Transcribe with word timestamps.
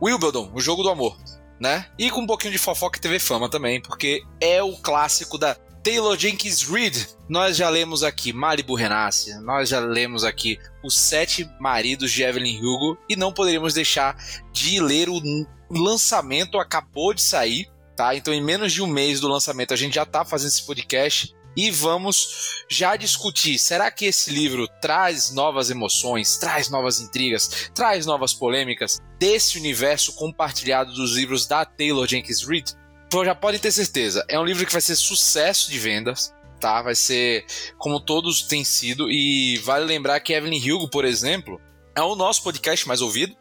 Wimbledon, 0.00 0.52
o 0.54 0.60
jogo 0.60 0.82
do 0.82 0.90
amor. 0.90 1.18
Né? 1.60 1.86
E 1.98 2.08
com 2.08 2.20
um 2.20 2.26
pouquinho 2.26 2.52
de 2.52 2.58
fofoca 2.58 2.98
e 2.98 3.02
TV 3.02 3.18
Fama 3.18 3.50
também, 3.50 3.82
porque 3.82 4.22
é 4.40 4.62
o 4.62 4.76
clássico 4.76 5.36
da 5.36 5.56
Taylor 5.82 6.18
Jenkins 6.18 6.62
Reid, 6.62 7.08
nós 7.28 7.56
já 7.56 7.68
lemos 7.68 8.02
aqui 8.02 8.32
Malibu 8.32 8.74
Renasce, 8.74 9.34
nós 9.40 9.68
já 9.68 9.80
lemos 9.80 10.24
aqui 10.24 10.58
Os 10.84 10.96
Sete 10.96 11.48
Maridos 11.60 12.12
de 12.12 12.22
Evelyn 12.22 12.58
Hugo 12.58 12.98
e 13.08 13.16
não 13.16 13.32
poderíamos 13.32 13.74
deixar 13.74 14.16
de 14.52 14.80
ler 14.80 15.08
o 15.08 15.20
lançamento, 15.70 16.58
acabou 16.58 17.14
de 17.14 17.22
sair, 17.22 17.70
tá? 17.96 18.14
Então, 18.14 18.34
em 18.34 18.42
menos 18.42 18.72
de 18.72 18.82
um 18.82 18.86
mês 18.86 19.20
do 19.20 19.28
lançamento, 19.28 19.72
a 19.72 19.76
gente 19.76 19.94
já 19.94 20.04
tá 20.04 20.24
fazendo 20.24 20.48
esse 20.48 20.66
podcast 20.66 21.34
e 21.56 21.72
vamos 21.72 22.64
já 22.70 22.94
discutir. 22.94 23.58
Será 23.58 23.90
que 23.90 24.04
esse 24.06 24.30
livro 24.30 24.68
traz 24.80 25.32
novas 25.32 25.70
emoções, 25.70 26.36
traz 26.36 26.70
novas 26.70 27.00
intrigas, 27.00 27.70
traz 27.74 28.06
novas 28.06 28.32
polêmicas 28.32 29.00
desse 29.18 29.58
universo 29.58 30.14
compartilhado 30.14 30.92
dos 30.92 31.16
livros 31.16 31.46
da 31.46 31.64
Taylor 31.64 32.06
Jenkins 32.06 32.46
Reid? 32.46 32.77
Já 33.12 33.34
podem 33.34 33.58
ter 33.58 33.72
certeza, 33.72 34.24
é 34.28 34.38
um 34.38 34.44
livro 34.44 34.66
que 34.66 34.72
vai 34.72 34.82
ser 34.82 34.94
sucesso 34.94 35.70
de 35.70 35.78
vendas, 35.78 36.34
tá? 36.60 36.82
Vai 36.82 36.94
ser 36.94 37.44
como 37.78 38.00
todos 38.00 38.42
têm 38.42 38.64
sido 38.64 39.10
e 39.10 39.56
vale 39.58 39.84
lembrar 39.84 40.20
que 40.20 40.34
Evelyn 40.34 40.70
Hugo, 40.70 40.88
por 40.88 41.04
exemplo, 41.04 41.60
é 41.96 42.02
o 42.02 42.14
nosso 42.14 42.42
podcast 42.42 42.86
mais 42.86 43.00
ouvido 43.00 43.34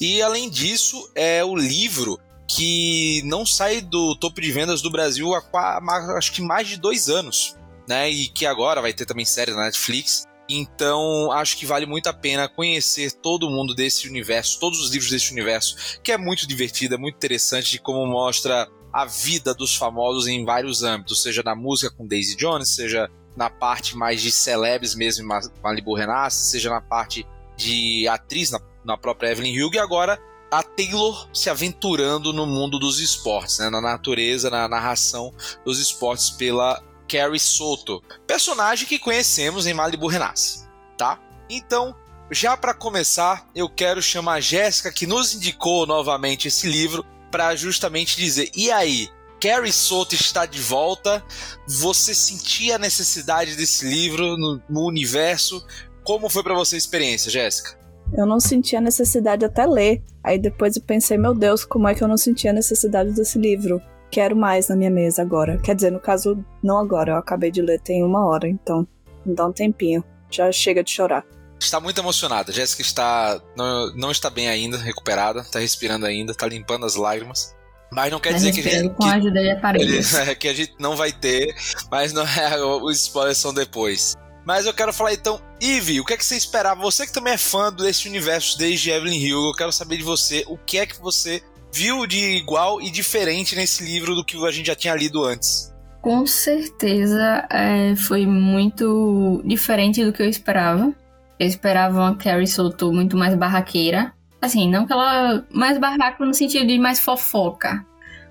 e 0.00 0.22
além 0.22 0.48
disso 0.48 1.10
é 1.14 1.44
o 1.44 1.54
livro 1.54 2.18
que 2.48 3.22
não 3.24 3.46
sai 3.46 3.80
do 3.80 4.16
topo 4.16 4.40
de 4.40 4.50
vendas 4.50 4.82
do 4.82 4.90
Brasil 4.90 5.32
há 5.34 5.80
acho 6.16 6.32
que 6.32 6.42
mais 6.42 6.66
de 6.66 6.76
dois 6.76 7.08
anos, 7.08 7.54
né? 7.88 8.10
E 8.10 8.28
que 8.28 8.44
agora 8.44 8.80
vai 8.80 8.92
ter 8.92 9.06
também 9.06 9.24
série 9.24 9.52
na 9.52 9.64
Netflix. 9.64 10.24
Então, 10.48 11.30
acho 11.30 11.56
que 11.56 11.64
vale 11.64 11.86
muito 11.86 12.08
a 12.08 12.12
pena 12.12 12.48
conhecer 12.48 13.12
todo 13.12 13.48
mundo 13.48 13.72
desse 13.72 14.08
universo, 14.08 14.58
todos 14.58 14.80
os 14.80 14.90
livros 14.90 15.08
desse 15.08 15.30
universo, 15.30 16.00
que 16.02 16.10
é 16.10 16.18
muito 16.18 16.44
divertido, 16.44 16.96
é 16.96 16.98
muito 16.98 17.14
interessante 17.14 17.70
de 17.70 17.78
como 17.78 18.04
mostra 18.04 18.68
a 18.92 19.04
vida 19.04 19.54
dos 19.54 19.74
famosos 19.74 20.26
em 20.26 20.44
vários 20.44 20.82
âmbitos, 20.82 21.22
seja 21.22 21.42
na 21.42 21.54
música 21.54 21.94
com 21.96 22.06
Daisy 22.06 22.36
Jones, 22.36 22.74
seja 22.74 23.08
na 23.36 23.48
parte 23.48 23.96
mais 23.96 24.20
de 24.20 24.32
celebres 24.32 24.94
mesmo, 24.94 25.28
Malibu 25.62 25.94
Renasce, 25.94 26.50
seja 26.50 26.70
na 26.70 26.80
parte 26.80 27.26
de 27.56 28.08
atriz, 28.08 28.50
na, 28.50 28.60
na 28.84 28.96
própria 28.96 29.30
Evelyn 29.30 29.62
Hugo, 29.62 29.76
e 29.76 29.78
agora 29.78 30.20
a 30.50 30.62
Taylor 30.62 31.28
se 31.32 31.48
aventurando 31.48 32.32
no 32.32 32.44
mundo 32.44 32.78
dos 32.78 32.98
esportes, 32.98 33.58
né, 33.58 33.70
na 33.70 33.80
natureza, 33.80 34.50
na 34.50 34.68
narração 34.68 35.32
dos 35.64 35.78
esportes 35.78 36.30
pela 36.30 36.82
Carrie 37.08 37.38
Soto, 37.38 38.02
personagem 38.26 38.86
que 38.86 38.98
conhecemos 38.98 39.66
em 39.66 39.74
Malibu 39.74 40.08
Renasce, 40.08 40.68
tá? 40.96 41.20
Então, 41.48 41.94
já 42.30 42.56
para 42.56 42.74
começar, 42.74 43.48
eu 43.54 43.68
quero 43.68 44.02
chamar 44.02 44.34
a 44.34 44.40
Jéssica 44.40 44.92
que 44.92 45.06
nos 45.06 45.34
indicou 45.34 45.86
novamente 45.86 46.48
esse 46.48 46.68
livro 46.68 47.04
para 47.30 47.54
justamente 47.56 48.16
dizer: 48.16 48.50
e 48.54 48.70
aí? 48.70 49.08
Carrie 49.40 49.72
Soto 49.72 50.14
está 50.14 50.44
de 50.44 50.60
volta. 50.60 51.24
Você 51.66 52.14
sentia 52.14 52.76
a 52.76 52.78
necessidade 52.78 53.56
desse 53.56 53.86
livro 53.86 54.36
no, 54.36 54.60
no 54.68 54.86
universo? 54.86 55.66
Como 56.04 56.28
foi 56.28 56.42
para 56.42 56.54
você 56.54 56.74
a 56.74 56.78
experiência, 56.78 57.30
Jéssica? 57.30 57.78
Eu 58.12 58.26
não 58.26 58.38
sentia 58.38 58.82
necessidade 58.82 59.44
até 59.44 59.64
ler. 59.64 60.02
Aí 60.22 60.38
depois 60.38 60.76
eu 60.76 60.82
pensei, 60.82 61.16
meu 61.16 61.34
Deus, 61.34 61.64
como 61.64 61.88
é 61.88 61.94
que 61.94 62.04
eu 62.04 62.08
não 62.08 62.18
sentia 62.18 62.52
necessidade 62.52 63.12
desse 63.12 63.38
livro? 63.38 63.80
Quero 64.10 64.36
mais 64.36 64.68
na 64.68 64.76
minha 64.76 64.90
mesa 64.90 65.22
agora. 65.22 65.56
Quer 65.56 65.74
dizer, 65.74 65.90
no 65.90 66.00
caso, 66.00 66.44
não 66.62 66.76
agora. 66.76 67.12
Eu 67.12 67.16
acabei 67.16 67.50
de 67.50 67.62
ler 67.62 67.80
tem 67.80 68.04
uma 68.04 68.26
hora, 68.26 68.46
então 68.46 68.86
dá 69.24 69.46
um 69.46 69.52
tempinho. 69.52 70.04
Já 70.30 70.52
chega 70.52 70.84
de 70.84 70.90
chorar 70.90 71.24
está 71.60 71.80
muito 71.80 72.00
emocionada. 72.00 72.52
Jéssica 72.52 72.82
está 72.82 73.40
não, 73.56 73.94
não 73.94 74.10
está 74.10 74.30
bem 74.30 74.48
ainda, 74.48 74.78
recuperada, 74.78 75.40
está 75.40 75.58
respirando 75.58 76.06
ainda, 76.06 76.32
está 76.32 76.46
limpando 76.46 76.86
as 76.86 76.94
lágrimas. 76.94 77.54
Mas 77.92 78.12
não 78.12 78.20
quer 78.20 78.30
tá 78.30 78.36
dizer 78.36 78.52
que 78.52 78.60
a 78.60 78.70
gente. 78.70 78.94
Com 78.94 79.04
a 79.04 79.14
ajuda 79.14 79.42
de 79.42 79.50
aparelhos. 79.50 80.14
É, 80.14 80.34
que 80.34 80.48
a 80.48 80.54
gente 80.54 80.74
não 80.78 80.96
vai 80.96 81.12
ter, 81.12 81.54
mas 81.90 82.12
não 82.12 82.22
é, 82.22 82.62
os 82.62 83.02
spoilers 83.02 83.38
são 83.38 83.52
depois. 83.52 84.14
Mas 84.44 84.64
eu 84.64 84.72
quero 84.72 84.92
falar 84.92 85.12
então, 85.12 85.40
Ivy, 85.60 86.00
o 86.00 86.04
que 86.04 86.14
é 86.14 86.16
que 86.16 86.24
você 86.24 86.36
esperava? 86.36 86.80
Você 86.80 87.06
que 87.06 87.12
também 87.12 87.34
é 87.34 87.38
fã 87.38 87.72
desse 87.72 88.08
universo 88.08 88.56
desde 88.58 88.90
Evelyn 88.90 89.32
Hugo, 89.32 89.50
eu 89.50 89.54
quero 89.54 89.72
saber 89.72 89.98
de 89.98 90.02
você 90.02 90.44
o 90.48 90.56
que 90.56 90.78
é 90.78 90.86
que 90.86 91.00
você 91.00 91.42
viu 91.72 92.06
de 92.06 92.18
igual 92.36 92.80
e 92.80 92.90
diferente 92.90 93.54
nesse 93.54 93.84
livro 93.84 94.14
do 94.14 94.24
que 94.24 94.36
a 94.44 94.50
gente 94.50 94.66
já 94.66 94.74
tinha 94.74 94.94
lido 94.94 95.24
antes. 95.24 95.70
Com 96.00 96.26
certeza 96.26 97.46
é, 97.50 97.94
foi 97.94 98.26
muito 98.26 99.42
diferente 99.44 100.04
do 100.04 100.12
que 100.12 100.22
eu 100.22 100.28
esperava. 100.28 100.94
Eu 101.40 101.46
esperava 101.46 101.98
uma 101.98 102.14
Carrie 102.14 102.46
Soto 102.46 102.92
muito 102.92 103.16
mais 103.16 103.34
barraqueira. 103.34 104.12
Assim, 104.42 104.70
não 104.70 104.86
que 104.86 104.92
ela. 104.92 105.42
Mais 105.50 105.78
barraca 105.78 106.22
no 106.22 106.34
sentido 106.34 106.66
de 106.66 106.78
mais 106.78 107.00
fofoca. 107.00 107.82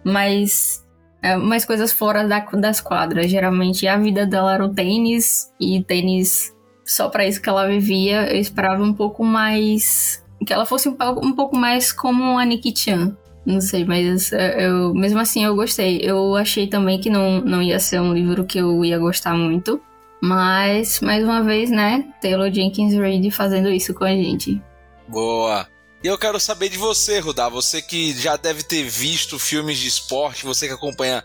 Mas. 0.04 0.86
É, 1.20 1.36
mais 1.36 1.66
coisas 1.66 1.92
fora 1.92 2.28
da, 2.28 2.40
das 2.40 2.80
quadras. 2.80 3.32
Geralmente 3.32 3.88
a 3.88 3.98
vida 3.98 4.28
dela 4.28 4.54
era 4.54 4.64
o 4.64 4.70
tênis. 4.70 5.52
E 5.60 5.84
tênis 5.84 6.56
só 6.86 7.10
para 7.10 7.26
isso 7.28 7.42
que 7.42 7.50
ela 7.50 7.68
vivia. 7.68 8.32
Eu 8.32 8.40
esperava 8.40 8.84
um 8.84 8.94
pouco 8.94 9.26
mais. 9.26 10.24
Que 10.46 10.54
ela 10.54 10.68
fosse 10.68 10.88
um, 10.88 10.96
um 11.24 11.34
pouco 11.34 11.56
mais 11.58 11.92
como 11.92 12.38
a 12.38 12.46
Nikki 12.46 12.78
Chan. 12.78 13.18
Não 13.44 13.60
sei, 13.60 13.86
mas 13.86 14.32
é, 14.32 14.68
eu, 14.68 14.94
mesmo 14.94 15.20
assim 15.20 15.44
eu 15.44 15.56
gostei. 15.56 16.00
Eu 16.04 16.36
achei 16.36 16.68
também 16.68 17.00
que 17.00 17.10
não, 17.10 17.42
não 17.42 17.60
ia 17.60 17.80
ser 17.80 18.00
um 18.00 18.14
livro 18.14 18.46
que 18.46 18.60
eu 18.60 18.86
ia 18.86 19.00
gostar 19.00 19.34
muito. 19.34 19.82
Mas, 20.22 21.00
mais 21.02 21.24
uma 21.24 21.44
vez, 21.44 21.70
né? 21.70 22.06
Taylor 22.22 22.52
Jenkins 22.52 22.94
Reid 22.94 23.32
fazendo 23.32 23.70
isso 23.70 23.94
com 23.94 24.04
a 24.04 24.12
gente. 24.12 24.62
Boa! 25.08 25.68
E 26.04 26.08
eu 26.08 26.18
quero 26.18 26.40
saber 26.40 26.70
de 26.70 26.78
você, 26.78 27.20
Rudá. 27.20 27.50
Você 27.50 27.82
que 27.82 28.14
já 28.14 28.38
deve 28.38 28.64
ter 28.64 28.84
visto 28.84 29.38
filmes 29.38 29.78
de 29.78 29.88
esporte, 29.88 30.46
você 30.46 30.68
que 30.68 30.74
acompanha 30.74 31.24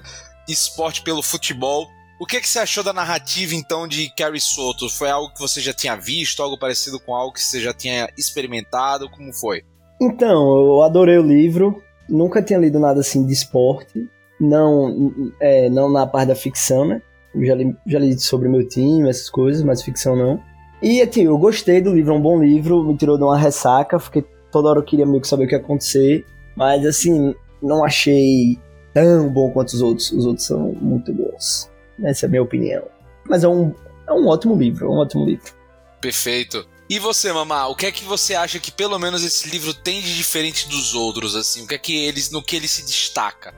esporte 0.49 1.03
pelo 1.03 1.23
futebol. 1.23 1.87
O 2.21 2.27
que, 2.27 2.37
é 2.37 2.41
que 2.41 2.49
você 2.49 2.61
achou 2.61 2.83
da 2.83 2.93
narrativa, 2.93 3.55
então, 3.55 3.87
de 3.89 4.13
Carrie 4.15 4.41
Soto? 4.41 4.89
Foi 4.89 5.11
algo 5.11 5.33
que 5.33 5.41
você 5.41 5.61
já 5.61 5.73
tinha 5.73 5.97
visto, 5.97 6.43
algo 6.43 6.59
parecido 6.59 6.99
com 7.01 7.15
algo 7.15 7.33
que 7.33 7.43
você 7.43 7.61
já 7.61 7.73
tinha 7.73 8.09
experimentado? 8.17 9.11
Como 9.11 9.33
foi? 9.33 9.63
Então, 10.01 10.57
eu 10.57 10.83
adorei 10.83 11.19
o 11.19 11.27
livro. 11.27 11.83
Nunca 12.09 12.43
tinha 12.43 12.59
lido 12.59 12.79
nada 12.79 13.01
assim 13.01 13.27
de 13.27 13.33
esporte. 13.33 14.09
Não, 14.41 15.13
é, 15.41 15.69
não 15.71 15.91
na 15.91 16.07
parte 16.07 16.29
da 16.29 16.35
ficção, 16.35 16.85
né? 16.85 17.01
Já 17.43 17.55
li, 17.55 17.77
já 17.87 17.99
li 17.99 18.19
sobre 18.19 18.49
meu 18.49 18.67
time, 18.67 19.09
essas 19.09 19.31
coisas, 19.31 19.63
mas 19.63 19.83
ficção 19.83 20.17
não. 20.17 20.41
E 20.83 21.01
assim, 21.01 21.25
eu 21.25 21.39
gostei 21.39 21.81
do 21.81 21.95
livro, 21.95 22.13
é 22.13 22.17
um 22.17 22.21
bom 22.21 22.43
livro, 22.43 22.85
me 22.85 22.97
tirou 22.97 23.17
de 23.17 23.25
uma 23.25 23.39
ressaca, 23.39 23.99
fiquei 23.99 24.25
toda 24.51 24.69
hora 24.69 24.79
eu 24.79 24.85
queria 24.85 25.07
meio 25.07 25.21
que 25.21 25.29
saber 25.29 25.45
o 25.45 25.49
que 25.49 25.55
ia 25.55 25.61
acontecer, 25.61 26.25
mas 26.57 26.85
assim, 26.87 27.35
não 27.63 27.85
achei 27.85 28.59
tão 28.93 29.29
bom 29.29 29.51
quanto 29.51 29.71
os 29.71 29.83
outros. 29.83 30.13
Os 30.13 30.25
outros 30.27 30.47
são 30.47 30.73
muito 30.81 31.13
bons. 31.13 31.71
Essa 32.03 32.27
é 32.27 32.29
a 32.29 32.31
minha 32.31 32.43
opinião. 32.43 32.85
Mas 33.29 33.43
é 33.43 33.49
um, 33.49 33.75
é 34.07 34.13
um 34.13 34.29
ótimo 34.29 34.55
livro, 34.55 34.87
é 34.87 34.89
um 34.89 34.99
ótimo 34.99 35.25
livro. 35.25 35.53
Perfeito. 36.01 36.69
E 36.89 36.99
você, 36.99 37.33
Mamá, 37.33 37.67
o 37.67 37.75
que 37.75 37.87
é 37.87 37.93
que 37.93 38.05
você 38.05 38.35
acha 38.35 38.61
que 38.61 38.71
pelo 38.71 38.99
menos 38.99 39.25
esse 39.25 39.49
livro 39.49 39.73
tem 39.73 40.01
de 40.01 40.15
diferente 40.15 40.69
dos 40.69 40.95
outros, 40.95 41.35
assim? 41.35 41.65
O 41.65 41.67
que 41.67 41.75
é 41.75 41.79
que 41.79 42.05
eles, 42.05 42.31
no 42.31 42.43
que 42.43 42.57
ele 42.57 42.69
se 42.69 42.85
destaca? 42.85 43.55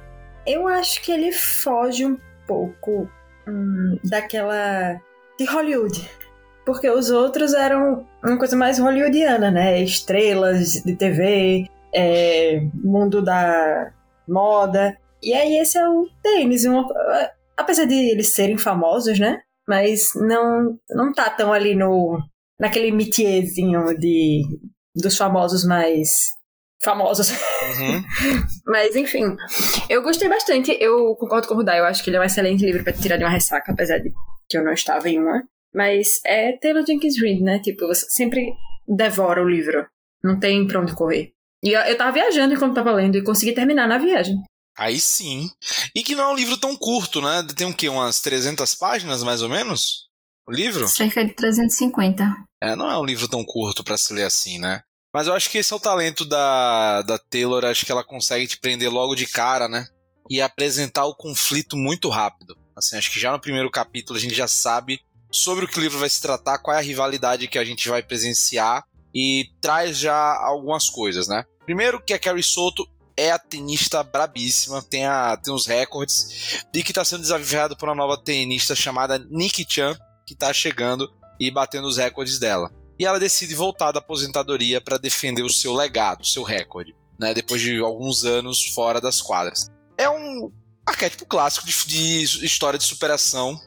Eu 0.46 0.68
acho 0.68 1.02
que 1.02 1.10
ele 1.10 1.32
foge 1.32 2.04
um 2.06 2.16
pouco 2.46 3.10
hum, 3.46 3.98
daquela 4.04 5.00
de 5.38 5.44
Hollywood. 5.44 6.08
Porque 6.64 6.90
os 6.90 7.10
outros 7.10 7.54
eram 7.54 8.06
uma 8.24 8.38
coisa 8.38 8.56
mais 8.56 8.78
hollywoodiana, 8.78 9.50
né? 9.50 9.80
Estrelas 9.80 10.82
de 10.84 10.96
TV, 10.96 11.68
é, 11.94 12.60
mundo 12.74 13.22
da 13.22 13.92
moda. 14.28 14.96
E 15.22 15.32
aí 15.32 15.58
esse 15.58 15.78
é 15.78 15.88
o 15.88 16.08
tênis. 16.22 16.64
Uma, 16.64 16.86
apesar 17.56 17.84
de 17.84 17.94
eles 17.94 18.34
serem 18.34 18.58
famosos, 18.58 19.18
né? 19.18 19.40
Mas 19.66 20.10
não, 20.14 20.76
não 20.90 21.12
tá 21.12 21.30
tão 21.30 21.52
ali 21.52 21.74
no 21.74 22.18
naquele 22.58 22.90
métierzinho 22.90 23.96
de 23.98 24.42
dos 24.94 25.16
famosos 25.16 25.64
mais 25.64 26.08
famosos. 26.82 27.30
Uhum. 27.30 28.04
Mas 28.66 28.96
enfim, 28.96 29.36
eu 29.88 30.02
gostei 30.02 30.28
bastante. 30.28 30.76
Eu 30.80 31.14
concordo 31.16 31.48
com 31.48 31.54
o 31.54 31.56
Rudai, 31.58 31.80
eu 31.80 31.84
acho 31.84 32.02
que 32.02 32.10
ele 32.10 32.16
é 32.16 32.20
um 32.20 32.24
excelente 32.24 32.64
livro 32.64 32.84
para 32.84 32.92
tirar 32.92 33.16
de 33.16 33.24
uma 33.24 33.30
ressaca, 33.30 33.72
apesar 33.72 33.98
de 33.98 34.12
que 34.48 34.56
eu 34.56 34.64
não 34.64 34.72
estava 34.72 35.08
em 35.08 35.18
uma. 35.18 35.42
Mas 35.74 36.20
é 36.24 36.52
Taylor 36.56 36.84
Jenkins 36.86 37.20
Reid, 37.20 37.42
né? 37.42 37.58
Tipo, 37.58 37.86
você 37.86 38.06
sempre 38.08 38.52
devora 38.88 39.42
o 39.42 39.48
livro. 39.48 39.86
Não 40.22 40.38
tem 40.38 40.66
pra 40.66 40.80
onde 40.80 40.94
correr. 40.94 41.32
E 41.62 41.72
eu, 41.72 41.80
eu 41.82 41.96
tava 41.96 42.12
viajando 42.12 42.54
enquanto 42.54 42.74
tava 42.74 42.92
lendo 42.92 43.16
e 43.16 43.24
consegui 43.24 43.52
terminar 43.52 43.86
na 43.86 43.98
viagem. 43.98 44.36
Aí 44.78 45.00
sim. 45.00 45.48
E 45.94 46.02
que 46.02 46.14
não 46.14 46.24
é 46.24 46.32
um 46.32 46.36
livro 46.36 46.56
tão 46.58 46.76
curto, 46.76 47.20
né? 47.20 47.46
Tem 47.56 47.66
o 47.66 47.74
quê? 47.74 47.88
Umas 47.88 48.20
300 48.20 48.74
páginas, 48.74 49.22
mais 49.22 49.42
ou 49.42 49.48
menos? 49.48 50.06
O 50.46 50.52
livro? 50.52 50.86
Cerca 50.86 51.24
de 51.24 51.34
350. 51.34 52.24
É, 52.62 52.76
não 52.76 52.90
é 52.90 52.98
um 52.98 53.04
livro 53.04 53.26
tão 53.26 53.44
curto 53.44 53.82
para 53.82 53.98
se 53.98 54.12
ler 54.12 54.24
assim, 54.24 54.58
né? 54.58 54.82
Mas 55.16 55.28
eu 55.28 55.32
acho 55.32 55.48
que 55.48 55.56
esse 55.56 55.72
é 55.72 55.76
o 55.76 55.80
talento 55.80 56.26
da, 56.26 57.00
da 57.00 57.16
Taylor. 57.16 57.64
Acho 57.64 57.86
que 57.86 57.90
ela 57.90 58.04
consegue 58.04 58.46
te 58.46 58.58
prender 58.58 58.92
logo 58.92 59.14
de 59.14 59.26
cara, 59.26 59.66
né? 59.66 59.88
E 60.28 60.42
apresentar 60.42 61.06
o 61.06 61.14
conflito 61.14 61.74
muito 61.74 62.10
rápido. 62.10 62.54
Assim, 62.76 62.98
acho 62.98 63.10
que 63.10 63.18
já 63.18 63.32
no 63.32 63.40
primeiro 63.40 63.70
capítulo 63.70 64.18
a 64.18 64.20
gente 64.20 64.34
já 64.34 64.46
sabe 64.46 65.00
sobre 65.32 65.64
o 65.64 65.68
que 65.68 65.78
o 65.78 65.80
livro 65.80 65.98
vai 65.98 66.10
se 66.10 66.20
tratar, 66.20 66.58
qual 66.58 66.76
é 66.76 66.80
a 66.80 66.82
rivalidade 66.82 67.48
que 67.48 67.58
a 67.58 67.64
gente 67.64 67.88
vai 67.88 68.02
presenciar 68.02 68.84
e 69.14 69.46
traz 69.58 69.96
já 69.96 70.36
algumas 70.36 70.90
coisas, 70.90 71.26
né? 71.26 71.46
Primeiro 71.64 71.98
que 71.98 72.12
a 72.12 72.18
Carrie 72.18 72.42
Soto 72.42 72.86
é 73.16 73.30
a 73.30 73.38
tenista 73.38 74.02
brabíssima, 74.02 74.82
tem, 74.82 75.06
a, 75.06 75.34
tem 75.38 75.54
os 75.54 75.64
recordes 75.64 76.62
e 76.74 76.82
que 76.82 76.90
está 76.90 77.06
sendo 77.06 77.22
desafiado 77.22 77.74
por 77.74 77.88
uma 77.88 77.94
nova 77.94 78.22
tenista 78.22 78.74
chamada 78.74 79.18
Nikki 79.30 79.64
Chan, 79.66 79.96
que 80.26 80.34
está 80.34 80.52
chegando 80.52 81.10
e 81.40 81.50
batendo 81.50 81.88
os 81.88 81.96
recordes 81.96 82.38
dela. 82.38 82.70
E 82.98 83.04
ela 83.04 83.20
decide 83.20 83.54
voltar 83.54 83.92
da 83.92 83.98
aposentadoria 83.98 84.80
para 84.80 84.98
defender 84.98 85.42
o 85.42 85.50
seu 85.50 85.74
legado, 85.74 86.22
o 86.22 86.26
seu 86.26 86.42
recorde, 86.42 86.94
né, 87.18 87.34
depois 87.34 87.60
de 87.60 87.78
alguns 87.78 88.24
anos 88.24 88.66
fora 88.74 89.00
das 89.00 89.20
quadras. 89.20 89.70
É 89.98 90.08
um 90.08 90.50
arquétipo 90.86 91.26
clássico 91.26 91.66
de, 91.66 91.72
de 91.86 92.44
história 92.44 92.78
de 92.78 92.84
superação 92.84 93.60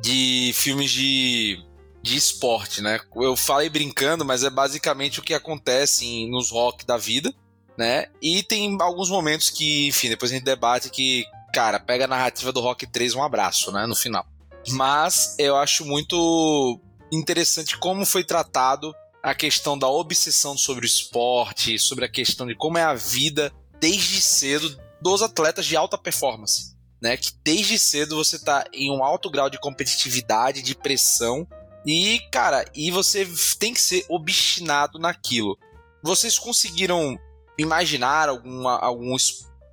de 0.00 0.52
filmes 0.54 0.90
de, 0.90 1.58
de 2.02 2.16
esporte, 2.16 2.82
né? 2.82 3.00
Eu 3.16 3.36
falei 3.36 3.68
brincando, 3.68 4.24
mas 4.24 4.42
é 4.44 4.50
basicamente 4.50 5.20
o 5.20 5.22
que 5.22 5.32
acontece 5.32 6.04
em, 6.04 6.30
nos 6.30 6.50
rock 6.50 6.84
da 6.84 6.96
vida, 6.96 7.32
né? 7.76 8.06
E 8.20 8.42
tem 8.42 8.76
alguns 8.80 9.08
momentos 9.08 9.50
que, 9.50 9.88
enfim, 9.88 10.08
depois 10.08 10.30
a 10.30 10.34
gente 10.34 10.44
debate 10.44 10.90
que, 10.90 11.24
cara, 11.54 11.80
pega 11.80 12.04
a 12.04 12.08
narrativa 12.08 12.52
do 12.52 12.60
Rock 12.60 12.86
3 12.86 13.14
um 13.14 13.22
abraço, 13.22 13.72
né? 13.72 13.86
No 13.86 13.94
final. 13.94 14.26
Mas 14.70 15.36
eu 15.38 15.56
acho 15.56 15.84
muito 15.84 16.80
interessante 17.14 17.78
como 17.78 18.04
foi 18.04 18.24
tratado 18.24 18.94
a 19.22 19.34
questão 19.34 19.78
da 19.78 19.88
obsessão 19.88 20.56
sobre 20.56 20.84
o 20.84 20.86
esporte, 20.86 21.78
sobre 21.78 22.04
a 22.04 22.08
questão 22.08 22.46
de 22.46 22.54
como 22.54 22.78
é 22.78 22.82
a 22.82 22.94
vida 22.94 23.52
desde 23.80 24.20
cedo 24.20 24.78
dos 25.00 25.22
atletas 25.22 25.66
de 25.66 25.76
alta 25.76 25.96
performance 25.96 26.74
né? 27.04 27.18
Que 27.18 27.32
desde 27.44 27.78
cedo 27.78 28.16
você 28.16 28.38
tá 28.38 28.64
em 28.72 28.90
um 28.90 29.04
alto 29.04 29.28
grau 29.28 29.50
de 29.50 29.60
competitividade, 29.60 30.62
de 30.62 30.74
pressão. 30.74 31.46
E, 31.84 32.18
cara, 32.32 32.64
e 32.74 32.90
você 32.90 33.28
tem 33.58 33.74
que 33.74 33.80
ser 33.80 34.06
obstinado 34.08 34.98
naquilo. 34.98 35.58
Vocês 36.02 36.38
conseguiram 36.38 37.18
imaginar 37.58 38.30
alguma, 38.30 38.78
algum 38.78 39.14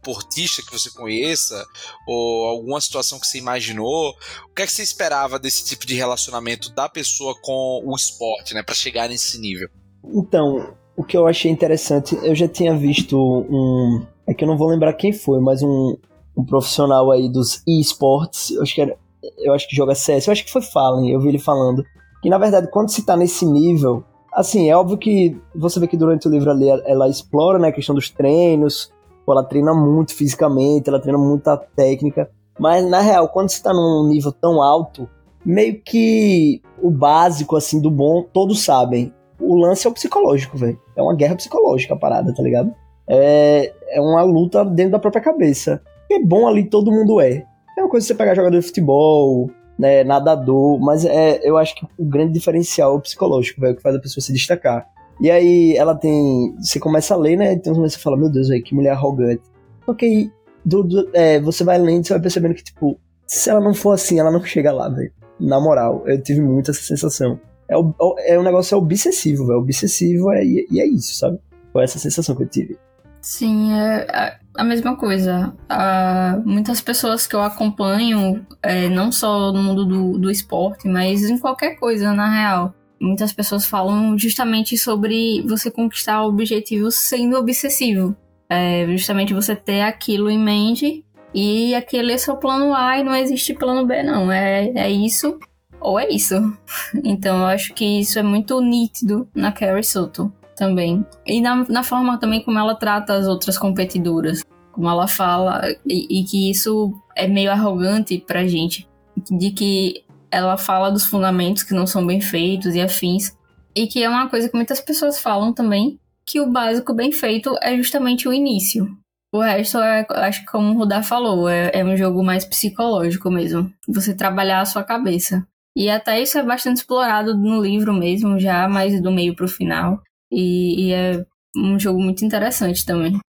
esportista 0.01 0.63
que 0.63 0.71
você 0.71 0.89
conheça? 0.89 1.63
Ou 2.07 2.45
alguma 2.45 2.81
situação 2.81 3.19
que 3.19 3.27
você 3.27 3.38
imaginou? 3.38 4.15
O 4.50 4.53
que 4.53 4.63
é 4.63 4.65
que 4.65 4.71
você 4.71 4.83
esperava 4.83 5.38
desse 5.38 5.63
tipo 5.63 5.86
de 5.86 5.94
relacionamento 5.95 6.74
da 6.74 6.89
pessoa 6.89 7.36
com 7.42 7.81
o 7.86 7.95
esporte, 7.95 8.53
né? 8.53 8.63
para 8.63 8.75
chegar 8.75 9.07
nesse 9.07 9.39
nível? 9.39 9.69
Então, 10.03 10.74
o 10.98 11.03
que 11.03 11.15
eu 11.15 11.27
achei 11.27 11.51
interessante, 11.51 12.18
eu 12.24 12.36
já 12.36 12.48
tinha 12.48 12.75
visto 12.75 13.18
um. 13.18 14.06
É 14.27 14.33
que 14.33 14.44
eu 14.44 14.48
não 14.48 14.57
vou 14.57 14.68
lembrar 14.68 14.94
quem 14.94 15.13
foi, 15.13 15.39
mas 15.39 15.62
um, 15.62 15.98
um 16.36 16.44
profissional 16.44 17.12
aí 17.12 17.30
dos 17.30 17.62
esportes, 17.68 18.51
eu 18.51 18.62
acho 18.62 18.74
que 18.74 18.81
era, 18.81 18.98
eu 19.39 19.53
acho 19.53 19.68
que 19.68 19.75
joga 19.75 19.95
CS, 19.95 20.27
eu 20.27 20.31
acho 20.31 20.45
que 20.45 20.51
foi 20.51 20.62
Fallen, 20.62 21.12
eu 21.12 21.19
vi 21.19 21.30
ele 21.30 21.39
falando, 21.39 21.83
que 22.21 22.30
na 22.30 22.38
verdade 22.38 22.69
quando 22.71 22.89
se 22.89 23.03
tá 23.03 23.18
nesse 23.18 23.45
nível, 23.45 24.06
assim, 24.31 24.69
é 24.69 24.77
óbvio 24.77 24.98
que 24.98 25.36
você 25.56 25.80
vê 25.80 25.88
que 25.88 25.98
durante 25.98 26.27
o 26.27 26.31
livro 26.31 26.51
ali 26.51 26.69
ela 26.69 27.09
explora, 27.09 27.59
né, 27.59 27.69
a 27.69 27.74
questão 27.74 27.95
dos 27.95 28.09
treinos, 28.09 28.92
ela 29.29 29.44
treina 29.44 29.73
muito 29.73 30.13
fisicamente, 30.15 30.89
ela 30.89 31.00
treina 31.00 31.18
muita 31.18 31.57
técnica, 31.57 32.29
mas 32.59 32.88
na 32.88 33.01
real, 33.01 33.27
quando 33.29 33.50
você 33.50 33.62
tá 33.62 33.73
num 33.73 34.07
nível 34.07 34.31
tão 34.31 34.62
alto, 34.62 35.09
meio 35.45 35.81
que 35.81 36.62
o 36.81 36.89
básico, 36.89 37.56
assim, 37.56 37.81
do 37.81 37.89
bom, 37.89 38.23
todos 38.23 38.63
sabem. 38.63 39.13
O 39.39 39.56
lance 39.56 39.88
é 39.88 39.89
o 39.89 39.94
psicológico, 39.94 40.57
velho. 40.57 40.79
É 40.95 41.01
uma 41.01 41.15
guerra 41.15 41.35
psicológica 41.35 41.94
a 41.94 41.97
parada, 41.97 42.33
tá 42.33 42.44
ligado? 42.44 42.73
É, 43.07 43.73
é 43.89 44.00
uma 44.01 44.21
luta 44.23 44.63
dentro 44.63 44.94
da 44.94 45.00
própria 45.00 45.21
cabeça 45.21 45.81
é 46.13 46.19
bom 46.19 46.47
ali 46.47 46.63
todo 46.63 46.91
mundo 46.91 47.19
é. 47.21 47.45
É 47.77 47.81
uma 47.81 47.89
coisa 47.89 48.06
você 48.06 48.15
pegar 48.15 48.35
jogador 48.35 48.59
de 48.59 48.65
futebol, 48.65 49.50
né, 49.77 50.03
nadador, 50.03 50.79
mas 50.79 51.06
é, 51.06 51.39
eu 51.44 51.57
acho 51.57 51.75
que 51.75 51.85
o 51.97 52.06
grande 52.06 52.33
diferencial 52.33 52.94
é 52.94 52.95
o 52.95 53.01
psicológico, 53.01 53.62
velho, 53.62 53.75
que 53.75 53.81
faz 53.81 53.95
a 53.95 54.00
pessoa 54.00 54.21
se 54.21 54.33
destacar. 54.33 54.88
E 55.19 55.30
aí 55.30 55.75
ela 55.75 55.96
tem. 55.96 56.56
Você 56.58 56.80
começa 56.80 57.13
a 57.13 57.18
ler, 57.18 57.38
né? 57.38 57.54
Então 57.54 57.74
você 57.75 57.98
fala, 57.98 58.18
meu 58.18 58.30
Deus, 58.30 58.50
véio, 58.50 58.63
que 58.63 58.74
mulher 58.74 58.92
arrogante. 58.92 59.44
Ok, 59.86 60.31
do, 60.63 60.84
do, 60.84 61.10
é, 61.13 61.40
você 61.40 61.63
vai 61.63 61.78
lendo, 61.78 62.06
você 62.06 62.13
vai 62.13 62.22
percebendo 62.22 62.56
que, 62.56 62.63
tipo, 62.63 63.00
se 63.28 63.50
ela 63.50 63.60
não 63.60 63.74
for 63.74 63.92
assim, 63.92 64.19
ela 64.19 64.31
não 64.31 64.44
chega 64.44 64.72
lá, 64.72 64.90
velho. 64.90 65.12
Na 65.40 65.60
moral, 65.60 66.04
eu 66.08 66.22
tive 66.22 66.42
muito 66.42 66.72
essa 66.72 66.81
sensação. 66.81 67.40
É, 67.68 67.78
o, 67.78 67.94
é 68.19 68.38
um 68.38 68.44
negócio 68.44 68.75
é 68.75 68.78
obsessivo, 68.78 69.48
velho. 69.48 69.60
Obsessivo 69.60 70.31
é, 70.31 70.44
e 70.44 70.80
é 70.80 70.86
isso, 70.86 71.16
sabe? 71.16 71.40
Foi 71.72 71.84
essa 71.84 72.00
sensação 72.00 72.36
que 72.36 72.44
eu 72.44 72.50
tive. 72.50 72.77
Sim, 73.22 73.72
é 73.74 74.39
a 74.56 74.63
mesma 74.63 74.96
coisa. 74.96 75.53
Uh, 75.72 76.41
muitas 76.48 76.82
pessoas 76.82 77.27
que 77.27 77.36
eu 77.36 77.41
acompanho, 77.41 78.46
é, 78.62 78.89
não 78.89 79.12
só 79.12 79.51
no 79.51 79.62
mundo 79.62 79.86
do, 79.86 80.18
do 80.18 80.32
esporte, 80.32 80.88
mas 80.88 81.30
em 81.30 81.38
qualquer 81.38 81.75
coisa, 81.75 82.13
na 82.13 82.30
real. 82.30 82.74
Muitas 83.01 83.34
pessoas 83.34 83.65
falam 83.65 84.15
justamente 84.15 84.77
sobre 84.77 85.41
você 85.41 85.72
conquistar 85.72 86.24
objetivos 86.24 86.93
sendo 86.93 87.36
obsessivo. 87.36 88.15
É, 88.48 88.86
justamente 88.88 89.34
você 89.34 89.55
ter 89.55 89.81
aquilo 89.81 90.29
em 90.29 90.38
mente 90.38 91.03
e 91.34 91.74
aquele 91.74 92.12
é 92.12 92.17
seu 92.17 92.36
plano 92.36 92.75
A 92.75 93.00
e 93.00 93.03
não 93.03 93.15
existe 93.15 93.55
plano 93.55 93.88
B, 93.88 94.03
não. 94.03 94.31
É, 94.31 94.72
é 94.75 94.91
isso 94.91 95.39
ou 95.79 96.00
é 96.00 96.08
isso. 96.10 96.36
Então 97.03 97.39
eu 97.39 97.46
acho 97.46 97.74
que 97.74 98.01
isso 98.01 98.20
é 98.20 98.24
muito 98.24 98.62
nítido 98.62 99.27
na 99.34 99.51
Carrie 99.51 99.84
Soto 99.84 100.31
também. 100.55 101.03
E 101.25 101.41
na, 101.41 101.65
na 101.67 101.81
forma 101.81 102.20
também 102.20 102.43
como 102.43 102.60
ela 102.60 102.75
trata 102.75 103.13
as 103.13 103.27
outras 103.27 103.58
competidoras. 103.58 104.43
Como 104.72 104.88
ela 104.88 105.08
fala, 105.08 105.62
e, 105.86 106.20
e 106.22 106.24
que 106.24 106.51
isso 106.51 106.93
é 107.15 107.27
meio 107.27 107.51
arrogante 107.51 108.24
pra 108.25 108.46
gente. 108.46 108.88
De 109.29 109.51
que 109.51 110.03
ela 110.31 110.57
fala 110.57 110.89
dos 110.89 111.05
fundamentos 111.05 111.63
que 111.63 111.73
não 111.73 111.85
são 111.85 112.05
bem 112.05 112.21
feitos 112.21 112.73
e 112.75 112.81
afins. 112.81 113.35
E 113.75 113.88
que 113.88 114.03
é 114.03 114.09
uma 114.09 114.29
coisa 114.29 114.50
que 114.50 114.55
muitas 114.55 114.79
pessoas 114.79 115.19
falam 115.19 115.53
também, 115.53 116.00
que 116.25 116.39
o 116.39 116.50
básico 116.50 116.93
bem 116.93 117.11
feito 117.11 117.55
é 117.61 117.75
justamente 117.75 118.27
o 118.27 118.33
início. 118.33 118.88
O 119.33 119.39
resto, 119.39 119.77
é, 119.77 120.05
acho 120.09 120.41
que 120.41 120.51
como 120.51 120.73
o 120.73 120.77
Rudá 120.77 121.01
falou, 121.01 121.47
é, 121.47 121.71
é 121.73 121.85
um 121.85 121.95
jogo 121.95 122.21
mais 122.21 122.43
psicológico 122.43 123.31
mesmo. 123.31 123.71
Você 123.88 124.13
trabalhar 124.13 124.59
a 124.59 124.65
sua 124.65 124.83
cabeça. 124.83 125.45
E 125.75 125.89
até 125.89 126.21
isso 126.21 126.38
é 126.38 126.43
bastante 126.43 126.77
explorado 126.77 127.38
no 127.38 127.61
livro 127.61 127.93
mesmo, 127.93 128.38
já 128.38 128.67
mais 128.67 129.01
do 129.01 129.09
meio 129.09 129.33
pro 129.35 129.47
final. 129.47 130.01
E, 130.29 130.88
e 130.88 130.93
é 130.93 131.25
um 131.55 131.79
jogo 131.79 132.01
muito 132.01 132.25
interessante 132.25 132.85
também. 132.85 133.19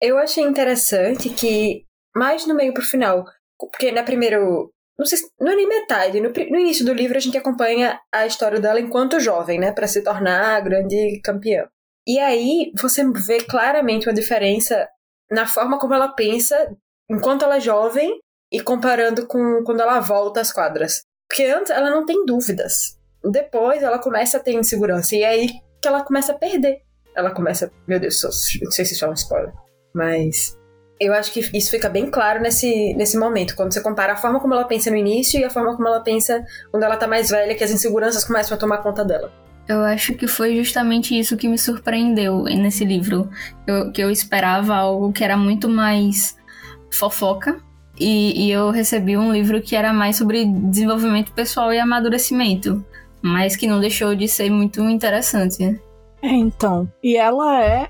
Eu 0.00 0.18
achei 0.18 0.44
interessante 0.44 1.30
que, 1.30 1.84
mais 2.16 2.44
no 2.44 2.54
meio 2.54 2.74
pro 2.74 2.82
final, 2.82 3.24
porque 3.56 3.92
na 3.92 4.02
primeiro. 4.02 4.72
Não, 4.98 5.06
sei, 5.06 5.18
não 5.40 5.52
é 5.52 5.56
nem 5.56 5.68
metade. 5.68 6.20
No, 6.20 6.28
no, 6.30 6.58
início 6.58 6.84
do 6.84 6.92
livro 6.92 7.16
a 7.16 7.20
gente 7.20 7.38
acompanha 7.38 7.98
a 8.12 8.26
história 8.26 8.60
dela 8.60 8.80
enquanto 8.80 9.20
jovem, 9.20 9.58
né? 9.58 9.72
para 9.72 9.86
se 9.86 10.02
tornar 10.02 10.56
a 10.56 10.60
grande 10.60 11.20
campeã. 11.22 11.68
E 12.06 12.18
aí 12.18 12.72
você 12.80 13.04
vê 13.12 13.42
claramente 13.44 14.08
uma 14.08 14.14
diferença 14.14 14.88
na 15.30 15.46
forma 15.46 15.78
como 15.78 15.94
ela 15.94 16.08
pensa 16.08 16.56
enquanto 17.08 17.44
ela 17.44 17.56
é 17.56 17.60
jovem 17.60 18.20
e 18.50 18.60
comparando 18.60 19.26
com 19.26 19.62
quando 19.64 19.80
ela 19.80 20.00
volta 20.00 20.40
às 20.40 20.52
quadras. 20.52 21.02
Porque 21.28 21.44
antes 21.44 21.70
ela 21.70 21.90
não 21.90 22.04
tem 22.04 22.26
dúvidas. 22.26 22.98
depois 23.24 23.82
ela 23.82 23.98
começa 23.98 24.36
a 24.36 24.40
ter 24.40 24.52
insegurança. 24.52 25.16
E 25.16 25.22
é 25.22 25.28
aí 25.28 25.48
que 25.80 25.88
ela 25.88 26.04
começa 26.04 26.32
a 26.32 26.38
perder. 26.38 26.82
Ela 27.16 27.30
começa. 27.30 27.70
Meu 27.86 27.98
Deus, 27.98 28.22
não 28.62 28.70
sei 28.70 28.84
se 28.84 28.94
isso 28.94 29.04
é 29.04 29.08
um 29.08 29.14
spoiler. 29.14 29.52
Mas. 29.94 30.58
Eu 31.02 31.12
acho 31.14 31.32
que 31.32 31.40
isso 31.52 31.70
fica 31.70 31.88
bem 31.88 32.08
claro 32.08 32.40
nesse, 32.40 32.94
nesse 32.94 33.18
momento, 33.18 33.56
quando 33.56 33.72
você 33.72 33.80
compara 33.80 34.12
a 34.12 34.16
forma 34.16 34.38
como 34.38 34.54
ela 34.54 34.64
pensa 34.64 34.88
no 34.88 34.96
início 34.96 35.40
e 35.40 35.44
a 35.44 35.50
forma 35.50 35.74
como 35.74 35.88
ela 35.88 36.00
pensa 36.00 36.44
quando 36.70 36.84
ela 36.84 36.96
tá 36.96 37.08
mais 37.08 37.28
velha, 37.28 37.56
que 37.56 37.64
as 37.64 37.72
inseguranças 37.72 38.24
começam 38.24 38.56
a 38.56 38.58
tomar 38.58 38.78
conta 38.78 39.04
dela. 39.04 39.32
Eu 39.68 39.80
acho 39.80 40.14
que 40.14 40.28
foi 40.28 40.56
justamente 40.56 41.18
isso 41.18 41.36
que 41.36 41.48
me 41.48 41.58
surpreendeu 41.58 42.44
nesse 42.44 42.84
livro. 42.84 43.28
Eu, 43.66 43.90
que 43.90 44.00
eu 44.00 44.10
esperava 44.10 44.76
algo 44.76 45.12
que 45.12 45.24
era 45.24 45.36
muito 45.36 45.68
mais 45.68 46.36
fofoca. 46.92 47.58
E, 47.98 48.46
e, 48.46 48.50
eu 48.50 48.70
recebi 48.70 49.16
um 49.16 49.32
livro 49.32 49.60
que 49.60 49.76
era 49.76 49.92
mais 49.92 50.16
sobre 50.16 50.44
desenvolvimento 50.44 51.32
pessoal 51.32 51.72
e 51.72 51.78
amadurecimento. 51.78 52.84
Mas 53.20 53.56
que 53.56 53.66
não 53.66 53.80
deixou 53.80 54.14
de 54.14 54.28
ser 54.28 54.50
muito 54.50 54.80
interessante. 54.88 55.80
É, 56.22 56.28
então. 56.28 56.90
E 57.02 57.16
ela 57.16 57.62
é, 57.62 57.88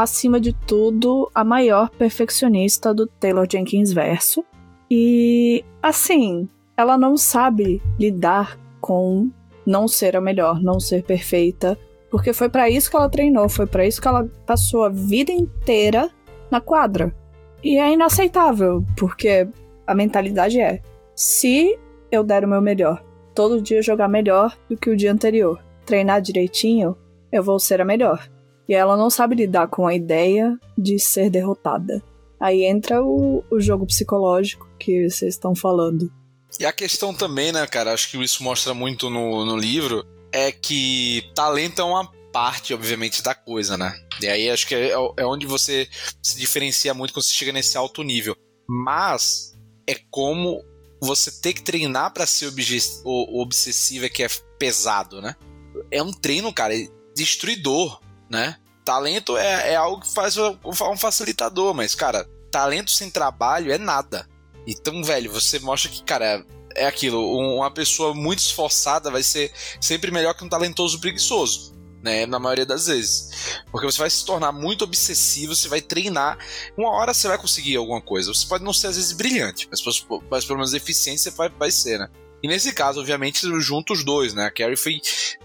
acima 0.00 0.40
de 0.40 0.52
tudo, 0.52 1.30
a 1.34 1.44
maior 1.44 1.90
perfeccionista 1.90 2.94
do 2.94 3.06
Taylor 3.06 3.46
Jenkins 3.50 3.92
verso. 3.92 4.44
E, 4.90 5.64
assim, 5.82 6.48
ela 6.76 6.96
não 6.96 7.16
sabe 7.16 7.82
lidar 7.98 8.58
com 8.80 9.30
não 9.66 9.86
ser 9.86 10.16
a 10.16 10.20
melhor, 10.20 10.60
não 10.60 10.80
ser 10.80 11.02
perfeita, 11.02 11.78
porque 12.10 12.32
foi 12.32 12.48
para 12.48 12.68
isso 12.68 12.90
que 12.90 12.96
ela 12.96 13.08
treinou, 13.08 13.48
foi 13.48 13.66
para 13.66 13.86
isso 13.86 14.00
que 14.00 14.08
ela 14.08 14.28
passou 14.44 14.84
a 14.84 14.88
vida 14.88 15.32
inteira 15.32 16.10
na 16.50 16.60
quadra. 16.60 17.14
E 17.62 17.78
é 17.78 17.92
inaceitável, 17.92 18.84
porque 18.96 19.48
a 19.86 19.94
mentalidade 19.94 20.60
é: 20.60 20.82
se 21.14 21.78
eu 22.10 22.22
der 22.22 22.44
o 22.44 22.48
meu 22.48 22.60
melhor, 22.60 23.02
todo 23.34 23.62
dia 23.62 23.80
jogar 23.80 24.08
melhor 24.08 24.56
do 24.68 24.76
que 24.76 24.90
o 24.90 24.96
dia 24.96 25.12
anterior, 25.12 25.62
treinar 25.86 26.20
direitinho, 26.20 26.96
eu 27.30 27.42
vou 27.42 27.58
ser 27.58 27.80
a 27.80 27.84
melhor. 27.84 28.28
E 28.68 28.74
ela 28.74 28.96
não 28.96 29.10
sabe 29.10 29.34
lidar 29.36 29.68
com 29.68 29.86
a 29.86 29.94
ideia 29.94 30.58
de 30.76 30.98
ser 30.98 31.30
derrotada. 31.30 32.02
Aí 32.40 32.64
entra 32.64 33.02
o, 33.02 33.44
o 33.50 33.60
jogo 33.60 33.86
psicológico 33.86 34.68
que 34.78 35.08
vocês 35.08 35.34
estão 35.34 35.54
falando. 35.54 36.12
E 36.58 36.66
a 36.66 36.72
questão 36.72 37.14
também, 37.14 37.52
né, 37.52 37.66
cara, 37.66 37.92
acho 37.92 38.10
que 38.10 38.22
isso 38.22 38.42
mostra 38.42 38.74
muito 38.74 39.08
no, 39.08 39.44
no 39.44 39.56
livro, 39.56 40.04
é 40.32 40.50
que 40.50 41.30
talento 41.34 41.80
é 41.80 41.84
uma 41.84 42.10
parte, 42.32 42.72
obviamente, 42.74 43.22
da 43.22 43.34
coisa, 43.34 43.76
né? 43.76 43.94
E 44.20 44.26
aí 44.26 44.50
acho 44.50 44.66
que 44.66 44.74
é, 44.74 44.90
é 44.90 45.26
onde 45.26 45.46
você 45.46 45.88
se 46.22 46.38
diferencia 46.38 46.94
muito 46.94 47.12
quando 47.12 47.24
você 47.24 47.34
chega 47.34 47.52
nesse 47.52 47.76
alto 47.76 48.02
nível. 48.02 48.36
Mas 48.66 49.56
é 49.86 49.96
como 50.10 50.64
você 51.00 51.30
ter 51.30 51.52
que 51.52 51.62
treinar 51.62 52.12
para 52.12 52.26
ser 52.26 52.52
o 53.04 53.40
obsessivo 53.40 54.06
é 54.06 54.08
que 54.08 54.22
é 54.22 54.28
pesado, 54.58 55.20
né? 55.20 55.36
É 55.90 56.02
um 56.02 56.12
treino, 56.12 56.52
cara, 56.52 56.74
destruidor, 57.14 58.00
né? 58.32 58.56
Talento 58.82 59.36
é, 59.36 59.72
é 59.72 59.76
algo 59.76 60.00
que 60.00 60.12
faz 60.12 60.36
um 60.38 60.96
facilitador, 60.96 61.74
mas, 61.74 61.94
cara, 61.94 62.28
talento 62.50 62.90
sem 62.90 63.10
trabalho 63.10 63.70
é 63.70 63.78
nada. 63.78 64.26
Então, 64.66 65.04
velho, 65.04 65.30
você 65.30 65.58
mostra 65.58 65.90
que, 65.90 66.02
cara, 66.02 66.44
é 66.74 66.86
aquilo. 66.86 67.20
Uma 67.36 67.70
pessoa 67.70 68.14
muito 68.14 68.38
esforçada 68.38 69.10
vai 69.10 69.22
ser 69.22 69.52
sempre 69.80 70.10
melhor 70.10 70.34
que 70.34 70.44
um 70.44 70.48
talentoso 70.48 70.98
preguiçoso. 70.98 71.70
Né, 72.02 72.26
na 72.26 72.40
maioria 72.40 72.66
das 72.66 72.88
vezes. 72.88 73.60
Porque 73.70 73.86
você 73.86 73.98
vai 73.98 74.10
se 74.10 74.26
tornar 74.26 74.50
muito 74.50 74.82
obsessivo, 74.82 75.54
você 75.54 75.68
vai 75.68 75.80
treinar. 75.80 76.36
Uma 76.76 76.90
hora 76.90 77.14
você 77.14 77.28
vai 77.28 77.38
conseguir 77.38 77.76
alguma 77.76 78.00
coisa. 78.00 78.34
Você 78.34 78.44
pode 78.44 78.64
não 78.64 78.72
ser, 78.72 78.88
às 78.88 78.96
vezes, 78.96 79.12
brilhante, 79.12 79.68
mas, 79.70 79.80
mas 80.28 80.44
pelo 80.44 80.58
menos 80.58 80.74
eficiente 80.74 81.20
você 81.20 81.30
vai, 81.30 81.48
vai 81.48 81.70
ser, 81.70 82.00
né? 82.00 82.08
E 82.42 82.48
nesse 82.48 82.72
caso, 82.72 83.00
obviamente, 83.00 83.46
junto 83.60 83.92
os 83.92 84.04
dois, 84.04 84.34
né? 84.34 84.46
A 84.46 84.50
Carrie 84.50 84.76
foi 84.76 85.00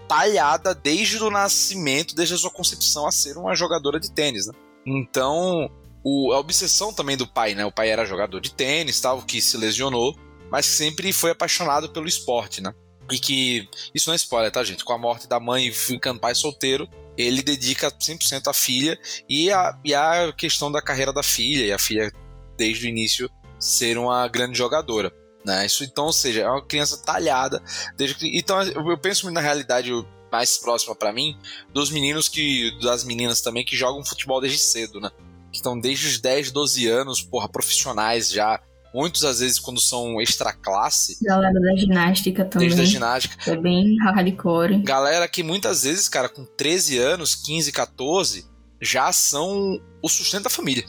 talhada 0.08 0.74
desde 0.74 1.22
o 1.22 1.30
nascimento, 1.30 2.14
desde 2.14 2.34
a 2.34 2.38
sua 2.38 2.50
concepção 2.50 3.06
a 3.06 3.12
ser 3.12 3.36
uma 3.36 3.54
jogadora 3.54 4.00
de 4.00 4.10
tênis, 4.10 4.46
né? 4.46 4.52
Então, 4.84 5.70
o, 6.02 6.32
a 6.32 6.38
obsessão 6.38 6.92
também 6.92 7.16
do 7.16 7.26
pai, 7.26 7.54
né? 7.54 7.64
O 7.64 7.72
pai 7.72 7.90
era 7.90 8.04
jogador 8.04 8.40
de 8.40 8.52
tênis, 8.52 9.00
tal, 9.00 9.22
que 9.22 9.40
se 9.40 9.56
lesionou, 9.56 10.16
mas 10.50 10.66
sempre 10.66 11.12
foi 11.12 11.30
apaixonado 11.30 11.90
pelo 11.90 12.08
esporte, 12.08 12.60
né? 12.60 12.74
E 13.10 13.18
que, 13.18 13.68
isso 13.94 14.08
não 14.08 14.14
é 14.14 14.16
spoiler, 14.16 14.50
tá, 14.50 14.64
gente? 14.64 14.84
Com 14.84 14.92
a 14.92 14.98
morte 14.98 15.28
da 15.28 15.38
mãe 15.38 15.70
ficando 15.70 16.20
pai 16.20 16.34
solteiro, 16.34 16.88
ele 17.16 17.42
dedica 17.42 17.90
100% 17.90 18.48
à 18.48 18.52
filha 18.52 18.98
e 19.28 19.50
a, 19.50 19.78
e 19.84 19.94
a 19.94 20.32
questão 20.32 20.70
da 20.70 20.82
carreira 20.82 21.12
da 21.12 21.22
filha, 21.22 21.64
e 21.64 21.72
a 21.72 21.78
filha, 21.78 22.12
desde 22.56 22.86
o 22.86 22.88
início, 22.88 23.30
ser 23.58 23.98
uma 23.98 24.26
grande 24.28 24.58
jogadora. 24.58 25.12
Né? 25.48 25.64
Isso, 25.64 25.82
então, 25.82 26.04
ou 26.04 26.12
seja, 26.12 26.42
é 26.42 26.48
uma 26.48 26.62
criança 26.62 27.02
talhada. 27.02 27.62
Desde 27.96 28.16
que, 28.16 28.38
então, 28.38 28.62
eu 28.62 28.98
penso 28.98 29.30
na 29.30 29.40
realidade 29.40 29.90
mais 30.30 30.58
próxima 30.58 30.94
para 30.94 31.10
mim 31.10 31.38
dos 31.72 31.90
meninos 31.90 32.28
que 32.28 32.78
das 32.82 33.02
meninas 33.02 33.40
também 33.40 33.64
que 33.64 33.74
jogam 33.74 34.04
futebol 34.04 34.42
desde 34.42 34.58
cedo, 34.58 35.00
né? 35.00 35.10
que 35.50 35.56
estão 35.56 35.80
desde 35.80 36.06
os 36.06 36.20
10, 36.20 36.50
12 36.50 36.86
anos, 36.86 37.22
porra, 37.22 37.48
profissionais 37.48 38.28
já. 38.28 38.60
Muitos, 38.92 39.24
às 39.24 39.40
vezes, 39.40 39.58
quando 39.58 39.80
são 39.80 40.20
extra 40.20 40.52
classe. 40.52 41.16
Galera 41.22 41.58
da 41.58 41.76
ginástica 41.76 42.44
também. 42.44 42.68
Desde 42.68 42.82
a 42.82 42.84
ginástica. 42.84 43.50
É 43.50 43.56
bem 43.56 43.96
hardcore. 44.02 44.82
Galera 44.82 45.26
que 45.28 45.42
muitas 45.42 45.84
vezes, 45.84 46.08
cara, 46.08 46.28
com 46.28 46.44
13 46.44 46.98
anos, 46.98 47.34
15, 47.34 47.72
14, 47.72 48.46
já 48.80 49.10
são 49.12 49.80
o 50.02 50.08
sustento 50.08 50.44
da 50.44 50.50
família. 50.50 50.84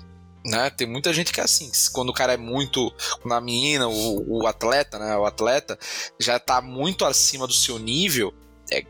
Né? 0.45 0.69
Tem 0.69 0.87
muita 0.87 1.13
gente 1.13 1.33
que 1.33 1.41
é 1.41 1.43
assim, 1.43 1.69
quando 1.91 2.09
o 2.09 2.13
cara 2.13 2.33
é 2.33 2.37
muito, 2.37 2.93
quando 3.21 3.33
a 3.33 3.41
menina, 3.41 3.87
o, 3.87 4.41
o 4.41 4.47
atleta, 4.47 4.97
né, 4.97 5.17
o 5.17 5.25
atleta 5.25 5.77
já 6.19 6.39
tá 6.39 6.61
muito 6.61 7.03
acima 7.03 7.45
do 7.45 7.53
seu 7.53 7.77
nível, 7.77 8.33
é, 8.71 8.83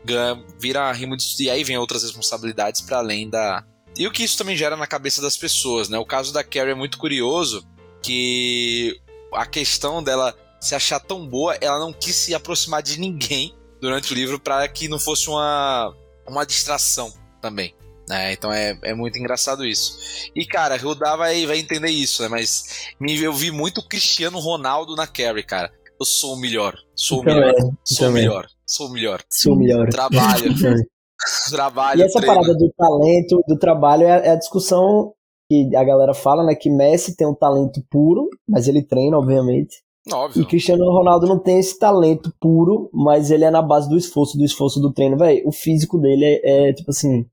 vira 0.58 0.92
rimo 0.92 1.16
de, 1.16 1.24
e 1.42 1.50
aí 1.50 1.64
vem 1.64 1.76
outras 1.76 2.04
responsabilidades 2.04 2.82
para 2.82 2.98
além 2.98 3.28
da, 3.28 3.64
e 3.96 4.06
o 4.06 4.10
que 4.10 4.22
isso 4.22 4.38
também 4.38 4.56
gera 4.56 4.76
na 4.76 4.86
cabeça 4.86 5.20
das 5.20 5.36
pessoas, 5.36 5.88
né? 5.88 5.98
O 5.98 6.06
caso 6.06 6.32
da 6.32 6.44
Carrie 6.44 6.72
é 6.72 6.74
muito 6.74 6.98
curioso, 6.98 7.66
que 8.02 9.00
a 9.32 9.44
questão 9.44 10.02
dela 10.02 10.34
se 10.60 10.74
achar 10.74 11.00
tão 11.00 11.26
boa, 11.26 11.56
ela 11.60 11.78
não 11.78 11.92
quis 11.92 12.14
se 12.14 12.34
aproximar 12.34 12.82
de 12.82 12.98
ninguém 12.98 13.54
durante 13.80 14.12
o 14.12 14.14
livro 14.14 14.38
para 14.38 14.66
que 14.68 14.88
não 14.88 14.98
fosse 14.98 15.28
uma, 15.28 15.94
uma 16.26 16.44
distração 16.44 17.12
também. 17.40 17.74
Né? 18.10 18.32
Então 18.32 18.52
é, 18.52 18.76
é 18.82 18.92
muito 18.92 19.16
engraçado 19.18 19.64
isso. 19.64 19.96
E 20.34 20.44
cara, 20.44 20.76
Rudá 20.76 21.14
vai, 21.14 21.46
vai 21.46 21.60
entender 21.60 21.90
isso, 21.90 22.22
né? 22.22 22.28
Mas 22.28 22.92
eu 23.00 23.32
vi 23.32 23.52
muito 23.52 23.86
Cristiano 23.86 24.40
Ronaldo 24.40 24.96
na 24.96 25.06
Carrie, 25.06 25.44
cara. 25.44 25.70
Eu 25.98 26.04
sou 26.04 26.34
o 26.34 26.36
melhor, 26.36 26.76
sou 26.96 27.20
o 27.20 27.24
melhor, 27.24 27.54
sou 27.84 28.08
o 28.08 28.12
melhor, 28.12 28.46
sou 28.66 28.88
o 28.88 28.90
melhor. 28.90 29.20
Sou 29.30 29.52
o 29.54 29.56
melhor. 29.56 29.88
Trabalho. 29.90 30.54
trabalho. 31.50 32.00
E 32.00 32.02
essa 32.02 32.18
treino. 32.18 32.34
parada 32.34 32.54
do 32.54 32.72
talento, 32.76 33.44
do 33.46 33.56
trabalho, 33.56 34.04
é, 34.04 34.26
é, 34.26 34.30
a 34.30 34.36
discussão 34.36 35.12
que 35.48 35.74
a 35.76 35.84
galera 35.84 36.14
fala, 36.14 36.44
né? 36.44 36.54
Que 36.54 36.70
Messi 36.70 37.16
tem 37.16 37.26
um 37.26 37.34
talento 37.34 37.80
puro, 37.90 38.28
mas 38.48 38.66
ele 38.66 38.82
treina, 38.82 39.18
obviamente. 39.18 39.82
Óbvio. 40.12 40.42
E 40.42 40.46
Cristiano 40.46 40.84
Ronaldo 40.90 41.26
não 41.26 41.38
tem 41.38 41.58
esse 41.58 41.78
talento 41.78 42.32
puro, 42.40 42.90
mas 42.92 43.30
ele 43.30 43.44
é 43.44 43.50
na 43.50 43.62
base 43.62 43.88
do 43.88 43.98
esforço, 43.98 44.36
do 44.36 44.44
esforço 44.44 44.80
do 44.80 44.92
treino. 44.92 45.16
Véi, 45.16 45.42
o 45.44 45.52
físico 45.52 45.98
dele 45.98 46.24
é, 46.24 46.70
é 46.70 46.72
tipo 46.72 46.90
assim. 46.90 47.26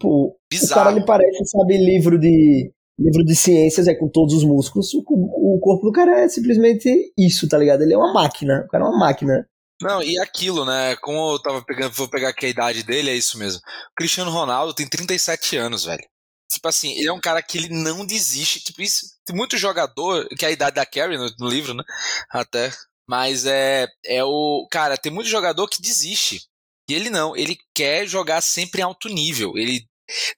Tipo, 0.00 0.36
Bizarro. 0.50 0.72
o 0.72 0.74
cara 0.74 0.96
ele 0.96 1.04
parece, 1.04 1.44
sabe, 1.44 1.76
livro 1.76 2.18
de. 2.18 2.72
Livro 2.98 3.24
de 3.24 3.34
ciências 3.34 3.88
é 3.88 3.94
com 3.94 4.10
todos 4.10 4.34
os 4.34 4.44
músculos. 4.44 4.92
O, 4.92 5.56
o 5.56 5.58
corpo 5.60 5.86
do 5.86 5.92
cara 5.92 6.20
é 6.20 6.28
simplesmente 6.28 7.12
isso, 7.16 7.48
tá 7.48 7.56
ligado? 7.56 7.82
Ele 7.82 7.94
é 7.94 7.96
uma 7.96 8.12
máquina. 8.12 8.64
O 8.66 8.68
cara 8.68 8.84
é 8.84 8.88
uma 8.88 8.98
máquina. 8.98 9.46
Não, 9.80 10.02
e 10.02 10.18
aquilo, 10.18 10.66
né? 10.66 10.96
Como 10.96 11.32
eu 11.32 11.38
tava 11.38 11.64
pegando, 11.64 11.94
vou 11.94 12.08
pegar 12.10 12.28
aqui 12.28 12.44
a 12.44 12.50
idade 12.50 12.82
dele, 12.82 13.08
é 13.08 13.14
isso 13.14 13.38
mesmo. 13.38 13.58
O 13.58 13.94
Cristiano 13.96 14.30
Ronaldo 14.30 14.74
tem 14.74 14.86
37 14.86 15.56
anos, 15.56 15.84
velho. 15.84 16.04
Tipo 16.50 16.68
assim, 16.68 16.92
ele 16.98 17.08
é 17.08 17.12
um 17.12 17.20
cara 17.20 17.42
que 17.42 17.56
ele 17.56 17.68
não 17.70 18.04
desiste. 18.04 18.60
Tipo, 18.60 18.82
isso. 18.82 19.06
Tem 19.24 19.34
muito 19.34 19.56
jogador, 19.56 20.28
que 20.38 20.44
é 20.44 20.48
a 20.48 20.52
idade 20.52 20.76
da 20.76 20.84
Carrie 20.84 21.16
no, 21.16 21.30
no 21.38 21.48
livro, 21.48 21.72
né? 21.72 21.82
Até. 22.30 22.70
Mas 23.08 23.46
é, 23.46 23.86
é 24.04 24.22
o. 24.22 24.68
Cara, 24.70 24.98
tem 24.98 25.10
muito 25.10 25.28
jogador 25.28 25.66
que 25.68 25.80
desiste. 25.80 26.42
E 26.90 26.94
ele 26.94 27.08
não, 27.08 27.36
ele 27.36 27.56
quer 27.72 28.04
jogar 28.04 28.40
sempre 28.40 28.80
em 28.80 28.84
alto 28.84 29.08
nível. 29.08 29.56
Ele 29.56 29.86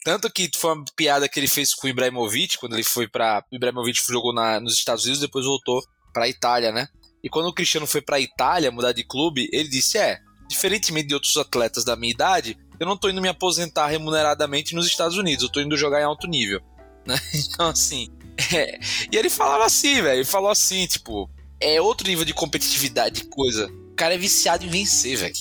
tanto 0.05 0.31
que 0.31 0.51
foi 0.57 0.75
uma 0.75 0.85
piada 0.97 1.29
que 1.29 1.39
ele 1.39 1.49
fez 1.49 1.75
com 1.75 1.87
o 1.87 1.91
Ibrahimovic, 1.91 2.59
quando 2.59 2.75
ele 2.75 2.85
foi 2.85 3.09
para 3.09 3.45
O 3.51 3.57
Ibrahimovic 3.57 4.01
jogou 4.07 4.33
na, 4.33 4.61
nos 4.61 4.75
Estados 4.75 5.05
Unidos, 5.05 5.21
depois 5.21 5.45
voltou 5.45 5.83
pra 6.13 6.29
Itália, 6.29 6.71
né? 6.73 6.89
E 7.23 7.29
quando 7.29 7.47
o 7.47 7.55
Cristiano 7.55 7.87
foi 7.87 8.01
para 8.01 8.21
Itália 8.21 8.71
mudar 8.71 8.93
de 8.93 9.05
clube, 9.05 9.49
ele 9.53 9.69
disse: 9.69 9.99
É, 9.99 10.19
diferentemente 10.49 11.09
de 11.09 11.15
outros 11.15 11.37
atletas 11.37 11.85
da 11.85 11.97
minha 11.97 12.13
idade, 12.13 12.59
eu 12.79 12.87
não 12.87 12.97
tô 12.97 13.09
indo 13.09 13.23
me 13.23 13.29
aposentar 13.29 13.87
remuneradamente 13.87 14.75
nos 14.75 14.87
Estados 14.87 15.17
Unidos, 15.17 15.45
eu 15.45 15.51
tô 15.51 15.61
indo 15.61 15.77
jogar 15.77 16.01
em 16.01 16.05
alto 16.05 16.27
nível. 16.27 16.61
Né? 17.05 17.19
Então, 17.35 17.69
assim. 17.69 18.09
É... 18.55 18.79
E 19.11 19.17
ele 19.17 19.29
falava 19.29 19.65
assim, 19.65 20.01
velho. 20.01 20.19
Ele 20.19 20.25
falou 20.25 20.49
assim, 20.49 20.87
tipo, 20.87 21.29
é 21.59 21.81
outro 21.81 22.07
nível 22.07 22.25
de 22.25 22.33
competitividade, 22.33 23.23
de 23.23 23.29
coisa. 23.29 23.67
O 23.91 23.97
cara 23.97 24.15
é 24.15 24.19
viciado 24.19 24.65
em 24.65 24.69
vencer, 24.69 25.17
velho. 25.17 25.35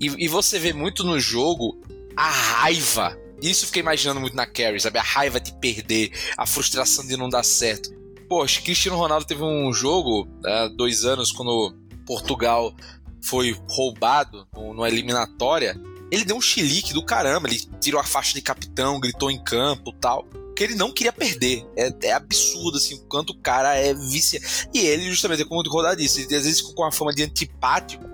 E, 0.00 0.24
e 0.24 0.26
você 0.26 0.58
vê 0.58 0.72
muito 0.72 1.04
no 1.04 1.20
jogo 1.20 1.80
a 2.16 2.28
raiva. 2.28 3.16
Isso 3.42 3.64
eu 3.64 3.66
fiquei 3.66 3.82
imaginando 3.82 4.20
muito 4.20 4.36
na 4.36 4.46
Carrie, 4.46 4.80
sabe? 4.80 4.98
A 4.98 5.02
raiva 5.02 5.40
de 5.40 5.52
perder, 5.54 6.12
a 6.36 6.46
frustração 6.46 7.06
de 7.06 7.16
não 7.16 7.28
dar 7.28 7.42
certo. 7.42 7.90
Poxa, 8.28 8.62
Cristiano 8.62 8.96
Ronaldo 8.96 9.26
teve 9.26 9.42
um 9.42 9.72
jogo 9.72 10.28
há 10.46 10.68
dois 10.68 11.04
anos 11.04 11.32
quando 11.32 11.74
Portugal 12.06 12.74
foi 13.22 13.56
roubado 13.68 14.46
no 14.54 14.86
eliminatória, 14.86 15.78
ele 16.10 16.24
deu 16.24 16.36
um 16.36 16.40
chilique 16.40 16.92
do 16.92 17.04
caramba. 17.04 17.48
Ele 17.48 17.58
tirou 17.80 18.00
a 18.00 18.04
faixa 18.04 18.34
de 18.34 18.42
capitão, 18.42 19.00
gritou 19.00 19.30
em 19.30 19.42
campo 19.42 19.92
tal. 19.92 20.24
Porque 20.24 20.64
ele 20.64 20.74
não 20.74 20.92
queria 20.92 21.12
perder. 21.12 21.66
É, 21.74 21.90
é 22.02 22.12
absurdo, 22.12 22.76
assim, 22.76 22.94
o 22.94 23.00
quanto 23.06 23.30
o 23.30 23.38
cara 23.38 23.74
é 23.74 23.94
viciado. 23.94 24.44
E 24.74 24.80
ele, 24.80 25.08
justamente, 25.08 25.44
como 25.46 25.60
o 25.60 25.70
Rodar 25.70 25.96
disse, 25.96 26.22
ele 26.22 26.36
às 26.36 26.44
vezes 26.44 26.60
com 26.60 26.84
a 26.84 26.92
fama 26.92 27.14
de 27.14 27.22
antipático 27.22 28.04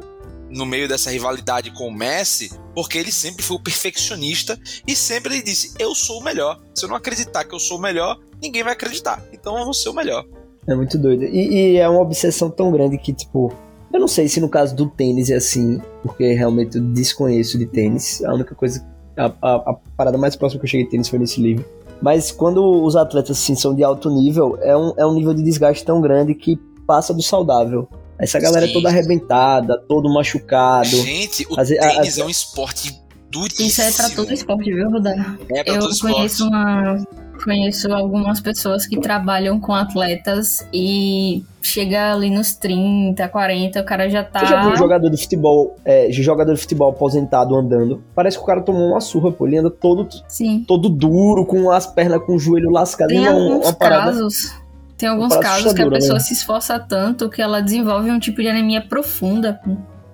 no 0.51 0.65
meio 0.67 0.89
dessa 0.89 1.11
rivalidade 1.11 1.71
com 1.71 1.89
o 1.89 1.93
Messi, 1.93 2.51
porque 2.75 2.99
ele 2.99 3.13
sempre 3.13 3.43
foi 3.43 3.57
o 3.57 3.63
perfeccionista 3.63 4.59
e 4.87 4.95
sempre 4.95 5.35
ele 5.35 5.43
disse: 5.43 5.75
Eu 5.79 5.95
sou 5.95 6.21
o 6.21 6.25
melhor. 6.25 6.61
Se 6.75 6.85
eu 6.85 6.89
não 6.89 6.97
acreditar 6.97 7.45
que 7.45 7.55
eu 7.55 7.59
sou 7.59 7.79
o 7.79 7.81
melhor, 7.81 8.19
ninguém 8.43 8.63
vai 8.63 8.73
acreditar. 8.73 9.23
Então 9.33 9.59
eu 9.59 9.65
vou 9.65 9.75
ser 9.75 9.89
o 9.89 9.95
melhor. 9.95 10.25
É 10.67 10.75
muito 10.75 10.99
doido. 10.99 11.25
E, 11.25 11.73
e 11.73 11.77
é 11.77 11.89
uma 11.89 12.01
obsessão 12.01 12.51
tão 12.51 12.71
grande 12.71 12.99
que, 12.99 13.13
tipo, 13.13 13.53
eu 13.93 13.99
não 13.99 14.09
sei 14.09 14.29
se 14.29 14.41
no 14.41 14.49
caso 14.49 14.77
do 14.77 14.87
tênis 14.87 15.31
é 15.31 15.37
assim, 15.37 15.81
porque 16.03 16.35
realmente 16.35 16.77
eu 16.77 16.83
desconheço 16.83 17.59
de 17.59 17.67
tênis. 17.67 18.23
A 18.25 18.35
única 18.35 18.55
coisa. 18.55 18.87
A, 19.17 19.33
a, 19.43 19.55
a 19.57 19.77
parada 19.97 20.17
mais 20.17 20.37
próxima 20.37 20.61
que 20.61 20.67
eu 20.67 20.71
cheguei 20.71 20.85
de 20.85 20.91
tênis 20.91 21.09
foi 21.09 21.19
nesse 21.19 21.41
livro. 21.41 21.65
Mas 22.01 22.31
quando 22.31 22.63
os 22.85 22.95
atletas 22.95 23.39
assim, 23.39 23.57
são 23.57 23.75
de 23.75 23.83
alto 23.83 24.09
nível, 24.09 24.57
é 24.61 24.77
um, 24.77 24.93
é 24.97 25.05
um 25.05 25.15
nível 25.15 25.35
de 25.35 25.43
desgaste 25.43 25.85
tão 25.85 26.01
grande 26.01 26.35
que 26.35 26.57
passa 26.87 27.13
do 27.13 27.23
saudável. 27.23 27.89
Essa 28.19 28.41
galera 28.41 28.65
é 28.65 28.69
Sim. 28.69 28.75
toda 28.75 28.89
arrebentada, 28.89 29.79
todo 29.89 30.13
machucado. 30.13 30.87
Gente, 30.89 31.47
o 31.49 31.57
ve- 31.65 31.79
tênis 31.79 32.19
a- 32.19 32.23
é 32.23 32.25
um 32.25 32.31
esporte 32.31 33.01
duríssimo. 33.31 33.69
Isso 33.69 33.81
é 33.83 33.93
pra 33.93 34.11
todo 34.11 34.33
esporte, 34.33 34.73
viu, 34.73 34.91
Rudá? 34.91 35.37
É 35.51 35.63
pra 35.63 35.75
Eu 35.75 35.81
todo 35.81 35.93
esporte. 35.93 36.15
conheço 36.15 36.49
uma. 36.49 36.99
Conheço 37.45 37.93
algumas 37.95 38.41
pessoas 38.41 38.85
que 38.85 38.99
trabalham 39.01 39.61
com 39.61 39.73
atletas 39.73 40.67
e 40.75 41.45
chega 41.63 42.13
ali 42.13 42.31
nos 42.31 42.55
30, 42.55 43.29
40, 43.29 43.81
o 43.81 43.85
cara 43.85 44.09
já 44.11 44.25
tá. 44.25 44.41
Você 44.41 44.47
já 44.47 44.63
viu 44.65 44.73
um 44.73 44.77
jogador 44.77 45.09
de 45.09 45.17
futebol, 45.17 45.77
é, 45.85 46.11
jogador 46.11 46.53
de 46.55 46.61
futebol 46.61 46.91
aposentado 46.91 47.55
andando? 47.55 48.03
Parece 48.13 48.37
que 48.37 48.43
o 48.43 48.47
cara 48.47 48.61
tomou 48.61 48.89
uma 48.89 49.01
surra, 49.01 49.31
pô. 49.31 49.47
Ele 49.47 49.57
anda 49.59 49.71
todo, 49.71 50.09
Sim. 50.27 50.65
todo 50.67 50.89
duro, 50.89 51.47
com 51.47 51.71
as 51.71 51.87
pernas 51.87 52.21
com 52.27 52.35
o 52.35 52.39
joelho 52.41 52.71
lascado. 52.73 53.07
Tem 53.11 53.21
Não, 53.21 53.33
alguns 53.53 53.67
uma 53.67 53.73
parada. 53.73 54.07
casos. 54.11 54.53
Tem 54.99 55.09
alguns 55.09 55.35
casos 55.37 55.43
que 55.43 55.47
a 55.47 55.53
assustadora, 55.69 55.95
pessoa 55.97 56.15
né? 56.15 56.21
se 56.21 56.33
esforça 56.35 56.79
tanto 56.79 57.31
que 57.31 57.41
ela 57.41 57.61
desenvolve 57.63 58.11
um 58.11 58.19
tipo 58.19 58.43
de 58.43 58.49
anemia 58.49 58.81
profunda. 58.83 59.61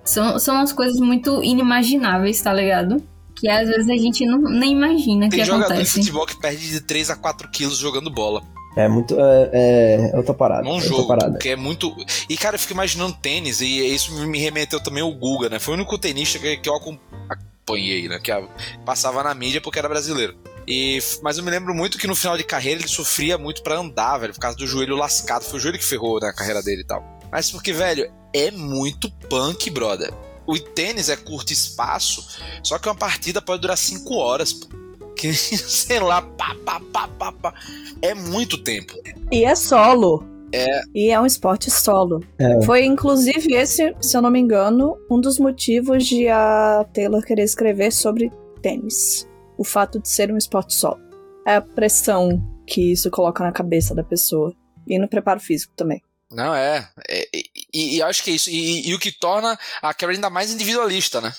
São, 0.03 0.37
são 0.37 0.55
umas 0.55 0.71
coisas 0.71 0.99
muito 0.99 1.43
inimagináveis, 1.43 2.39
tá 2.41 2.53
ligado? 2.53 3.03
Que 3.35 3.49
às 3.49 3.67
vezes 3.67 3.89
a 3.89 3.97
gente 3.97 4.25
não, 4.25 4.37
nem 4.39 4.71
imagina 4.73 5.27
Tem 5.27 5.39
que 5.39 5.45
jogador 5.45 5.67
de 5.67 5.73
acontece. 5.73 5.99
futebol 5.99 6.25
que 6.25 6.39
perde 6.39 6.69
de 6.69 6.79
3 6.81 7.09
a 7.09 7.15
4 7.15 7.49
quilos 7.49 7.77
jogando 7.77 8.09
bola. 8.11 8.41
É 8.77 8.87
muito. 8.87 9.15
É, 9.19 9.49
é, 9.53 10.11
é 10.13 10.17
outra 10.17 10.33
parada. 10.33 10.61
Num 10.63 10.71
é 10.71 10.73
outra 10.75 10.87
jogo. 10.89 11.07
parada. 11.07 11.37
Que 11.39 11.49
é 11.49 11.55
muito. 11.55 11.93
E, 12.29 12.37
cara, 12.37 12.55
eu 12.55 12.59
fico 12.59 12.73
imaginando 12.73 13.13
tênis, 13.21 13.61
e 13.61 13.65
isso 13.93 14.13
me 14.27 14.37
remeteu 14.37 14.81
também 14.83 15.01
ao 15.01 15.11
Guga, 15.13 15.49
né? 15.49 15.59
Foi 15.59 15.73
o 15.73 15.77
único 15.77 15.97
tenista 15.97 16.37
que, 16.37 16.57
que 16.57 16.69
eu 16.69 16.75
acom- 16.75 16.97
acompanhei, 17.27 18.07
né? 18.07 18.19
Que 18.21 18.31
a- 18.31 18.43
passava 18.85 19.23
na 19.23 19.33
mídia 19.33 19.59
porque 19.61 19.79
era 19.79 19.89
brasileiro. 19.89 20.35
E, 20.67 20.99
mas 21.21 21.37
eu 21.37 21.43
me 21.43 21.51
lembro 21.51 21.73
muito 21.73 21.97
que 21.97 22.07
no 22.07 22.15
final 22.15 22.37
de 22.37 22.43
carreira 22.43 22.79
ele 22.81 22.87
sofria 22.87 23.37
muito 23.37 23.61
pra 23.61 23.77
andar, 23.77 24.17
velho, 24.17 24.33
por 24.33 24.39
causa 24.39 24.57
do 24.57 24.65
joelho 24.65 24.95
lascado. 24.95 25.43
Foi 25.43 25.59
o 25.59 25.61
joelho 25.61 25.77
que 25.77 25.85
ferrou 25.85 26.19
na 26.19 26.33
carreira 26.33 26.61
dele 26.61 26.81
e 26.81 26.85
tal. 26.85 27.03
Mas 27.31 27.51
porque, 27.51 27.71
velho, 27.71 28.11
é 28.33 28.49
muito 28.51 29.09
punk, 29.29 29.69
brother. 29.69 30.11
O 30.47 30.57
tênis 30.59 31.09
é 31.09 31.15
curto 31.15 31.51
espaço, 31.51 32.25
só 32.63 32.77
que 32.77 32.87
uma 32.87 32.95
partida 32.95 33.41
pode 33.41 33.61
durar 33.61 33.77
5 33.77 34.13
horas, 34.15 34.53
pô. 34.53 34.67
Que, 35.15 35.33
sei 35.33 35.99
lá, 35.99 36.21
pá, 36.21 36.55
pá, 36.65 36.79
pá, 36.91 37.07
pá, 37.07 37.31
pá. 37.31 37.53
É 38.01 38.13
muito 38.13 38.57
tempo. 38.57 38.93
E 39.31 39.43
é 39.43 39.55
solo. 39.55 40.23
É. 40.51 40.81
E 40.93 41.09
é 41.09 41.19
um 41.19 41.25
esporte 41.25 41.69
solo. 41.69 42.23
É. 42.39 42.61
Foi, 42.61 42.85
inclusive, 42.85 43.53
esse, 43.53 43.93
se 44.01 44.15
eu 44.15 44.21
não 44.21 44.29
me 44.29 44.39
engano, 44.39 44.97
um 45.09 45.19
dos 45.19 45.39
motivos 45.39 46.05
de 46.05 46.27
a 46.27 46.85
Taylor 46.93 47.21
querer 47.23 47.43
escrever 47.43 47.91
sobre 47.91 48.31
tênis. 48.61 49.27
O 49.57 49.63
fato 49.63 49.99
de 49.99 50.07
ser 50.09 50.31
um 50.31 50.37
esporte 50.37 50.73
solo. 50.73 50.99
É 51.45 51.55
a 51.55 51.61
pressão 51.61 52.41
que 52.67 52.91
isso 52.91 53.09
coloca 53.11 53.43
na 53.43 53.51
cabeça 53.51 53.93
da 53.95 54.03
pessoa. 54.03 54.55
E 54.87 54.99
no 54.99 55.07
preparo 55.07 55.39
físico 55.39 55.73
também. 55.75 56.01
Não, 56.31 56.53
é. 56.53 56.89
É, 57.07 57.27
e, 57.33 57.43
e- 57.73 57.95
e 57.97 58.01
acho 58.01 58.23
que 58.23 58.31
é 58.31 58.33
isso. 58.33 58.49
E, 58.49 58.87
e 58.89 58.93
o 58.93 58.99
que 58.99 59.11
torna 59.11 59.57
a 59.81 59.93
Carrie 59.93 60.15
ainda 60.15 60.29
mais 60.29 60.51
individualista, 60.51 61.21
né? 61.21 61.33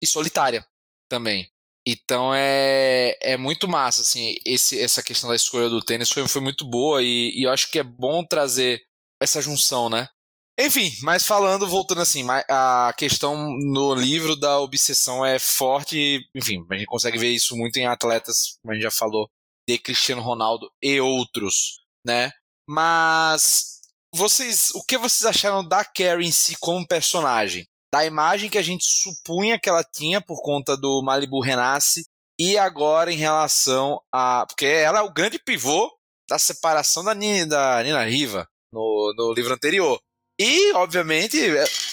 E 0.00 0.06
solitária 0.06 0.64
também. 1.08 1.48
Então 1.86 2.32
é, 2.34 3.16
é 3.20 3.36
muito 3.36 3.66
massa, 3.66 4.02
assim, 4.02 4.36
esse, 4.46 4.80
essa 4.80 5.02
questão 5.02 5.28
da 5.28 5.34
escolha 5.34 5.68
do 5.68 5.80
tênis 5.82 6.10
foi, 6.10 6.26
foi 6.28 6.40
muito 6.40 6.64
boa 6.64 7.02
e, 7.02 7.32
e 7.34 7.42
eu 7.44 7.50
acho 7.50 7.68
que 7.72 7.78
é 7.78 7.82
bom 7.82 8.24
trazer 8.24 8.80
essa 9.20 9.42
junção, 9.42 9.88
né? 9.90 10.08
Enfim, 10.58 10.90
mas 11.02 11.26
falando, 11.26 11.66
voltando 11.66 12.02
assim, 12.02 12.24
a 12.48 12.92
questão 12.96 13.50
no 13.58 13.94
livro 13.94 14.36
da 14.36 14.60
obsessão 14.60 15.24
é 15.24 15.38
forte, 15.38 16.20
enfim, 16.34 16.64
a 16.70 16.74
gente 16.74 16.86
consegue 16.86 17.18
ver 17.18 17.30
isso 17.30 17.56
muito 17.56 17.78
em 17.78 17.86
atletas, 17.86 18.58
como 18.60 18.72
a 18.72 18.74
gente 18.74 18.82
já 18.82 18.90
falou, 18.90 19.28
de 19.68 19.78
Cristiano 19.78 20.20
Ronaldo 20.20 20.70
e 20.82 21.00
outros, 21.00 21.80
né? 22.06 22.30
Mas 22.68 23.80
vocês, 24.14 24.70
o 24.74 24.84
que 24.84 24.98
vocês 24.98 25.24
acharam 25.24 25.66
da 25.66 25.84
Carrie 25.84 26.28
em 26.28 26.32
si 26.32 26.56
como 26.60 26.86
personagem? 26.86 27.66
Da 27.92 28.04
imagem 28.04 28.50
que 28.50 28.58
a 28.58 28.62
gente 28.62 28.84
supunha 28.84 29.58
que 29.58 29.68
ela 29.68 29.84
tinha 29.84 30.20
por 30.20 30.42
conta 30.42 30.76
do 30.76 31.02
Malibu 31.02 31.40
Renasce 31.40 32.04
e 32.38 32.56
agora 32.58 33.12
em 33.12 33.16
relação 33.16 34.00
a. 34.12 34.46
Porque 34.46 34.66
ela 34.66 35.00
é 35.00 35.02
o 35.02 35.12
grande 35.12 35.38
pivô 35.38 35.90
da 36.28 36.38
separação 36.38 37.04
da 37.04 37.14
Nina, 37.14 37.46
da 37.46 37.82
Nina 37.82 38.04
Riva 38.04 38.48
no, 38.72 39.14
no 39.16 39.32
livro 39.32 39.52
anterior. 39.52 40.00
E, 40.38 40.72
obviamente, 40.72 41.38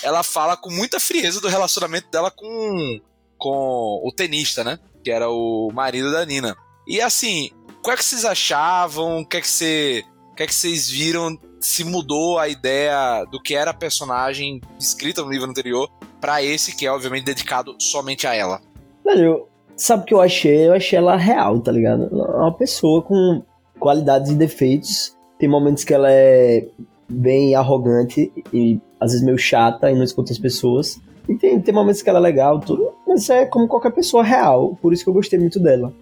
ela 0.02 0.24
fala 0.24 0.56
com 0.56 0.70
muita 0.70 1.00
frieza 1.00 1.42
do 1.42 1.48
relacionamento 1.48 2.10
dela 2.10 2.32
com, 2.32 3.00
com 3.38 4.02
o 4.04 4.12
tenista, 4.16 4.64
né? 4.64 4.80
Que 5.04 5.12
era 5.12 5.30
o 5.30 5.70
marido 5.74 6.12
da 6.12 6.26
Nina. 6.26 6.56
E 6.88 7.02
assim, 7.02 7.52
o 7.80 7.84
que 7.84 7.92
é 7.92 7.96
que 7.96 8.04
vocês 8.04 8.26
achavam? 8.26 9.20
O 9.20 9.26
que 9.26 9.38
é 9.38 9.42
que, 9.42 9.48
você, 9.48 10.04
o 10.32 10.36
que 10.36 10.44
é 10.44 10.48
que 10.48 10.54
vocês 10.56 10.90
viram? 10.90 11.38
Se 11.60 11.84
mudou 11.84 12.40
a 12.40 12.48
ideia 12.48 13.26
do 13.26 13.42
que 13.42 13.54
era 13.54 13.72
a 13.72 13.74
personagem 13.74 14.62
escrita 14.80 15.22
no 15.22 15.30
livro 15.30 15.50
anterior 15.50 15.90
para 16.22 16.42
esse 16.42 16.76
que 16.76 16.86
é, 16.86 16.92
obviamente, 16.92 17.26
dedicado 17.26 17.76
somente 17.80 18.26
a 18.26 18.34
ela. 18.34 18.62
Velho, 19.04 19.48
sabe 19.76 20.04
o 20.04 20.06
que 20.06 20.14
eu 20.14 20.22
achei? 20.22 20.68
Eu 20.68 20.74
achei 20.74 20.98
ela 20.98 21.18
real, 21.18 21.60
tá 21.60 21.72
ligado? 21.72 22.04
É 22.06 22.38
uma 22.38 22.54
pessoa 22.54 23.02
com 23.02 23.44
qualidades 23.78 24.32
e 24.32 24.36
defeitos. 24.36 25.16
Tem 25.38 25.50
momentos 25.50 25.84
que 25.84 25.94
ela 25.94 26.12
é 26.12 26.66
bem 27.10 27.56
arrogante 27.56 28.32
e 28.54 28.80
às 29.00 29.12
vezes 29.12 29.26
meio 29.26 29.38
chata 29.38 29.90
e 29.90 29.96
não 29.96 30.04
escuta 30.04 30.32
as 30.32 30.40
pessoas. 30.40 31.02
E 31.28 31.36
tem, 31.36 31.60
tem 31.60 31.74
momentos 31.74 32.02
que 32.02 32.10
ela 32.10 32.20
é 32.20 32.22
legal, 32.22 32.60
tudo. 32.60 32.92
Mas 33.08 33.30
é 33.30 33.46
como 33.46 33.68
qualquer 33.68 33.92
pessoa 33.92 34.24
real. 34.24 34.78
Por 34.82 34.94
isso 34.94 35.04
que 35.04 35.10
eu 35.10 35.14
gostei 35.14 35.40
muito 35.40 35.60
dela. 35.60 35.94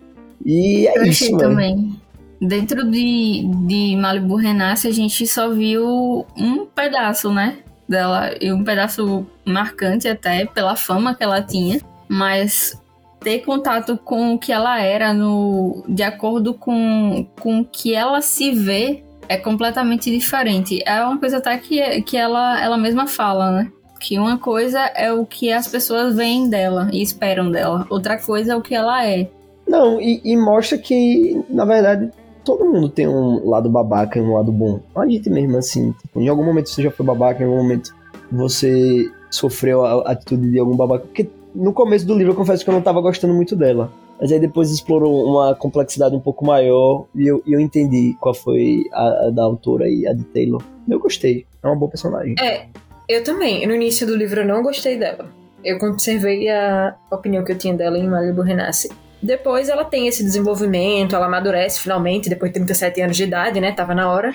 E 0.46 0.88
é 0.88 0.98
Eu 0.98 1.02
achei 1.02 1.12
isso, 1.12 1.38
velho. 1.38 1.50
também. 1.50 2.02
Dentro 2.40 2.90
de, 2.90 3.50
de 3.66 3.96
Malibu 3.98 4.36
Renasce, 4.36 4.88
a 4.88 4.92
gente 4.92 5.26
só 5.28 5.50
viu 5.50 6.26
um 6.38 6.66
pedaço, 6.66 7.32
né? 7.32 7.58
Dela, 7.90 8.32
e 8.40 8.52
um 8.52 8.64
pedaço 8.64 9.26
marcante 9.46 10.08
até 10.08 10.46
pela 10.46 10.76
fama 10.76 11.16
que 11.16 11.24
ela 11.24 11.42
tinha. 11.42 11.82
Mas 12.08 12.82
ter 13.20 13.40
contato 13.40 13.98
com 13.98 14.36
o 14.36 14.40
que 14.40 14.52
ela 14.52 14.80
era 14.80 15.14
no, 15.14 15.84
de 15.90 16.04
acordo 16.04 16.54
com, 16.54 17.28
com 17.42 17.62
o 17.62 17.66
que 17.66 17.94
ela 17.94 18.22
se 18.22 18.52
vê 18.52 19.04
é 19.30 19.38
completamente 19.38 20.12
diferente. 20.12 20.82
É 20.86 21.04
uma 21.04 21.18
coisa 21.18 21.38
até 21.38 21.58
que, 21.58 22.02
que 22.02 22.18
ela, 22.18 22.62
ela 22.62 22.78
mesma 22.78 23.08
fala, 23.08 23.52
né? 23.52 23.72
Que 24.00 24.18
uma 24.18 24.38
coisa 24.38 24.80
é 24.96 25.12
o 25.12 25.26
que 25.26 25.52
as 25.52 25.68
pessoas 25.68 26.16
veem 26.16 26.50
dela 26.50 26.90
e 26.92 27.02
esperam 27.02 27.52
dela. 27.52 27.86
Outra 27.90 28.18
coisa 28.18 28.54
é 28.54 28.56
o 28.56 28.62
que 28.62 28.76
ela 28.76 29.06
é. 29.06 29.30
Não, 29.68 30.00
e, 30.00 30.22
e 30.24 30.38
mostra 30.38 30.78
que, 30.78 31.44
na 31.50 31.66
verdade, 31.66 32.12
todo 32.46 32.66
mundo 32.66 32.88
tem 32.88 33.08
um 33.08 33.50
lado 33.50 33.70
babaca 33.70 34.18
e 34.18 34.22
um 34.22 34.36
lado 34.36 34.52
bom. 34.52 34.80
A 34.96 35.06
gente 35.06 35.30
mesmo, 35.30 35.58
assim, 35.58 35.92
tipo, 35.92 36.22
em 36.22 36.30
algum 36.30 36.44
momento 36.44 36.70
você 36.70 36.84
já 36.84 36.92
foi 36.92 37.06
babaca, 37.06 37.44
em 37.44 37.46
algum 37.46 37.58
momento 37.58 37.94
você 38.32 39.12
sofreu 39.30 39.86
a 39.86 40.12
atitude 40.12 40.52
de 40.52 40.60
algum 40.60 40.76
babaca. 40.76 41.06
Porque 41.06 41.30
no 41.54 41.74
começo 41.74 42.06
do 42.06 42.16
livro 42.16 42.32
eu 42.32 42.38
confesso 42.38 42.64
que 42.64 42.70
eu 42.70 42.74
não 42.74 42.82
tava 42.82 43.02
gostando 43.02 43.34
muito 43.34 43.56
dela. 43.56 43.92
Mas 44.20 44.32
aí 44.32 44.40
depois 44.40 44.72
explorou 44.72 45.26
uma 45.26 45.56
complexidade 45.56 46.16
um 46.16 46.20
pouco 46.20 46.46
maior 46.46 47.06
e 47.16 47.28
eu, 47.28 47.42
eu 47.46 47.60
entendi 47.60 48.16
qual 48.20 48.34
foi 48.34 48.84
a, 48.92 49.28
a 49.28 49.30
da 49.30 49.44
autora 49.44 49.88
e 49.88 50.08
a 50.08 50.14
de 50.14 50.24
Taylor. 50.26 50.62
Eu 50.90 51.00
gostei. 51.00 51.46
É 51.62 51.68
uma 51.68 51.76
boa 51.76 51.90
personagem. 51.90 52.36
É, 52.42 52.66
eu 53.08 53.24
também. 53.24 53.66
No 53.68 53.76
início 53.76 54.08
do 54.08 54.16
livro 54.16 54.42
eu 54.42 54.48
não 54.48 54.64
gostei 54.64 54.98
dela. 54.98 55.30
Eu 55.64 55.78
conservei 55.80 56.50
a 56.50 56.96
opinião 57.12 57.44
que 57.44 57.52
eu 57.52 57.58
tinha 57.58 57.74
dela 57.74 57.98
em 57.98 58.08
Malibu 58.08 58.42
Renasce. 58.42 58.90
Depois 59.22 59.70
ela 59.70 59.84
tem 59.84 60.08
esse 60.08 60.24
desenvolvimento, 60.24 61.16
ela 61.16 61.26
amadurece 61.26 61.80
finalmente, 61.80 62.30
depois 62.30 62.52
de 62.52 62.60
37 62.60 63.02
anos 63.02 63.18
de 63.18 63.24
idade, 63.24 63.60
né? 63.60 63.72
Tava 63.72 63.96
na 63.96 64.12
hora. 64.12 64.34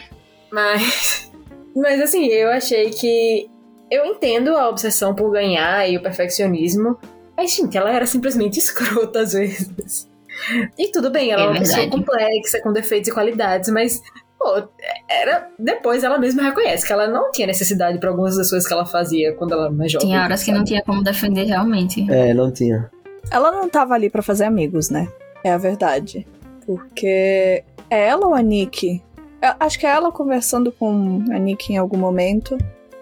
Mas. 0.51 1.31
Mas 1.75 2.01
assim, 2.01 2.27
eu 2.27 2.51
achei 2.51 2.91
que. 2.91 3.49
Eu 3.91 4.07
entendo 4.07 4.57
a 4.57 4.69
obsessão 4.69 5.15
por 5.15 5.31
ganhar 5.31 5.89
e 5.89 5.97
o 5.97 6.03
perfeccionismo. 6.03 6.99
Mas, 7.43 7.57
gente, 7.57 7.77
ela 7.77 7.91
era 7.91 8.07
simplesmente 8.07 8.59
escrota 8.61 9.21
às 9.21 9.33
vezes. 9.33 10.09
E 10.79 10.91
tudo 10.93 11.11
bem, 11.11 11.31
ela 11.31 11.43
é, 11.43 11.47
É 11.47 11.51
uma 11.51 11.59
pessoa 11.59 11.91
complexa, 11.91 12.61
com 12.63 12.73
defeitos 12.73 13.09
e 13.09 13.13
qualidades, 13.13 13.69
mas 13.71 14.01
pô, 14.39 14.63
era. 15.09 15.49
Depois 15.59 16.05
ela 16.05 16.19
mesma 16.19 16.43
reconhece 16.43 16.87
que 16.87 16.93
ela 16.93 17.09
não 17.09 17.33
tinha 17.33 17.47
necessidade 17.47 17.99
pra 17.99 18.11
algumas 18.11 18.37
das 18.37 18.49
coisas 18.49 18.67
que 18.67 18.73
ela 18.73 18.87
fazia 18.87 19.35
quando 19.35 19.53
ela 19.53 19.65
era 19.67 19.73
mais 19.73 19.91
jovem. 19.91 20.09
Tinha 20.09 20.23
horas 20.23 20.43
que 20.43 20.53
não 20.53 20.63
tinha 20.65 20.83
como 20.83 21.03
defender 21.03 21.45
realmente. 21.45 22.09
É, 22.11 22.33
não 22.33 22.51
tinha. 22.51 22.89
Ela 23.31 23.51
não 23.51 23.69
tava 23.69 23.95
ali 23.95 24.09
pra 24.09 24.23
fazer 24.23 24.45
amigos, 24.45 24.89
né? 24.89 25.09
É 25.45 25.53
a 25.53 25.59
verdade. 25.59 26.27
Porque 26.65 27.65
é 27.91 28.09
ela 28.09 28.27
ou 28.27 28.35
a 28.35 28.43
Nick? 28.43 29.03
Eu 29.43 29.55
acho 29.59 29.79
que 29.79 29.87
é 29.87 29.91
ela 29.91 30.13
conversando 30.13 30.71
com 30.71 31.25
a 31.33 31.39
Nick 31.39 31.73
em 31.73 31.77
algum 31.77 31.99
momento. 31.99 32.57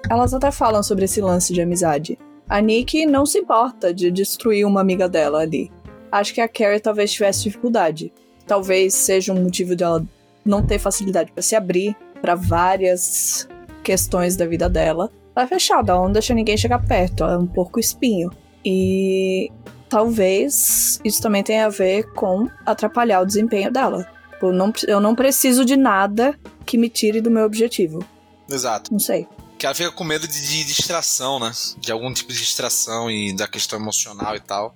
Elas 0.09 0.33
até 0.33 0.51
falam 0.51 0.83
sobre 0.83 1.05
esse 1.05 1.21
lance 1.21 1.53
de 1.53 1.61
amizade. 1.61 2.19
A 2.51 2.61
Nick 2.61 3.07
não 3.07 3.25
se 3.25 3.39
importa 3.39 3.95
de 3.95 4.11
destruir 4.11 4.67
uma 4.67 4.81
amiga 4.81 5.09
dela 5.09 5.39
ali. 5.39 5.71
Acho 6.11 6.35
que 6.35 6.41
a 6.41 6.49
Carrie 6.49 6.81
talvez 6.81 7.13
tivesse 7.13 7.45
dificuldade. 7.45 8.13
Talvez 8.45 8.93
seja 8.93 9.33
um 9.33 9.41
motivo 9.41 9.77
dela 9.77 10.05
não 10.45 10.67
ter 10.67 10.81
facilidade 10.81 11.31
pra 11.31 11.45
se 11.45 11.55
abrir 11.55 11.97
pra 12.21 12.35
várias 12.35 13.49
questões 13.85 14.35
da 14.35 14.47
vida 14.47 14.69
dela. 14.69 15.13
Ela 15.37 15.45
é 15.45 15.49
fechada, 15.49 15.93
ela 15.93 16.03
não 16.03 16.11
deixa 16.11 16.35
ninguém 16.35 16.57
chegar 16.57 16.85
perto, 16.85 17.23
ela 17.23 17.35
é 17.35 17.39
um 17.39 17.47
porco 17.47 17.79
espinho. 17.79 18.33
E 18.65 19.49
talvez 19.89 21.01
isso 21.05 21.23
também 21.23 21.45
tenha 21.45 21.67
a 21.67 21.71
ver 21.71 22.13
com 22.15 22.49
atrapalhar 22.67 23.21
o 23.21 23.27
desempenho 23.27 23.71
dela. 23.71 24.05
Eu 24.43 24.53
não, 24.53 24.73
eu 24.89 25.01
não 25.01 25.15
preciso 25.15 25.65
de 25.65 25.77
nada 25.77 26.37
que 26.67 26.77
me 26.77 26.89
tire 26.89 27.21
do 27.21 27.31
meu 27.31 27.45
objetivo. 27.45 28.05
Exato. 28.51 28.91
Não 28.91 28.99
sei. 28.99 29.29
Que 29.61 29.67
ela 29.67 29.75
fica 29.75 29.93
com 29.93 30.05
medo 30.05 30.27
de, 30.27 30.41
de 30.41 30.65
distração, 30.65 31.39
né? 31.39 31.53
De 31.77 31.93
algum 31.93 32.11
tipo 32.15 32.33
de 32.33 32.39
distração 32.39 33.11
e 33.11 33.37
da 33.37 33.47
questão 33.47 33.79
emocional 33.79 34.35
e 34.35 34.41
tal. 34.41 34.73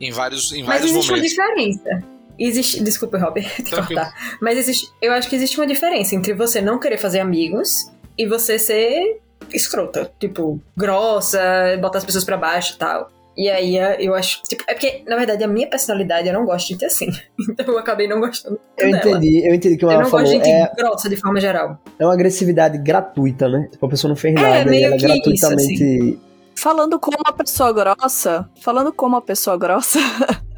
Em 0.00 0.12
vários, 0.12 0.52
em 0.52 0.62
Mas 0.62 0.82
vários 0.82 0.90
existe 0.92 1.10
momentos. 1.10 1.32
uma 1.32 1.44
diferença. 1.44 2.06
Existe. 2.38 2.80
Desculpa, 2.84 3.18
Robert, 3.18 3.50
cortar. 3.68 4.38
Mas 4.40 4.56
existe, 4.56 4.88
eu 5.02 5.12
acho 5.12 5.28
que 5.28 5.34
existe 5.34 5.58
uma 5.58 5.66
diferença 5.66 6.14
entre 6.14 6.34
você 6.34 6.60
não 6.60 6.78
querer 6.78 6.98
fazer 6.98 7.18
amigos 7.18 7.90
e 8.16 8.26
você 8.28 8.60
ser 8.60 9.20
escrota. 9.52 10.12
Tipo, 10.20 10.62
grossa, 10.76 11.40
botar 11.80 11.98
as 11.98 12.04
pessoas 12.04 12.22
pra 12.22 12.36
baixo 12.36 12.74
e 12.74 12.78
tal. 12.78 13.10
E 13.40 13.48
aí 13.48 13.76
eu 14.04 14.14
acho. 14.16 14.42
Tipo, 14.42 14.64
é 14.66 14.74
porque, 14.74 15.04
na 15.06 15.14
verdade, 15.14 15.44
a 15.44 15.46
minha 15.48 15.70
personalidade 15.70 16.26
eu 16.26 16.34
não 16.34 16.44
gosto 16.44 16.66
de 16.66 16.72
gente 16.72 16.84
assim. 16.84 17.06
Então 17.48 17.66
eu 17.72 17.78
acabei 17.78 18.08
não 18.08 18.18
gostando. 18.18 18.58
Eu 18.76 18.90
dela. 18.90 18.98
entendi, 19.10 19.48
eu 19.48 19.54
entendi 19.54 19.76
que 19.76 19.84
Eu 19.84 19.90
ela 19.92 20.02
não 20.02 20.10
falou. 20.10 20.26
gosto 20.26 20.38
de 20.40 20.44
gente 20.44 20.52
É, 20.54 20.72
grossa 20.76 21.08
de 21.08 21.16
forma 21.16 21.40
geral. 21.40 21.80
é 21.98 22.04
uma 22.04 22.12
agressividade 22.14 22.78
gratuita, 22.78 23.48
né? 23.48 23.68
Tipo, 23.70 23.86
a 23.86 23.88
pessoa 23.88 24.08
não 24.08 24.16
fez 24.16 24.34
É, 24.34 24.40
nada 24.42 24.62
e 24.62 24.64
meio 24.70 24.86
ela 24.86 24.96
que 24.96 25.06
isso, 25.06 25.46
assim. 25.46 25.56
gratuitamente. 25.56 26.18
Falando 26.56 26.98
como 26.98 27.16
uma 27.24 27.32
pessoa 27.32 27.72
grossa, 27.72 28.50
falando 28.60 28.92
como 28.92 29.14
uma 29.14 29.22
pessoa 29.22 29.56
grossa, 29.56 30.00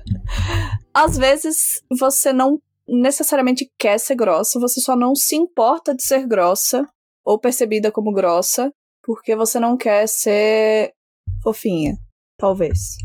às 0.95 1.17
vezes 1.19 1.83
você 1.99 2.33
não 2.33 2.59
necessariamente 2.89 3.71
quer 3.79 3.99
ser 3.99 4.15
grossa, 4.17 4.59
você 4.59 4.81
só 4.81 4.97
não 4.97 5.15
se 5.15 5.37
importa 5.37 5.95
de 5.95 6.03
ser 6.03 6.27
grossa 6.27 6.85
ou 7.25 7.39
percebida 7.39 7.93
como 7.93 8.13
grossa, 8.13 8.73
porque 9.05 9.37
você 9.37 9.61
não 9.61 9.77
quer 9.77 10.09
ser 10.09 10.93
fofinha, 11.43 11.97
talvez. 12.41 12.97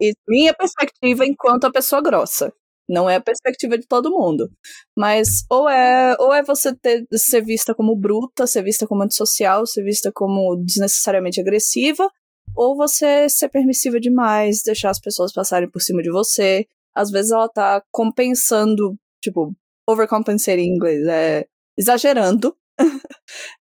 E 0.00 0.12
minha 0.28 0.54
perspectiva 0.54 1.26
enquanto 1.26 1.64
a 1.64 1.72
pessoa 1.72 2.00
grossa. 2.00 2.52
Não 2.88 3.10
é 3.10 3.16
a 3.16 3.20
perspectiva 3.20 3.76
de 3.76 3.86
todo 3.86 4.12
mundo. 4.12 4.48
Mas 4.96 5.44
ou 5.50 5.68
é, 5.68 6.16
ou 6.20 6.32
é 6.32 6.42
você 6.42 6.74
ter, 6.74 7.04
ser 7.14 7.42
vista 7.42 7.74
como 7.74 7.96
bruta, 7.96 8.46
ser 8.46 8.62
vista 8.62 8.86
como 8.86 9.02
antissocial, 9.02 9.66
ser 9.66 9.82
vista 9.82 10.12
como 10.14 10.54
desnecessariamente 10.56 11.40
agressiva, 11.40 12.08
ou 12.54 12.76
você 12.76 13.28
ser 13.28 13.48
permissiva 13.48 13.98
demais, 13.98 14.62
deixar 14.64 14.90
as 14.90 15.00
pessoas 15.00 15.32
passarem 15.32 15.68
por 15.68 15.82
cima 15.82 16.00
de 16.00 16.10
você. 16.10 16.64
Às 16.94 17.10
vezes 17.10 17.32
ela 17.32 17.48
tá 17.48 17.82
compensando, 17.90 18.96
tipo, 19.20 19.52
overcompensating 19.88 20.62
em 20.62 20.74
inglês, 20.76 21.06
é 21.08 21.44
exagerando, 21.76 22.56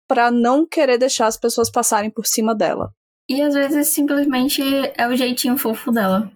pra 0.08 0.30
não 0.32 0.66
querer 0.66 0.98
deixar 0.98 1.26
as 1.26 1.36
pessoas 1.36 1.70
passarem 1.70 2.10
por 2.10 2.26
cima 2.26 2.54
dela. 2.54 2.92
E 3.28 3.42
às 3.42 3.54
vezes 3.54 3.88
simplesmente 3.88 4.62
é 4.96 5.08
o 5.08 5.16
jeitinho 5.16 5.56
fofo 5.58 5.90
dela. 5.90 6.30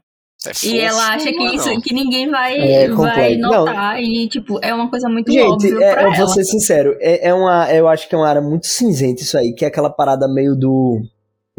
É 0.46 0.50
E 0.50 0.52
fofo, 0.52 0.76
ela 0.76 1.08
acha 1.14 1.30
que 1.30 1.36
não. 1.36 1.54
isso 1.54 1.80
que 1.82 1.94
ninguém 1.94 2.28
vai, 2.30 2.58
É 2.58 2.88
vai 2.88 2.96
complexo. 2.96 3.38
Não. 3.40 3.50
notar. 3.66 4.02
E, 4.02 4.28
tipo, 4.28 4.58
é 4.62 4.74
uma 4.74 4.88
coisa 4.90 5.08
muito 5.08 5.30
Gente, 5.30 5.44
óbvia 5.46 5.84
é, 5.84 5.92
pra 5.92 6.02
eu 6.02 6.06
ela. 6.08 6.16
vou 6.16 6.28
ser 6.28 6.44
sincero, 6.44 6.96
é, 7.00 7.28
é 7.28 7.34
uma, 7.34 7.72
eu 7.72 7.86
acho 7.86 8.08
que 8.08 8.14
é 8.14 8.18
uma 8.18 8.28
área 8.28 8.40
muito 8.40 8.66
cinzenta 8.66 9.22
isso 9.22 9.36
aí, 9.36 9.52
que 9.52 9.64
é 9.64 9.68
aquela 9.68 9.90
parada 9.90 10.26
meio 10.26 10.56
do. 10.56 11.00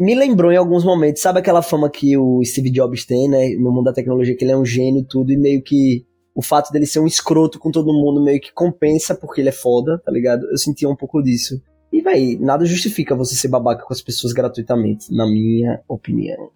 Me 0.00 0.14
lembrou 0.16 0.50
em 0.50 0.56
alguns 0.56 0.84
momentos, 0.84 1.22
sabe 1.22 1.38
aquela 1.38 1.62
fama 1.62 1.88
que 1.88 2.16
o 2.18 2.42
Steve 2.44 2.70
Jobs 2.70 3.04
tem, 3.06 3.28
né, 3.28 3.50
no 3.50 3.70
mundo 3.70 3.84
da 3.84 3.92
tecnologia, 3.92 4.36
que 4.36 4.44
ele 4.44 4.50
é 4.52 4.56
um 4.56 4.64
gênio 4.64 5.02
e 5.02 5.06
tudo, 5.06 5.30
e 5.32 5.36
meio 5.36 5.62
que 5.62 6.04
o 6.34 6.42
fato 6.42 6.72
dele 6.72 6.86
ser 6.86 6.98
um 6.98 7.06
escroto 7.06 7.58
com 7.60 7.70
todo 7.70 7.92
mundo 7.92 8.22
meio 8.24 8.40
que 8.40 8.52
compensa 8.52 9.14
porque 9.14 9.40
ele 9.40 9.50
é 9.50 9.52
foda, 9.52 10.00
tá 10.04 10.10
ligado? 10.10 10.44
Eu 10.50 10.58
sentia 10.58 10.88
um 10.88 10.96
pouco 10.96 11.22
disso. 11.22 11.60
E, 11.92 12.00
véi, 12.00 12.38
nada 12.40 12.64
justifica 12.64 13.14
você 13.14 13.34
ser 13.34 13.48
babaca 13.48 13.84
com 13.84 13.92
as 13.92 14.00
pessoas 14.00 14.32
gratuitamente, 14.32 15.12
na 15.14 15.26
minha 15.26 15.82
opinião. 15.86 16.50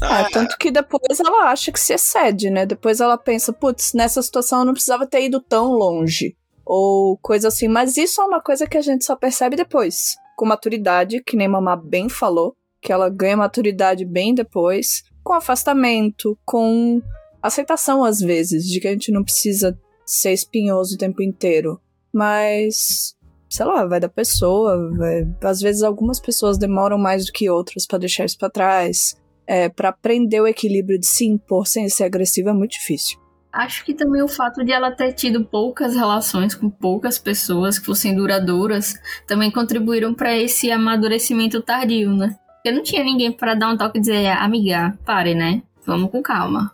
Ah, 0.00 0.20
Ah, 0.20 0.30
tanto 0.30 0.56
que 0.56 0.70
depois 0.70 1.20
ela 1.20 1.50
acha 1.50 1.72
que 1.72 1.80
se 1.80 1.92
excede, 1.92 2.50
né? 2.50 2.64
Depois 2.64 3.00
ela 3.00 3.18
pensa, 3.18 3.52
putz, 3.52 3.92
nessa 3.92 4.22
situação 4.22 4.60
eu 4.60 4.64
não 4.64 4.72
precisava 4.72 5.06
ter 5.06 5.24
ido 5.24 5.40
tão 5.40 5.72
longe. 5.72 6.36
Ou 6.64 7.18
coisa 7.18 7.48
assim. 7.48 7.68
Mas 7.68 7.96
isso 7.96 8.20
é 8.20 8.24
uma 8.24 8.40
coisa 8.40 8.66
que 8.66 8.76
a 8.76 8.82
gente 8.82 9.04
só 9.04 9.16
percebe 9.16 9.56
depois. 9.56 10.16
Com 10.36 10.46
maturidade, 10.46 11.22
que 11.22 11.36
nem 11.36 11.48
Mamá 11.48 11.76
bem 11.76 12.08
falou, 12.08 12.54
que 12.80 12.92
ela 12.92 13.08
ganha 13.08 13.36
maturidade 13.36 14.04
bem 14.04 14.34
depois. 14.34 15.02
Com 15.24 15.32
afastamento, 15.32 16.38
com 16.44 17.02
aceitação 17.42 18.04
às 18.04 18.20
vezes, 18.20 18.64
de 18.64 18.80
que 18.80 18.88
a 18.88 18.92
gente 18.92 19.10
não 19.10 19.24
precisa 19.24 19.78
ser 20.04 20.32
espinhoso 20.32 20.94
o 20.94 20.98
tempo 20.98 21.22
inteiro. 21.22 21.80
Mas. 22.12 23.14
Sei 23.48 23.64
lá, 23.64 23.86
vai 23.86 23.98
da 24.00 24.08
pessoa. 24.08 24.90
vai- 24.96 25.26
Às 25.42 25.60
vezes 25.60 25.82
algumas 25.82 26.20
pessoas 26.20 26.58
demoram 26.58 26.98
mais 26.98 27.26
do 27.26 27.32
que 27.32 27.48
outras 27.50 27.86
pra 27.86 27.98
deixar 27.98 28.24
isso 28.24 28.38
pra 28.38 28.50
trás 28.50 29.16
é, 29.46 29.68
para 29.68 29.88
aprender 29.88 30.40
o 30.40 30.46
equilíbrio 30.46 30.98
de 31.00 31.06
se 31.06 31.24
impor 31.26 31.66
sem 31.66 31.88
ser 31.88 32.04
agressivo 32.04 32.50
é 32.50 32.52
muito 32.52 32.72
difícil. 32.72 33.18
Acho 33.50 33.82
que 33.84 33.94
também 33.94 34.22
o 34.22 34.28
fato 34.28 34.62
de 34.62 34.70
ela 34.72 34.90
ter 34.90 35.12
tido 35.14 35.42
poucas 35.42 35.94
relações 35.96 36.54
com 36.54 36.68
poucas 36.68 37.18
pessoas 37.18 37.78
que 37.78 37.86
fossem 37.86 38.14
duradouras 38.14 38.94
também 39.26 39.50
contribuíram 39.50 40.12
pra 40.12 40.36
esse 40.36 40.70
amadurecimento 40.70 41.62
tardio, 41.62 42.14
né? 42.14 42.36
Porque 42.56 42.70
não 42.70 42.82
tinha 42.82 43.02
ninguém 43.02 43.32
pra 43.32 43.54
dar 43.54 43.70
um 43.72 43.76
toque 43.78 43.96
e 43.96 44.00
dizer, 44.02 44.26
amiga, 44.26 44.96
pare, 45.06 45.34
né? 45.34 45.62
Vamos 45.86 46.10
com 46.10 46.20
calma. 46.22 46.70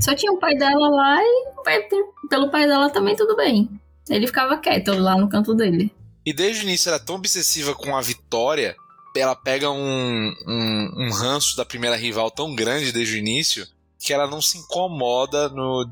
Só 0.00 0.14
tinha 0.14 0.30
o 0.32 0.38
pai 0.38 0.54
dela 0.54 0.88
lá 0.88 1.18
e 1.20 2.28
pelo 2.30 2.50
pai 2.50 2.68
dela 2.68 2.88
também 2.88 3.16
tudo 3.16 3.34
bem. 3.34 3.68
Ele 4.08 4.26
ficava 4.28 4.56
quieto 4.58 4.92
lá 4.94 5.18
no 5.18 5.28
canto 5.28 5.54
dele. 5.54 5.92
E 6.24 6.32
desde 6.32 6.62
o 6.62 6.68
início 6.68 6.88
era 6.88 6.98
tão 6.98 7.16
obsessiva 7.16 7.74
com 7.74 7.96
a 7.96 8.00
vitória, 8.00 8.76
ela 9.16 9.34
pega 9.34 9.70
um, 9.70 10.34
um, 10.46 11.06
um 11.06 11.10
ranço 11.12 11.56
da 11.56 11.64
primeira 11.64 11.96
rival 11.96 12.30
tão 12.30 12.54
grande 12.54 12.92
desde 12.92 13.14
o 13.14 13.18
início, 13.18 13.66
que 13.98 14.12
ela 14.12 14.26
não 14.26 14.40
se 14.40 14.58
incomoda 14.58 15.48
no 15.48 15.88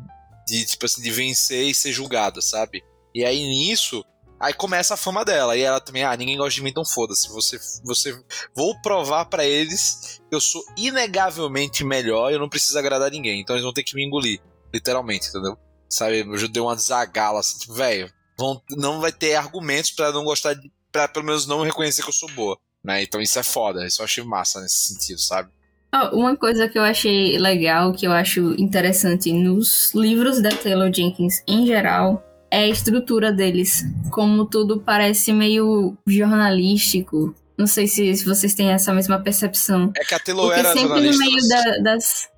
de 0.46 0.64
tipo 0.64 0.84
assim 0.86 1.02
de 1.02 1.10
vencer 1.10 1.68
e 1.68 1.74
ser 1.74 1.92
julgada, 1.92 2.40
sabe? 2.40 2.82
E 3.14 3.24
aí 3.24 3.42
nisso, 3.42 4.04
aí 4.38 4.52
começa 4.52 4.94
a 4.94 4.96
fama 4.96 5.24
dela. 5.24 5.56
E 5.56 5.62
ela 5.62 5.80
também, 5.80 6.02
ah, 6.02 6.16
ninguém 6.16 6.36
gosta 6.36 6.54
de 6.54 6.62
mim, 6.62 6.70
então 6.70 6.84
foda-se. 6.84 7.28
Você 7.28 7.60
você 7.84 8.18
vou 8.54 8.80
provar 8.80 9.26
pra 9.26 9.44
eles 9.44 10.20
que 10.28 10.34
eu 10.34 10.40
sou 10.40 10.62
inegavelmente 10.76 11.84
melhor, 11.84 12.30
e 12.30 12.34
eu 12.34 12.40
não 12.40 12.48
preciso 12.48 12.78
agradar 12.78 13.10
ninguém. 13.10 13.40
Então 13.40 13.54
eles 13.54 13.64
vão 13.64 13.72
ter 13.72 13.84
que 13.84 13.94
me 13.94 14.04
engolir, 14.04 14.40
literalmente, 14.72 15.28
entendeu? 15.28 15.56
Sabe, 15.88 16.20
eu 16.20 16.48
dei 16.48 16.62
uma 16.62 16.76
desagala 16.76 17.40
assim, 17.40 17.58
tipo, 17.58 17.74
velho, 17.74 18.12
vão 18.40 18.60
não 18.70 19.00
vai 19.00 19.12
ter 19.12 19.34
argumentos 19.34 19.90
pra 19.90 20.10
não 20.12 20.24
gostar 20.24 20.54
de 20.54 20.70
pra 20.90 21.06
pelo 21.06 21.24
menos 21.26 21.46
não 21.46 21.62
reconhecer 21.62 22.02
que 22.02 22.08
eu 22.08 22.12
sou 22.12 22.28
boa. 22.32 22.58
Né? 22.82 23.02
Então 23.02 23.20
isso 23.20 23.38
é 23.38 23.42
foda, 23.42 23.86
isso 23.86 24.00
eu 24.00 24.04
achei 24.06 24.24
massa 24.24 24.60
nesse 24.62 24.88
sentido, 24.88 25.20
sabe? 25.20 25.50
Ah, 25.92 26.08
uma 26.14 26.34
coisa 26.36 26.68
que 26.68 26.78
eu 26.78 26.82
achei 26.82 27.36
legal, 27.38 27.92
que 27.92 28.06
eu 28.06 28.12
acho 28.12 28.54
interessante 28.58 29.30
nos 29.32 29.92
livros 29.94 30.40
da 30.40 30.48
Taylor 30.50 30.90
Jenkins 30.92 31.42
em 31.46 31.66
geral, 31.66 32.24
é 32.50 32.60
a 32.60 32.68
estrutura 32.68 33.32
deles. 33.32 33.84
Como 34.10 34.46
tudo 34.46 34.80
parece 34.80 35.32
meio 35.32 35.96
jornalístico. 36.06 37.34
Não 37.58 37.66
sei 37.66 37.86
se, 37.86 38.24
vocês 38.24 38.54
têm 38.54 38.70
essa 38.70 38.92
mesma 38.94 39.18
percepção. 39.20 39.92
É 39.96 40.04
que 40.04 40.14
a 40.14 40.18
Telo 40.18 40.42
Porque 40.44 40.60
era 40.60 40.72
sempre 40.72 41.00
no 41.10 41.18
meio 41.18 41.48
da- 41.48 41.78
das. 41.82 42.28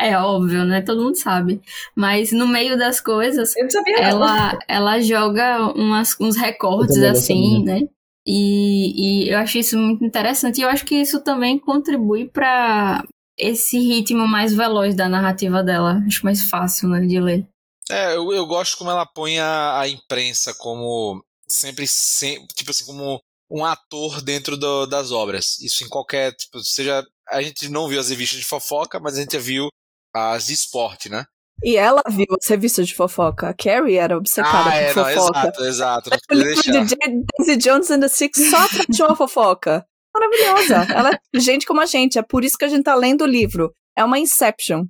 É 0.00 0.16
óbvio, 0.18 0.64
né? 0.64 0.80
Todo 0.82 1.02
mundo 1.02 1.16
sabe. 1.16 1.60
Mas 1.94 2.32
no 2.32 2.46
meio 2.46 2.76
das 2.76 3.00
coisas, 3.00 3.54
não 3.56 4.02
ela, 4.02 4.58
ela 4.68 5.00
joga 5.00 5.72
umas, 5.74 6.16
uns 6.20 6.36
não 6.36 7.10
assim, 7.10 7.64
né? 7.64 7.80
E, 8.26 9.24
e 9.26 9.30
eu 9.30 9.38
acho 9.38 9.58
isso 9.58 9.78
muito 9.78 10.04
interessante. 10.04 10.58
E 10.58 10.62
eu 10.62 10.68
acho 10.68 10.84
que 10.84 10.94
isso 10.94 11.20
também 11.20 11.58
contribui 11.58 12.28
para 12.28 13.02
esse 13.38 13.78
ritmo 13.78 14.26
mais 14.28 14.52
veloz 14.54 14.94
da 14.94 15.08
narrativa 15.08 15.62
dela. 15.62 16.02
Acho 16.06 16.24
mais 16.24 16.42
fácil, 16.42 16.88
né, 16.88 17.00
de 17.00 17.18
ler. 17.20 17.46
É, 17.90 18.14
eu, 18.16 18.30
eu 18.32 18.44
gosto 18.46 18.76
como 18.76 18.90
ela 18.90 19.06
põe 19.06 19.38
a, 19.38 19.80
a 19.80 19.88
imprensa 19.88 20.52
como 20.54 21.24
sempre, 21.48 21.86
sem, 21.86 22.46
tipo 22.48 22.70
assim, 22.70 22.84
como 22.84 23.18
um 23.50 23.64
ator 23.64 24.20
dentro 24.20 24.58
do- 24.58 24.84
das 24.86 25.10
obras. 25.10 25.58
Isso 25.60 25.82
em 25.84 25.88
qualquer, 25.88 26.32
tipo, 26.34 26.60
seja, 26.62 27.02
a 27.30 27.40
gente 27.40 27.68
não 27.70 27.88
viu 27.88 27.98
as 27.98 28.10
revistas 28.10 28.38
de 28.38 28.44
fofoca, 28.44 29.00
mas 29.00 29.16
a 29.16 29.20
gente 29.22 29.32
já 29.32 29.38
viu 29.38 29.68
as 30.14 30.46
de 30.46 30.54
esporte, 30.54 31.08
né? 31.08 31.26
E 31.62 31.76
ela 31.76 32.02
viu 32.08 32.26
as 32.40 32.48
revistas 32.48 32.86
de 32.86 32.94
fofoca. 32.94 33.48
A 33.48 33.54
Carrie 33.54 33.96
era 33.96 34.16
obcecada 34.16 34.70
ah, 34.70 34.74
é, 34.74 34.94
por 34.94 35.04
não, 35.04 35.12
fofoca. 35.12 35.38
exato, 35.38 35.64
exato. 35.64 36.10
Não 36.10 36.38
O 36.38 36.40
livro 36.40 36.62
de 36.62 36.96
Daisy 36.96 37.56
Jones 37.56 37.90
and 37.90 38.00
the 38.00 38.08
Six 38.08 38.50
só 38.50 38.58
de 38.88 39.02
uma 39.02 39.16
fofoca. 39.16 39.84
Maravilhosa. 40.14 40.92
Ela 40.92 41.10
é 41.14 41.40
gente 41.40 41.66
como 41.66 41.80
a 41.80 41.86
gente. 41.86 42.18
É 42.18 42.22
por 42.22 42.44
isso 42.44 42.56
que 42.56 42.64
a 42.64 42.68
gente 42.68 42.84
tá 42.84 42.94
lendo 42.94 43.22
o 43.22 43.26
livro. 43.26 43.72
É 43.96 44.04
uma 44.04 44.18
Inception. 44.18 44.84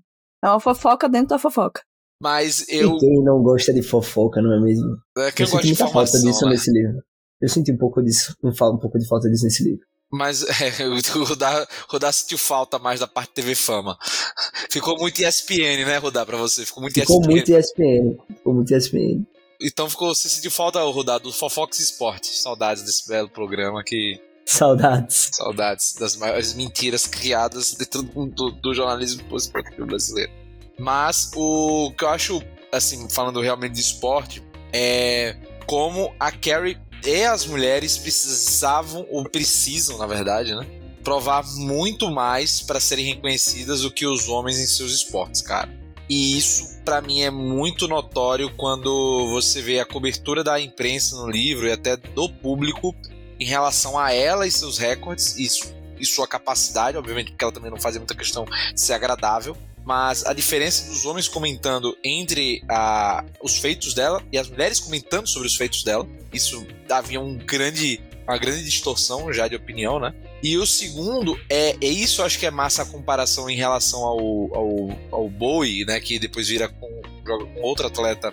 É 0.45 0.49
uma 0.49 0.61
fofoca 0.61 1.09
dentro 1.09 1.29
da 1.29 1.39
fofoca. 1.39 1.83
Mas 2.23 2.69
E 2.69 2.77
eu. 2.77 2.99
quem 2.99 3.23
não 3.23 3.43
gosta 3.43 3.73
de 3.73 3.83
fofoca, 3.83 4.43
não 4.43 4.53
é 4.53 4.61
mesmo? 4.61 4.97
É 5.19 5.33
que 5.33 5.43
eu 5.43 5.47
senti 5.47 5.69
muita 5.69 5.89
falta 5.89 6.19
disso 6.21 6.45
né? 6.45 6.51
nesse 6.51 6.71
livro. 6.71 7.03
Eu 7.41 7.49
senti 7.49 7.73
um 7.73 7.79
pouco 7.79 8.03
disso, 8.03 8.35
um, 8.43 8.49
um 8.49 8.79
pouco 8.79 8.99
de 8.99 9.07
falta 9.07 9.29
disso 9.31 9.45
nesse 9.45 9.63
livro. 9.63 9.87
Mas 10.11 10.43
é, 10.61 10.87
o 10.87 11.25
Rudá, 11.25 11.67
Rudá 11.89 12.13
sentiu 12.13 12.39
falta 12.39 12.79
mais 12.79 13.01
da 13.01 13.07
parte 13.07 13.33
TV 13.33 13.55
Fama. 13.55 13.99
Ficou 14.71 14.99
muito 14.99 15.23
ESPN, 15.23 15.85
né, 15.85 15.99
Rudá, 15.99 16.25
pra 16.25 16.37
você? 16.37 16.65
Ficou 16.65 16.83
muito 16.83 16.95
Ficou 16.95 17.21
ESPN. 17.21 17.31
muito 17.31 17.53
ESPN. 17.53 18.17
Ficou 18.29 18.55
muito 18.55 18.75
ESPN. 18.75 19.27
Então 19.61 19.91
ficou, 19.91 20.15
você 20.15 20.29
sentiu 20.29 20.51
falta, 20.51 20.81
Rudá, 20.83 21.19
do 21.19 21.33
Fofox 21.33 21.81
Esporte. 21.81 22.29
Saudades 22.29 22.83
desse 22.85 23.09
belo 23.09 23.29
programa 23.29 23.83
que. 23.85 24.21
Saudades. 24.47 25.31
Saudades 25.33 25.95
das 25.95 26.17
maiores 26.17 26.55
mentiras 26.55 27.07
criadas 27.07 27.75
dentro 27.75 28.03
do, 28.03 28.27
do, 28.27 28.51
do 28.53 28.75
jornalismo 28.75 29.37
esportivo 29.37 29.87
brasileiro. 29.87 30.33
Mas 30.79 31.31
o 31.35 31.93
que 31.99 32.05
eu 32.05 32.09
acho, 32.09 32.43
assim, 32.73 33.11
falando 33.11 33.41
realmente 33.41 33.73
de 33.75 33.81
esporte, 33.81 34.43
é 34.73 35.37
como 35.67 36.15
a 36.19 36.31
Carrie 36.31 36.79
e 37.05 37.25
as 37.25 37.47
mulheres 37.47 37.97
precisavam, 37.97 39.07
ou 39.11 39.25
precisam, 39.25 39.99
na 39.99 40.07
verdade, 40.07 40.55
né? 40.55 40.67
Provar 41.03 41.45
muito 41.57 42.11
mais 42.11 42.61
para 42.61 42.81
serem 42.81 43.07
reconhecidas 43.07 43.83
do 43.83 43.91
que 43.91 44.07
os 44.07 44.29
homens 44.29 44.59
em 44.59 44.67
seus 44.67 44.93
esportes, 44.93 45.41
cara. 45.43 45.69
E 46.09 46.37
isso, 46.37 46.81
pra 46.85 47.01
mim, 47.01 47.21
é 47.21 47.31
muito 47.31 47.87
notório 47.87 48.51
quando 48.57 49.29
você 49.31 49.61
vê 49.61 49.79
a 49.79 49.85
cobertura 49.85 50.43
da 50.43 50.59
imprensa 50.59 51.17
no 51.17 51.31
livro 51.31 51.67
e 51.67 51.73
até 51.73 51.97
do 51.97 52.29
público 52.29 52.95
em 53.39 53.45
relação 53.45 53.99
a 53.99 54.13
ela 54.13 54.47
e 54.47 54.51
seus 54.51 54.79
recordes, 54.79 55.37
isso, 55.37 55.73
e 55.99 56.07
sua 56.07 56.27
capacidade, 56.27 56.97
obviamente, 56.97 57.31
porque 57.31 57.45
ela 57.45 57.53
também 57.53 57.71
não 57.71 57.81
fazia 57.81 58.01
muita 58.01 58.15
questão 58.15 58.45
de 58.45 58.81
ser 58.81 58.95
agradável, 58.95 59.57
mas 59.89 60.27
a 60.27 60.35
diferença 60.35 60.87
dos 60.91 61.07
homens 61.07 61.27
comentando 61.27 61.97
entre 62.05 62.63
a, 62.69 63.25
os 63.43 63.57
feitos 63.57 63.95
dela 63.95 64.23
e 64.31 64.37
as 64.37 64.47
mulheres 64.47 64.79
comentando 64.79 65.27
sobre 65.27 65.49
os 65.49 65.57
feitos 65.57 65.83
dela, 65.83 66.07
isso 66.31 66.67
havia 66.91 67.19
um 67.19 67.39
grande, 67.39 67.99
uma 68.25 68.37
grande 68.37 68.63
distorção 68.63 69.33
já 69.33 69.49
de 69.49 69.57
opinião, 69.57 69.99
né? 69.99 70.13
E 70.43 70.59
o 70.59 70.67
segundo 70.67 71.41
é, 71.49 71.75
é 71.81 71.87
isso, 71.87 72.23
acho 72.23 72.39
que 72.39 72.45
é 72.45 72.51
massa 72.51 72.83
a 72.83 72.85
comparação 72.85 73.49
em 73.49 73.57
relação 73.57 74.01
ao, 74.05 74.19
ao, 74.55 74.99
ao 75.11 75.29
Bowie, 75.31 75.87
né? 75.87 75.99
Que 76.01 76.19
depois 76.19 76.49
vira 76.49 76.69
com, 76.69 77.01
com 77.25 77.63
outro 77.63 77.87
atleta 77.87 78.31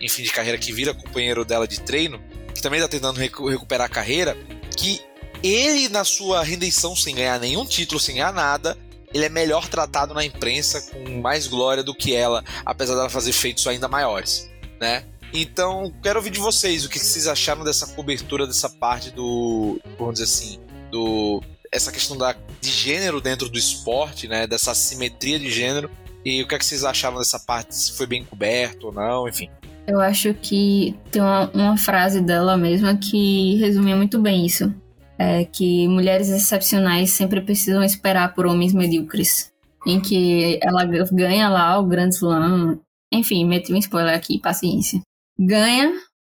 em 0.00 0.08
fim 0.08 0.22
de 0.22 0.32
carreira 0.32 0.56
que 0.56 0.72
vira 0.72 0.94
companheiro 0.94 1.44
dela 1.44 1.68
de 1.68 1.82
treino, 1.82 2.18
que 2.54 2.62
também 2.62 2.80
tá 2.80 2.88
tentando 2.88 3.20
recu- 3.20 3.46
recuperar 3.46 3.88
a 3.88 3.90
carreira, 3.90 4.34
que 4.74 5.02
ele, 5.42 5.90
na 5.90 6.02
sua 6.02 6.42
redenção 6.42 6.96
sem 6.96 7.14
ganhar 7.14 7.38
nenhum 7.38 7.66
título, 7.66 8.00
sem 8.00 8.14
ganhar 8.14 8.32
nada, 8.32 8.78
ele 9.14 9.24
é 9.24 9.28
melhor 9.28 9.68
tratado 9.68 10.12
na 10.12 10.24
imprensa 10.24 10.82
com 10.90 11.20
mais 11.20 11.46
glória 11.46 11.84
do 11.84 11.94
que 11.94 12.14
ela, 12.14 12.42
apesar 12.66 12.96
dela 12.96 13.08
fazer 13.08 13.32
feitos 13.32 13.66
ainda 13.66 13.86
maiores, 13.86 14.50
né? 14.80 15.04
Então, 15.32 15.92
quero 16.02 16.18
ouvir 16.18 16.30
de 16.30 16.40
vocês 16.40 16.84
o 16.84 16.88
que 16.88 16.98
vocês 16.98 17.26
acharam 17.26 17.64
dessa 17.64 17.86
cobertura 17.94 18.46
dessa 18.46 18.68
parte 18.68 19.10
do, 19.10 19.80
vamos 19.98 20.14
dizer 20.14 20.24
assim, 20.24 20.60
do 20.90 21.42
essa 21.72 21.90
questão 21.90 22.16
da, 22.16 22.36
de 22.60 22.70
gênero 22.70 23.20
dentro 23.20 23.48
do 23.48 23.58
esporte, 23.58 24.28
né? 24.28 24.46
Dessa 24.46 24.70
assimetria 24.70 25.40
de 25.40 25.50
gênero. 25.50 25.90
E 26.24 26.40
o 26.40 26.46
que, 26.46 26.54
é 26.54 26.58
que 26.58 26.64
vocês 26.64 26.84
acharam 26.84 27.18
dessa 27.18 27.38
parte? 27.38 27.74
Se 27.74 27.92
foi 27.92 28.06
bem 28.06 28.24
coberto 28.24 28.86
ou 28.86 28.92
não, 28.92 29.28
enfim. 29.28 29.50
Eu 29.86 30.00
acho 30.00 30.32
que 30.34 30.96
tem 31.10 31.20
uma, 31.20 31.50
uma 31.52 31.76
frase 31.76 32.20
dela 32.20 32.56
mesma 32.56 32.96
que 32.96 33.56
resumia 33.56 33.96
muito 33.96 34.20
bem 34.20 34.46
isso. 34.46 34.72
É 35.18 35.44
que 35.44 35.86
mulheres 35.88 36.28
excepcionais 36.28 37.10
sempre 37.10 37.40
precisam 37.40 37.82
esperar 37.82 38.34
por 38.34 38.46
homens 38.46 38.72
medíocres. 38.72 39.52
Em 39.86 40.00
que 40.00 40.58
ela 40.62 40.84
ganha 41.12 41.48
lá 41.48 41.78
o 41.78 41.86
Grand 41.86 42.08
Slam. 42.08 42.78
Enfim, 43.12 43.44
meti 43.46 43.72
um 43.72 43.78
spoiler 43.78 44.14
aqui, 44.14 44.40
paciência. 44.40 45.00
Ganha 45.38 45.92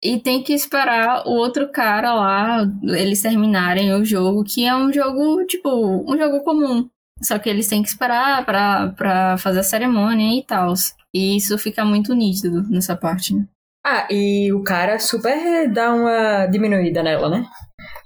e 0.04 0.20
tem 0.20 0.44
que 0.44 0.54
esperar 0.54 1.26
o 1.26 1.32
outro 1.32 1.68
cara 1.70 2.14
lá, 2.14 2.64
eles 2.84 3.24
terminarem 3.24 3.92
o 3.94 4.06
jogo, 4.06 4.44
que 4.44 4.64
é 4.64 4.76
um 4.76 4.94
jogo, 4.94 5.44
tipo, 5.46 5.70
um 6.08 6.16
jogo 6.16 6.44
comum. 6.44 6.88
Só 7.22 7.40
que 7.40 7.50
eles 7.50 7.68
têm 7.68 7.82
que 7.82 7.88
esperar 7.88 8.46
pra, 8.46 8.90
pra 8.90 9.38
fazer 9.38 9.62
a 9.62 9.64
cerimônia 9.64 10.38
e 10.38 10.44
tal. 10.44 10.74
E 11.14 11.38
isso 11.38 11.58
fica 11.58 11.84
muito 11.84 12.14
nítido 12.14 12.62
nessa 12.70 12.96
parte, 12.96 13.34
né? 13.34 13.46
Ah, 13.84 14.08
e 14.12 14.52
o 14.54 14.62
cara 14.64 15.00
super 15.00 15.72
dá 15.72 15.94
uma 15.94 16.46
diminuída 16.48 17.02
nela, 17.02 17.30
né? 17.30 17.48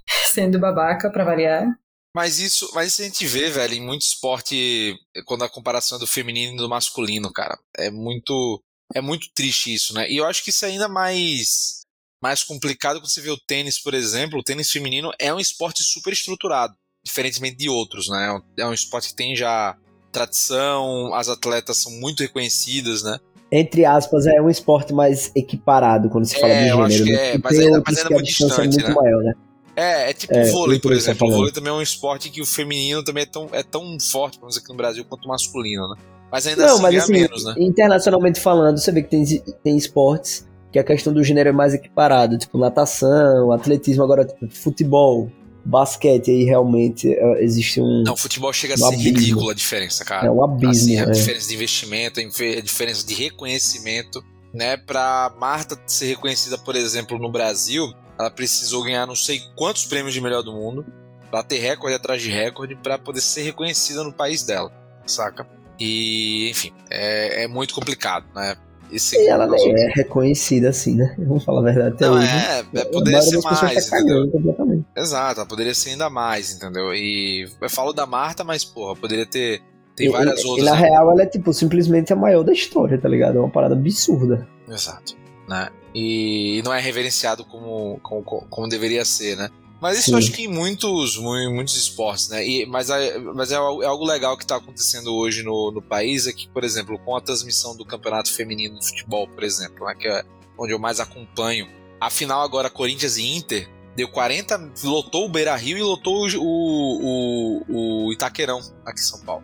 Sendo 0.34 0.60
babaca 0.60 1.10
pra 1.12 1.24
variar. 1.24 1.68
Mas 2.16 2.40
isso, 2.40 2.70
mas 2.74 2.88
isso 2.94 3.02
a 3.02 3.06
gente 3.06 3.26
vê, 3.28 3.50
velho, 3.52 3.76
em 3.76 3.82
muito 3.86 4.02
esporte, 4.02 4.96
quando 5.26 5.44
a 5.44 5.50
comparação 5.50 5.98
é 5.98 6.00
do 6.02 6.08
feminino 6.08 6.54
e 6.54 6.58
do 6.58 6.68
masculino, 6.68 7.32
cara. 7.32 7.58
É 7.78 7.90
muito. 7.92 8.62
É 8.96 9.02
muito 9.02 9.28
triste 9.36 9.72
isso, 9.72 9.94
né? 9.94 10.10
E 10.10 10.18
eu 10.18 10.26
acho 10.26 10.44
que 10.44 10.50
isso 10.50 10.66
é 10.66 10.70
ainda 10.70 10.88
mais. 10.88 11.82
Mais 12.22 12.44
complicado 12.44 13.00
quando 13.00 13.10
você 13.12 13.22
vê 13.22 13.30
o 13.30 13.38
tênis, 13.38 13.80
por 13.80 13.94
exemplo. 13.94 14.40
O 14.40 14.44
tênis 14.44 14.72
feminino 14.72 15.12
é 15.20 15.32
um 15.34 15.40
esporte 15.40 15.84
super 15.84 16.12
estruturado, 16.12 16.74
diferentemente 17.06 17.56
de 17.58 17.70
outros, 17.70 18.10
né? 18.10 18.26
É 18.26 18.32
um- 18.34 18.42
É 18.66 18.66
um 18.70 18.74
esporte 18.74 19.10
que 19.10 19.16
tem 19.16 19.36
já 19.36 19.78
tradição, 20.12 21.14
as 21.14 21.30
atletas 21.30 21.78
são 21.78 21.92
muito 21.94 22.22
reconhecidas, 22.22 23.04
né? 23.04 23.20
Entre 23.52 23.86
aspas, 23.86 24.26
é 24.28 24.42
um 24.42 24.50
esporte 24.50 24.92
mais 24.94 25.32
equiparado 25.36 26.10
quando 26.10 26.26
se 26.26 26.40
fala 26.40 26.54
É, 26.54 26.64
de 26.66 26.70
eu 26.70 26.76
gênero. 26.78 26.84
acho 26.86 27.04
que 27.04 27.12
né? 27.12 27.36
é, 27.36 27.38
mas 27.38 27.56
tem 27.58 27.66
ainda- 27.68 27.84
mas 27.86 27.98
ainda 27.98 28.08
que 28.08 28.14
a 28.14 28.18
muito 28.18 28.28
distância 28.28 28.68
distante, 28.68 28.86
é 28.86 28.88
muito 28.90 29.02
né? 29.02 29.10
maior, 29.10 29.24
né? 29.24 29.34
É, 29.80 30.10
é 30.10 30.14
tipo 30.14 30.34
É, 30.34 30.44
o 30.44 30.52
vôlei, 30.52 30.80
por 30.80 30.92
exemplo. 30.92 31.28
O 31.28 31.32
vôlei 31.32 31.52
também 31.54 31.72
é 31.72 31.76
um 31.76 31.82
esporte 31.82 32.30
que 32.30 32.42
o 32.42 32.46
feminino 32.46 33.04
também 33.04 33.24
é 33.24 33.26
tão, 33.26 33.50
é 33.54 33.64
tão 33.64 33.98
forte, 34.00 34.38
vamos 34.40 34.56
dizer 34.56 34.64
aqui 34.64 34.72
no 34.72 34.78
Brasil, 34.78 35.06
quanto 35.06 35.26
o 35.26 35.28
masculino, 35.28 35.88
né? 35.90 35.96
Mas 36.32 36.46
ainda 36.46 36.66
Não, 36.66 36.74
assim 36.74 36.82
mas 36.82 36.96
assim, 37.04 37.14
menos, 37.14 37.44
né? 37.44 37.56
internacionalmente 37.58 38.40
falando, 38.40 38.78
você 38.78 38.92
vê 38.92 39.02
que 39.02 39.10
tem, 39.10 39.26
tem 39.64 39.78
esportes 39.78 40.48
que 40.72 40.78
a 40.78 40.84
questão 40.84 41.12
do 41.12 41.24
gênero 41.24 41.50
é 41.50 41.52
mais 41.52 41.74
equiparado, 41.74 42.38
tipo 42.38 42.58
natação, 42.60 43.52
atletismo, 43.52 44.04
agora 44.04 44.26
tipo, 44.26 44.48
futebol, 44.50 45.32
basquete, 45.66 46.30
aí 46.30 46.44
realmente 46.44 47.12
é, 47.12 47.44
existe 47.44 47.82
um, 47.82 48.04
Não, 48.04 48.14
o 48.14 48.18
futebol 48.18 48.54
chega 48.54 48.74
a 48.74 48.76
um 48.76 48.80
ser 48.90 48.96
abismo. 48.96 49.18
ridículo 49.18 49.50
a 49.50 49.54
diferença, 49.54 50.06
cara. 50.06 50.28
é 50.28 50.32
um 50.32 50.44
abismo. 50.44 50.70
assim, 50.70 51.00
a 51.00 51.04
é. 51.04 51.10
diferença 51.12 51.48
de 51.48 51.56
investimento, 51.56 52.20
a 52.20 52.24
a 52.24 52.62
diferença 52.62 53.08
de 53.08 53.14
reconhecimento, 53.16 54.24
né? 54.54 54.78
Pra 54.78 55.34
Marta 55.40 55.80
ser 55.88 56.08
reconhecida, 56.08 56.58
por 56.58 56.76
exemplo, 56.76 57.18
no 57.18 57.32
Brasil, 57.32 57.92
ela 58.20 58.30
precisou 58.30 58.84
ganhar 58.84 59.06
não 59.08 59.16
sei 59.16 59.42
quantos 59.56 59.86
prêmios 59.86 60.14
de 60.14 60.22
melhor 60.22 60.42
do 60.44 60.52
mundo, 60.52 60.86
bater 61.32 61.60
recorde 61.60 61.96
atrás 61.96 62.22
de 62.22 62.30
recorde, 62.30 62.76
pra 62.76 62.98
poder 62.98 63.22
ser 63.22 63.44
reconhecida 63.44 64.04
no 64.04 64.12
país 64.12 64.44
dela, 64.44 64.72
saca? 65.06 65.48
E, 65.80 66.50
enfim, 66.50 66.74
é, 66.90 67.44
é 67.44 67.48
muito 67.48 67.74
complicado, 67.74 68.26
né? 68.36 68.56
Esse 68.92 69.16
E 69.16 69.28
ela 69.28 69.46
nem 69.46 69.72
é 69.72 69.92
reconhecida 69.94 70.70
assim, 70.70 70.96
né? 70.96 71.16
Vamos 71.20 71.44
falar 71.46 71.60
a 71.62 71.64
verdade 71.64 71.94
até 71.96 72.08
Não, 72.08 72.16
hoje. 72.16 72.28
é, 72.28 72.66
é, 72.80 72.82
A 72.82 72.86
poderia 72.88 73.22
ser 73.22 73.36
pessoas 73.36 73.62
mais, 73.62 73.86
tá 73.88 74.00
entendeu? 74.00 74.84
Exato, 74.98 75.40
ela 75.42 75.48
poderia 75.48 75.76
ser 75.76 75.92
ainda 75.92 76.10
mais, 76.10 76.52
entendeu? 76.56 76.92
E 76.94 77.48
eu 77.62 77.70
falo 77.70 77.94
da 77.94 78.08
Marta, 78.08 78.44
mas, 78.44 78.66
porra, 78.66 78.96
poderia 78.96 79.28
ter. 79.28 79.62
Tem 79.96 80.08
E- 80.08 80.10
várias 80.10 80.42
e, 80.42 80.48
outras. 80.48 80.68
E 80.68 80.70
na 80.72 80.76
né? 80.76 80.88
real, 80.90 81.12
ela 81.12 81.22
é, 81.22 81.26
tipo, 81.28 81.54
simplesmente 81.54 82.12
a 82.12 82.16
maior 82.16 82.42
da 82.44 82.52
história, 82.52 83.00
tá 83.00 83.08
ligado? 83.08 83.38
É 83.38 83.40
uma 83.40 83.50
parada 83.52 83.76
absurda. 83.76 84.48
Exato. 84.68 85.16
Né? 85.48 85.70
E 85.94 86.62
não 86.64 86.74
é 86.74 86.80
reverenciado 86.80 87.44
como, 87.44 88.00
como, 88.02 88.24
como 88.24 88.68
deveria 88.70 89.04
ser, 89.06 89.36
né? 89.38 89.50
Mas 89.82 89.98
isso 89.98 90.08
Sim. 90.08 90.12
eu 90.12 90.18
acho 90.18 90.32
que 90.34 90.44
em 90.44 90.48
muitos, 90.48 91.18
muitos 91.18 91.76
esportes, 91.78 92.28
né? 92.30 92.46
E, 92.46 92.66
mas 92.66 92.90
é, 92.90 93.18
mas 93.18 93.52
é, 93.52 93.56
algo 93.56 93.82
é 93.82 93.86
algo 93.86 94.06
legal 94.06 94.36
que 94.38 94.44
está 94.44 94.58
acontecendo 94.58 95.14
hoje 95.16 95.42
no, 95.42 95.72
no 95.72 95.82
país, 95.82 96.28
é 96.28 96.34
que, 96.34 96.50
por 96.50 96.64
exemplo, 96.66 97.00
com 97.00 97.16
a 97.16 97.22
transmissão 97.22 97.76
do 97.78 97.86
Campeonato 97.86 98.32
Feminino 98.32 98.78
de 98.78 98.86
Futebol, 98.88 99.28
por 99.28 99.44
exemplo, 99.44 99.86
né? 99.86 99.96
que 99.98 100.08
é 100.08 100.24
onde 100.58 100.74
eu 100.74 100.80
mais 100.80 101.00
acompanho, 101.00 101.66
a 102.00 102.10
final 102.10 102.42
agora 102.42 102.70
Corinthians 102.70 103.16
e 103.18 103.36
Inter 103.38 103.70
deu 103.96 104.10
40, 104.10 104.72
lotou 104.84 105.26
o 105.26 105.30
Beira 105.30 105.56
Rio 105.56 105.78
e 105.78 105.82
lotou 105.82 106.28
o, 106.28 107.64
o, 107.70 108.06
o 108.08 108.14
Itaquerão 108.14 108.60
aqui 108.86 109.00
em 109.00 109.04
São 109.04 109.20
Paulo. 109.22 109.44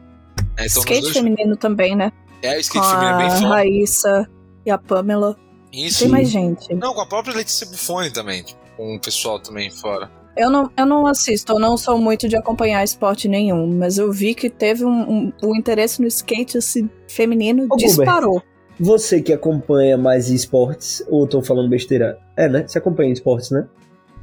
É, 0.57 0.65
então, 0.65 0.81
skate 0.81 1.01
dois- 1.01 1.13
feminino 1.13 1.55
também, 1.55 1.95
né? 1.95 2.11
É, 2.41 2.51
o 2.51 2.53
Com 2.55 2.59
skate 2.59 2.87
feminino 2.87 3.11
é 3.13 3.17
bem 3.17 3.27
a 3.27 3.31
forte. 3.31 3.45
Raíssa 3.45 4.29
e 4.65 4.69
a 4.71 4.77
Pamela. 4.77 5.37
Isso. 5.75 5.99
Tem 5.99 6.09
mais 6.09 6.29
gente. 6.29 6.73
Não, 6.73 6.93
com 6.93 7.01
a 7.01 7.05
própria 7.05 7.35
Letícia 7.35 7.67
Buffoni 7.67 8.11
também, 8.11 8.43
tipo, 8.43 8.59
com 8.77 8.95
o 8.95 8.99
pessoal 9.01 9.39
também 9.39 9.69
fora. 9.69 10.09
Eu 10.37 10.49
não, 10.49 10.69
eu 10.77 10.85
não 10.85 11.07
assisto, 11.07 11.53
eu 11.53 11.59
não 11.59 11.77
sou 11.77 11.97
muito 11.97 12.27
de 12.27 12.35
acompanhar 12.35 12.83
esporte 12.83 13.27
nenhum, 13.27 13.67
mas 13.67 13.97
eu 13.97 14.11
vi 14.11 14.35
que 14.35 14.49
teve 14.49 14.83
um, 14.83 14.89
um- 15.09 15.33
o 15.41 15.55
interesse 15.55 16.01
no 16.01 16.07
skate 16.07 16.57
assim, 16.57 16.89
feminino 17.07 17.67
Ô, 17.69 17.75
disparou. 17.77 18.41
Você 18.77 19.21
que 19.21 19.31
acompanha 19.31 19.97
mais 19.97 20.29
esportes, 20.29 21.01
ou 21.09 21.25
tô 21.25 21.41
falando 21.41 21.69
besteira? 21.69 22.19
É, 22.35 22.49
né? 22.49 22.67
Você 22.67 22.77
acompanha 22.77 23.13
esportes, 23.13 23.49
né? 23.51 23.65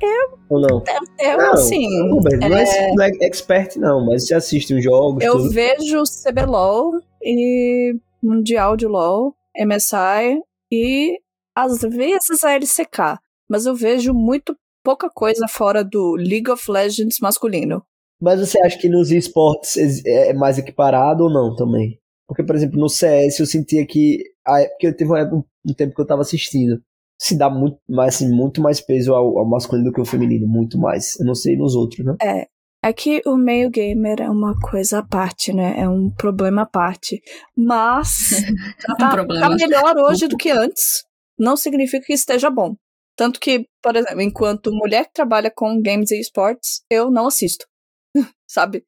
Eu. 0.02 0.38
Ou 0.50 0.60
não? 0.60 0.82
Eu, 1.18 1.38
não, 1.38 1.52
assim, 1.54 1.86
Uber, 2.12 2.38
não, 2.38 2.56
é, 2.58 2.62
é- 2.64 2.92
não 2.94 3.04
é 3.04 3.10
expert, 3.22 3.76
não, 3.78 4.04
mas 4.04 4.26
você 4.26 4.34
assiste 4.34 4.74
os 4.74 4.84
jogos. 4.84 5.24
eu 5.24 5.38
tudo. 5.38 5.50
vejo 5.50 6.02
CBLOL 6.26 6.92
e 7.22 7.94
Mundial 8.22 8.76
de 8.76 8.86
LOL. 8.86 9.34
MSI 9.56 10.40
e 10.70 11.18
às 11.54 11.80
vezes 11.80 12.44
a 12.44 12.52
LCK. 12.52 13.18
Mas 13.48 13.66
eu 13.66 13.74
vejo 13.74 14.12
muito 14.14 14.56
pouca 14.82 15.08
coisa 15.10 15.46
fora 15.48 15.84
do 15.84 16.14
League 16.14 16.50
of 16.50 16.70
Legends 16.70 17.18
masculino. 17.20 17.82
Mas 18.20 18.40
você 18.40 18.60
acha 18.60 18.78
que 18.78 18.88
nos 18.88 19.10
esportes 19.10 20.04
é 20.06 20.32
mais 20.32 20.58
equiparado 20.58 21.24
ou 21.24 21.30
não 21.30 21.54
também? 21.56 21.98
Porque, 22.26 22.44
por 22.44 22.54
exemplo, 22.54 22.78
no 22.78 22.88
CS 22.88 23.40
eu 23.40 23.46
sentia 23.46 23.84
que. 23.86 24.22
Porque 24.70 24.86
eu 24.86 24.96
teve 24.96 25.12
um, 25.12 25.42
um 25.66 25.74
tempo 25.74 25.94
que 25.94 26.00
eu 26.00 26.06
tava 26.06 26.22
assistindo. 26.22 26.80
Se 27.20 27.36
dá 27.36 27.50
muito 27.50 27.78
mais, 27.88 28.14
assim, 28.14 28.28
muito 28.28 28.60
mais 28.60 28.80
peso 28.80 29.12
ao, 29.12 29.38
ao 29.38 29.48
masculino 29.48 29.90
do 29.90 29.92
que 29.92 30.00
ao 30.00 30.06
feminino, 30.06 30.46
muito 30.46 30.78
mais. 30.78 31.18
Eu 31.20 31.26
não 31.26 31.34
sei 31.34 31.56
nos 31.56 31.74
outros, 31.74 32.04
né? 32.04 32.16
É, 32.22 32.46
é 32.84 32.92
que 32.92 33.22
o 33.26 33.36
meio 33.36 33.70
gamer 33.70 34.22
é 34.22 34.30
uma 34.30 34.58
coisa 34.58 35.00
à 35.00 35.02
parte, 35.02 35.52
né? 35.52 35.74
É 35.78 35.88
um 35.88 36.10
problema 36.10 36.62
à 36.62 36.66
parte. 36.66 37.20
Mas 37.56 38.30
tá, 38.98 39.22
um 39.22 39.26
tá, 39.28 39.50
melhor 39.50 39.96
hoje 39.98 40.26
do 40.26 40.36
que 40.36 40.50
antes. 40.50 41.04
Não 41.42 41.56
significa 41.56 42.06
que 42.06 42.12
esteja 42.12 42.48
bom. 42.48 42.76
Tanto 43.16 43.40
que, 43.40 43.66
por 43.82 43.96
exemplo, 43.96 44.22
enquanto 44.22 44.72
mulher 44.72 45.06
que 45.06 45.12
trabalha 45.12 45.50
com 45.50 45.82
games 45.82 46.12
e 46.12 46.20
esportes, 46.20 46.82
eu 46.88 47.10
não 47.10 47.26
assisto. 47.26 47.66
Sabe? 48.48 48.84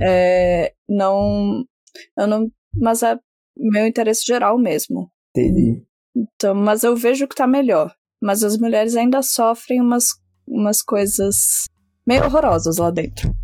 É, 0.00 0.72
não. 0.88 1.64
Eu 2.16 2.28
não. 2.28 2.48
Mas 2.72 3.02
é 3.02 3.18
meu 3.56 3.84
interesse 3.84 4.24
geral 4.24 4.56
mesmo. 4.56 5.10
Entendi. 5.36 5.82
Então, 6.14 6.54
mas 6.54 6.84
eu 6.84 6.94
vejo 6.94 7.26
que 7.26 7.34
tá 7.34 7.46
melhor. 7.46 7.92
Mas 8.22 8.44
as 8.44 8.56
mulheres 8.56 8.94
ainda 8.94 9.20
sofrem 9.20 9.80
umas, 9.80 10.10
umas 10.46 10.82
coisas 10.82 11.64
meio 12.06 12.24
horrorosas 12.24 12.76
lá 12.76 12.90
dentro. 12.92 13.34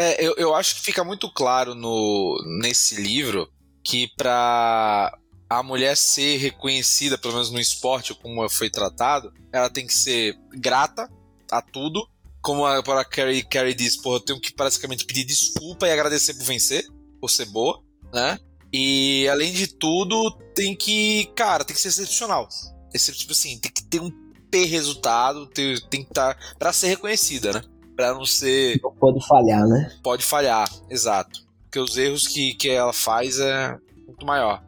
É, 0.00 0.24
eu, 0.24 0.34
eu 0.38 0.54
acho 0.54 0.76
que 0.76 0.80
fica 0.80 1.04
muito 1.04 1.30
claro 1.30 1.74
no, 1.74 2.36
nesse 2.62 3.00
livro 3.00 3.48
que 3.84 4.08
para 4.16 5.12
a 5.48 5.62
mulher 5.62 5.96
ser 5.96 6.36
reconhecida, 6.36 7.16
pelo 7.16 7.34
menos 7.34 7.50
no 7.50 7.58
esporte, 7.58 8.14
como 8.14 8.48
foi 8.50 8.68
tratado, 8.68 9.32
ela 9.52 9.70
tem 9.70 9.86
que 9.86 9.94
ser 9.94 10.38
grata 10.52 11.10
a 11.50 11.62
tudo. 11.62 12.06
Como 12.40 12.64
a, 12.66 12.78
a 12.78 13.04
Carrie, 13.04 13.42
Carrie 13.42 13.74
diz, 13.74 13.96
porra, 13.96 14.16
eu 14.16 14.20
tenho 14.20 14.40
que 14.40 14.54
basicamente 14.54 15.04
pedir 15.04 15.24
desculpa 15.24 15.86
e 15.86 15.92
agradecer 15.92 16.34
por 16.34 16.44
vencer, 16.44 16.86
por 17.20 17.28
ser 17.28 17.46
boa, 17.46 17.82
né? 18.12 18.38
E 18.72 19.26
além 19.28 19.52
de 19.52 19.66
tudo, 19.66 20.30
tem 20.54 20.76
que, 20.76 21.30
cara, 21.34 21.64
tem 21.64 21.74
que 21.74 21.80
ser 21.80 21.88
excepcional. 21.88 22.48
Esse, 22.92 23.12
tipo 23.12 23.32
assim, 23.32 23.58
tem 23.58 23.72
que 23.72 23.82
ter 23.84 24.00
um 24.00 24.10
ter 24.50 24.64
resultado, 24.64 25.46
ter, 25.46 25.80
tem 25.88 26.02
que 26.02 26.10
estar 26.10 26.34
tá, 26.34 26.40
para 26.58 26.72
ser 26.72 26.88
reconhecida, 26.88 27.52
né? 27.52 27.62
Para 27.96 28.14
não 28.14 28.24
ser 28.24 28.80
não 28.82 28.94
pode 28.94 29.26
falhar, 29.26 29.66
né? 29.66 29.92
Pode 30.02 30.24
falhar, 30.24 30.70
exato. 30.88 31.46
Porque 31.64 31.78
os 31.78 31.96
erros 31.96 32.26
que, 32.26 32.54
que 32.54 32.70
ela 32.70 32.92
faz 32.92 33.38
é 33.38 33.76
muito 34.06 34.24
maior. 34.24 34.62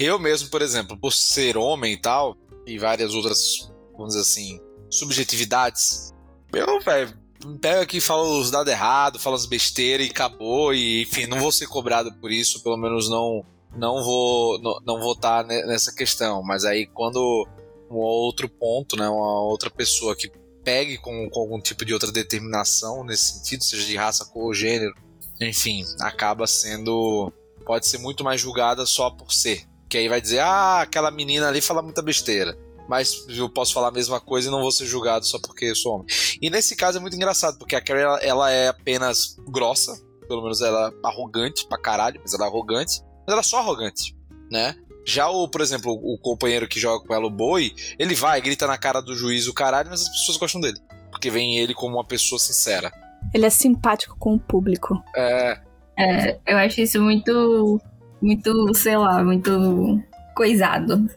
Eu 0.00 0.18
mesmo, 0.18 0.48
por 0.48 0.62
exemplo, 0.62 0.96
por 0.96 1.12
ser 1.12 1.58
homem 1.58 1.92
e 1.92 1.96
tal, 2.00 2.34
e 2.66 2.78
várias 2.78 3.12
outras, 3.12 3.70
vamos 3.92 4.14
dizer 4.14 4.22
assim, 4.22 4.58
subjetividades, 4.88 6.14
eu, 6.54 6.80
velho, 6.80 7.12
pega 7.60 7.82
aqui 7.82 7.98
e 7.98 8.00
fala 8.00 8.22
os 8.22 8.50
dados 8.50 8.72
errados, 8.72 9.22
fala 9.22 9.36
as 9.36 9.44
besteiras 9.44 10.06
e 10.06 10.10
acabou, 10.10 10.72
e 10.72 11.02
enfim, 11.02 11.26
não 11.26 11.38
vou 11.38 11.52
ser 11.52 11.66
cobrado 11.66 12.10
por 12.14 12.32
isso, 12.32 12.62
pelo 12.62 12.78
menos 12.78 13.10
não 13.10 13.44
não 13.76 14.02
vou 14.02 14.58
não, 14.60 14.80
não 14.80 15.14
tá 15.14 15.44
nessa 15.44 15.94
questão, 15.94 16.42
mas 16.42 16.64
aí 16.64 16.86
quando 16.86 17.46
um 17.90 17.96
outro 17.96 18.48
ponto, 18.48 18.96
né, 18.96 19.06
uma 19.06 19.42
outra 19.42 19.68
pessoa 19.70 20.16
que 20.16 20.32
pegue 20.64 20.96
com, 20.96 21.28
com 21.28 21.40
algum 21.40 21.60
tipo 21.60 21.84
de 21.84 21.92
outra 21.92 22.10
determinação 22.10 23.04
nesse 23.04 23.34
sentido, 23.34 23.64
seja 23.64 23.86
de 23.86 23.96
raça, 23.96 24.24
cor 24.24 24.44
ou 24.44 24.54
gênero, 24.54 24.94
enfim, 25.38 25.84
acaba 26.00 26.46
sendo 26.46 27.30
pode 27.66 27.86
ser 27.86 27.98
muito 27.98 28.24
mais 28.24 28.40
julgada 28.40 28.86
só 28.86 29.10
por 29.10 29.30
ser. 29.30 29.69
Que 29.90 29.98
aí 29.98 30.08
vai 30.08 30.20
dizer, 30.20 30.38
ah, 30.38 30.82
aquela 30.82 31.10
menina 31.10 31.48
ali 31.48 31.60
fala 31.60 31.82
muita 31.82 32.00
besteira. 32.00 32.56
Mas 32.88 33.26
eu 33.28 33.48
posso 33.48 33.74
falar 33.74 33.88
a 33.88 33.92
mesma 33.92 34.20
coisa 34.20 34.48
e 34.48 34.50
não 34.50 34.60
vou 34.60 34.72
ser 34.72 34.86
julgado 34.86 35.26
só 35.26 35.38
porque 35.38 35.66
eu 35.66 35.76
sou 35.76 35.96
homem. 35.96 36.06
E 36.40 36.48
nesse 36.48 36.74
caso 36.74 36.98
é 36.98 37.00
muito 37.00 37.16
engraçado, 37.16 37.58
porque 37.58 37.76
a 37.76 37.80
Carrie 37.80 38.02
ela, 38.02 38.18
ela 38.20 38.50
é 38.50 38.68
apenas 38.68 39.36
grossa, 39.48 40.00
pelo 40.26 40.42
menos 40.42 40.60
ela 40.60 40.88
é 40.88 41.06
arrogante 41.06 41.66
pra 41.66 41.76
caralho, 41.76 42.20
mas 42.22 42.32
ela 42.32 42.44
é 42.44 42.48
arrogante, 42.48 43.02
mas 43.02 43.32
ela 43.32 43.40
é 43.40 43.44
só 43.44 43.58
arrogante, 43.58 44.16
né? 44.50 44.76
Já 45.04 45.28
o, 45.28 45.48
por 45.48 45.60
exemplo, 45.60 45.92
o 45.92 46.18
companheiro 46.18 46.68
que 46.68 46.78
joga 46.78 47.04
com 47.04 47.14
ela, 47.14 47.26
o 47.26 47.30
Boi, 47.30 47.72
ele 47.98 48.14
vai, 48.14 48.40
grita 48.40 48.66
na 48.66 48.78
cara 48.78 49.00
do 49.00 49.16
juiz 49.16 49.46
o 49.48 49.54
caralho, 49.54 49.90
mas 49.90 50.02
as 50.02 50.08
pessoas 50.08 50.36
gostam 50.36 50.60
dele. 50.60 50.78
Porque 51.10 51.30
vem 51.30 51.58
ele 51.58 51.74
como 51.74 51.96
uma 51.96 52.04
pessoa 52.04 52.38
sincera. 52.38 52.92
Ele 53.34 53.46
é 53.46 53.50
simpático 53.50 54.16
com 54.18 54.34
o 54.34 54.38
público. 54.38 55.02
É. 55.16 55.60
É, 55.98 56.38
eu 56.46 56.56
acho 56.56 56.80
isso 56.80 57.00
muito 57.00 57.80
muito, 58.20 58.74
sei 58.74 58.96
lá, 58.96 59.22
muito 59.22 60.02
coisado. 60.34 61.08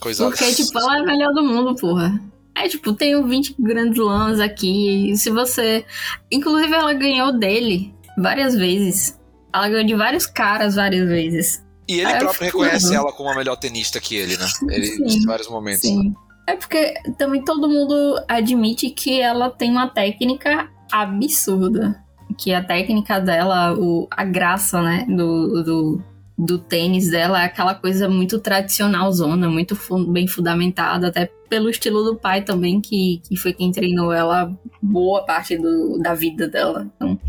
Coisado. 0.00 0.30
Porque, 0.30 0.52
tipo, 0.52 0.78
ela 0.78 0.98
é 0.98 1.00
a 1.00 1.04
melhor 1.04 1.32
do 1.32 1.44
mundo, 1.44 1.74
porra. 1.76 2.20
É, 2.54 2.68
tipo, 2.68 2.92
tenho 2.92 3.26
20 3.26 3.56
grandes 3.58 3.98
lãs 3.98 4.40
aqui. 4.40 5.10
E 5.10 5.16
se 5.16 5.30
você. 5.30 5.84
Inclusive, 6.30 6.72
ela 6.72 6.92
ganhou 6.92 7.32
dele 7.32 7.94
várias 8.18 8.54
vezes. 8.54 9.18
Ela 9.54 9.68
ganhou 9.68 9.86
de 9.86 9.94
vários 9.94 10.26
caras 10.26 10.74
várias 10.74 11.08
vezes. 11.08 11.64
E 11.88 12.00
ele 12.00 12.16
próprio 12.16 12.44
reconhece 12.46 12.94
ela 12.94 13.12
como 13.12 13.30
a 13.30 13.34
melhor 13.34 13.56
tenista 13.56 14.00
que 14.00 14.16
ele, 14.16 14.36
né? 14.36 14.46
Ele 14.70 14.86
sim, 14.86 15.18
em 15.18 15.26
vários 15.26 15.48
momentos. 15.48 15.82
Sim. 15.82 16.14
É 16.46 16.56
porque 16.56 16.94
também 17.18 17.44
todo 17.44 17.68
mundo 17.68 18.22
admite 18.28 18.90
que 18.90 19.20
ela 19.20 19.50
tem 19.50 19.70
uma 19.70 19.88
técnica 19.88 20.70
absurda. 20.90 22.02
Que 22.38 22.54
a 22.54 22.64
técnica 22.64 23.20
dela, 23.20 23.74
o, 23.74 24.08
a 24.10 24.24
graça, 24.24 24.80
né, 24.80 25.04
do, 25.06 25.62
do, 25.62 26.02
do 26.36 26.58
tênis 26.58 27.10
dela 27.10 27.42
é 27.42 27.44
aquela 27.44 27.74
coisa 27.74 28.08
muito 28.08 28.38
tradicional 28.38 29.12
zona, 29.12 29.48
muito 29.48 29.76
bem 30.08 30.26
fundamentada, 30.26 31.08
até 31.08 31.30
pelo 31.48 31.68
estilo 31.68 32.02
do 32.02 32.16
pai 32.16 32.42
também, 32.42 32.80
que, 32.80 33.20
que 33.28 33.36
foi 33.36 33.52
quem 33.52 33.70
treinou 33.70 34.12
ela 34.12 34.50
boa 34.80 35.24
parte 35.24 35.56
do, 35.58 35.98
da 35.98 36.14
vida 36.14 36.48
dela. 36.48 36.90
Então, 36.96 37.20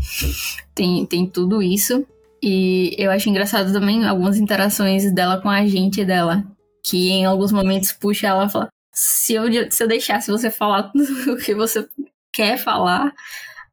tem, 0.74 1.04
tem 1.06 1.26
tudo 1.26 1.62
isso. 1.62 2.06
E 2.42 2.94
eu 2.98 3.10
acho 3.10 3.28
engraçado 3.28 3.72
também 3.72 4.06
algumas 4.06 4.38
interações 4.38 5.10
dela 5.12 5.40
com 5.40 5.48
a 5.48 5.66
gente 5.66 6.04
dela, 6.04 6.44
que 6.82 7.10
em 7.10 7.24
alguns 7.24 7.52
momentos 7.52 7.92
puxa 7.92 8.28
ela 8.28 8.46
e 8.46 8.50
fala: 8.50 8.68
se 8.92 9.34
eu, 9.34 9.44
se 9.70 9.82
eu 9.82 9.88
deixasse 9.88 10.30
você 10.30 10.50
falar 10.50 10.90
o 11.28 11.36
que 11.36 11.54
você 11.54 11.86
quer 12.32 12.58
falar, 12.58 13.12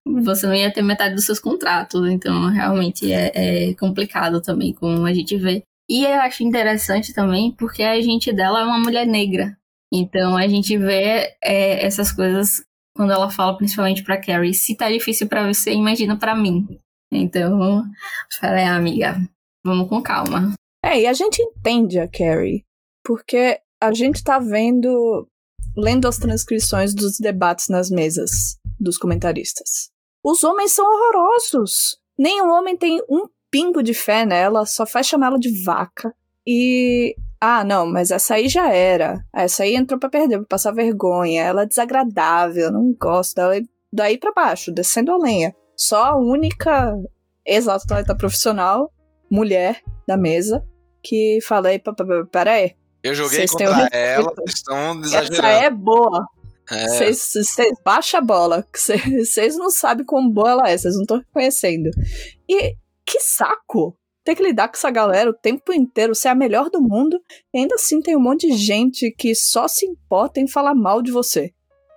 você 0.05 0.47
não 0.47 0.55
ia 0.55 0.73
ter 0.73 0.81
metade 0.81 1.15
dos 1.15 1.25
seus 1.25 1.39
contratos. 1.39 2.09
Então, 2.09 2.49
realmente 2.49 3.11
é, 3.11 3.69
é 3.69 3.73
complicado 3.75 4.41
também, 4.41 4.73
como 4.73 5.05
a 5.05 5.13
gente 5.13 5.37
vê. 5.37 5.63
E 5.89 6.05
eu 6.05 6.21
acho 6.21 6.43
interessante 6.43 7.13
também 7.13 7.51
porque 7.51 7.83
a 7.83 7.99
gente 8.01 8.31
dela 8.31 8.61
é 8.61 8.63
uma 8.63 8.79
mulher 8.79 9.05
negra. 9.05 9.57
Então, 9.93 10.37
a 10.37 10.47
gente 10.47 10.77
vê 10.77 11.35
é, 11.43 11.85
essas 11.85 12.11
coisas 12.11 12.63
quando 12.95 13.11
ela 13.11 13.29
fala 13.29 13.57
principalmente 13.57 14.03
pra 14.03 14.21
Carrie: 14.21 14.53
se 14.53 14.75
tá 14.75 14.89
difícil 14.89 15.27
para 15.27 15.51
você, 15.51 15.73
imagina 15.73 16.17
para 16.17 16.35
mim. 16.35 16.79
Então, 17.11 17.83
falei, 18.39 18.63
ah, 18.63 18.75
amiga, 18.75 19.17
vamos 19.65 19.89
com 19.89 20.01
calma. 20.01 20.53
É, 20.83 21.01
e 21.01 21.07
a 21.07 21.13
gente 21.13 21.41
entende 21.41 21.99
a 21.99 22.07
Carrie, 22.07 22.63
porque 23.05 23.59
a 23.81 23.93
gente 23.93 24.23
tá 24.23 24.39
vendo, 24.39 25.27
lendo 25.75 26.07
as 26.07 26.17
transcrições 26.17 26.95
dos 26.95 27.17
debates 27.19 27.67
nas 27.67 27.89
mesas 27.89 28.60
dos 28.81 28.97
comentaristas. 28.97 29.91
Os 30.23 30.43
homens 30.43 30.71
são 30.71 30.85
horrorosos. 30.85 31.97
Nenhum 32.17 32.49
homem 32.49 32.75
tem 32.75 33.01
um 33.09 33.27
pingo 33.49 33.81
de 33.81 33.93
fé 33.93 34.25
nela, 34.25 34.65
só 34.65 34.85
faz 34.85 35.07
chamá-la 35.07 35.37
de 35.37 35.63
vaca. 35.63 36.13
E. 36.45 37.15
Ah, 37.39 37.63
não, 37.63 37.87
mas 37.87 38.11
essa 38.11 38.35
aí 38.35 38.47
já 38.47 38.71
era. 38.71 39.25
Essa 39.33 39.63
aí 39.63 39.75
entrou 39.75 39.99
para 39.99 40.09
perder, 40.09 40.37
pra 40.39 40.47
passar 40.47 40.71
vergonha. 40.71 41.41
Ela 41.41 41.63
é 41.63 41.65
desagradável, 41.65 42.71
não 42.71 42.93
gosto 42.99 43.35
dela. 43.35 43.55
Daí 43.91 44.17
para 44.17 44.31
baixo, 44.31 44.71
descendo 44.71 45.11
a 45.11 45.17
lenha. 45.17 45.53
Só 45.75 46.03
a 46.03 46.15
única 46.15 46.95
ex-atleta 47.45 48.15
profissional, 48.15 48.91
mulher 49.29 49.81
da 50.07 50.15
mesa, 50.15 50.63
que 51.03 51.39
falei: 51.41 51.81
peraí. 52.31 52.75
Eu 53.03 53.15
joguei 53.15 53.47
contra 53.47 53.89
ela, 53.91 54.31
estão 54.45 55.01
exagerando. 55.01 55.47
Essa 55.47 55.65
é 55.65 55.69
boa. 55.71 56.27
Vocês 56.71 57.59
é. 57.59 57.69
baixa 57.83 58.17
a 58.19 58.21
bola. 58.21 58.65
Vocês 58.73 59.57
não 59.57 59.69
sabem 59.69 60.05
como 60.05 60.31
boa 60.31 60.51
ela 60.51 60.69
é, 60.69 60.77
vocês 60.77 60.95
não 60.95 61.01
estão 61.01 61.17
reconhecendo. 61.17 61.89
E 62.47 62.75
que 63.05 63.19
saco! 63.19 63.97
Ter 64.23 64.35
que 64.35 64.43
lidar 64.43 64.67
com 64.67 64.75
essa 64.75 64.91
galera 64.91 65.31
o 65.31 65.33
tempo 65.33 65.73
inteiro, 65.73 66.13
ser 66.13 66.27
a 66.27 66.35
melhor 66.35 66.69
do 66.69 66.79
mundo, 66.79 67.19
e 67.51 67.57
ainda 67.57 67.73
assim 67.73 68.01
tem 68.01 68.15
um 68.15 68.21
monte 68.21 68.47
de 68.47 68.55
gente 68.55 69.09
que 69.17 69.33
só 69.33 69.67
se 69.67 69.85
importa 69.85 70.39
em 70.39 70.47
falar 70.47 70.75
mal 70.75 71.01
de 71.01 71.11
você. 71.11 71.51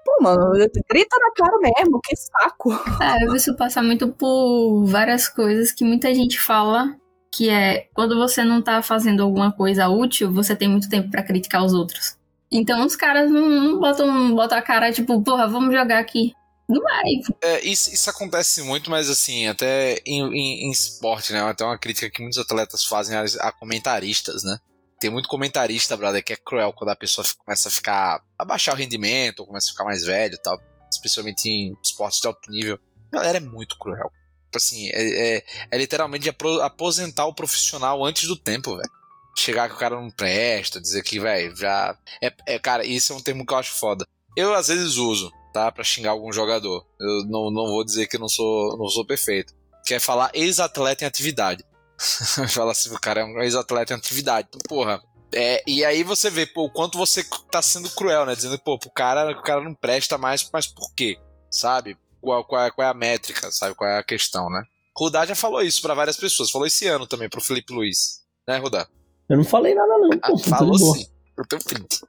Pô, 0.05 0.23
mano, 0.23 0.53
grita 0.91 1.17
na 1.19 1.33
cara 1.33 1.59
mesmo, 1.59 2.01
que 2.03 2.17
saco. 2.17 2.73
É, 3.03 3.37
isso 3.37 3.55
passa 3.57 3.83
muito 3.83 4.09
por 4.09 4.87
várias 4.87 5.29
coisas 5.29 5.71
que 5.71 5.85
muita 5.85 6.15
gente 6.15 6.41
fala 6.41 6.97
que 7.31 7.51
é 7.51 7.89
quando 7.93 8.17
você 8.17 8.45
não 8.45 8.63
tá 8.63 8.81
fazendo 8.81 9.23
alguma 9.23 9.53
coisa 9.53 9.89
útil, 9.89 10.33
você 10.33 10.55
tem 10.55 10.69
muito 10.69 10.89
tempo 10.89 11.11
para 11.11 11.23
criticar 11.23 11.65
os 11.65 11.75
outros. 11.75 12.17
Então 12.55 12.87
os 12.87 12.95
caras 12.95 13.29
não, 13.31 13.49
não, 13.49 13.81
botam, 13.81 14.35
botam 14.35 14.57
a 14.57 14.63
cara, 14.63 14.93
tipo, 14.93 15.21
porra, 15.23 15.49
vamos 15.49 15.75
jogar 15.75 15.99
aqui. 15.99 16.33
Não 16.69 16.81
vai. 16.81 17.03
É, 17.43 17.61
isso, 17.65 17.93
isso 17.93 18.09
acontece 18.09 18.63
muito, 18.63 18.91
mas 18.91 19.11
assim, 19.11 19.49
até 19.49 20.01
em, 20.07 20.23
em, 20.23 20.69
em, 20.69 20.71
esporte, 20.71 21.33
né? 21.33 21.43
Até 21.43 21.65
uma 21.65 21.77
crítica 21.77 22.09
que 22.09 22.23
muitos 22.23 22.39
atletas 22.39 22.85
fazem 22.85 23.19
a, 23.19 23.53
comentaristas, 23.53 24.45
né? 24.45 24.57
tem 25.05 25.11
muito 25.11 25.29
comentarista, 25.29 25.99
brother, 25.99 26.25
que 26.25 26.33
é 26.33 26.37
cruel 26.37 26.73
quando 26.73 26.89
a 26.89 26.97
pessoa 26.97 27.27
começa 27.45 27.69
a 27.69 27.71
ficar. 27.71 28.23
a 28.39 28.45
baixar 28.45 28.73
o 28.73 28.77
rendimento, 28.77 29.41
ou 29.41 29.47
começa 29.47 29.69
a 29.69 29.73
ficar 29.73 29.85
mais 29.85 30.03
velho 30.03 30.35
e 30.35 30.39
tal. 30.39 30.59
Especialmente 30.91 31.47
em 31.47 31.77
esportes 31.83 32.21
de 32.21 32.27
alto 32.27 32.51
nível. 32.51 32.79
A 33.13 33.17
galera 33.17 33.37
é 33.37 33.41
muito 33.41 33.77
cruel. 33.79 34.11
Tipo 34.45 34.57
assim, 34.57 34.89
é, 34.91 35.37
é, 35.37 35.45
é 35.71 35.77
literalmente 35.77 36.31
aposentar 36.63 37.27
o 37.27 37.35
profissional 37.35 38.03
antes 38.03 38.27
do 38.27 38.37
tempo, 38.37 38.77
velho. 38.77 38.91
Chegar 39.37 39.69
que 39.69 39.75
o 39.75 39.79
cara 39.79 39.97
não 39.97 40.11
presta, 40.11 40.81
dizer 40.81 41.03
que, 41.03 41.19
velho, 41.19 41.55
já. 41.57 41.97
É, 42.23 42.33
é, 42.47 42.59
cara, 42.59 42.85
isso 42.85 43.13
é 43.13 43.17
um 43.17 43.21
termo 43.21 43.45
que 43.45 43.53
eu 43.53 43.59
acho 43.59 43.73
foda. 43.73 44.07
Eu 44.37 44.55
às 44.55 44.69
vezes 44.69 44.97
uso, 44.97 45.33
tá? 45.53 45.71
Pra 45.71 45.85
xingar 45.85 46.11
algum 46.11 46.33
jogador. 46.33 46.87
Eu 47.01 47.25
não, 47.27 47.51
não 47.51 47.67
vou 47.67 47.85
dizer 47.85 48.07
que 48.07 48.19
não 48.19 48.29
sou, 48.29 48.77
não 48.77 48.89
sou 48.89 49.05
perfeito. 49.05 49.55
Quer 49.87 50.01
falar 50.01 50.31
ex-atleta 50.35 51.05
em 51.05 51.07
atividade. 51.07 51.65
Fala 52.51 52.73
assim, 52.73 52.93
o 52.95 53.01
cara 53.01 53.21
é 53.21 53.25
um 53.25 53.41
ex-atleta 53.43 53.93
em 53.93 53.97
atividade. 53.97 54.49
Então, 54.49 54.61
porra. 54.69 55.03
É, 55.33 55.63
e 55.67 55.85
aí 55.85 56.05
você 56.05 56.31
vê 56.31 56.47
pô, 56.47 56.65
o 56.65 56.71
quanto 56.71 56.97
você 56.97 57.25
tá 57.51 57.61
sendo 57.61 57.91
cruel, 57.91 58.25
né? 58.25 58.37
Dizendo, 58.37 58.59
pô, 58.59 58.75
o 58.75 58.91
cara, 58.91 59.33
o 59.33 59.43
cara 59.43 59.63
não 59.63 59.75
presta 59.75 60.17
mais, 60.17 60.49
mas 60.53 60.67
por 60.67 60.95
quê? 60.95 61.19
Sabe? 61.51 61.97
Qual, 62.21 62.45
qual, 62.45 62.63
é, 62.63 62.71
qual 62.71 62.87
é 62.87 62.91
a 62.91 62.95
métrica, 62.95 63.51
sabe? 63.51 63.75
Qual 63.75 63.89
é 63.89 63.99
a 63.99 64.05
questão, 64.05 64.49
né? 64.49 64.63
Rudá 64.97 65.27
já 65.27 65.35
falou 65.35 65.61
isso 65.61 65.83
para 65.83 65.95
várias 65.95 66.17
pessoas. 66.17 66.51
Falou 66.51 66.67
esse 66.67 66.87
ano 66.87 67.07
também 67.07 67.29
pro 67.29 67.41
Felipe 67.41 67.73
Luiz. 67.73 68.23
Né, 68.47 68.59
Rudá? 68.59 68.87
Eu 69.29 69.39
não 69.39 69.45
falei 69.45 69.75
nada, 69.75 69.99
não. 69.99 70.11
Ah, 70.23 70.39
falou 70.39 70.79
sim. 70.79 71.07
Pro 71.35 71.47
teu 71.47 71.59
print. 71.59 72.01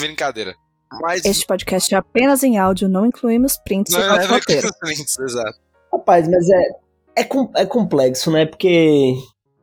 Brincadeira. 0.00 0.54
Mas... 1.00 1.24
Este 1.24 1.46
podcast 1.46 1.94
é 1.94 1.98
apenas 1.98 2.42
em 2.42 2.58
áudio, 2.58 2.88
não 2.88 3.06
incluímos 3.06 3.56
prints 3.58 3.92
não, 3.92 4.00
e 4.00 4.04
é, 4.04 4.28
não 4.28 4.40
prints, 4.80 5.18
exato. 5.18 5.58
Rapaz, 5.92 6.28
mas 6.28 6.48
é, 6.48 7.22
é, 7.22 7.28
é 7.56 7.66
complexo, 7.66 8.30
né? 8.30 8.46
Porque, 8.46 9.14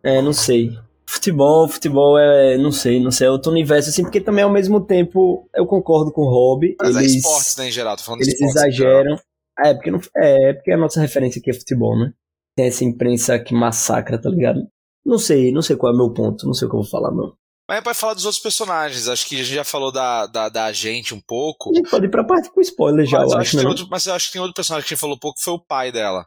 é, 0.03 0.21
não 0.21 0.33
sei. 0.33 0.71
Futebol, 1.05 1.67
futebol 1.69 2.17
é, 2.17 2.57
não 2.57 2.71
sei, 2.71 3.01
não 3.01 3.11
sei, 3.11 3.27
é 3.27 3.29
outro 3.29 3.51
universo, 3.51 3.89
assim, 3.89 4.03
porque 4.03 4.19
também 4.19 4.43
ao 4.43 4.51
mesmo 4.51 4.81
tempo 4.81 5.49
eu 5.55 5.65
concordo 5.65 6.11
com 6.11 6.21
o 6.21 6.29
Rob. 6.29 6.75
Mas 6.81 6.95
é 6.95 6.99
eles, 6.99 7.13
é 7.13 7.17
esportes, 7.17 7.57
né, 7.57 7.67
em 7.67 7.71
geral, 7.71 7.95
tô 7.95 8.03
falando 8.03 8.21
Eles 8.21 8.37
de 8.37 8.45
exageram. 8.45 9.17
É 9.59 9.73
porque, 9.73 9.89
não, 9.89 9.99
é, 10.17 10.53
porque 10.53 10.71
a 10.71 10.77
nossa 10.77 10.99
referência 10.99 11.39
aqui 11.39 11.49
é 11.49 11.53
futebol, 11.53 11.97
né? 11.97 12.11
Tem 12.55 12.67
essa 12.67 12.83
imprensa 12.83 13.39
que 13.39 13.53
massacra, 13.53 14.21
tá 14.21 14.29
ligado? 14.29 14.67
Não 15.07 15.17
sei, 15.17 15.53
não 15.53 15.61
sei 15.61 15.77
qual 15.77 15.93
é 15.93 15.95
o 15.95 15.97
meu 15.97 16.09
ponto, 16.09 16.45
não 16.45 16.53
sei 16.53 16.67
o 16.67 16.69
que 16.69 16.75
eu 16.75 16.81
vou 16.81 16.89
falar, 16.89 17.11
não. 17.11 17.33
Mas 17.69 17.81
pode 17.81 17.97
falar 17.97 18.13
dos 18.13 18.25
outros 18.25 18.43
personagens. 18.43 19.07
Acho 19.07 19.25
que 19.25 19.35
a 19.35 19.37
gente 19.43 19.55
já 19.55 19.63
falou 19.63 19.89
da, 19.89 20.25
da, 20.25 20.49
da 20.49 20.71
gente 20.73 21.13
um 21.13 21.21
pouco. 21.21 21.71
A 21.71 21.75
gente 21.75 21.89
pode 21.89 22.05
ir 22.05 22.09
pra 22.09 22.25
parte 22.25 22.49
com 22.49 22.59
spoiler 22.59 23.05
já, 23.05 23.19
mas 23.19 23.31
eu 23.31 23.37
acho. 23.37 23.57
Né? 23.57 23.63
Outro, 23.65 23.87
mas 23.89 24.05
eu 24.05 24.13
acho 24.13 24.27
que 24.27 24.33
tem 24.33 24.41
outro 24.41 24.53
personagem 24.53 24.85
que 24.85 24.93
a 24.93 24.95
gente 24.95 25.01
falou 25.01 25.17
pouco, 25.17 25.39
foi 25.41 25.53
o 25.53 25.59
pai 25.59 25.93
dela. 25.93 26.25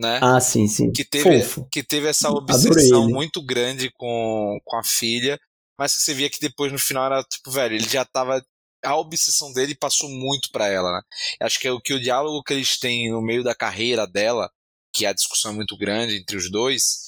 Né? 0.00 0.18
Ah, 0.22 0.40
sim, 0.40 0.66
sim. 0.66 0.90
Que 0.92 1.04
teve, 1.04 1.42
Fofo. 1.42 1.68
que 1.70 1.82
teve 1.82 2.06
essa 2.06 2.30
obsessão 2.30 3.08
muito 3.08 3.42
grande 3.42 3.90
com, 3.90 4.58
com 4.64 4.76
a 4.78 4.84
filha, 4.84 5.38
mas 5.78 5.94
que 5.94 6.02
você 6.02 6.14
via 6.14 6.30
que 6.30 6.40
depois 6.40 6.72
no 6.72 6.78
final 6.78 7.06
era 7.06 7.22
tipo, 7.22 7.50
velho, 7.50 7.74
ele 7.74 7.88
já 7.88 8.04
tava. 8.04 8.42
A 8.82 8.96
obsessão 8.96 9.52
dele 9.52 9.74
passou 9.74 10.08
muito 10.08 10.50
para 10.52 10.68
ela, 10.68 10.90
né? 10.90 11.00
Acho 11.40 11.58
que 11.58 11.68
é 11.68 11.72
o 11.72 11.80
que 11.80 11.94
o 11.94 12.00
diálogo 12.00 12.42
que 12.42 12.52
eles 12.54 12.78
têm 12.78 13.10
no 13.10 13.20
meio 13.20 13.42
da 13.42 13.54
carreira 13.54 14.06
dela, 14.06 14.50
que 14.94 15.04
a 15.04 15.12
discussão 15.12 15.52
é 15.52 15.54
muito 15.54 15.76
grande 15.76 16.16
entre 16.16 16.36
os 16.36 16.50
dois, 16.50 17.04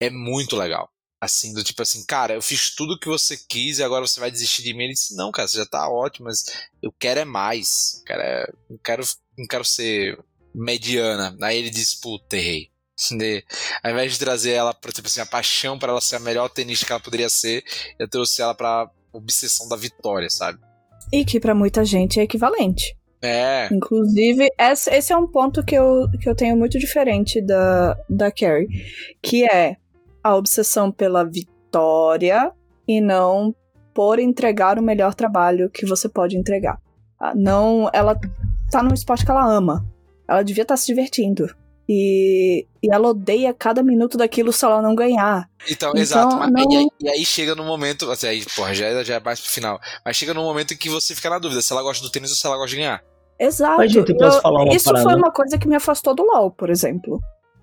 é 0.00 0.10
muito 0.10 0.56
legal. 0.56 0.88
Assim, 1.20 1.52
do 1.52 1.64
tipo 1.64 1.82
assim, 1.82 2.04
cara, 2.06 2.34
eu 2.34 2.42
fiz 2.42 2.74
tudo 2.74 2.94
o 2.94 2.98
que 2.98 3.08
você 3.08 3.36
quis 3.36 3.78
e 3.78 3.82
agora 3.82 4.06
você 4.06 4.20
vai 4.20 4.30
desistir 4.30 4.62
de 4.62 4.72
mim. 4.72 4.84
Ele 4.84 4.92
disse, 4.92 5.16
não, 5.16 5.32
cara, 5.32 5.48
você 5.48 5.58
já 5.58 5.66
tá 5.66 5.88
ótimo, 5.88 6.26
mas 6.26 6.44
eu 6.80 6.92
quero 6.92 7.20
é 7.20 7.24
mais. 7.24 7.98
Eu 7.98 8.04
quero, 8.04 8.22
é, 8.22 8.52
não, 8.70 8.78
quero, 8.78 9.02
não 9.36 9.46
quero 9.46 9.64
ser 9.64 10.18
mediana. 10.54 11.36
Aí 11.42 11.58
ele 11.58 11.70
disse, 11.70 12.00
puta, 12.00 12.36
errei. 12.36 12.70
Ao 13.82 13.90
invés 13.90 14.12
de 14.12 14.18
trazer 14.18 14.52
ela 14.52 14.72
pra, 14.72 14.92
tipo 14.92 15.08
assim, 15.08 15.20
a 15.20 15.26
paixão 15.26 15.78
para 15.78 15.90
ela 15.90 16.00
ser 16.00 16.16
a 16.16 16.20
melhor 16.20 16.48
tenista 16.48 16.86
que 16.86 16.92
ela 16.92 17.00
poderia 17.00 17.28
ser, 17.28 17.64
eu 17.98 18.08
trouxe 18.08 18.40
ela 18.40 18.54
pra 18.54 18.90
obsessão 19.12 19.68
da 19.68 19.76
vitória, 19.76 20.30
sabe? 20.30 20.60
E 21.12 21.24
que 21.24 21.40
para 21.40 21.54
muita 21.54 21.84
gente 21.84 22.20
é 22.20 22.22
equivalente. 22.22 22.96
É. 23.20 23.68
Inclusive, 23.72 24.48
esse 24.58 25.12
é 25.12 25.16
um 25.16 25.26
ponto 25.26 25.64
que 25.64 25.74
eu, 25.74 26.06
que 26.20 26.28
eu 26.28 26.34
tenho 26.34 26.56
muito 26.56 26.78
diferente 26.78 27.40
da, 27.40 27.96
da 28.08 28.30
Carrie. 28.30 28.68
Que 29.22 29.44
é 29.44 29.76
a 30.28 30.36
obsessão 30.36 30.90
pela 30.90 31.24
vitória 31.24 32.52
e 32.86 33.00
não 33.00 33.54
por 33.94 34.18
entregar 34.18 34.78
o 34.78 34.82
melhor 34.82 35.14
trabalho 35.14 35.70
que 35.70 35.86
você 35.86 36.08
pode 36.08 36.36
entregar. 36.36 36.78
Ah, 37.18 37.32
não, 37.34 37.90
ela 37.92 38.18
tá 38.70 38.82
num 38.82 38.94
esporte 38.94 39.24
que 39.24 39.30
ela 39.30 39.44
ama. 39.44 39.84
Ela 40.28 40.42
devia 40.42 40.62
estar 40.62 40.74
tá 40.74 40.76
se 40.76 40.86
divertindo. 40.86 41.48
E, 41.88 42.66
e 42.82 42.92
ela 42.92 43.08
odeia 43.08 43.52
cada 43.54 43.82
minuto 43.82 44.18
daquilo 44.18 44.52
se 44.52 44.64
ela 44.64 44.82
não 44.82 44.94
ganhar. 44.94 45.48
Então, 45.68 45.90
então 45.90 46.00
exato. 46.00 46.36
Mas, 46.36 46.52
não... 46.52 46.70
e, 46.70 46.76
aí, 46.76 46.88
e, 47.00 47.08
aí, 47.08 47.24
chega 47.24 47.54
no 47.54 47.64
momento. 47.64 48.10
Assim, 48.10 48.26
aí, 48.26 48.44
porra, 48.54 48.74
já, 48.74 48.86
é, 48.86 49.04
já 49.04 49.14
é 49.14 49.20
mais 49.20 49.40
pro 49.40 49.50
final. 49.50 49.80
Mas 50.04 50.14
chega 50.14 50.34
no 50.34 50.42
momento 50.42 50.74
em 50.74 50.76
que 50.76 50.90
você 50.90 51.14
fica 51.14 51.30
na 51.30 51.38
dúvida 51.38 51.62
se 51.62 51.72
ela 51.72 51.82
gosta 51.82 52.04
do 52.04 52.10
tênis 52.10 52.30
ou 52.30 52.36
se 52.36 52.46
ela 52.46 52.56
gosta 52.56 52.70
de 52.70 52.76
ganhar. 52.76 53.02
Exato. 53.40 53.78
Mas, 53.78 53.90
gente, 53.90 54.10
eu 54.10 54.16
posso 54.18 54.40
falar 54.42 54.64
uma 54.64 54.74
Isso 54.74 54.84
parada? 54.84 55.04
foi 55.04 55.14
uma 55.14 55.32
coisa 55.32 55.56
que 55.58 55.66
me 55.66 55.76
afastou 55.76 56.14
do 56.14 56.24
LoL, 56.24 56.50
por 56.50 56.68
exemplo. 56.68 57.20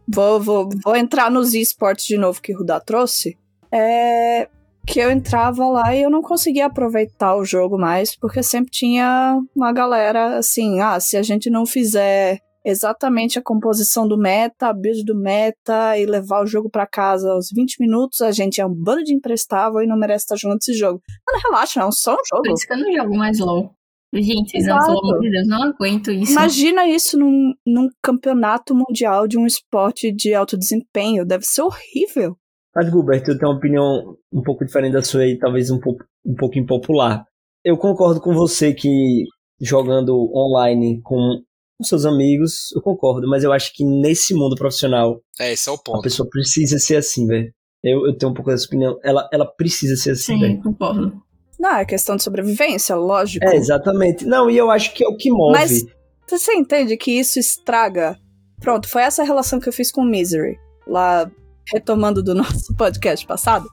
Vou, 0.07 0.39
vou, 0.39 0.69
vou 0.83 0.95
entrar 0.95 1.31
nos 1.31 1.53
esportes 1.53 2.05
de 2.05 2.17
novo 2.17 2.41
que 2.41 2.53
o 2.53 2.57
Rudá 2.59 2.79
trouxe. 2.79 3.37
É 3.71 4.47
que 4.85 4.99
eu 4.99 5.09
entrava 5.09 5.67
lá 5.67 5.95
e 5.95 6.03
eu 6.03 6.09
não 6.09 6.21
conseguia 6.21 6.67
aproveitar 6.67 7.35
o 7.35 7.43
jogo 7.43 7.77
mais, 7.77 8.15
porque 8.15 8.43
sempre 8.43 8.69
tinha 8.71 9.39
uma 9.55 9.73
galera 9.73 10.37
assim, 10.37 10.79
ah, 10.79 10.99
se 10.99 11.17
a 11.17 11.23
gente 11.23 11.49
não 11.49 11.65
fizer 11.65 12.39
exatamente 12.63 13.37
a 13.37 13.41
composição 13.41 14.07
do 14.07 14.17
meta, 14.17 14.67
a 14.67 14.73
build 14.73 15.03
do 15.03 15.15
meta 15.15 15.97
e 15.97 16.05
levar 16.05 16.41
o 16.41 16.47
jogo 16.47 16.69
para 16.69 16.87
casa 16.87 17.31
aos 17.31 17.49
20 17.51 17.79
minutos, 17.79 18.21
a 18.21 18.31
gente 18.31 18.59
é 18.59 18.65
um 18.65 18.73
bando 18.73 19.03
de 19.03 19.13
imprestável 19.13 19.81
e 19.81 19.87
não 19.87 19.97
merece 19.97 20.25
estar 20.25 20.35
jogando 20.35 20.61
esse 20.61 20.73
jogo. 20.73 21.01
Mano, 21.27 21.43
relaxa, 21.45 21.81
é 21.81 21.91
só 21.91 22.13
um 22.13 22.25
jogo. 22.25 22.43
Por 22.43 22.53
isso 22.53 22.67
que 22.67 22.73
eu 22.73 22.77
não 22.77 22.93
jogo 22.93 23.17
mais 23.17 23.39
LOL. 23.39 23.71
Gente, 24.13 24.57
não, 24.63 24.79
pelo 24.79 24.99
amor 24.99 25.19
de 25.19 25.29
Deus, 25.29 25.47
não 25.47 25.63
aguento 25.63 26.11
isso. 26.11 26.31
Imagina 26.31 26.87
isso 26.87 27.17
num, 27.17 27.53
num 27.65 27.89
campeonato 28.01 28.73
mundial 28.73 29.27
de 29.27 29.37
um 29.37 29.45
esporte 29.45 30.11
de 30.11 30.33
alto 30.33 30.57
desempenho. 30.57 31.25
Deve 31.25 31.43
ser 31.43 31.61
horrível. 31.61 32.37
Mas, 32.73 32.87
Gilbert, 32.87 33.23
eu 33.27 33.37
tenho 33.37 33.51
uma 33.51 33.57
opinião 33.57 34.17
um 34.31 34.41
pouco 34.41 34.65
diferente 34.65 34.93
da 34.93 35.01
sua 35.01 35.25
e 35.25 35.37
talvez 35.37 35.71
um 35.71 35.79
pouco, 35.79 36.03
um 36.25 36.35
pouco 36.35 36.57
impopular. 36.57 37.25
Eu 37.63 37.77
concordo 37.77 38.21
com 38.21 38.33
você 38.33 38.73
que 38.73 39.23
jogando 39.59 40.13
online 40.35 41.01
com 41.01 41.41
seus 41.81 42.05
amigos, 42.05 42.71
eu 42.75 42.81
concordo, 42.81 43.27
mas 43.27 43.43
eu 43.43 43.51
acho 43.51 43.73
que 43.73 43.83
nesse 43.83 44.33
mundo 44.33 44.55
profissional. 44.55 45.21
É, 45.39 45.53
esse 45.53 45.67
é 45.67 45.71
o 45.71 45.77
ponto. 45.77 45.99
A 45.99 46.03
pessoa 46.03 46.27
precisa 46.29 46.77
ser 46.77 46.97
assim, 46.97 47.27
velho. 47.27 47.51
Eu, 47.83 48.07
eu 48.07 48.17
tenho 48.17 48.31
um 48.31 48.35
pouco 48.35 48.49
dessa 48.49 48.65
opinião. 48.65 48.97
Ela, 49.03 49.27
ela 49.31 49.45
precisa 49.45 49.95
ser 49.95 50.11
assim, 50.11 50.39
velho. 50.39 50.55
Sim, 50.55 50.61
concordo. 50.61 51.21
Não, 51.59 51.77
é 51.77 51.85
questão 51.85 52.15
de 52.15 52.23
sobrevivência, 52.23 52.95
lógico. 52.95 53.45
É, 53.45 53.55
exatamente. 53.55 54.25
Não, 54.25 54.49
e 54.49 54.57
eu 54.57 54.69
acho 54.69 54.93
que 54.93 55.03
é 55.03 55.07
o 55.07 55.15
que 55.15 55.31
move. 55.31 55.53
Mas 55.53 55.85
você 56.29 56.53
entende 56.53 56.97
que 56.97 57.11
isso 57.11 57.39
estraga? 57.39 58.17
Pronto, 58.59 58.89
foi 58.89 59.03
essa 59.03 59.23
relação 59.23 59.59
que 59.59 59.69
eu 59.69 59.73
fiz 59.73 59.91
com 59.91 60.03
Misery. 60.03 60.57
Lá, 60.87 61.29
retomando 61.71 62.21
do 62.21 62.33
nosso 62.35 62.75
podcast 62.75 63.25
passado. 63.25 63.69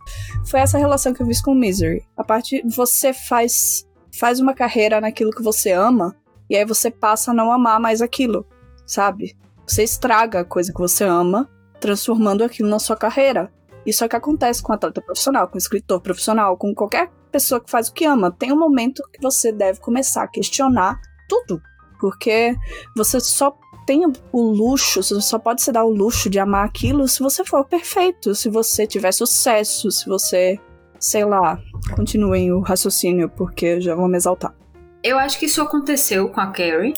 Foi 0.46 0.60
essa 0.60 0.78
relação 0.78 1.12
que 1.12 1.22
eu 1.22 1.26
fiz 1.26 1.40
com 1.40 1.54
Misery. 1.54 2.02
A 2.16 2.24
parte 2.24 2.62
você 2.68 3.12
faz 3.12 3.86
faz 4.18 4.40
uma 4.40 4.52
carreira 4.52 5.00
naquilo 5.00 5.30
que 5.30 5.42
você 5.42 5.72
ama 5.72 6.14
e 6.48 6.56
aí 6.56 6.66
você 6.66 6.90
passa 6.90 7.30
a 7.30 7.34
não 7.34 7.50
amar 7.50 7.80
mais 7.80 8.02
aquilo, 8.02 8.46
sabe? 8.86 9.34
Você 9.66 9.82
estraga 9.82 10.40
a 10.40 10.44
coisa 10.44 10.70
que 10.70 10.78
você 10.78 11.04
ama, 11.04 11.48
transformando 11.80 12.44
aquilo 12.44 12.68
na 12.68 12.78
sua 12.78 12.94
carreira. 12.94 13.50
Isso 13.86 14.04
é 14.04 14.06
o 14.06 14.10
que 14.10 14.16
acontece 14.16 14.62
com 14.62 14.72
atleta 14.72 15.00
profissional, 15.00 15.48
com 15.48 15.56
escritor 15.56 16.00
profissional, 16.02 16.56
com 16.58 16.74
qualquer 16.74 17.10
pessoa 17.32 17.60
que 17.60 17.70
faz 17.70 17.88
o 17.88 17.92
que 17.92 18.04
ama. 18.04 18.30
Tem 18.30 18.52
um 18.52 18.58
momento 18.58 19.02
que 19.12 19.20
você 19.20 19.50
deve 19.50 19.80
começar 19.80 20.22
a 20.22 20.28
questionar 20.28 21.00
tudo. 21.28 21.60
Porque 22.00 22.54
você 22.96 23.18
só 23.18 23.56
tem 23.86 24.04
o 24.32 24.42
luxo, 24.42 25.02
você 25.02 25.20
só 25.20 25.38
pode 25.38 25.62
se 25.62 25.72
dar 25.72 25.84
o 25.84 25.90
luxo 25.90 26.30
de 26.30 26.38
amar 26.38 26.64
aquilo 26.64 27.08
se 27.08 27.20
você 27.20 27.44
for 27.44 27.64
perfeito, 27.64 28.34
se 28.34 28.48
você 28.48 28.86
tiver 28.86 29.12
sucesso, 29.12 29.90
se 29.90 30.06
você, 30.06 30.58
sei 30.98 31.24
lá, 31.24 31.58
continuem 31.96 32.52
o 32.52 32.60
raciocínio, 32.60 33.28
porque 33.28 33.80
já 33.80 33.94
vou 33.94 34.08
me 34.08 34.16
exaltar. 34.16 34.54
Eu 35.02 35.18
acho 35.18 35.38
que 35.38 35.46
isso 35.46 35.60
aconteceu 35.60 36.28
com 36.28 36.40
a 36.40 36.48
Carrie, 36.48 36.94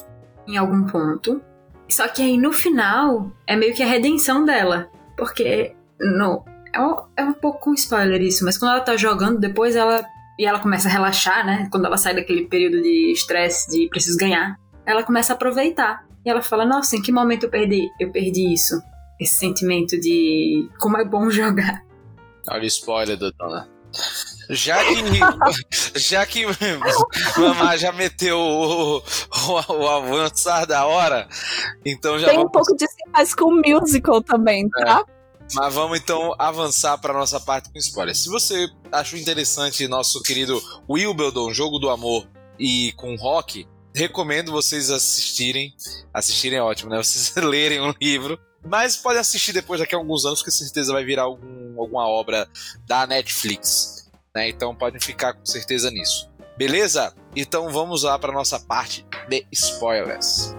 em 0.47 0.57
algum 0.57 0.85
ponto. 0.85 1.41
Só 1.89 2.09
que 2.09 2.23
aí 2.23 2.37
no 2.37 2.53
final 2.53 3.31
é 3.47 3.57
meio 3.57 3.75
que 3.75 3.83
a 3.83 3.87
redenção 3.87 4.45
dela. 4.45 4.91
Porque 5.17 5.75
no, 5.99 6.45
é, 6.73 6.81
um, 6.81 6.97
é 7.17 7.25
um 7.25 7.33
pouco 7.33 7.61
com 7.61 7.75
spoiler 7.75 8.21
isso, 8.21 8.45
mas 8.45 8.59
quando 8.59 8.73
ela 8.73 8.81
tá 8.81 8.97
jogando, 8.97 9.39
depois 9.39 9.77
ela. 9.77 10.05
E 10.39 10.47
ela 10.47 10.59
começa 10.59 10.89
a 10.89 10.91
relaxar, 10.91 11.47
né? 11.47 11.69
Quando 11.71 11.87
ela 11.87 11.97
sai 11.97 12.15
daquele 12.15 12.47
período 12.47 12.83
de 12.83 13.13
estresse, 13.13 13.71
de 13.71 13.89
preciso 13.89 14.19
ganhar. 14.19 14.57
Ela 14.85 15.03
começa 15.03 15.33
a 15.33 15.37
aproveitar. 15.37 16.05
E 16.25 16.31
ela 16.31 16.43
fala: 16.43 16.65
Nossa, 16.65 16.97
em 16.97 17.03
que 17.03 17.13
momento 17.13 17.45
eu 17.45 17.51
perdi? 17.51 17.89
Eu 18.01 18.11
perdi 18.11 18.53
isso. 18.53 18.81
Esse 19.21 19.37
sentimento 19.37 19.99
de 19.99 20.69
como 20.79 20.97
é 20.97 21.05
bom 21.05 21.29
jogar. 21.31 21.83
Olha 22.49 22.63
o 22.63 22.67
spoiler, 22.67 23.17
doutora. 23.17 23.69
Já 24.51 24.79
que, 24.85 25.95
já 25.99 26.27
que 26.27 26.45
Mamá 27.39 27.77
já 27.77 27.93
meteu 27.93 28.39
o, 28.39 28.99
o, 28.99 29.73
o, 29.73 29.89
avançar 29.89 30.67
da 30.67 30.85
hora, 30.85 31.29
então 31.87 32.19
já 32.19 32.27
Tem 32.27 32.37
vamos... 32.37 32.49
um 32.49 32.53
pouco 32.53 32.77
de 32.77 32.87
mais 33.13 33.35
com 33.35 33.55
musical 33.55 34.21
também, 34.21 34.69
tá? 34.69 35.05
Mas 35.53 35.75
vamos 35.75 35.99
então 35.99 36.35
avançar 36.39 36.97
para 36.99 37.13
nossa 37.13 37.39
parte 37.39 37.71
com 37.71 37.79
spoilers. 37.79 38.19
Se 38.19 38.29
você 38.29 38.69
achou 38.91 39.19
interessante 39.19 39.87
nosso 39.87 40.23
querido 40.23 40.61
Wimbledon, 40.89 41.53
Jogo 41.53 41.79
do 41.79 41.91
Amor 41.91 42.27
e 42.59 42.93
com 42.93 43.15
Rock, 43.17 43.69
recomendo 43.95 44.51
vocês 44.51 44.91
assistirem. 44.91 45.75
Assistirem 46.13 46.59
é 46.59 46.63
ótimo, 46.63 46.91
né? 46.91 46.97
Vocês 46.97 47.35
lerem 47.45 47.81
o 47.81 47.95
livro. 48.01 48.39
Mas 48.67 48.97
podem 48.97 49.21
assistir 49.21 49.53
depois, 49.53 49.81
daqui 49.81 49.95
a 49.95 49.99
alguns 49.99 50.25
anos, 50.25 50.43
que 50.43 50.51
certeza 50.51 50.93
vai 50.93 51.05
virar 51.05 51.25
algum, 51.25 51.79
alguma 51.79 52.09
obra 52.09 52.49
da 52.87 53.07
Netflix. 53.07 54.11
Né? 54.35 54.49
Então 54.49 54.75
podem 54.75 55.01
ficar 55.01 55.35
com 55.35 55.45
certeza 55.45 55.91
nisso. 55.91 56.31
Beleza? 56.57 57.15
Então 57.37 57.71
vamos 57.71 58.05
lá 58.05 58.19
para 58.19 58.33
nossa 58.33 58.59
parte 58.59 59.05
de 59.29 59.47
spoilers. 59.53 60.55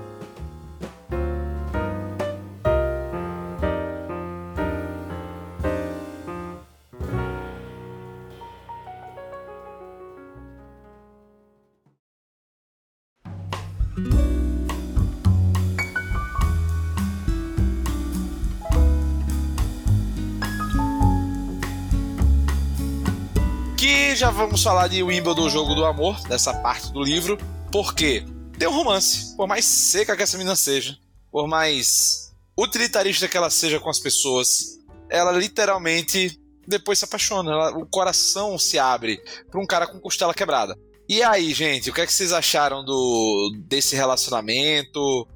Já 24.15 24.29
vamos 24.29 24.63
falar 24.63 24.87
de 24.87 25.03
Wimbledon, 25.03 25.49
Jogo 25.49 25.75
do 25.75 25.85
Amor, 25.85 26.19
dessa 26.27 26.53
parte 26.53 26.91
do 26.91 27.03
livro, 27.03 27.37
porque 27.71 28.25
tem 28.57 28.67
um 28.67 28.71
romance, 28.71 29.35
por 29.35 29.45
mais 29.47 29.65
seca 29.65 30.15
que 30.15 30.23
essa 30.23 30.37
menina 30.37 30.55
seja, 30.55 30.97
por 31.31 31.47
mais 31.47 32.33
utilitarista 32.57 33.27
que 33.27 33.35
ela 33.35 33.49
seja 33.49 33.79
com 33.79 33.89
as 33.89 33.99
pessoas, 33.99 34.79
ela 35.09 35.31
literalmente 35.33 36.39
depois 36.65 36.97
se 36.97 37.05
apaixona, 37.05 37.51
ela- 37.51 37.77
o 37.77 37.85
coração 37.85 38.57
se 38.57 38.79
abre 38.79 39.21
pra 39.51 39.59
um 39.61 39.65
cara 39.65 39.85
com 39.85 39.99
costela 39.99 40.33
quebrada. 40.33 40.77
E 41.07 41.21
aí, 41.21 41.53
gente, 41.53 41.89
o 41.89 41.93
que 41.93 42.01
é 42.01 42.05
que 42.05 42.13
vocês 42.13 42.31
acharam 42.31 42.83
do 42.85 43.53
desse 43.67 43.95
relacionamento? 43.95 45.27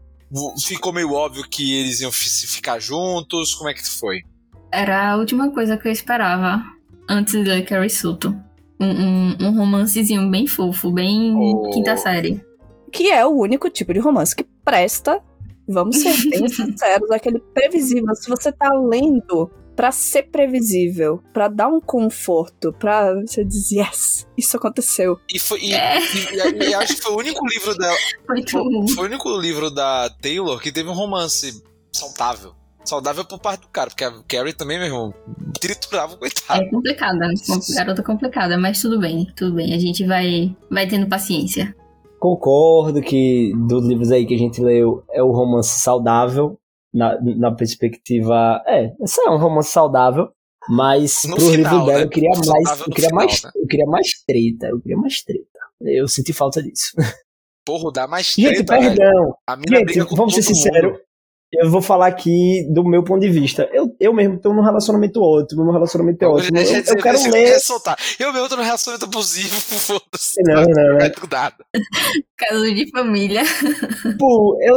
Ficou 0.65 0.93
meio 0.93 1.11
óbvio 1.13 1.43
que 1.43 1.75
eles 1.79 1.99
iam 1.99 2.11
ficar 2.11 2.79
juntos? 2.79 3.53
Como 3.53 3.69
é 3.69 3.73
que 3.73 3.85
foi? 3.87 4.21
Era 4.71 5.11
a 5.11 5.17
última 5.17 5.51
coisa 5.51 5.77
que 5.77 5.87
eu 5.87 5.91
esperava 5.91 6.63
antes 7.09 7.33
de 7.33 7.43
ler 7.43 7.65
Carrie 7.65 7.89
Sutton. 7.89 8.41
Um, 8.79 8.85
um, 8.87 9.37
um 9.47 9.57
romancezinho 9.57 10.29
bem 10.29 10.47
fofo, 10.47 10.91
bem 10.91 11.35
Oh. 11.35 11.69
quinta 11.71 11.97
série. 11.97 12.41
Que 12.91 13.11
é 13.11 13.25
o 13.25 13.29
único 13.31 13.69
tipo 13.69 13.93
de 13.93 13.99
romance 13.99 14.35
que 14.35 14.45
presta. 14.63 15.21
Vamos 15.67 15.97
ser 15.97 16.15
bem 16.29 16.47
sinceros, 16.49 17.11
aquele 17.11 17.39
previsível. 17.39 18.15
Se 18.15 18.29
você 18.29 18.51
tá 18.51 18.71
lendo 18.73 19.51
pra 19.75 19.91
ser 19.91 20.23
previsível, 20.23 21.21
pra 21.31 21.47
dar 21.47 21.67
um 21.67 21.79
conforto, 21.79 22.73
pra 22.73 23.13
você 23.13 23.45
dizer, 23.45 23.81
yes, 23.81 24.27
isso 24.37 24.57
aconteceu. 24.57 25.17
E 25.33 25.39
foi 25.39 25.59
e, 25.61 25.73
É. 25.73 25.99
e- 25.99 26.63
e- 26.65 26.69
e 26.69 26.73
acho 26.73 26.95
que 26.95 27.01
foi 27.01 27.13
o 27.13 27.17
único 27.19 27.45
livro 27.47 27.77
dela, 27.77 27.95
Foi 28.25 28.41
tudo. 28.43 28.87
foi, 28.87 28.95
foi 28.95 29.03
o 29.03 29.07
único 29.07 29.37
livro 29.37 29.69
da 29.69 30.09
Taylor 30.21 30.59
que 30.59 30.71
teve 30.71 30.89
um 30.89 30.93
romance 30.93 31.61
saudável. 31.93 32.53
Saudável 32.85 33.23
por 33.25 33.39
parte 33.39 33.61
do 33.61 33.67
cara, 33.67 33.89
porque 33.89 34.03
a 34.03 34.11
Carrie 34.27 34.53
também, 34.53 34.77
meu 34.77 34.87
irmão, 34.87 35.13
triturava 35.59 36.13
o 36.13 36.17
coitado. 36.17 36.63
É 36.63 36.69
complicada, 36.69 37.27
garota 37.75 38.03
complicada, 38.03 38.57
mas 38.57 38.81
tudo 38.81 38.99
bem, 38.99 39.31
tudo 39.35 39.55
bem. 39.55 39.73
A 39.73 39.79
gente 39.79 40.05
vai, 40.05 40.55
vai 40.71 40.87
tendo 40.87 41.07
paciência. 41.07 41.75
Concordo 42.19 43.01
que 43.01 43.53
dos 43.67 43.85
livros 43.85 44.11
aí 44.11 44.25
que 44.25 44.33
a 44.33 44.37
gente 44.37 44.61
leu 44.61 45.03
é 45.11 45.21
o 45.21 45.31
romance 45.31 45.79
saudável, 45.79 46.59
na, 46.93 47.17
na 47.21 47.51
perspectiva. 47.53 48.61
É, 48.65 48.91
esse 49.01 49.21
é 49.21 49.29
um 49.29 49.37
romance 49.37 49.71
saudável, 49.71 50.29
mas 50.67 51.21
No 51.25 51.35
pro 51.35 51.45
final, 51.45 51.55
livro 51.73 51.85
dela 51.85 51.99
né? 51.99 52.03
eu 52.05 52.09
queria 52.09 52.29
mais. 52.29 52.79
Eu 52.79 52.85
queria 52.85 53.09
final, 53.09 53.25
mais, 53.25 53.43
né? 53.43 53.51
eu 53.55 53.67
queria 53.67 53.85
mais 53.85 54.07
treta, 54.25 54.67
eu 54.67 54.81
queria 54.81 54.97
mais 54.97 55.21
treta. 55.23 55.59
Eu 55.81 56.07
senti 56.07 56.33
falta 56.33 56.61
disso. 56.61 56.91
Porra, 57.65 57.91
dá 57.93 58.07
mais 58.07 58.27
Gente, 58.27 58.63
treta, 58.63 58.73
velho. 58.79 58.95
perdão. 58.95 59.35
A 59.47 59.55
mina 59.55 59.77
Gente, 59.77 59.85
briga 59.85 60.05
com 60.05 60.15
vamos 60.15 60.33
ser 60.33 60.41
sinceros. 60.41 60.97
Eu 61.51 61.69
vou 61.69 61.81
falar 61.81 62.07
aqui 62.07 62.67
do 62.71 62.83
meu 62.83 63.03
ponto 63.03 63.21
de 63.21 63.29
vista. 63.29 63.67
Eu, 63.73 63.95
eu 63.99 64.13
mesmo 64.13 64.39
tô 64.39 64.53
num 64.53 64.61
relacionamento 64.61 65.19
ótimo, 65.21 65.63
meu 65.63 65.73
relacionamento 65.73 66.23
é 66.23 66.27
ótimo. 66.27 66.51
Deixa 66.51 66.75
Eu, 66.77 66.81
dizer, 66.81 66.97
eu 66.97 67.01
quero 67.01 67.31
ler. 67.31 67.53
eu 67.55 67.59
soltar. 67.59 67.97
Eu 68.19 68.31
mesmo 68.31 68.47
tô 68.49 68.55
no 68.55 68.61
relacionamento 68.61 69.05
abusivo, 69.05 69.49
foda-se. 69.79 70.41
Não, 70.43 70.61
não, 70.61 70.97
não. 70.97 70.97
É. 70.99 71.09
Caso 72.37 72.73
de 72.75 72.89
família. 72.91 73.41
Pô, 74.19 74.57
eu, 74.61 74.75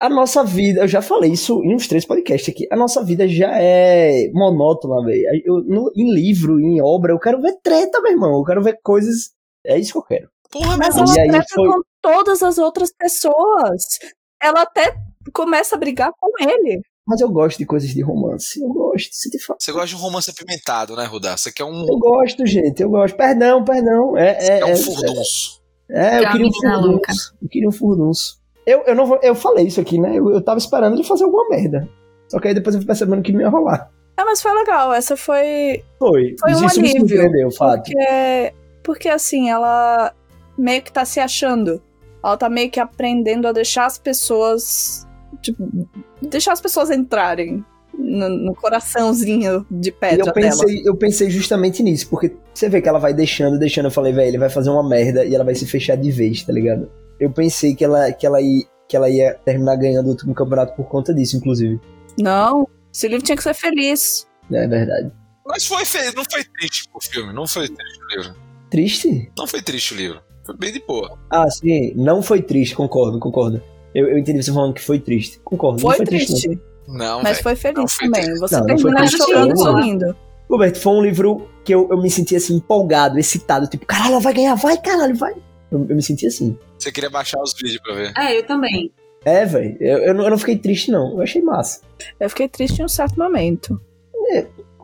a 0.00 0.08
nossa 0.08 0.42
vida, 0.42 0.80
eu 0.82 0.88
já 0.88 1.02
falei 1.02 1.32
isso 1.32 1.62
em 1.62 1.74
uns 1.74 1.86
três 1.86 2.06
podcasts 2.06 2.48
aqui, 2.52 2.66
a 2.72 2.76
nossa 2.76 3.04
vida 3.04 3.28
já 3.28 3.50
é 3.60 4.30
monótona, 4.32 5.04
velho. 5.04 5.22
Eu- 5.44 5.62
no- 5.64 5.92
Em 5.94 6.12
livro, 6.14 6.58
em 6.60 6.80
obra, 6.82 7.12
eu 7.12 7.18
quero 7.18 7.40
ver 7.42 7.56
treta, 7.62 8.00
meu 8.00 8.12
irmão. 8.12 8.38
Eu 8.38 8.44
quero 8.44 8.62
ver 8.62 8.78
coisas. 8.82 9.32
É 9.66 9.78
isso 9.78 9.92
que 9.92 9.98
eu 9.98 10.02
quero. 10.02 10.28
Porra, 10.50 10.76
Mas 10.78 10.94
meu 10.94 11.04
ela 11.04 11.12
aí 11.22 11.28
trata 11.28 11.46
foi- 11.54 11.68
com 11.68 11.80
todas 12.00 12.42
as 12.42 12.56
outras 12.56 12.90
pessoas. 12.96 13.98
Ela 14.42 14.62
até 14.62 14.94
começa 15.36 15.76
a 15.76 15.78
brigar 15.78 16.10
com 16.18 16.30
ele. 16.40 16.80
Mas 17.06 17.20
eu 17.20 17.30
gosto 17.30 17.58
de 17.58 17.66
coisas 17.66 17.90
de 17.90 18.00
romance. 18.00 18.60
Eu 18.60 18.68
gosto 18.68 19.10
falta. 19.46 19.62
Você 19.62 19.70
gosta 19.70 19.88
de 19.88 19.94
um 19.94 19.98
romance 19.98 20.30
apimentado, 20.30 20.96
né, 20.96 21.04
Rudá? 21.04 21.36
Você 21.36 21.52
quer 21.52 21.64
um, 21.64 21.86
Eu 21.86 21.98
gosto, 21.98 22.44
gente. 22.46 22.82
Eu 22.82 22.88
gosto. 22.88 23.16
Perdão, 23.16 23.62
perdão. 23.62 24.16
É, 24.16 24.30
é, 24.30 24.60
é 24.60 24.64
um 24.64 24.70
é, 24.70 24.76
furdunço. 24.76 25.62
é, 25.90 26.00
eu 26.00 26.26
Aquela 26.26 26.32
queria 26.32 26.46
um 26.46 26.80
louca. 26.80 27.12
furdunço. 27.12 27.36
Eu 27.40 27.48
queria 27.48 27.68
um 27.68 27.72
furdunço. 27.72 28.40
Eu, 28.66 28.82
eu, 28.86 28.94
não 28.96 29.06
vou, 29.06 29.20
eu 29.22 29.34
falei 29.36 29.66
isso 29.66 29.80
aqui, 29.80 30.00
né? 30.00 30.18
Eu, 30.18 30.32
eu 30.32 30.42
tava 30.42 30.58
esperando 30.58 30.94
ele 30.94 31.04
fazer 31.04 31.24
alguma 31.24 31.48
merda. 31.48 31.88
Só 32.28 32.40
que 32.40 32.48
aí 32.48 32.54
depois 32.54 32.74
eu 32.74 32.80
fui 32.80 32.86
percebendo 32.86 33.22
que 33.22 33.32
não 33.32 33.40
ia 33.40 33.48
rolar. 33.48 33.88
Ah, 34.16 34.24
mas 34.24 34.42
foi 34.42 34.52
legal. 34.52 34.92
Essa 34.92 35.16
foi. 35.16 35.84
Foi. 35.98 36.34
Foi 36.40 36.54
um 36.54 36.66
isso 36.66 36.80
me 36.80 36.88
alívio, 36.88 37.08
surpreendeu, 37.08 37.50
fato. 37.52 37.84
Porque. 37.84 38.54
Porque 38.82 39.08
assim, 39.08 39.50
ela 39.50 40.12
meio 40.58 40.82
que 40.82 40.90
tá 40.90 41.04
se 41.04 41.20
achando. 41.20 41.80
Ela 42.24 42.36
tá 42.36 42.48
meio 42.48 42.68
que 42.68 42.80
aprendendo 42.80 43.46
a 43.46 43.52
deixar 43.52 43.86
as 43.86 43.96
pessoas. 43.96 45.05
Tipo, 45.40 45.88
deixar 46.22 46.52
as 46.52 46.60
pessoas 46.60 46.90
entrarem 46.90 47.64
no, 47.98 48.28
no 48.28 48.54
coraçãozinho 48.54 49.66
de 49.70 49.90
pedra 49.90 50.20
eu 50.20 50.32
dela. 50.32 50.34
pensei, 50.34 50.82
eu 50.84 50.96
pensei 50.96 51.30
justamente 51.30 51.82
nisso, 51.82 52.08
porque 52.08 52.36
você 52.52 52.68
vê 52.68 52.80
que 52.80 52.88
ela 52.88 52.98
vai 52.98 53.14
deixando, 53.14 53.58
deixando, 53.58 53.86
eu 53.86 53.90
falei, 53.90 54.12
velho, 54.12 54.28
ele 54.28 54.38
vai 54.38 54.50
fazer 54.50 54.70
uma 54.70 54.86
merda 54.86 55.24
e 55.24 55.34
ela 55.34 55.44
vai 55.44 55.54
se 55.54 55.66
fechar 55.66 55.96
de 55.96 56.10
vez, 56.10 56.42
tá 56.42 56.52
ligado? 56.52 56.90
Eu 57.18 57.30
pensei 57.30 57.74
que 57.74 57.84
ela, 57.84 58.12
que 58.12 58.26
ela, 58.26 58.40
ia, 58.40 58.64
que 58.88 58.96
ela 58.96 59.08
ia 59.08 59.34
terminar 59.44 59.76
ganhando 59.76 60.06
o 60.06 60.10
último 60.10 60.34
campeonato 60.34 60.74
por 60.74 60.86
conta 60.86 61.14
disso, 61.14 61.36
inclusive. 61.36 61.80
Não, 62.18 62.68
esse 62.92 63.08
livro 63.08 63.24
tinha 63.24 63.36
que 63.36 63.42
ser 63.42 63.54
feliz. 63.54 64.26
É 64.52 64.66
verdade. 64.66 65.10
Mas 65.46 65.66
foi 65.66 65.84
feio, 65.84 66.12
não 66.14 66.24
foi 66.30 66.44
triste 66.44 66.88
o 66.92 67.00
filme, 67.00 67.32
não 67.32 67.46
foi 67.46 67.68
triste 67.68 68.00
o 68.02 68.16
livro. 68.16 68.36
Triste? 68.70 69.32
Não 69.38 69.46
foi 69.46 69.62
triste 69.62 69.94
o 69.94 69.96
livro. 69.96 70.20
Foi 70.44 70.56
bem 70.56 70.72
de 70.72 70.80
boa. 70.80 71.18
Ah, 71.30 71.48
sim, 71.50 71.92
não 71.96 72.22
foi 72.22 72.42
triste, 72.42 72.74
concordo, 72.74 73.18
concordo. 73.18 73.62
Eu, 73.96 74.08
eu 74.10 74.18
entendi 74.18 74.42
você 74.42 74.52
falando 74.52 74.74
que 74.74 74.82
foi 74.82 74.98
triste. 75.00 75.40
Concordo, 75.44 75.76
não 75.82 75.88
Foi, 75.88 75.96
foi 75.96 76.06
triste. 76.06 76.32
triste, 76.48 76.60
Não, 76.86 77.22
mas 77.22 77.32
velho. 77.38 77.42
foi 77.42 77.56
feliz 77.56 77.78
Não 77.78 77.88
foi 77.88 78.10
também. 78.10 78.38
Você 78.38 78.56
Não, 78.60 78.94
triste, 78.96 79.16
chorando 79.16 79.54
e 79.54 79.56
sorrindo. 79.58 80.16
Roberto, 80.50 80.78
foi 80.78 80.92
um 80.92 81.02
livro 81.02 81.48
que 81.64 81.74
eu, 81.74 81.88
eu 81.90 82.00
me 82.00 82.10
senti 82.10 82.36
assim, 82.36 82.56
empolgado, 82.56 83.18
excitado, 83.18 83.66
tipo, 83.66 83.84
caralho, 83.86 84.12
ela 84.12 84.20
vai 84.20 84.34
ganhar, 84.34 84.54
vai, 84.54 84.76
caralho, 84.80 85.14
vai. 85.16 85.32
Eu, 85.72 85.86
eu 85.88 85.96
me 85.96 86.02
senti 86.02 86.26
assim. 86.26 86.56
Você 86.78 86.92
queria 86.92 87.10
baixar 87.10 87.40
os 87.40 87.54
vídeos 87.54 87.80
pra 87.82 87.94
ver. 87.94 88.12
É, 88.16 88.38
eu 88.38 88.46
também. 88.46 88.92
É, 89.24 89.44
velho, 89.44 89.76
eu, 89.80 89.98
eu, 89.98 90.14
não- 90.14 90.24
eu 90.24 90.30
não 90.30 90.38
fiquei 90.38 90.56
triste, 90.56 90.90
não. 90.92 91.12
Eu 91.16 91.22
achei 91.22 91.42
massa. 91.42 91.80
Eu 92.20 92.28
fiquei 92.28 92.48
triste 92.48 92.80
em 92.80 92.84
um 92.84 92.88
certo 92.88 93.18
momento. 93.18 93.80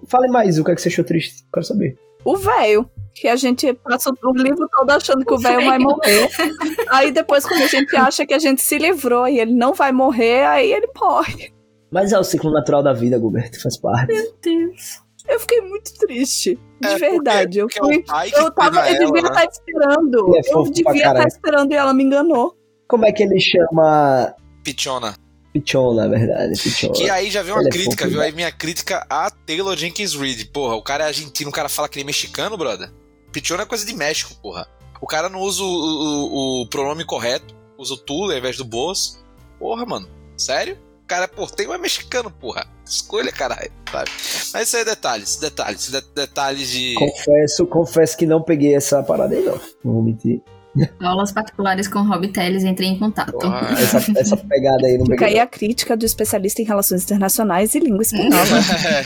Fale 0.08 0.28
mais, 0.28 0.58
o 0.58 0.64
que 0.64 0.70
é 0.72 0.74
que 0.74 0.82
você 0.82 0.88
achou 0.88 1.04
triste? 1.04 1.44
Quero 1.52 1.64
saber. 1.64 1.96
O 2.24 2.36
velho. 2.36 2.88
Que 3.14 3.28
a 3.28 3.36
gente 3.36 3.72
passa 3.74 4.10
o 4.10 4.32
livro 4.32 4.66
todo 4.70 4.90
achando 4.90 5.24
que 5.24 5.32
o 5.32 5.36
O 5.36 5.38
velho 5.38 5.64
vai 5.66 5.78
morrer. 5.78 6.28
Aí 6.88 7.10
depois, 7.10 7.44
quando 7.46 7.62
a 7.62 7.66
gente 7.66 7.94
acha 7.96 8.26
que 8.26 8.32
a 8.34 8.38
gente 8.38 8.62
se 8.62 8.78
livrou 8.78 9.28
e 9.28 9.38
ele 9.38 9.52
não 9.52 9.74
vai 9.74 9.92
morrer, 9.92 10.44
aí 10.46 10.72
ele 10.72 10.88
morre. 10.98 11.52
Mas 11.90 12.12
é 12.12 12.18
o 12.18 12.24
ciclo 12.24 12.50
natural 12.50 12.82
da 12.82 12.92
vida, 12.94 13.18
Gilberto, 13.18 13.60
faz 13.60 13.76
parte. 13.76 14.12
Meu 14.12 14.34
Deus. 14.42 15.02
Eu 15.28 15.38
fiquei 15.38 15.60
muito 15.60 15.92
triste. 15.98 16.58
De 16.80 16.88
É, 16.88 16.98
verdade. 16.98 17.58
Eu, 17.58 17.66
Porque 17.68 17.78
é 17.78 17.82
fui, 17.82 17.96
o 17.98 18.04
pai 18.04 18.30
que 18.30 18.38
eu, 18.38 18.50
tava, 18.50 18.90
eu 18.90 18.98
devia 19.06 19.20
ela, 19.20 19.22
né? 19.22 19.28
estar 19.28 19.44
esperando. 19.44 20.28
Ele 20.28 20.48
é 20.48 20.54
eu 20.54 20.62
devia 20.64 20.92
estar 20.92 21.28
esperando 21.28 21.72
e 21.72 21.74
ela 21.76 21.94
me 21.94 22.02
enganou. 22.02 22.56
Como 22.88 23.04
é 23.06 23.12
que 23.12 23.22
ele 23.22 23.38
chama 23.38 24.34
Pichona. 24.64 25.14
Pichon, 25.52 25.94
na 25.94 26.08
verdade? 26.08 26.58
Pichon. 26.60 26.92
Que 26.92 27.10
aí 27.10 27.30
já 27.30 27.42
veio 27.42 27.54
uma 27.54 27.60
Ele 27.62 27.68
é 27.68 27.72
crítica, 27.72 28.04
fofo, 28.04 28.10
viu? 28.10 28.20
né? 28.20 28.26
Aí 28.26 28.32
minha 28.32 28.50
crítica 28.50 29.06
a 29.08 29.30
Taylor 29.30 29.76
Jenkins 29.76 30.14
Reid. 30.14 30.46
Porra, 30.46 30.74
o 30.76 30.82
cara 30.82 31.04
é 31.04 31.06
argentino, 31.08 31.50
o 31.50 31.52
cara 31.52 31.68
fala 31.68 31.88
que 31.88 31.98
ele 31.98 32.04
é 32.04 32.06
mexicano, 32.06 32.56
brother. 32.56 32.90
Pichona 33.32 33.62
é 33.62 33.66
coisa 33.66 33.84
de 33.86 33.94
México, 33.94 34.34
porra. 34.42 34.66
O 35.00 35.06
cara 35.06 35.28
não 35.28 35.40
usa 35.40 35.62
o, 35.62 35.66
o- 35.66 36.62
o 36.62 36.68
pronome 36.68 37.04
correto, 37.04 37.54
usa 37.76 37.94
o 37.94 37.96
tu 37.96 38.24
ao 38.30 38.32
invés 38.32 38.56
do 38.56 38.64
boas. 38.64 39.22
Porra, 39.58 39.84
mano. 39.86 40.08
Sério? 40.36 40.78
O 41.04 41.06
cara, 41.06 41.26
pô, 41.28 41.46
tem 41.46 41.66
um 41.68 41.74
é 41.74 41.78
mexicano, 41.78 42.30
porra. 42.30 42.66
Escolha, 42.86 43.30
caralho. 43.32 43.70
Sabe? 43.90 44.10
Mas 44.54 44.68
isso 44.68 44.76
aí 44.76 44.82
é 44.82 44.84
detalhes, 44.84 45.36
detalhes, 45.36 45.90
de- 45.90 46.14
detalhes 46.14 46.68
de. 46.70 46.94
Confesso, 46.94 47.66
confesso 47.66 48.16
que 48.16 48.26
não 48.26 48.42
peguei 48.42 48.74
essa 48.74 49.02
parada 49.02 49.34
aí, 49.34 49.42
não. 49.44 49.54
Não 49.84 49.92
vou 49.94 50.02
mentir. 50.02 50.40
Aulas 51.02 51.30
particulares 51.32 51.86
com 51.86 52.00
Rob 52.02 52.26
Teles, 52.28 52.64
entrei 52.64 52.88
em 52.88 52.98
contato. 52.98 53.32
Porra, 53.32 53.60
Essa, 53.78 53.98
essa 54.18 54.36
pegada 54.38 54.86
aí 54.86 54.96
no 54.96 55.04
Fica 55.04 55.26
aí 55.26 55.38
a 55.38 55.46
crítica 55.46 55.94
do 55.96 56.06
especialista 56.06 56.62
em 56.62 56.64
relações 56.64 57.02
internacionais 57.04 57.74
e 57.74 57.78
língua 57.80 58.02
espanhola. 58.02 58.32
É. 58.88 59.04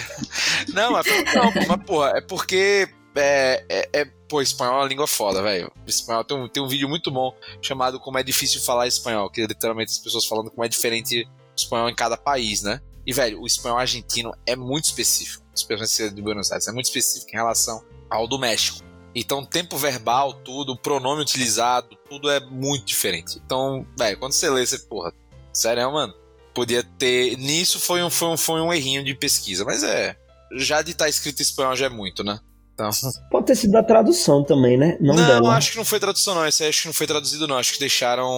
Não, 0.72 0.92
mas, 0.92 1.06
não, 1.34 1.52
mas 1.66 1.82
porra, 1.84 2.12
é 2.16 2.20
porque. 2.20 2.88
É, 3.16 3.64
é, 3.68 3.88
é- 4.02 4.15
pô, 4.28 4.40
espanhol 4.40 4.74
é 4.74 4.78
uma 4.78 4.88
língua 4.88 5.06
foda, 5.06 5.42
velho. 5.42 5.72
Espanhol 5.86 6.24
tem 6.24 6.36
um, 6.36 6.48
tem 6.48 6.62
um 6.62 6.68
vídeo 6.68 6.88
muito 6.88 7.10
bom 7.10 7.34
chamado 7.60 7.98
Como 8.00 8.18
é 8.18 8.22
Difícil 8.22 8.60
Falar 8.60 8.86
Espanhol, 8.86 9.30
que 9.30 9.40
é 9.40 9.46
literalmente 9.46 9.92
as 9.92 9.98
pessoas 9.98 10.26
falando 10.26 10.50
como 10.50 10.64
é 10.64 10.68
diferente 10.68 11.24
o 11.24 11.56
espanhol 11.56 11.88
em 11.88 11.94
cada 11.94 12.16
país, 12.16 12.62
né? 12.62 12.80
E, 13.06 13.12
velho, 13.12 13.40
o 13.40 13.46
espanhol 13.46 13.78
argentino 13.78 14.32
é 14.44 14.56
muito 14.56 14.86
específico. 14.86 15.44
Especialmente 15.54 16.14
de 16.14 16.22
Buenos 16.22 16.50
Aires, 16.50 16.66
é 16.66 16.72
muito 16.72 16.86
específico 16.86 17.30
em 17.32 17.36
relação 17.36 17.82
ao 18.10 18.26
do 18.26 18.38
México. 18.38 18.84
Então, 19.14 19.44
tempo 19.44 19.78
verbal, 19.78 20.34
tudo, 20.34 20.72
o 20.72 20.76
pronome 20.76 21.22
utilizado, 21.22 21.96
tudo 22.10 22.28
é 22.28 22.38
muito 22.38 22.84
diferente. 22.84 23.40
Então, 23.42 23.86
velho, 23.96 24.18
quando 24.18 24.32
você 24.32 24.50
lê, 24.50 24.66
você, 24.66 24.78
porra, 24.80 25.10
sério, 25.52 25.90
mano? 25.90 26.12
Podia 26.52 26.82
ter. 26.82 27.38
Nisso 27.38 27.80
foi 27.80 28.02
um, 28.02 28.10
foi 28.10 28.28
um, 28.28 28.36
foi 28.36 28.60
um 28.60 28.72
errinho 28.72 29.02
de 29.02 29.14
pesquisa, 29.14 29.64
mas 29.64 29.82
é. 29.82 30.16
Já 30.52 30.82
de 30.82 30.90
estar 30.90 31.08
escrito 31.08 31.40
em 31.40 31.42
espanhol 31.42 31.74
já 31.74 31.86
é 31.86 31.88
muito, 31.88 32.22
né? 32.22 32.38
Então. 32.76 32.90
Pode 33.30 33.46
ter 33.46 33.56
sido 33.56 33.70
da 33.72 33.82
tradução 33.82 34.44
também, 34.44 34.76
né? 34.76 34.98
Não, 35.00 35.14
Não, 35.14 35.26
dela. 35.26 35.56
acho 35.56 35.70
que 35.72 35.78
não 35.78 35.84
foi 35.84 35.98
tradução, 35.98 36.34
não. 36.34 36.46
Esse 36.46 36.62
aí 36.62 36.68
acho 36.68 36.82
que 36.82 36.88
não 36.88 36.92
foi 36.92 37.06
traduzido, 37.06 37.48
não. 37.48 37.56
Acho 37.56 37.72
que 37.72 37.80
deixaram 37.80 38.28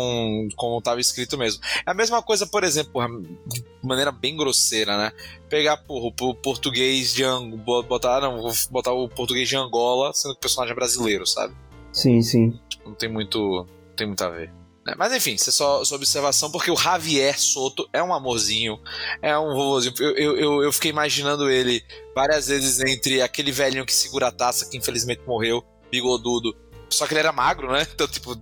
como 0.55 0.79
estava 0.79 1.01
escrito 1.01 1.37
mesmo. 1.37 1.61
É 1.85 1.91
a 1.91 1.95
mesma 1.95 2.23
coisa, 2.23 2.47
por 2.47 2.63
exemplo, 2.63 3.03
de 3.49 3.65
maneira 3.83 4.13
bem 4.13 4.37
grosseira, 4.37 4.97
né? 4.97 5.13
Pegar, 5.49 5.79
porra, 5.79 6.15
o 6.21 6.35
português 6.37 7.13
de 7.13 7.25
Angola. 7.25 7.83
Botar, 7.83 8.21
não, 8.21 8.41
vou 8.41 8.53
botar 8.71 8.93
o 8.93 9.09
português 9.09 9.49
de 9.49 9.57
Angola, 9.57 10.13
sendo 10.15 10.35
que 10.35 10.39
o 10.39 10.43
personagem 10.43 10.73
é 10.73 10.77
brasileiro, 10.77 11.27
sabe? 11.27 11.53
Sim, 11.93 12.23
sim. 12.23 12.57
Não 12.87 12.95
tem 12.95 13.09
muito. 13.11 13.39
Não 13.67 13.97
tem 13.97 14.07
muito 14.07 14.23
a 14.23 14.29
ver. 14.29 14.53
Né? 14.89 14.95
Mas 14.97 15.13
enfim, 15.13 15.35
isso 15.35 15.51
é 15.51 15.53
só, 15.53 15.85
só 15.85 15.97
observação, 15.97 16.51
porque 16.51 16.71
o 16.71 16.77
Javier 16.77 17.39
Soto 17.39 17.89
é 17.93 18.03
um 18.03 18.15
amorzinho, 18.15 18.81
é 19.21 19.37
um 19.39 19.55
vovozinho. 19.55 19.95
Eu, 20.01 20.17
eu, 20.17 20.37
eu, 20.37 20.63
eu 20.65 20.73
fiquei 20.73 20.91
imaginando 20.91 21.51
ele 21.51 21.83
várias 22.15 22.49
vezes 22.49 22.81
entre 22.81 23.21
aquele 23.21 23.53
velhinho 23.53 23.85
que 23.85 23.93
segura 23.93 24.29
a 24.29 24.33
taça, 24.33 24.69
que 24.69 24.77
infelizmente 24.77 25.23
morreu, 25.27 25.63
bigodudo. 25.91 26.57
Só 26.89 27.07
que 27.07 27.13
ele 27.13 27.21
era 27.21 27.33
magro, 27.33 27.71
né? 27.71 27.87
Então, 27.93 28.09
tipo, 28.09 28.35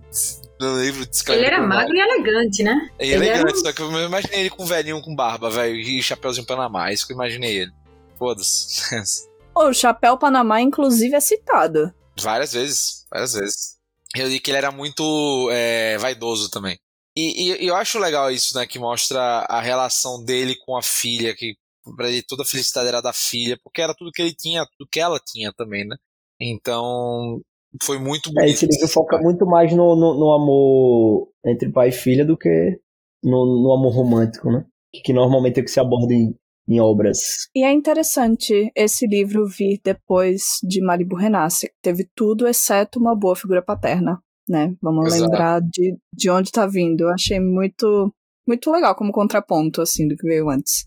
no 0.59 0.81
livro. 0.81 1.05
Ele 1.27 1.45
era 1.45 1.61
magro 1.61 1.93
e 1.93 1.99
elegante, 1.99 2.63
né? 2.63 2.89
É 2.97 3.05
ele 3.05 3.15
elegante, 3.15 3.49
era 3.49 3.55
só 3.57 3.73
que 3.73 3.81
eu 3.81 4.05
imaginei 4.05 4.39
ele 4.41 4.49
com 4.49 4.63
um 4.63 4.67
velhinho 4.67 5.01
com 5.01 5.13
barba, 5.13 5.49
velho, 5.49 5.75
e 5.75 6.01
chapéuzinho 6.01 6.47
Panamá. 6.47 6.91
Isso 6.91 7.05
que 7.05 7.11
eu 7.11 7.15
imaginei 7.15 7.57
ele. 7.57 7.71
Foda-se. 8.17 8.95
o 9.53 9.73
chapéu 9.73 10.17
Panamá, 10.17 10.61
inclusive, 10.61 11.13
é 11.13 11.19
citado. 11.19 11.93
Várias 12.19 12.53
vezes, 12.53 13.05
várias 13.11 13.33
vezes. 13.33 13.76
Eu 14.17 14.27
li 14.27 14.39
que 14.39 14.51
ele 14.51 14.57
era 14.57 14.71
muito 14.71 15.49
é, 15.51 15.97
vaidoso 15.97 16.49
também. 16.49 16.77
E, 17.15 17.51
e- 17.53 17.63
e 17.65 17.67
eu 17.67 17.75
acho 17.75 17.99
legal 17.99 18.31
isso, 18.31 18.55
né? 18.57 18.65
Que 18.67 18.79
mostra 18.79 19.19
a 19.49 19.61
relação 19.61 20.23
dele 20.23 20.55
com 20.65 20.75
a 20.77 20.81
filha, 20.83 21.35
que 21.35 21.55
pra 21.95 22.09
ele 22.09 22.21
toda 22.23 22.43
a 22.43 22.45
felicidade 22.45 22.87
era 22.87 23.01
da 23.01 23.13
filha, 23.13 23.57
porque 23.63 23.81
era 23.81 23.93
tudo 23.95 24.11
que 24.11 24.21
ele 24.21 24.33
tinha, 24.35 24.65
tudo 24.77 24.89
que 24.91 24.99
ela 24.99 25.19
tinha 25.25 25.51
também, 25.53 25.85
né? 25.87 25.95
Então, 26.39 27.41
foi 27.83 27.97
muito 27.99 28.29
É, 28.29 28.33
bonito. 28.33 28.53
esse 28.53 28.65
livro 28.65 28.87
foca 28.87 29.17
muito 29.19 29.45
mais 29.45 29.71
no, 29.73 29.95
no, 29.95 30.13
no 30.19 30.31
amor 30.33 31.29
entre 31.45 31.71
pai 31.71 31.89
e 31.89 31.91
filha 31.91 32.25
do 32.25 32.37
que 32.37 32.79
no, 33.23 33.45
no 33.63 33.73
amor 33.73 33.93
romântico, 33.93 34.51
né? 34.51 34.65
Que 35.03 35.13
normalmente 35.13 35.59
é 35.59 35.61
o 35.61 35.65
que 35.65 35.71
se 35.71 35.79
aborda 35.79 36.13
em, 36.13 36.35
em 36.67 36.79
obras. 36.79 37.47
E 37.55 37.63
é 37.63 37.71
interessante 37.71 38.71
esse 38.75 39.07
livro 39.07 39.47
vir 39.47 39.79
depois 39.83 40.59
de 40.63 40.81
Malibu 40.81 41.15
Renasce, 41.15 41.67
que 41.67 41.75
teve 41.81 42.09
tudo 42.15 42.47
exceto 42.47 42.99
uma 42.99 43.15
boa 43.15 43.35
figura 43.35 43.61
paterna, 43.61 44.21
né? 44.47 44.75
Vamos 44.81 45.07
Exato. 45.07 45.23
lembrar 45.23 45.61
de, 45.61 45.97
de 46.13 46.29
onde 46.29 46.51
tá 46.51 46.67
vindo. 46.67 47.01
Eu 47.01 47.09
achei 47.09 47.39
muito, 47.39 48.13
muito 48.47 48.71
legal 48.71 48.95
como 48.95 49.11
contraponto, 49.11 49.81
assim, 49.81 50.07
do 50.07 50.15
que 50.15 50.27
veio 50.27 50.49
antes. 50.49 50.85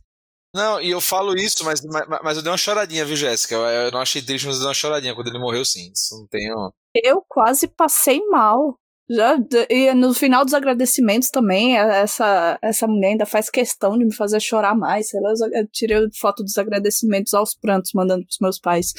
Não, 0.55 0.81
e 0.81 0.91
eu 0.91 1.01
falo 1.01 1.37
isso, 1.37 1.65
mas, 1.65 1.81
mas, 1.85 2.07
mas 2.23 2.37
eu 2.37 2.43
dei 2.43 2.51
uma 2.51 2.59
choradinha, 2.59 3.05
viu, 3.05 3.15
Jéssica? 3.15 3.55
Eu, 3.55 3.61
eu 3.63 3.91
não 3.93 4.01
achei 4.01 4.21
triste, 4.21 4.47
mas 4.47 4.57
eu 4.57 4.63
dei 4.63 4.69
uma 4.69 4.75
choradinha 4.75 5.15
quando 5.15 5.29
ele 5.29 5.39
morreu, 5.39 5.65
sim. 5.65 5.93
Isso 5.95 6.19
não 6.19 6.27
tenho. 6.27 6.73
Eu 6.95 7.25
quase 7.29 7.69
passei 7.69 8.21
mal. 8.27 8.77
Já, 9.13 9.37
e 9.69 9.93
no 9.93 10.15
final 10.15 10.45
dos 10.45 10.55
agradecimentos 10.55 11.31
também, 11.31 11.77
a- 11.77 11.97
essa, 11.97 12.59
essa 12.63 12.87
mulher 12.87 13.09
ainda 13.09 13.27
faz 13.27 13.51
questão 13.51 13.99
de 13.99 14.05
me 14.05 14.15
fazer 14.15 14.39
chorar 14.41 14.75
mais. 14.77 15.09
sei 15.09 15.21
lá, 15.21 15.33
Eu 15.53 15.67
tirei 15.73 15.99
foto 16.21 16.45
dos 16.45 16.57
agradecimentos 16.57 17.35
aos 17.35 17.53
prantos, 17.55 17.91
mandando 17.93 18.25
pros 18.25 18.39
meus 18.41 18.59
pais. 18.61 18.93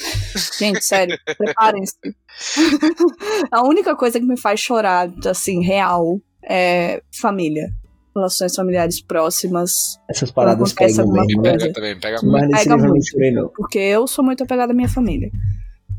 Gente, 0.58 0.84
sério, 0.84 1.16
preparem-se. 1.38 1.96
a 3.50 3.62
única 3.62 3.96
coisa 3.96 4.20
que 4.20 4.26
me 4.26 4.38
faz 4.38 4.60
chorar, 4.60 5.10
assim, 5.26 5.62
real, 5.64 6.20
é 6.44 7.02
família. 7.20 7.68
Relações 8.14 8.54
familiares 8.54 9.00
próximas. 9.00 9.98
Essas 10.10 10.30
paradas 10.30 10.74
pegam. 10.74 11.06
Me 11.10 11.40
pega 11.40 11.72
também, 11.72 11.98
pega 11.98 12.18
muito. 12.20 12.30
Mas 12.32 12.48
nesse 12.50 12.64
pega 12.64 12.74
livro 12.74 12.84
eu 12.84 12.88
não 12.88 12.90
muito. 12.96 13.06
chorei, 13.10 13.30
não. 13.30 13.48
Porque 13.48 13.78
eu 13.78 14.06
sou 14.06 14.22
muito 14.22 14.44
apegada 14.44 14.72
à 14.72 14.76
minha 14.76 14.88
família. 14.90 15.30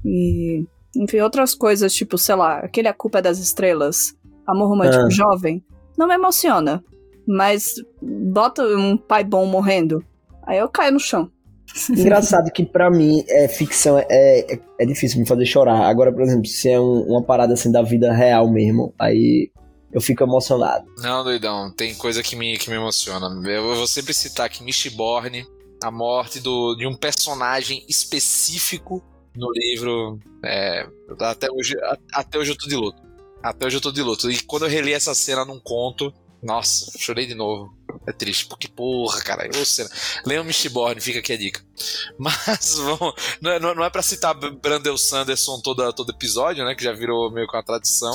E, 0.05 0.63
enfim, 0.95 1.19
outras 1.19 1.53
coisas, 1.55 1.93
tipo, 1.93 2.17
sei 2.17 2.35
lá, 2.35 2.59
aquele 2.59 2.87
A 2.87 2.93
Culpa 2.93 3.19
é 3.19 3.21
das 3.21 3.39
Estrelas, 3.39 4.13
Amor 4.47 4.67
Romântico 4.69 5.05
Ah. 5.05 5.09
Jovem, 5.09 5.63
não 5.97 6.07
me 6.07 6.13
emociona. 6.15 6.83
Mas 7.27 7.75
bota 8.01 8.61
um 8.63 8.97
pai 8.97 9.23
bom 9.23 9.45
morrendo, 9.45 10.03
aí 10.45 10.57
eu 10.59 10.67
caio 10.67 10.91
no 10.93 10.99
chão. 10.99 11.31
Engraçado 11.89 12.51
que 12.51 12.65
pra 12.65 12.91
mim 12.91 13.23
é 13.29 13.47
ficção 13.47 13.97
é, 13.97 14.05
é, 14.09 14.59
é 14.79 14.85
difícil 14.85 15.19
me 15.19 15.25
fazer 15.25 15.45
chorar. 15.45 15.85
Agora, 15.89 16.11
por 16.11 16.21
exemplo, 16.21 16.45
se 16.45 16.69
é 16.69 16.77
um- 16.79 17.03
uma 17.07 17.23
parada 17.23 17.53
assim 17.53 17.71
da 17.71 17.81
vida 17.81 18.11
real 18.11 18.51
mesmo, 18.51 18.93
aí 18.99 19.49
eu 19.93 20.01
fico 20.01 20.21
emocionado. 20.23 20.85
Não, 20.97 21.23
doidão, 21.23 21.71
tem 21.73 21.95
coisa 21.95 22.21
que 22.21 22.35
me, 22.35 22.57
que 22.57 22.69
me 22.69 22.75
emociona. 22.75 23.27
Eu 23.49 23.63
vou 23.75 23.87
sempre 23.87 24.13
citar 24.13 24.47
aqui 24.47 24.61
Mistborn, 24.63 25.45
a 25.81 25.89
morte 25.89 26.39
do, 26.41 26.75
de 26.75 26.85
um 26.85 26.93
personagem 26.95 27.85
específico 27.87 29.01
no 29.35 29.51
livro. 29.51 30.19
É, 30.43 30.87
até, 31.19 31.51
hoje, 31.51 31.75
até 32.11 32.37
hoje 32.37 32.51
eu 32.51 32.57
tô 32.57 32.67
de 32.67 32.75
luto. 32.75 33.01
Até 33.41 33.65
hoje 33.65 33.77
eu 33.77 33.81
tô 33.81 33.91
de 33.91 34.01
luto. 34.01 34.31
E 34.31 34.41
quando 34.41 34.63
eu 34.63 34.69
reli 34.69 34.93
essa 34.93 35.13
cena 35.13 35.43
num 35.43 35.59
conto, 35.59 36.13
nossa, 36.41 36.91
chorei 36.97 37.25
de 37.25 37.33
novo. 37.33 37.73
É 38.05 38.11
triste, 38.11 38.45
porque 38.47 38.67
porra, 38.67 39.21
cara, 39.21 39.49
ô 39.49 39.65
cena. 39.65 39.89
Leiam 40.25 40.43
Mistborn, 40.43 40.99
fica 40.99 41.19
aqui 41.19 41.33
a 41.33 41.37
dica. 41.37 41.61
Mas 42.19 42.75
vamos, 42.75 43.13
não, 43.41 43.51
é, 43.51 43.59
não 43.59 43.83
é 43.83 43.89
pra 43.89 44.01
citar 44.01 44.33
Brandel 44.33 44.97
Sanderson 44.97 45.59
toda, 45.61 45.93
todo 45.93 46.11
episódio, 46.11 46.65
né? 46.65 46.75
Que 46.75 46.83
já 46.83 46.91
virou 46.91 47.31
meio 47.31 47.47
que 47.47 47.55
uma 47.55 47.63
tradição. 47.63 48.13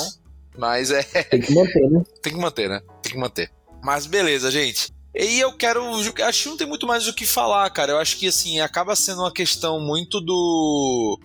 Mas 0.57 0.91
é, 0.91 1.03
Tem 1.03 1.41
que 1.41 1.53
manter, 1.53 1.89
né? 1.89 2.03
tem 2.21 2.33
que 2.33 2.39
manter, 2.39 2.69
né? 2.69 2.81
Tem 3.01 3.13
que 3.13 3.17
manter. 3.17 3.51
Mas 3.83 4.05
beleza, 4.05 4.51
gente. 4.51 4.93
E 5.15 5.39
eu 5.39 5.51
quero. 5.53 5.83
Acho 6.23 6.43
que 6.43 6.49
não 6.49 6.57
tem 6.57 6.67
muito 6.67 6.87
mais 6.87 7.07
o 7.07 7.13
que 7.13 7.25
falar, 7.25 7.69
cara. 7.71 7.93
Eu 7.93 7.97
acho 7.97 8.17
que, 8.17 8.27
assim, 8.27 8.59
acaba 8.59 8.95
sendo 8.95 9.21
uma 9.21 9.33
questão 9.33 9.79
muito 9.79 10.21
do. 10.21 11.19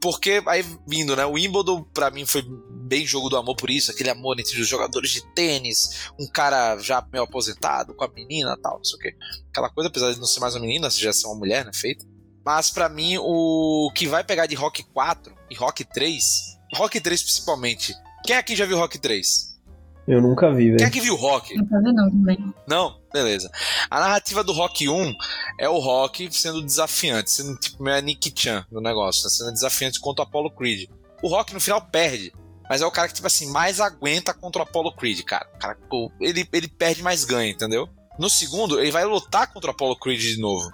Porque, 0.00 0.42
aí 0.46 0.64
vindo, 0.88 1.14
né? 1.14 1.26
O 1.26 1.32
Wimbledon, 1.32 1.82
pra 1.82 2.10
mim, 2.10 2.24
foi 2.24 2.42
bem 2.86 3.06
jogo 3.06 3.28
do 3.28 3.36
amor 3.36 3.54
por 3.56 3.68
isso. 3.68 3.90
Aquele 3.90 4.08
amor 4.08 4.40
entre 4.40 4.58
os 4.58 4.66
jogadores 4.66 5.10
de 5.10 5.22
tênis. 5.34 6.08
Um 6.18 6.26
cara 6.26 6.78
já 6.78 7.06
meio 7.12 7.24
aposentado, 7.24 7.94
com 7.94 8.04
a 8.04 8.08
menina 8.08 8.56
tal, 8.62 8.78
não 8.78 8.84
sei 8.84 8.96
o 8.96 9.02
quê. 9.02 9.14
Aquela 9.50 9.68
coisa, 9.68 9.88
apesar 9.88 10.12
de 10.12 10.18
não 10.18 10.26
ser 10.26 10.40
mais 10.40 10.54
uma 10.54 10.62
menina, 10.62 10.88
já 10.88 11.12
ser 11.12 11.26
uma 11.26 11.36
mulher, 11.36 11.64
né? 11.64 11.72
Feita. 11.74 12.06
Mas 12.44 12.70
pra 12.70 12.88
mim, 12.88 13.18
o 13.18 13.90
que 13.94 14.06
vai 14.06 14.22
pegar 14.24 14.46
de 14.46 14.54
Rock 14.54 14.84
4 14.94 15.34
e 15.50 15.54
Rock 15.56 15.84
3. 15.84 16.24
Rock 16.74 17.00
3 17.00 17.22
principalmente. 17.22 17.94
Quem 18.24 18.36
aqui 18.36 18.56
já 18.56 18.64
viu 18.64 18.78
Rock 18.78 18.98
3? 18.98 19.55
Eu 20.06 20.20
nunca 20.20 20.52
vi, 20.52 20.64
Quem 20.64 20.76
velho. 20.76 20.86
aqui 20.86 21.00
viu 21.00 21.16
Rock? 21.16 21.54
Não 21.56 21.66
tá 21.66 21.78
vendo 21.80 22.10
também. 22.10 22.54
Não? 22.68 23.00
Beleza. 23.12 23.50
A 23.90 23.98
narrativa 24.00 24.44
do 24.44 24.52
Rock 24.52 24.88
1 24.88 25.12
é 25.58 25.68
o 25.68 25.78
Rock 25.78 26.28
sendo 26.32 26.62
desafiante, 26.62 27.30
sendo 27.30 27.56
tipo 27.58 27.82
meio 27.82 27.96
a 27.96 28.00
Nick 28.00 28.32
Chan 28.34 28.64
no 28.70 28.80
negócio, 28.80 29.24
né? 29.24 29.30
sendo 29.30 29.52
desafiante 29.52 29.98
contra 30.00 30.24
o 30.24 30.28
Apollo 30.28 30.50
Creed. 30.50 30.88
O 31.22 31.28
Rock 31.28 31.52
no 31.52 31.60
final 31.60 31.80
perde, 31.80 32.32
mas 32.68 32.82
é 32.82 32.86
o 32.86 32.90
cara 32.90 33.08
que, 33.08 33.14
tipo 33.14 33.26
assim, 33.26 33.50
mais 33.50 33.80
aguenta 33.80 34.32
contra 34.32 34.60
o 34.60 34.62
Apollo 34.62 34.94
Creed, 34.94 35.22
cara. 35.22 35.48
O 35.54 35.58
cara 35.58 35.78
ele, 36.20 36.48
ele 36.52 36.68
perde, 36.68 37.02
mas 37.02 37.24
ganha, 37.24 37.50
entendeu? 37.50 37.88
No 38.18 38.30
segundo, 38.30 38.78
ele 38.80 38.90
vai 38.90 39.04
lutar 39.04 39.52
contra 39.52 39.70
o 39.70 39.72
Apollo 39.72 39.98
Creed 39.98 40.20
de 40.20 40.40
novo. 40.40 40.70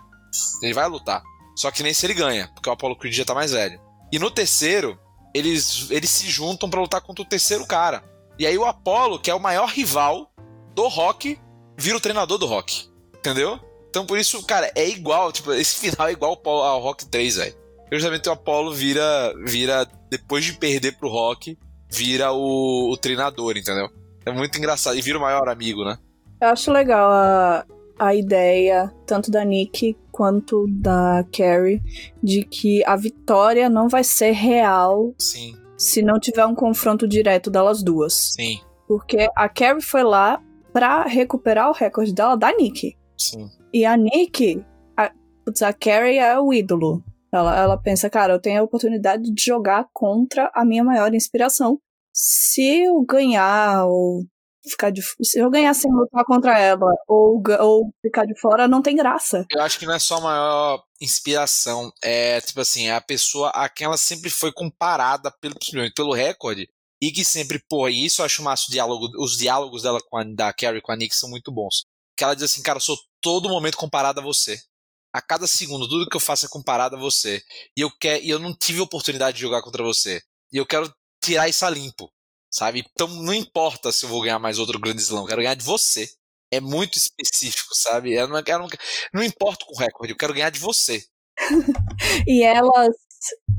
Ele 0.62 0.74
vai 0.74 0.88
lutar. 0.88 1.22
Só 1.56 1.70
que 1.70 1.82
nem 1.82 1.92
se 1.92 2.06
ele 2.06 2.14
ganha, 2.14 2.48
porque 2.54 2.68
o 2.68 2.72
Apollo 2.72 2.96
Creed 2.96 3.14
já 3.14 3.24
tá 3.24 3.34
mais 3.34 3.52
velho. 3.52 3.80
E 4.10 4.18
no 4.18 4.30
terceiro, 4.30 4.98
eles, 5.34 5.90
eles 5.90 6.10
se 6.10 6.28
juntam 6.30 6.68
pra 6.68 6.80
lutar 6.80 7.00
contra 7.00 7.22
o 7.22 7.26
terceiro 7.28 7.66
cara. 7.66 8.02
E 8.42 8.46
aí 8.46 8.58
o 8.58 8.64
Apollo, 8.64 9.20
que 9.20 9.30
é 9.30 9.34
o 9.36 9.38
maior 9.38 9.68
rival 9.68 10.28
do 10.74 10.88
Rock, 10.88 11.38
vira 11.78 11.96
o 11.96 12.00
treinador 12.00 12.38
do 12.38 12.46
Rock. 12.46 12.88
Entendeu? 13.14 13.56
Então 13.88 14.04
por 14.04 14.18
isso, 14.18 14.44
cara, 14.44 14.68
é 14.74 14.88
igual. 14.88 15.30
Tipo, 15.30 15.52
esse 15.52 15.76
final 15.76 16.08
é 16.08 16.10
igual 16.10 16.36
ao, 16.44 16.80
Rock 16.80 17.06
3, 17.06 17.36
velho. 17.36 17.54
Justamente 17.92 18.28
o 18.28 18.32
Apollo 18.32 18.74
vira, 18.74 19.32
vira, 19.44 19.86
depois 20.10 20.44
de 20.44 20.54
perder 20.54 20.98
pro 20.98 21.08
Rock, 21.08 21.56
vira 21.88 22.32
o, 22.32 22.90
o 22.90 22.96
treinador, 22.96 23.56
entendeu? 23.56 23.88
É 24.26 24.32
muito 24.32 24.58
engraçado. 24.58 24.98
E 24.98 25.00
vira 25.00 25.18
o 25.18 25.22
maior 25.22 25.48
amigo, 25.48 25.84
né? 25.84 25.96
Eu 26.40 26.48
acho 26.48 26.72
legal 26.72 27.12
a, 27.12 27.64
a 27.96 28.12
ideia, 28.12 28.92
tanto 29.06 29.30
da 29.30 29.44
Nick 29.44 29.96
quanto 30.10 30.66
da 30.68 31.24
Carrie, 31.32 31.80
de 32.20 32.42
que 32.42 32.84
a 32.86 32.96
vitória 32.96 33.70
não 33.70 33.88
vai 33.88 34.02
ser 34.02 34.32
real 34.32 35.14
Sim. 35.16 35.61
Se 35.76 36.02
não 36.02 36.18
tiver 36.18 36.44
um 36.46 36.54
confronto 36.54 37.06
direto 37.08 37.50
delas 37.50 37.82
duas. 37.82 38.34
Sim, 38.34 38.60
Porque 38.86 39.28
a 39.36 39.48
Carrie 39.48 39.82
foi 39.82 40.02
lá 40.02 40.40
pra 40.72 41.04
recuperar 41.04 41.68
o 41.70 41.74
recorde 41.74 42.12
dela 42.14 42.36
da 42.36 42.54
Nick. 42.56 42.96
sim. 43.18 43.48
E 43.74 43.84
a 43.86 43.96
Nick, 43.96 44.62
a, 44.96 45.10
putz, 45.44 45.62
a 45.62 45.72
Carrie 45.72 46.18
é 46.18 46.38
o 46.38 46.52
ídolo. 46.52 47.02
Ela, 47.32 47.58
ela 47.58 47.78
pensa, 47.78 48.10
cara, 48.10 48.34
eu 48.34 48.38
tenho 48.40 48.60
a 48.60 48.64
oportunidade 48.64 49.32
de 49.32 49.42
jogar 49.42 49.86
contra 49.92 50.50
a 50.54 50.64
minha 50.64 50.84
maior 50.84 51.14
inspiração. 51.14 51.78
Se 52.12 52.84
eu 52.84 53.00
ganhar 53.02 53.86
ou 53.86 54.24
ficar 54.70 54.90
de 54.90 55.02
se 55.22 55.38
eu 55.38 55.50
ganhar 55.50 55.74
sem 55.74 55.90
lutar 55.90 56.24
contra 56.24 56.58
ela 56.58 56.86
ou, 57.08 57.42
ou 57.60 57.92
ficar 58.00 58.24
de 58.24 58.38
fora, 58.40 58.68
não 58.68 58.82
tem 58.82 58.96
graça. 58.96 59.44
Eu 59.50 59.60
acho 59.62 59.78
que 59.78 59.86
não 59.86 59.94
é 59.94 59.98
só 59.98 60.16
a 60.16 60.20
maior 60.20 60.84
inspiração, 61.00 61.92
é 62.02 62.40
tipo 62.40 62.60
assim, 62.60 62.88
é 62.88 62.94
a 62.94 63.00
pessoa 63.00 63.50
a 63.50 63.68
quem 63.68 63.86
ela 63.86 63.96
sempre 63.96 64.30
foi 64.30 64.52
comparada 64.52 65.30
pelo, 65.40 65.56
pelo 65.94 66.12
recorde, 66.12 66.68
e 67.02 67.10
que 67.10 67.24
sempre, 67.24 67.58
pô, 67.68 67.88
e 67.88 68.06
isso 68.06 68.22
eu 68.22 68.26
acho 68.26 68.44
massa 68.44 68.66
o 68.68 68.70
diálogo, 68.70 69.08
os 69.18 69.36
diálogos 69.36 69.82
dela 69.82 69.98
com 70.08 70.16
a, 70.16 70.22
da 70.22 70.52
Carrie 70.52 70.80
com 70.80 70.92
a 70.92 70.96
Nick 70.96 71.16
são 71.16 71.28
muito 71.28 71.50
bons. 71.50 71.84
Que 72.16 72.22
ela 72.22 72.34
diz 72.34 72.44
assim, 72.44 72.62
cara, 72.62 72.76
eu 72.76 72.80
sou 72.80 72.96
todo 73.20 73.48
momento 73.48 73.76
comparada 73.76 74.20
a 74.20 74.24
você. 74.24 74.60
A 75.12 75.20
cada 75.20 75.48
segundo, 75.48 75.88
tudo 75.88 76.08
que 76.08 76.16
eu 76.16 76.20
faço 76.20 76.46
é 76.46 76.48
comparado 76.48 76.94
a 76.94 76.98
você. 76.98 77.42
E 77.76 77.80
eu 77.80 77.90
quero, 77.90 78.22
e 78.22 78.30
eu 78.30 78.38
não 78.38 78.54
tive 78.54 78.80
oportunidade 78.80 79.36
de 79.36 79.42
jogar 79.42 79.62
contra 79.62 79.82
você. 79.82 80.22
E 80.52 80.56
eu 80.56 80.64
quero 80.64 80.94
tirar 81.20 81.48
isso 81.48 81.66
a 81.66 81.70
limpo, 81.70 82.08
sabe? 82.52 82.84
Então 82.92 83.08
não 83.08 83.34
importa 83.34 83.90
se 83.90 84.04
eu 84.04 84.10
vou 84.10 84.22
ganhar 84.22 84.38
mais 84.38 84.58
outro 84.58 84.78
grande 84.78 85.00
slam, 85.00 85.22
eu 85.22 85.26
quero 85.26 85.42
ganhar 85.42 85.54
de 85.54 85.64
você. 85.64 86.08
É 86.52 86.60
muito 86.60 86.98
específico, 86.98 87.74
sabe? 87.74 88.12
Eu 88.12 88.28
não, 88.28 88.38
eu 88.38 88.58
não, 88.58 88.68
não 89.14 89.22
importa 89.24 89.64
com 89.64 89.74
o 89.74 89.78
recorde, 89.78 90.12
eu 90.12 90.18
quero 90.18 90.34
ganhar 90.34 90.50
de 90.50 90.60
você. 90.60 91.02
E 92.26 92.42
elas 92.42 92.94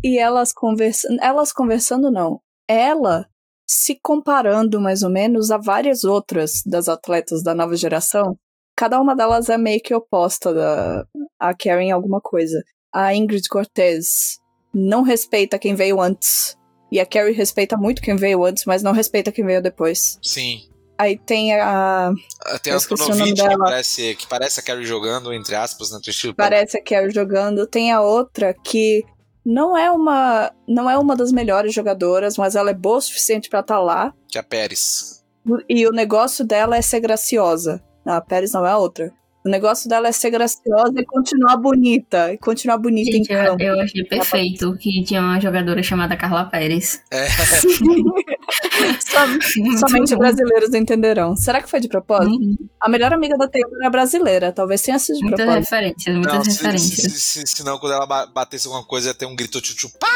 e 0.03 0.17
elas 0.17 0.53
conversando, 0.53 1.19
elas 1.21 1.51
conversando 1.51 2.11
não. 2.11 2.39
Ela 2.67 3.27
se 3.67 3.97
comparando 4.01 4.79
mais 4.79 5.01
ou 5.01 5.09
menos 5.09 5.49
a 5.49 5.57
várias 5.57 6.03
outras 6.03 6.61
das 6.65 6.87
atletas 6.87 7.41
da 7.41 7.55
nova 7.55 7.75
geração. 7.75 8.37
Cada 8.75 8.99
uma 8.99 9.15
delas 9.15 9.49
é 9.49 9.57
meio 9.57 9.81
que 9.81 9.93
oposta 9.93 10.53
da 10.53 11.05
a 11.39 11.53
Karen 11.53 11.91
alguma 11.91 12.21
coisa. 12.21 12.61
A 12.93 13.15
Ingrid 13.15 13.47
Cortez 13.47 14.39
não 14.73 15.01
respeita 15.01 15.59
quem 15.59 15.75
veio 15.75 15.99
antes. 16.01 16.57
E 16.93 16.99
a 16.99 17.07
Carrie 17.07 17.33
respeita 17.33 17.75
muito 17.75 18.03
quem 18.03 18.15
veio 18.15 18.45
antes, 18.45 18.65
mas 18.65 18.83
não 18.83 18.91
respeita 18.91 19.31
quem 19.31 19.43
veio 19.43 19.63
depois. 19.63 20.19
Sim. 20.21 20.61
Aí 20.95 21.17
tem 21.17 21.51
a. 21.59 22.13
Tem 22.61 22.71
Eu 22.71 22.77
a 22.77 22.81
Antonovich 22.83 23.33
que 23.33 23.57
parece, 23.57 24.15
que 24.15 24.27
parece 24.27 24.59
a 24.59 24.63
Carrie 24.63 24.85
jogando, 24.85 25.33
entre 25.33 25.55
aspas, 25.55 25.89
né? 25.89 25.99
estilo 26.05 26.35
Parece 26.35 26.77
a 26.77 26.83
Carrie 26.83 27.09
jogando. 27.09 27.65
Tem 27.65 27.91
a 27.91 27.99
outra 27.99 28.53
que 28.53 29.03
não 29.43 29.75
é 29.75 29.89
uma. 29.89 30.51
não 30.67 30.87
é 30.87 30.95
uma 30.95 31.15
das 31.15 31.31
melhores 31.31 31.73
jogadoras, 31.73 32.37
mas 32.37 32.55
ela 32.55 32.69
é 32.69 32.75
boa 32.75 32.97
o 32.97 33.01
suficiente 33.01 33.49
pra 33.49 33.61
estar 33.61 33.79
lá. 33.79 34.13
que 34.29 34.37
é 34.37 34.41
a 34.41 34.43
Pérez. 34.43 35.23
E 35.67 35.87
o 35.87 35.91
negócio 35.91 36.45
dela 36.45 36.77
é 36.77 36.81
ser 36.83 36.99
graciosa. 36.99 37.83
Não, 38.05 38.13
a 38.13 38.21
Pérez 38.21 38.51
não 38.51 38.67
é 38.67 38.69
a 38.69 38.77
outra. 38.77 39.11
O 39.45 39.49
negócio 39.49 39.89
dela 39.89 40.07
é 40.07 40.11
ser 40.13 40.29
graciosa 40.31 40.93
e 40.95 41.05
continuar 41.05 41.57
bonita. 41.57 42.31
E 42.33 42.37
continuar 42.37 42.77
bonita 42.77 43.11
Gente, 43.11 43.29
em 43.31 43.35
eu, 43.35 43.43
campo. 43.51 43.61
eu 43.63 43.79
achei 43.81 44.03
perfeito 44.05 44.73
que 44.77 45.03
tinha 45.03 45.21
uma 45.21 45.39
jogadora 45.39 45.83
chamada 45.83 46.15
Carla 46.15 46.45
Pérez. 46.45 47.01
É, 47.11 47.27
Som- 49.03 49.77
Somente 49.87 50.15
brasileiros 50.15 50.73
entenderão. 50.73 51.35
Será 51.35 51.61
que 51.61 51.69
foi 51.69 51.79
de 51.79 51.87
propósito? 51.87 52.31
Uhum. 52.35 52.55
A 52.79 52.87
melhor 52.89 53.11
amiga 53.13 53.37
da 53.37 53.47
Taylor 53.47 53.83
é 53.83 53.89
brasileira. 53.89 54.51
Talvez 54.51 54.81
tenha 54.81 54.97
sido 54.99 55.17
de 55.17 55.23
Muitas 55.23 55.45
propósito. 55.45 55.71
referências, 55.71 56.15
muitas 56.15 56.33
não, 56.35 56.43
se, 56.43 56.49
referências. 56.51 57.11
se, 57.13 57.19
se, 57.19 57.47
se 57.47 57.65
não, 57.65 57.77
quando 57.77 57.93
ela 57.93 58.05
ba- 58.05 58.25
batesse 58.27 58.67
alguma 58.67 58.85
coisa, 58.85 59.09
ia 59.09 59.13
ter 59.13 59.25
um 59.25 59.35
grito 59.35 59.59
tchutchu 59.61 59.89
pá! 59.99 60.07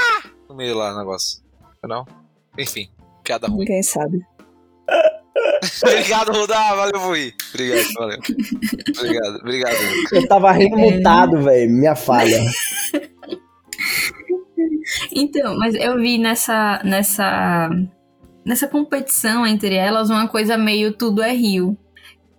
No 0.50 0.56
meio 0.56 0.76
lá 0.76 0.94
o 0.94 0.98
negócio. 0.98 1.42
Não? 1.84 2.06
Enfim, 2.58 2.90
piada 3.24 3.48
ruim. 3.48 3.60
Ninguém 3.60 3.84
sabe. 3.84 4.22
Obrigado, 5.84 6.32
Rudá. 6.32 6.76
Valeu, 6.76 7.00
Rui. 7.00 7.34
Obrigado, 7.54 7.94
valeu. 7.94 8.20
Obrigado, 8.98 9.36
obrigado. 9.38 9.78
Eu 10.12 10.28
tava 10.28 10.52
rindo 10.52 10.78
mutado, 10.78 11.42
velho. 11.42 11.72
Minha 11.72 11.96
falha. 11.96 12.42
Então, 15.12 15.58
mas 15.58 15.76
eu 15.76 15.98
vi 15.98 16.18
nessa, 16.18 16.82
nessa, 16.84 17.70
nessa 18.46 18.68
competição 18.68 19.46
entre 19.46 19.76
elas 19.76 20.10
uma 20.10 20.28
coisa 20.28 20.58
meio 20.58 20.94
tudo 20.94 21.22
é 21.22 21.32
Rio. 21.32 21.78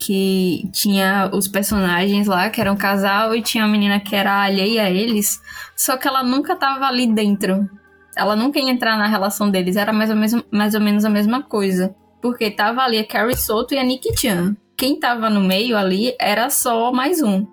Que 0.00 0.70
tinha 0.72 1.28
os 1.34 1.48
personagens 1.48 2.28
lá, 2.28 2.48
que 2.50 2.60
eram 2.60 2.74
um 2.74 2.76
casal, 2.76 3.34
e 3.34 3.42
tinha 3.42 3.64
uma 3.64 3.72
menina 3.72 3.98
que 3.98 4.14
era 4.14 4.44
alheia 4.44 4.84
a 4.84 4.90
eles, 4.90 5.40
só 5.76 5.96
que 5.96 6.06
ela 6.06 6.22
nunca 6.22 6.54
tava 6.54 6.86
ali 6.86 7.04
dentro. 7.12 7.68
Ela 8.16 8.36
nunca 8.36 8.60
ia 8.60 8.70
entrar 8.70 8.96
na 8.96 9.08
relação 9.08 9.50
deles, 9.50 9.74
era 9.74 9.92
mais 9.92 10.08
ou, 10.08 10.14
mesmo, 10.14 10.44
mais 10.52 10.74
ou 10.74 10.80
menos 10.80 11.04
a 11.04 11.10
mesma 11.10 11.42
coisa. 11.42 11.96
Porque 12.20 12.50
tava 12.50 12.82
ali 12.82 12.98
a 12.98 13.06
Carrie 13.06 13.36
Soto 13.36 13.74
e 13.74 13.78
a 13.78 13.82
Nick 13.82 14.16
Chan. 14.18 14.56
Quem 14.76 14.98
tava 14.98 15.28
no 15.28 15.40
meio 15.40 15.76
ali 15.76 16.14
era 16.18 16.50
só 16.50 16.92
mais 16.92 17.22
um. 17.22 17.46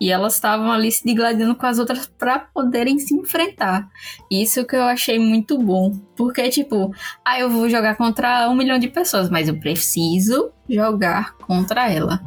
E 0.00 0.10
elas 0.10 0.34
estavam 0.34 0.72
ali 0.72 0.90
se 0.90 1.04
digladiando 1.04 1.54
com 1.54 1.64
as 1.64 1.78
outras 1.78 2.06
pra 2.18 2.40
poderem 2.40 2.98
se 2.98 3.14
enfrentar. 3.14 3.88
Isso 4.28 4.66
que 4.66 4.74
eu 4.74 4.82
achei 4.82 5.16
muito 5.16 5.56
bom. 5.56 5.92
Porque, 6.16 6.48
tipo, 6.48 6.92
ah, 7.24 7.38
eu 7.38 7.48
vou 7.48 7.68
jogar 7.68 7.94
contra 7.94 8.48
um 8.50 8.54
milhão 8.56 8.80
de 8.80 8.88
pessoas, 8.88 9.30
mas 9.30 9.46
eu 9.46 9.60
preciso 9.60 10.50
jogar 10.68 11.36
contra 11.36 11.88
ela. 11.88 12.20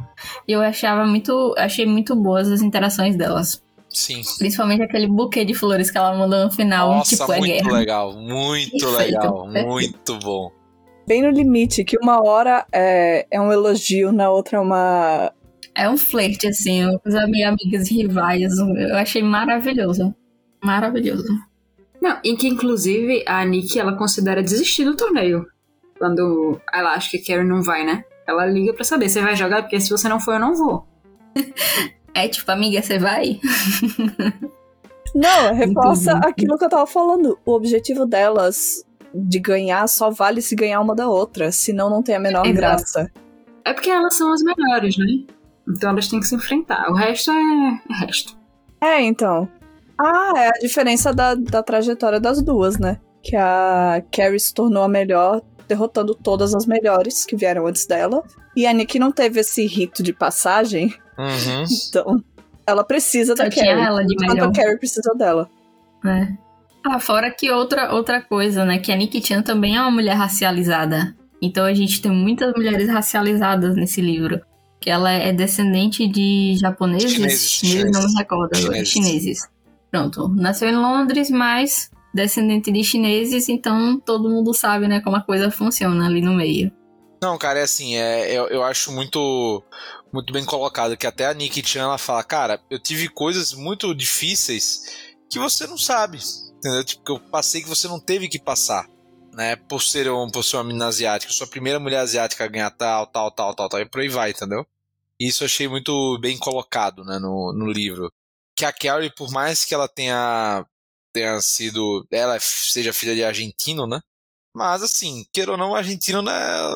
Eu 0.47 0.61
achava 0.61 1.05
muito. 1.05 1.53
Achei 1.57 1.85
muito 1.85 2.15
boas 2.15 2.49
as 2.49 2.61
interações 2.61 3.17
delas. 3.17 3.61
Sim. 3.89 4.21
Principalmente 4.37 4.83
aquele 4.83 5.07
buquê 5.07 5.43
de 5.43 5.53
flores 5.53 5.91
que 5.91 5.97
ela 5.97 6.17
mandou 6.17 6.45
no 6.45 6.51
final, 6.51 6.95
Nossa, 6.95 7.09
tipo, 7.09 7.31
é 7.33 7.39
muito 7.39 7.51
guerra. 7.51 7.77
legal. 7.77 8.13
Muito 8.13 8.71
Perfeito, 8.71 8.95
legal. 8.95 9.47
Muito 9.47 10.19
bom. 10.19 10.49
Bem 11.07 11.21
no 11.21 11.29
limite, 11.29 11.83
que 11.83 11.97
uma 11.97 12.23
hora 12.23 12.65
é, 12.71 13.27
é 13.29 13.39
um 13.39 13.51
elogio, 13.51 14.11
na 14.11 14.29
outra 14.29 14.57
é 14.57 14.61
uma. 14.61 15.31
É 15.73 15.89
um 15.89 15.97
flerte, 15.97 16.47
assim, 16.47 16.97
com 16.99 17.09
as 17.09 17.29
minhas 17.29 17.51
amigas 17.51 17.89
rivais. 17.89 18.57
Eu 18.57 18.95
achei 18.95 19.21
maravilhoso. 19.21 20.15
Maravilhoso. 20.63 21.27
Não, 22.01 22.17
e 22.23 22.35
que 22.35 22.47
inclusive 22.47 23.23
a 23.27 23.43
Nick 23.43 23.77
ela 23.77 23.97
considera 23.97 24.41
desistir 24.41 24.85
do 24.85 24.95
torneio. 24.95 25.45
Quando 25.97 26.59
ela 26.73 26.93
acha 26.93 27.09
que 27.09 27.17
a 27.17 27.25
Carrie 27.25 27.47
não 27.47 27.61
vai, 27.61 27.85
né? 27.85 28.03
Ela 28.27 28.45
liga 28.45 28.73
pra 28.73 28.83
saber, 28.83 29.09
você 29.09 29.21
vai 29.21 29.35
jogar? 29.35 29.61
Porque 29.61 29.79
se 29.79 29.89
você 29.89 30.07
não 30.07 30.19
for, 30.19 30.33
eu 30.33 30.39
não 30.39 30.55
vou. 30.55 30.87
É 32.17 32.29
tipo, 32.29 32.49
amiga, 32.49 32.81
você 32.81 32.97
vai? 32.97 33.41
Não, 35.13 35.51
reforça 35.53 36.11
Entendi. 36.11 36.27
aquilo 36.29 36.57
que 36.57 36.63
eu 36.63 36.69
tava 36.69 36.87
falando. 36.87 37.37
O 37.45 37.51
objetivo 37.51 38.05
delas 38.05 38.85
de 39.27 39.39
ganhar 39.39 39.87
só 39.87 40.09
vale 40.09 40.41
se 40.41 40.55
ganhar 40.55 40.79
uma 40.81 40.95
da 40.95 41.07
outra, 41.07 41.51
senão 41.51 41.89
não 41.89 42.03
tem 42.03 42.15
a 42.15 42.19
menor 42.19 42.45
Exato. 42.45 42.55
graça. 42.57 43.11
É 43.63 43.73
porque 43.73 43.89
elas 43.89 44.13
são 44.15 44.31
as 44.33 44.41
melhores, 44.43 44.97
né? 44.97 45.05
Então 45.67 45.89
elas 45.91 46.07
têm 46.07 46.19
que 46.19 46.27
se 46.27 46.35
enfrentar. 46.35 46.89
O 46.89 46.93
resto 46.93 47.31
é, 47.31 47.35
é 47.89 48.05
resto. 48.05 48.37
É, 48.81 49.01
então. 49.01 49.47
Ah, 49.97 50.33
é 50.37 50.47
a 50.49 50.59
diferença 50.61 51.13
da, 51.13 51.33
da 51.35 51.63
trajetória 51.63 52.19
das 52.19 52.41
duas, 52.41 52.77
né? 52.77 52.99
Que 53.23 53.35
a 53.35 54.03
Carrie 54.11 54.39
se 54.39 54.53
tornou 54.53 54.83
a 54.83 54.87
melhor, 54.89 55.41
derrotando 55.67 56.13
todas 56.13 56.53
as 56.53 56.65
melhores 56.65 57.25
que 57.25 57.35
vieram 57.35 57.65
antes 57.65 57.85
dela. 57.87 58.23
E 58.55 58.67
a 58.67 58.73
Nick 58.73 58.99
não 58.99 59.11
teve 59.11 59.39
esse 59.39 59.65
rito 59.65 60.03
de 60.03 60.13
passagem, 60.13 60.93
Uhum. 61.17 61.63
então 61.89 62.23
ela 62.67 62.83
precisa 62.83 63.35
Só 63.35 63.43
da 63.43 63.49
Carrie. 63.49 63.69
ela 63.69 64.03
de 64.05 64.13
Enquanto 64.15 64.33
melhor. 64.35 64.49
a 64.49 64.51
Carrie 64.51 64.77
precisa 64.77 65.13
dela. 65.17 65.49
É. 66.05 66.27
Ah, 66.87 66.99
fora 66.99 67.31
que 67.31 67.49
outra, 67.51 67.93
outra 67.95 68.21
coisa, 68.21 68.63
né? 68.63 68.77
Que 68.77 68.91
a 68.91 68.95
Nick 68.95 69.25
Chan 69.25 69.41
também 69.41 69.75
é 69.75 69.81
uma 69.81 69.89
mulher 69.89 70.13
racializada. 70.13 71.15
Então 71.41 71.65
a 71.65 71.73
gente 71.73 71.99
tem 71.99 72.11
muitas 72.11 72.53
mulheres 72.53 72.87
racializadas 72.87 73.75
nesse 73.75 74.01
livro. 74.01 74.39
Que 74.79 74.91
ela 74.91 75.11
é 75.11 75.33
descendente 75.33 76.07
de 76.07 76.55
japoneses, 76.57 77.11
Chineses, 77.11 77.49
chineses, 77.51 77.83
não 77.85 77.89
me 77.89 77.95
chineses. 77.95 78.17
recordo 78.19 78.55
Chineses. 78.55 78.89
chineses. 78.89 79.49
Pronto, 79.89 80.27
nasceu 80.27 80.69
em 80.69 80.75
Londres, 80.75 81.31
mas 81.31 81.89
descendente 82.13 82.71
de 82.71 82.83
chineses, 82.83 83.49
então 83.49 83.99
todo 83.99 84.29
mundo 84.29 84.53
sabe, 84.53 84.87
né, 84.87 85.01
como 85.01 85.15
a 85.17 85.21
coisa 85.21 85.49
funciona 85.49 86.05
ali 86.05 86.21
no 86.21 86.33
meio. 86.33 86.71
Não, 87.21 87.37
cara, 87.37 87.59
é 87.59 87.63
assim, 87.63 87.95
é, 87.95 88.31
eu, 88.31 88.47
eu 88.47 88.63
acho 88.63 88.91
muito, 88.91 89.63
muito 90.13 90.31
bem 90.31 90.45
colocado 90.45 90.95
que 90.95 91.07
até 91.07 91.25
a 91.25 91.33
Nick 91.33 91.67
Chan 91.67 91.81
ela 91.81 91.97
fala, 91.97 92.23
cara, 92.23 92.59
eu 92.69 92.77
tive 92.77 93.09
coisas 93.09 93.53
muito 93.53 93.93
difíceis 93.95 95.04
que 95.29 95.39
você 95.39 95.67
não 95.67 95.77
sabe, 95.77 96.19
entendeu? 96.57 96.83
Tipo, 96.83 97.03
que 97.03 97.11
eu 97.11 97.19
passei 97.19 97.61
que 97.61 97.69
você 97.69 97.87
não 97.87 97.99
teve 97.99 98.27
que 98.27 98.39
passar, 98.39 98.87
né? 99.33 99.55
Por 99.55 99.81
ser, 99.81 100.09
um, 100.09 100.29
por 100.29 100.43
ser 100.43 100.57
uma 100.57 100.63
menina 100.63 100.87
asiática, 100.87 101.31
eu 101.31 101.35
sou 101.35 101.45
a 101.45 101.49
primeira 101.49 101.79
mulher 101.79 101.99
asiática 101.99 102.43
a 102.43 102.47
ganhar 102.47 102.71
tal, 102.71 103.07
tal, 103.07 103.31
tal, 103.31 103.55
tal, 103.55 103.69
tal, 103.69 103.79
e 103.79 103.89
por 103.89 104.01
aí 104.01 104.09
vai, 104.09 104.31
entendeu? 104.31 104.65
Isso 105.19 105.43
eu 105.43 105.45
achei 105.45 105.67
muito 105.67 106.17
bem 106.19 106.37
colocado, 106.37 107.03
né, 107.03 107.19
no, 107.19 107.53
no 107.53 107.71
livro. 107.71 108.11
Que 108.55 108.65
a 108.65 108.73
Carrie, 108.73 109.13
por 109.13 109.31
mais 109.31 109.65
que 109.65 109.73
ela 109.73 109.87
tenha, 109.87 110.65
tenha 111.13 111.41
sido, 111.41 112.05
ela 112.11 112.37
seja 112.39 112.93
filha 112.93 113.15
de 113.15 113.23
argentino, 113.23 113.87
né? 113.87 114.01
Mas 114.53 114.83
assim, 114.83 115.25
queira 115.33 115.51
ou 115.51 115.57
não, 115.57 115.71
o 115.71 115.75
argentino 115.75 116.21
não 116.21 116.31
é, 116.31 116.75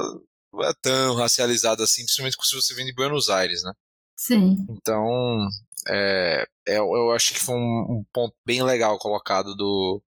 não 0.54 0.64
é 0.64 0.74
tão 0.82 1.16
racializado 1.16 1.84
assim, 1.84 2.04
principalmente 2.04 2.38
se 2.42 2.56
você 2.56 2.74
vem 2.74 2.86
de 2.86 2.94
Buenos 2.94 3.30
Aires, 3.30 3.64
né? 3.64 3.72
Sim. 4.18 4.66
Então, 4.70 5.48
é, 5.88 6.48
é, 6.68 6.78
eu 6.78 7.12
acho 7.12 7.34
que 7.34 7.40
foi 7.40 7.56
um, 7.56 8.00
um 8.00 8.06
ponto 8.14 8.36
bem 8.46 8.62
legal 8.64 8.98
colocado 9.00 9.56
do, 9.56 10.02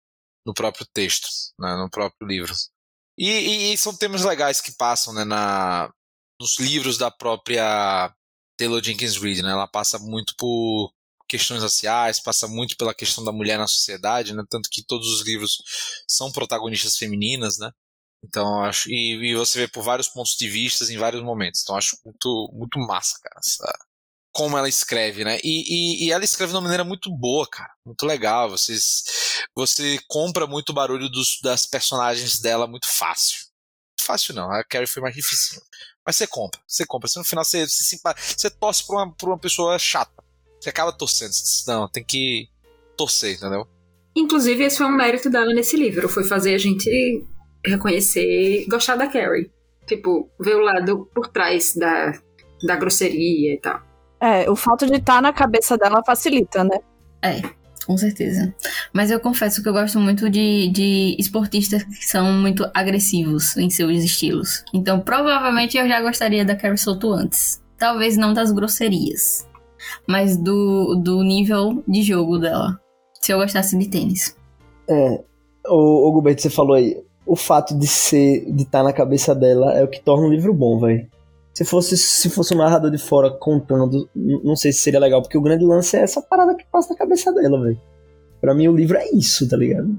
no 0.45 0.55
próprio 0.55 0.87
texto, 0.93 1.29
né, 1.59 1.77
no 1.77 1.91
próprio 1.91 2.27
livro. 2.27 2.53
E, 3.19 3.29
e, 3.29 3.73
e, 3.73 3.79
são 3.79 3.95
temas 3.95 4.25
legais 4.25 4.61
que 4.61 4.73
passam 4.73 5.13
né, 5.15 5.25
na, 5.25 5.93
nos 6.41 6.59
livros 6.59 6.97
da 6.99 7.11
própria 7.11 8.15
Taylor 8.57 8.83
Jenkins 8.83 9.17
Reid. 9.17 9.43
Né, 9.43 9.51
ela 9.51 9.69
passa 9.69 9.99
muito 9.99 10.35
por 10.37 10.93
questões 11.29 11.63
raciais, 11.63 12.21
passa 12.21 12.49
muito 12.49 12.77
pela 12.77 12.95
questão 12.95 13.23
da 13.25 13.33
mulher 13.33 13.59
na 13.59 13.69
sociedade, 13.69 14.35
né, 14.35 14.43
tanto 14.51 14.69
que 14.71 14.85
todos 14.85 15.09
os 15.09 15.27
livros 15.27 15.63
são 16.09 16.33
protagonistas 16.33 16.97
femininas, 16.97 17.59
né? 17.59 17.71
Então 18.23 18.63
acho 18.65 18.91
e, 18.91 19.31
e, 19.31 19.35
você 19.35 19.61
vê 19.61 19.69
por 19.69 19.83
vários 19.83 20.09
pontos 20.09 20.37
de 20.37 20.49
vista 20.49 20.85
em 20.93 20.99
vários 20.99 21.23
momentos. 21.23 21.63
Então 21.63 21.77
acho 21.77 21.97
muito 22.05 22.51
muito 22.53 22.79
massa, 22.81 23.19
cara, 23.23 23.39
essa, 23.39 23.79
como 24.33 24.57
ela 24.57 24.69
escreve, 24.69 25.25
né? 25.25 25.39
E, 25.43 26.05
e, 26.05 26.07
e, 26.07 26.13
ela 26.13 26.25
escreve 26.25 26.53
de 26.53 26.57
uma 26.57 26.63
maneira 26.63 26.85
muito 26.85 27.11
boa, 27.11 27.47
cara, 27.49 27.71
muito 27.85 28.07
legal. 28.07 28.51
Vocês 28.51 29.05
você 29.55 29.99
compra 30.09 30.47
muito 30.47 30.71
o 30.71 30.75
barulho 30.75 31.09
dos, 31.09 31.39
das 31.43 31.67
personagens 31.67 32.41
dela 32.41 32.67
muito 32.67 32.87
fácil. 32.87 33.41
Fácil 34.01 34.35
não, 34.35 34.51
a 34.51 34.65
Carrie 34.65 34.87
foi 34.87 35.03
mais 35.03 35.15
difícil. 35.15 35.61
Mas 36.07 36.17
você 36.17 36.27
compra, 36.27 36.61
você 36.67 36.87
compra. 36.87 37.09
Você, 37.09 37.19
no 37.19 37.25
final 37.25 37.45
você, 37.45 37.67
você, 37.67 37.99
você 38.37 38.51
torce 38.51 38.87
pra 38.87 38.97
uma, 38.97 39.15
pra 39.15 39.29
uma 39.29 39.39
pessoa 39.39 39.79
chata. 39.79 40.23
Você 40.61 40.69
acaba 40.69 40.93
torcendo. 40.93 41.33
Não, 41.67 41.89
tem 41.89 42.05
que 42.05 42.49
torcer, 42.97 43.37
entendeu? 43.37 43.67
Inclusive, 44.15 44.65
esse 44.65 44.79
foi 44.79 44.87
um 44.87 44.97
mérito 44.97 45.31
dela 45.31 45.53
nesse 45.55 45.77
livro. 45.77 46.09
Foi 46.09 46.25
fazer 46.25 46.55
a 46.55 46.59
gente 46.59 47.25
reconhecer, 47.65 48.67
gostar 48.69 48.97
da 48.97 49.07
Carrie. 49.07 49.51
Tipo, 49.87 50.31
ver 50.39 50.57
o 50.57 50.61
lado 50.61 51.09
por 51.15 51.29
trás 51.29 51.75
da, 51.75 52.13
da 52.63 52.77
grosseria 52.77 53.55
e 53.55 53.59
tal. 53.59 53.90
É, 54.21 54.51
o 54.51 54.55
fato 54.55 54.87
de 54.87 54.97
estar 54.97 55.17
tá 55.17 55.23
na 55.23 55.33
cabeça 55.33 55.79
dela 55.79 56.03
facilita, 56.05 56.63
né? 56.63 56.79
É, 57.23 57.41
com 57.87 57.97
certeza. 57.97 58.55
Mas 58.93 59.11
eu 59.11 59.19
confesso 59.19 59.63
que 59.63 59.69
eu 59.69 59.73
gosto 59.73 59.99
muito 59.99 60.29
de, 60.29 60.69
de 60.69 61.17
esportistas 61.19 61.83
que 61.83 62.07
são 62.07 62.33
muito 62.33 62.69
agressivos 62.75 63.57
em 63.57 63.71
seus 63.71 64.05
estilos. 64.05 64.65
Então, 64.73 65.01
provavelmente 65.01 65.77
eu 65.77 65.89
já 65.89 66.01
gostaria 66.01 66.45
da 66.45 66.55
Carrie 66.55 66.79
Soto 66.79 67.13
antes. 67.13 67.63
Talvez 67.79 68.17
não 68.17 68.35
das 68.35 68.53
grosserias, 68.53 69.49
mas 70.07 70.37
do, 70.37 70.95
do 70.97 71.23
nível 71.23 71.83
de 71.89 72.03
jogo 72.03 72.39
dela. 72.39 72.79
Se 73.21 73.33
eu 73.33 73.39
gostasse 73.39 73.77
de 73.77 73.89
tênis. 73.89 74.37
É, 74.89 75.23
o, 75.67 76.09
o 76.09 76.13
Gilberto, 76.13 76.43
você 76.43 76.51
falou 76.51 76.75
aí, 76.75 77.03
o 77.25 77.37
fato 77.37 77.79
de 77.79 77.87
ser, 77.87 78.45
de 78.53 78.63
estar 78.63 78.81
tá 78.81 78.85
na 78.85 78.93
cabeça 78.93 79.35
dela 79.35 79.73
é 79.73 79.85
o 79.85 79.89
que 79.89 80.01
torna 80.01 80.27
o 80.27 80.31
livro 80.31 80.53
bom, 80.53 80.79
velho. 80.79 81.09
Se 81.61 81.65
fosse, 81.67 81.95
se 81.99 82.31
fosse 82.31 82.55
um 82.55 82.57
narrador 82.57 82.91
de 82.91 82.97
fora 82.97 83.31
contando, 83.31 84.09
não 84.17 84.57
sei 84.57 84.73
se 84.73 84.79
seria 84.79 84.99
legal, 84.99 85.21
porque 85.21 85.37
o 85.37 85.43
grande 85.43 85.63
lance 85.63 85.95
é 85.95 86.01
essa 86.01 86.23
parada 86.23 86.55
que 86.55 86.65
passa 86.73 86.95
na 86.95 86.99
cabeça 86.99 87.31
dela, 87.35 87.61
velho. 87.61 87.79
Pra 88.41 88.55
mim, 88.55 88.67
o 88.67 88.75
livro 88.75 88.97
é 88.97 89.11
isso, 89.11 89.47
tá 89.47 89.59
ligado? 89.59 89.95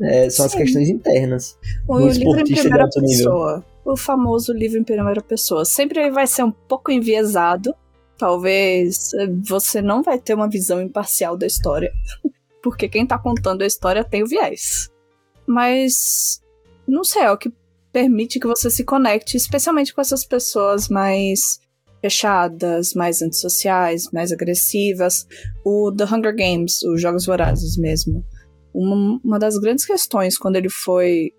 É, 0.00 0.30
são 0.30 0.48
Sim. 0.48 0.56
as 0.56 0.62
questões 0.62 0.88
internas. 0.88 1.58
O 1.86 1.98
livro 1.98 2.40
em 2.40 2.44
primeira 2.44 2.88
pessoa. 2.88 3.56
Nível. 3.56 3.64
O 3.84 3.96
famoso 3.98 4.54
livro 4.54 4.78
em 4.78 4.82
primeira 4.82 5.20
pessoa. 5.20 5.66
Sempre 5.66 6.10
vai 6.10 6.26
ser 6.26 6.42
um 6.42 6.50
pouco 6.50 6.90
enviesado. 6.90 7.74
Talvez 8.16 9.12
eh, 9.12 9.26
você 9.46 9.82
não 9.82 10.02
vai 10.02 10.18
ter 10.18 10.32
uma 10.32 10.48
visão 10.48 10.80
imparcial 10.80 11.36
da 11.36 11.46
história. 11.46 11.92
Porque 12.62 12.88
quem 12.88 13.06
tá 13.06 13.18
contando 13.18 13.60
a 13.60 13.66
história 13.66 14.02
tem 14.02 14.22
o 14.22 14.26
viés. 14.26 14.90
Mas. 15.46 16.40
Não 16.88 17.04
sei, 17.04 17.24
é 17.24 17.30
o 17.30 17.36
que 17.36 17.52
permite 17.94 18.40
que 18.40 18.46
você 18.48 18.68
se 18.68 18.82
conecte, 18.82 19.36
especialmente 19.36 19.94
com 19.94 20.00
essas 20.00 20.26
pessoas 20.26 20.88
mais 20.88 21.60
fechadas, 22.02 22.92
mais 22.92 23.22
antissociais, 23.22 24.10
mais 24.12 24.32
agressivas. 24.32 25.24
O 25.64 25.92
The 25.92 26.04
Hunger 26.04 26.34
Games, 26.36 26.82
os 26.82 27.00
Jogos 27.00 27.24
Vorazes 27.24 27.76
mesmo. 27.76 28.26
Uma, 28.74 29.20
uma 29.24 29.38
das 29.38 29.56
grandes 29.58 29.86
questões 29.86 30.36
quando 30.36 30.56
ele 30.56 30.68
foi 30.68 31.30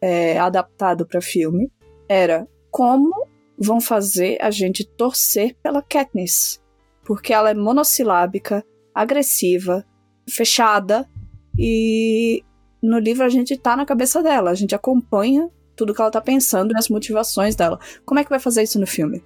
é, 0.00 0.38
adaptado 0.38 1.04
para 1.04 1.20
filme 1.20 1.68
era 2.08 2.46
como 2.70 3.12
vão 3.58 3.80
fazer 3.80 4.38
a 4.40 4.52
gente 4.52 4.84
torcer 4.84 5.56
pela 5.64 5.82
Katniss. 5.82 6.62
Porque 7.04 7.32
ela 7.32 7.50
é 7.50 7.54
monossilábica, 7.54 8.64
agressiva, 8.94 9.84
fechada 10.30 11.10
e 11.58 12.44
no 12.80 13.00
livro 13.00 13.24
a 13.24 13.28
gente 13.28 13.58
tá 13.58 13.76
na 13.76 13.84
cabeça 13.84 14.22
dela, 14.22 14.50
a 14.50 14.54
gente 14.54 14.76
acompanha 14.76 15.50
tudo 15.76 15.94
que 15.94 16.00
ela 16.00 16.10
tá 16.10 16.20
pensando 16.20 16.72
e 16.72 16.78
as 16.78 16.88
motivações 16.88 17.54
dela. 17.54 17.78
Como 18.04 18.20
é 18.20 18.24
que 18.24 18.30
vai 18.30 18.38
fazer 18.38 18.62
isso 18.62 18.78
no 18.78 18.86
filme? 18.86 19.22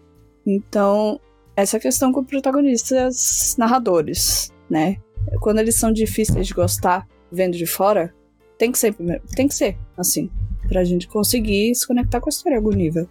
Então, 0.47 1.21
essa 1.57 1.77
é 1.77 1.81
questão 1.81 2.13
com 2.13 2.25
protagonistas 2.25 3.55
narradores, 3.59 4.53
né? 4.69 4.97
Quando 5.41 5.59
eles 5.59 5.77
são 5.79 5.93
difíceis 5.93 6.47
de 6.47 6.55
gostar 6.55 7.07
vendo 7.31 7.57
de 7.57 7.67
fora, 7.67 8.15
tem 8.57 8.73
que 8.73 8.79
ser, 8.79 8.95
tem 9.35 9.47
que 9.47 9.55
ser 9.55 9.77
assim, 9.97 10.31
pra 10.69 10.85
gente 10.85 11.07
conseguir 11.07 11.75
se 11.75 11.87
conectar 11.87 12.21
com 12.21 12.29
a 12.29 12.31
história 12.31 12.55
em 12.55 12.59
algum 12.59 12.71
nível. 12.71 13.09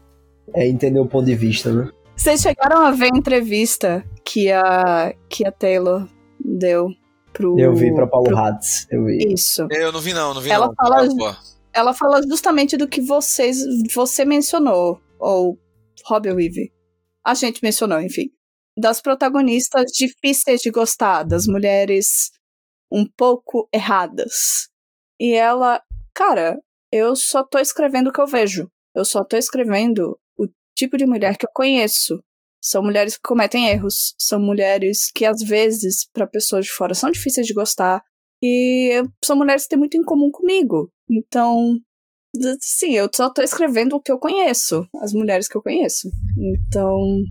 É 0.54 0.68
entender 0.68 1.00
o 1.00 1.06
ponto 1.06 1.26
de 1.26 1.36
vista, 1.36 1.72
né? 1.72 1.92
Vocês 2.16 2.42
chegaram 2.42 2.82
a 2.82 2.92
ver 2.92 3.14
a 3.14 3.18
entrevista 3.18 4.04
que 4.26 4.52
a, 4.52 5.14
que 5.30 5.46
a 5.46 5.52
Taylor 5.52 6.08
deu 6.44 6.90
pro. 7.32 7.60
Eu 7.60 7.76
vi 7.76 7.94
pra 7.94 8.08
Paulo 8.08 8.28
pro... 8.28 8.38
Hatz. 8.38 8.88
Eu 8.90 9.06
vi. 9.06 9.34
Isso. 9.34 9.68
Eu 9.70 9.92
não 9.92 10.00
vi, 10.00 10.14
não, 10.14 10.34
não 10.34 10.42
vi 10.42 10.50
ela 10.50 10.68
não. 10.68 10.76
Fala, 10.76 11.38
ela 11.78 11.94
fala 11.94 12.24
justamente 12.24 12.76
do 12.76 12.88
que 12.88 13.00
vocês 13.00 13.60
você 13.94 14.26
mencionou, 14.26 15.00
ou 15.20 15.60
Robbie 16.06 16.32
Weave. 16.32 16.74
A 17.24 17.36
gente 17.36 17.62
mencionou, 17.62 18.02
enfim. 18.02 18.32
Das 18.76 19.00
protagonistas 19.00 19.92
difíceis 19.92 20.62
de 20.62 20.72
gostar, 20.72 21.22
das 21.22 21.46
mulheres 21.46 22.32
um 22.92 23.06
pouco 23.06 23.70
erradas. 23.72 24.70
E 25.20 25.34
ela, 25.34 25.80
cara, 26.16 26.60
eu 26.92 27.16
só 27.16 27.44
tô 27.44 27.60
escrevendo 27.60 28.08
o 28.08 28.12
que 28.12 28.22
eu 28.22 28.28
vejo. 28.28 28.68
Eu 28.96 29.06
só 29.06 29.24
tô 29.24 29.38
escrevendo 29.38 30.20
o 30.36 30.48
tipo 30.76 30.98
de 30.98 31.06
mulher 31.06 31.38
que 31.38 31.46
eu 31.46 31.52
conheço. 31.54 32.24
São 32.60 32.82
mulheres 32.82 33.18
que 33.18 33.22
cometem 33.24 33.68
erros, 33.68 34.16
são 34.18 34.40
mulheres 34.40 35.12
que 35.14 35.26
às 35.26 35.44
vezes 35.44 36.10
para 36.12 36.26
pessoas 36.26 36.66
de 36.66 36.72
fora 36.72 36.96
são 36.96 37.12
difíceis 37.12 37.46
de 37.46 37.54
gostar 37.54 38.02
e 38.42 39.04
são 39.24 39.36
mulheres 39.36 39.64
que 39.64 39.70
têm 39.70 39.80
muito 39.80 39.98
em 39.98 40.04
comum 40.04 40.30
comigo. 40.32 40.92
Então, 41.10 41.78
sim, 42.60 42.94
eu 42.96 43.10
só 43.14 43.32
tô 43.32 43.42
escrevendo 43.42 43.96
o 43.96 44.02
que 44.02 44.12
eu 44.12 44.20
conheço, 44.20 44.88
as 45.02 45.14
mulheres 45.14 45.48
que 45.48 45.58
eu 45.58 45.62
conheço. 45.62 46.10
Então, 46.38 47.22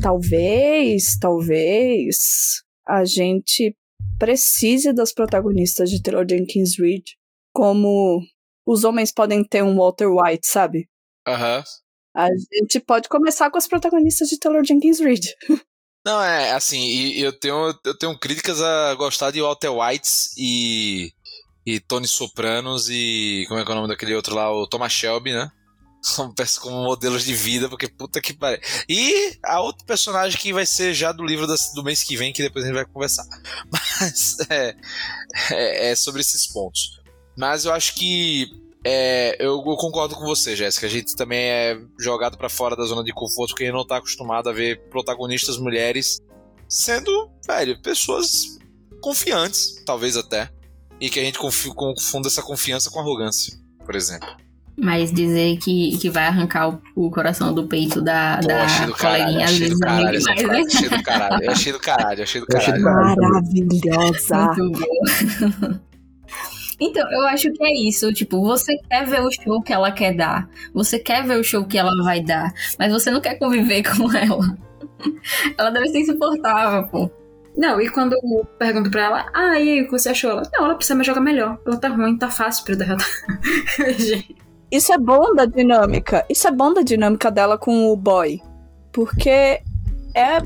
talvez, 0.00 1.18
talvez 1.18 2.62
a 2.86 3.04
gente 3.04 3.76
precise 4.18 4.92
das 4.92 5.12
protagonistas 5.12 5.90
de 5.90 6.02
Taylor 6.02 6.26
Jenkins 6.28 6.78
Reid 6.78 7.16
como 7.52 8.20
os 8.66 8.84
homens 8.84 9.12
podem 9.12 9.44
ter 9.44 9.62
um 9.62 9.76
Walter 9.76 10.08
White, 10.08 10.46
sabe? 10.46 10.88
Aham. 11.26 11.58
Uhum. 11.58 11.64
A 12.14 12.28
gente 12.28 12.78
pode 12.80 13.08
começar 13.08 13.50
com 13.50 13.56
as 13.56 13.66
protagonistas 13.66 14.28
de 14.28 14.38
Taylor 14.38 14.62
Jenkins 14.64 15.00
Reid. 15.00 15.34
Não, 16.04 16.20
é, 16.20 16.52
assim, 16.52 17.12
eu 17.12 17.32
tenho, 17.32 17.78
eu 17.84 17.96
tenho 17.96 18.18
críticas 18.18 18.60
a 18.60 18.94
gostar 18.94 19.30
de 19.30 19.40
Walter 19.40 19.70
Whites 19.70 20.34
e 20.36 21.12
e 21.64 21.80
Tony 21.80 22.08
Sopranos 22.08 22.88
e. 22.90 23.44
Como 23.48 23.60
é 23.60 23.64
que 23.64 23.70
é 23.70 23.72
o 23.72 23.76
nome 23.76 23.88
daquele 23.88 24.14
outro 24.14 24.34
lá? 24.34 24.52
O 24.52 24.66
Thomas 24.66 24.92
Shelby, 24.92 25.32
né? 25.32 25.50
Peço 26.36 26.60
como 26.60 26.82
modelos 26.82 27.24
de 27.24 27.34
vida, 27.34 27.68
porque 27.68 27.88
puta 27.88 28.20
que 28.20 28.32
pariu. 28.32 28.60
E 28.88 29.38
a 29.44 29.60
outro 29.60 29.84
personagem 29.84 30.38
que 30.38 30.52
vai 30.52 30.66
ser 30.66 30.92
já 30.92 31.12
do 31.12 31.24
livro 31.24 31.46
do 31.46 31.84
mês 31.84 32.02
que 32.02 32.16
vem, 32.16 32.32
que 32.32 32.42
depois 32.42 32.64
a 32.64 32.68
gente 32.68 32.76
vai 32.76 32.86
conversar. 32.86 33.24
Mas 33.70 34.38
é, 34.50 34.76
é, 35.50 35.90
é 35.90 35.94
sobre 35.94 36.20
esses 36.20 36.46
pontos. 36.46 37.00
Mas 37.36 37.64
eu 37.64 37.72
acho 37.72 37.94
que 37.94 38.50
é, 38.84 39.36
eu, 39.38 39.62
eu, 39.64 39.76
concordo 39.76 40.14
com 40.14 40.24
você, 40.24 40.56
Jéssica. 40.56 40.86
A 40.86 40.90
gente 40.90 41.14
também 41.14 41.40
é 41.40 41.80
jogado 41.98 42.36
para 42.36 42.48
fora 42.48 42.76
da 42.76 42.84
zona 42.84 43.04
de 43.04 43.12
conforto 43.12 43.50
porque 43.50 43.64
a 43.64 43.66
gente 43.66 43.76
não 43.76 43.86
tá 43.86 43.96
acostumado 43.96 44.48
a 44.48 44.52
ver 44.52 44.80
protagonistas 44.88 45.58
mulheres 45.58 46.18
sendo, 46.68 47.30
velho, 47.46 47.80
pessoas 47.82 48.58
confiantes, 49.00 49.82
talvez 49.84 50.16
até 50.16 50.50
e 51.02 51.10
que 51.10 51.18
a 51.18 51.24
gente 51.24 51.36
confunda 51.36 52.28
essa 52.28 52.40
confiança 52.40 52.88
com 52.88 53.00
arrogância, 53.00 53.58
por 53.84 53.96
exemplo. 53.96 54.28
Mas 54.78 55.12
dizer 55.12 55.58
que, 55.58 55.98
que 55.98 56.08
vai 56.08 56.26
arrancar 56.28 56.68
o, 56.68 56.80
o 56.94 57.10
coração 57.10 57.52
do 57.52 57.66
peito 57.66 58.00
da, 58.00 58.38
Pô, 58.40 58.46
da 58.46 58.62
achei 58.62 58.86
do 58.86 58.94
coleguinha 58.94 59.44
achei 59.44 59.68
do 59.68 59.78
caralho, 59.80 60.16
achei 60.16 60.88
do 60.88 61.02
caralho, 61.02 61.50
achei 61.50 61.72
do 61.72 61.80
caralho, 61.80 62.22
achei 62.22 62.40
do 62.40 62.46
caralho. 62.46 62.82
Maravilhosa. 62.82 64.54
Muito 64.56 64.78
bom. 64.78 65.80
Então, 66.82 67.08
eu 67.12 67.28
acho 67.28 67.52
que 67.52 67.64
é 67.64 67.72
isso. 67.72 68.12
Tipo, 68.12 68.42
você 68.42 68.76
quer 68.90 69.06
ver 69.06 69.22
o 69.22 69.30
show 69.30 69.62
que 69.62 69.72
ela 69.72 69.92
quer 69.92 70.16
dar. 70.16 70.48
Você 70.74 70.98
quer 70.98 71.24
ver 71.24 71.38
o 71.38 71.44
show 71.44 71.64
que 71.64 71.78
ela 71.78 71.92
vai 72.02 72.20
dar. 72.20 72.52
Mas 72.76 72.92
você 72.92 73.08
não 73.08 73.20
quer 73.20 73.38
conviver 73.38 73.84
com 73.96 74.12
ela. 74.12 74.58
Ela 75.56 75.70
deve 75.70 75.88
ser 75.88 76.00
insuportável, 76.00 76.88
pô. 76.88 77.10
Não, 77.56 77.80
e 77.80 77.88
quando 77.88 78.14
eu 78.14 78.44
pergunto 78.58 78.90
pra 78.90 79.04
ela, 79.04 79.26
ah, 79.32 79.60
e 79.60 79.68
aí, 79.68 79.82
o 79.82 79.84
que 79.84 79.90
você 79.92 80.08
achou? 80.08 80.30
Ela, 80.30 80.42
não, 80.52 80.64
ela 80.64 80.74
precisa 80.74 80.98
me 80.98 81.04
jogar 81.04 81.20
melhor. 81.20 81.58
Ela 81.64 81.76
tá 81.76 81.88
ruim, 81.88 82.18
tá 82.18 82.30
fácil 82.30 82.64
pra 82.64 82.74
eu 82.74 82.78
derrotar. 82.78 83.06
Isso 84.72 84.92
é 84.92 84.98
bom 84.98 85.34
da 85.34 85.44
dinâmica. 85.44 86.24
Isso 86.28 86.48
é 86.48 86.50
bom 86.50 86.72
da 86.72 86.80
dinâmica 86.80 87.30
dela 87.30 87.58
com 87.58 87.90
o 87.90 87.96
boy. 87.96 88.40
Porque 88.90 89.60
é. 90.14 90.38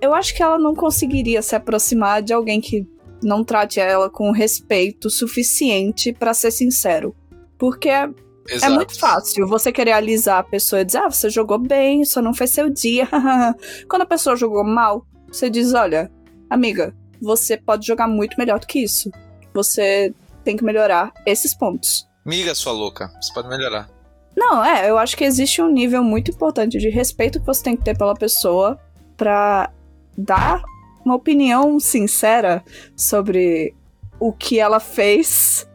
Eu 0.00 0.12
acho 0.14 0.34
que 0.34 0.42
ela 0.42 0.58
não 0.58 0.74
conseguiria 0.74 1.40
se 1.42 1.54
aproximar 1.54 2.22
de 2.22 2.32
alguém 2.32 2.60
que 2.60 2.84
não 3.22 3.44
trate 3.44 3.80
ela 3.80 4.10
com 4.10 4.30
respeito 4.30 5.08
suficiente 5.08 6.12
pra 6.12 6.34
ser 6.34 6.50
sincero. 6.50 7.14
Porque 7.58 7.88
é, 7.88 8.08
é 8.48 8.54
Exato. 8.54 8.74
muito 8.74 8.98
fácil 8.98 9.46
você 9.46 9.70
querer 9.70 9.92
alisar 9.92 10.38
a 10.38 10.42
pessoa 10.42 10.80
e 10.82 10.84
dizer, 10.84 10.98
ah, 10.98 11.10
você 11.10 11.30
jogou 11.30 11.58
bem, 11.58 12.04
só 12.04 12.20
não 12.20 12.34
foi 12.34 12.46
seu 12.46 12.68
dia. 12.68 13.08
Quando 13.88 14.02
a 14.02 14.06
pessoa 14.06 14.36
jogou 14.36 14.64
mal, 14.64 15.06
você 15.28 15.48
diz, 15.48 15.72
olha, 15.72 16.10
amiga, 16.50 16.94
você 17.20 17.56
pode 17.56 17.86
jogar 17.86 18.08
muito 18.08 18.36
melhor 18.36 18.58
do 18.58 18.66
que 18.66 18.80
isso. 18.80 19.10
Você 19.54 20.12
tem 20.44 20.56
que 20.56 20.64
melhorar 20.64 21.12
esses 21.24 21.54
pontos. 21.54 22.08
Miga, 22.24 22.54
sua 22.54 22.72
louca. 22.72 23.10
Você 23.20 23.32
pode 23.32 23.48
melhorar. 23.48 23.88
Não, 24.36 24.64
é, 24.64 24.88
eu 24.88 24.98
acho 24.98 25.16
que 25.16 25.24
existe 25.24 25.60
um 25.60 25.70
nível 25.70 26.02
muito 26.02 26.30
importante 26.30 26.78
de 26.78 26.88
respeito 26.88 27.38
que 27.38 27.46
você 27.46 27.62
tem 27.62 27.76
que 27.76 27.84
ter 27.84 27.96
pela 27.96 28.14
pessoa 28.14 28.78
pra 29.16 29.70
dar 30.16 30.62
uma 31.04 31.14
opinião 31.14 31.78
sincera 31.80 32.62
sobre 32.96 33.74
o 34.20 34.32
que 34.32 34.58
ela 34.60 34.78
fez 34.80 35.68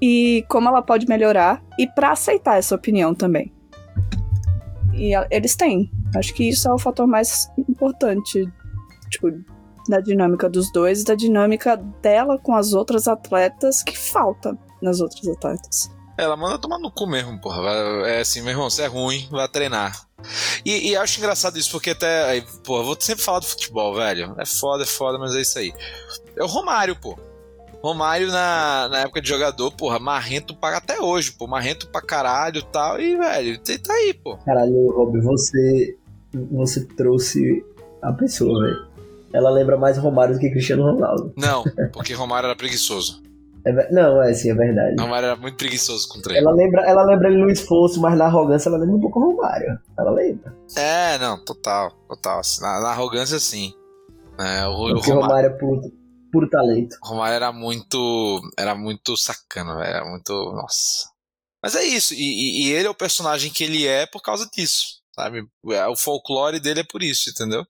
e 0.00 0.44
como 0.48 0.68
ela 0.68 0.82
pode 0.82 1.06
melhorar 1.08 1.62
e 1.78 1.86
pra 1.86 2.10
aceitar 2.12 2.58
essa 2.58 2.74
opinião 2.74 3.14
também. 3.14 3.52
E 4.92 5.14
a- 5.14 5.26
eles 5.30 5.56
têm. 5.56 5.90
Acho 6.14 6.32
que 6.34 6.48
isso 6.48 6.68
é 6.68 6.72
o 6.72 6.78
fator 6.78 7.06
mais 7.06 7.48
importante, 7.68 8.44
tipo, 9.10 9.28
da 9.88 10.00
dinâmica 10.00 10.48
dos 10.48 10.70
dois 10.72 11.02
e 11.02 11.04
da 11.04 11.14
dinâmica 11.14 11.76
dela 12.00 12.38
com 12.38 12.54
as 12.54 12.72
outras 12.72 13.08
atletas 13.08 13.82
que 13.82 13.98
falta 13.98 14.56
nas 14.80 15.00
outras 15.00 15.26
atletas. 15.28 15.90
Ela 16.16 16.36
manda 16.36 16.58
tomar 16.58 16.78
no 16.78 16.90
cu 16.90 17.06
mesmo, 17.06 17.40
porra. 17.40 17.62
É 18.06 18.20
assim, 18.20 18.40
meu 18.40 18.50
irmão, 18.50 18.70
você 18.70 18.82
é 18.82 18.86
ruim, 18.86 19.28
vai 19.30 19.48
treinar. 19.48 20.06
E, 20.64 20.90
e 20.90 20.96
acho 20.96 21.18
engraçado 21.18 21.58
isso, 21.58 21.70
porque 21.70 21.90
até. 21.90 22.24
aí, 22.24 22.44
Porra, 22.64 22.84
vou 22.84 22.96
sempre 22.98 23.22
falar 23.24 23.40
do 23.40 23.46
futebol, 23.46 23.94
velho. 23.94 24.34
É 24.38 24.46
foda, 24.46 24.84
é 24.84 24.86
foda, 24.86 25.18
mas 25.18 25.34
é 25.34 25.40
isso 25.40 25.58
aí. 25.58 25.72
É 26.36 26.42
o 26.42 26.46
Romário, 26.46 26.96
pô. 26.96 27.18
Romário 27.82 28.28
na, 28.28 28.88
na 28.88 28.98
época 29.00 29.20
de 29.20 29.28
jogador, 29.28 29.70
porra, 29.72 29.98
marrento 29.98 30.56
pra 30.56 30.78
até 30.78 31.00
hoje, 31.00 31.32
pô. 31.32 31.46
Marrento 31.46 31.88
pra 31.88 32.00
caralho 32.00 32.58
e 32.58 32.64
tal. 32.64 32.98
E, 33.00 33.16
velho, 33.16 33.60
você 33.62 33.78
tá 33.78 33.92
aí, 33.92 34.14
pô. 34.14 34.36
Caralho, 34.38 34.90
Rob, 34.90 35.20
você. 35.20 35.96
Você 36.52 36.84
trouxe 36.84 37.64
a 38.00 38.12
pessoa, 38.12 38.60
velho. 38.62 38.86
Ela 39.32 39.50
lembra 39.50 39.76
mais 39.76 39.98
Romário 39.98 40.34
do 40.34 40.40
que 40.40 40.48
Cristiano 40.48 40.84
Ronaldo. 40.84 41.32
Não, 41.36 41.64
porque 41.92 42.14
Romário 42.14 42.46
era 42.46 42.56
preguiçoso. 42.56 43.20
É 43.66 43.92
não, 43.92 44.22
é 44.22 44.34
sim, 44.34 44.50
é 44.50 44.54
verdade. 44.54 44.96
Romário 45.00 45.26
era 45.26 45.36
muito 45.36 45.56
preguiçoso 45.56 46.06
com 46.08 46.18
o 46.18 46.22
treino. 46.22 46.46
Ela 46.46 46.54
lembra, 46.56 46.82
ela 46.82 47.02
lembra 47.04 47.28
ele 47.28 47.38
no 47.38 47.50
esforço, 47.50 48.00
mas 48.00 48.16
na 48.18 48.26
arrogância 48.26 48.68
ela 48.68 48.76
lembra 48.78 48.96
um 48.96 49.00
pouco 49.00 49.20
Romário. 49.20 49.78
Ela 49.98 50.10
lembra. 50.10 50.54
É, 50.76 51.16
não, 51.18 51.42
total, 51.42 51.90
total. 52.08 52.40
Na, 52.60 52.80
na 52.80 52.88
arrogância, 52.90 53.38
sim. 53.40 53.72
É, 54.38 54.66
o, 54.66 54.72
o 54.72 54.94
Porque 54.94 55.10
Romário, 55.10 55.28
Romário 55.28 55.46
é 55.46 55.58
puro, 55.58 55.80
puro 56.30 56.50
talento. 56.50 56.96
Romário 57.02 57.34
era 57.36 57.52
muito. 57.52 58.40
Era 58.58 58.74
muito 58.74 59.16
sacana, 59.16 59.76
velho. 59.78 59.96
Era 59.96 60.04
muito. 60.04 60.32
Nossa. 60.52 61.08
Mas 61.62 61.74
é 61.74 61.84
isso. 61.84 62.12
E, 62.12 62.18
e- 62.18 62.66
e 62.68 62.72
ele 62.72 62.86
é 62.86 62.90
o 62.90 62.94
personagem 62.94 63.50
que 63.50 63.64
ele 63.64 63.86
é 63.86 64.04
por 64.06 64.20
causa 64.20 64.46
disso. 64.54 65.00
Sabe? 65.14 65.46
É, 65.70 65.86
O 65.86 65.96
folclore 65.96 66.60
dele 66.60 66.80
é 66.80 66.84
por 66.84 67.02
isso, 67.02 67.30
entendeu? 67.30 67.64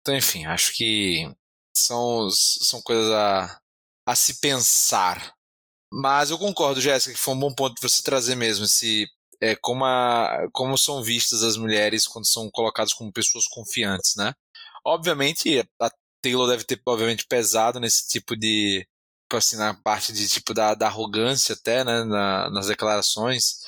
Então, 0.00 0.14
enfim, 0.14 0.44
acho 0.44 0.72
que 0.74 1.28
são, 1.76 2.28
são 2.30 2.80
coisas 2.82 3.10
a, 3.10 3.58
a 4.06 4.14
se 4.14 4.40
pensar. 4.40 5.34
Mas 5.92 6.30
eu 6.30 6.38
concordo, 6.38 6.80
Jéssica, 6.80 7.14
que 7.14 7.20
foi 7.20 7.34
um 7.34 7.40
bom 7.40 7.54
ponto 7.54 7.74
de 7.76 7.82
você 7.82 8.02
trazer 8.02 8.34
mesmo 8.36 8.64
esse. 8.64 9.08
É, 9.40 9.56
como, 9.56 9.84
a, 9.84 10.48
como 10.52 10.78
são 10.78 11.02
vistas 11.02 11.42
as 11.42 11.56
mulheres 11.56 12.06
quando 12.06 12.26
são 12.26 12.50
colocadas 12.50 12.94
como 12.94 13.12
pessoas 13.12 13.46
confiantes, 13.48 14.14
né? 14.16 14.34
Obviamente, 14.84 15.60
a 15.80 15.90
Taylor 16.22 16.48
deve 16.48 16.64
ter, 16.64 16.80
obviamente, 16.86 17.26
pesado 17.26 17.80
nesse 17.80 18.08
tipo 18.08 18.36
de. 18.36 18.80
tipo 19.24 19.36
Assim, 19.36 19.56
na 19.56 19.74
parte 19.74 20.12
de 20.12 20.28
tipo 20.28 20.54
da, 20.54 20.74
da 20.74 20.86
arrogância 20.86 21.54
até, 21.54 21.84
né? 21.84 22.04
na- 22.04 22.50
nas 22.50 22.66
declarações. 22.68 23.58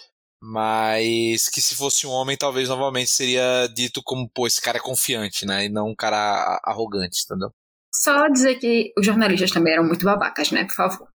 Mas 0.41 1.49
que 1.49 1.61
se 1.63 1.75
fosse 1.75 2.07
um 2.07 2.11
homem, 2.11 2.37
talvez 2.37 2.69
novamente 2.69 3.11
seria 3.11 3.67
dito 3.75 4.03
como, 4.05 4.29
pô, 4.31 4.47
esse 4.47 4.61
cara 4.61 4.79
é 4.79 4.81
confiante, 4.81 5.47
né? 5.47 5.65
E 5.65 5.69
não 5.69 5.89
um 5.91 5.95
cara 5.97 6.61
arrogante, 6.65 7.25
entendeu? 7.25 7.53
Só 8.03 8.29
dizer 8.29 8.57
que 8.57 8.93
os 8.99 9.05
jornalistas 9.07 9.51
também 9.51 9.73
eram 9.75 9.85
muito 9.85 10.05
babacas, 10.05 10.51
né? 10.51 10.65
Por 10.65 10.75
favor. 10.75 11.09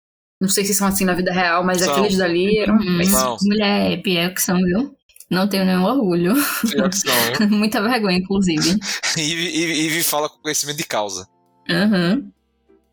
Não 0.41 0.49
sei 0.49 0.64
se 0.64 0.72
são 0.74 0.87
assim 0.87 1.05
na 1.05 1.14
vida 1.14 1.33
real, 1.33 1.64
mas 1.64 1.81
São. 1.81 1.93
aqueles 1.93 2.16
dali 2.16 2.59
eram. 2.59 2.76
Hum, 2.76 2.99
Não. 3.11 3.37
mulher 3.43 3.93
é 3.93 3.97
pior 3.97 4.33
que 4.33 4.41
são, 4.41 4.57
viu? 4.62 4.95
Não 5.31 5.49
tenho 5.49 5.64
nenhum 5.64 5.85
orgulho. 5.85 6.35
Pior 6.70 6.89
que 6.89 6.97
são? 6.97 7.12
Muita 7.51 7.83
vergonha, 7.83 8.18
inclusive. 8.18 8.79
E 9.16 9.20
e- 9.20 9.87
Ivy 9.87 10.03
fala 10.05 10.29
com 10.29 10.39
conhecimento 10.41 10.76
de 10.79 10.85
causa 10.85 11.29
Aham. 11.68 12.31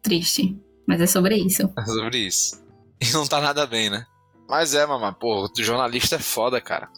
Triste. 0.02 0.58
Mas 0.88 1.02
é 1.02 1.08
sobre 1.08 1.36
isso. 1.38 1.72
sobre 1.86 2.18
isso. 2.18 2.64
E 3.00 3.12
não 3.14 3.26
tá 3.26 3.40
nada 3.40 3.66
bem, 3.66 3.90
né? 3.90 4.06
Mas 4.50 4.74
é, 4.76 4.86
mamãe, 4.86 5.14
pô, 5.20 5.46
o 5.46 5.64
jornalista 5.64 6.16
é 6.16 6.20
foda, 6.20 6.60
cara. 6.62 6.90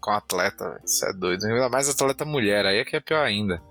Com 0.00 0.10
atleta, 0.10 0.68
velho. 0.68 0.80
Isso 0.84 1.04
é 1.06 1.12
doido. 1.12 1.44
Ainda 1.46 1.68
mais 1.68 1.88
atleta 1.88 2.24
mulher, 2.24 2.66
aí 2.66 2.78
é 2.78 2.84
que 2.84 2.96
é 2.96 3.00
pior 3.00 3.24
ainda. 3.24 3.62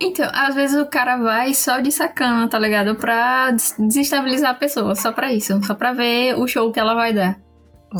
Então, 0.00 0.30
às 0.32 0.54
vezes 0.54 0.80
o 0.80 0.86
cara 0.86 1.16
vai 1.16 1.52
só 1.54 1.80
de 1.80 1.90
sacana, 1.90 2.48
tá 2.48 2.58
ligado? 2.58 2.94
Pra 2.96 3.50
des- 3.50 3.74
desestabilizar 3.78 4.50
a 4.52 4.54
pessoa, 4.54 4.94
só 4.94 5.12
pra 5.12 5.32
isso. 5.32 5.60
Só 5.64 5.74
pra 5.74 5.92
ver 5.92 6.34
o 6.38 6.46
show 6.46 6.70
que 6.72 6.78
ela 6.80 6.94
vai 6.94 7.12
dar. 7.12 7.38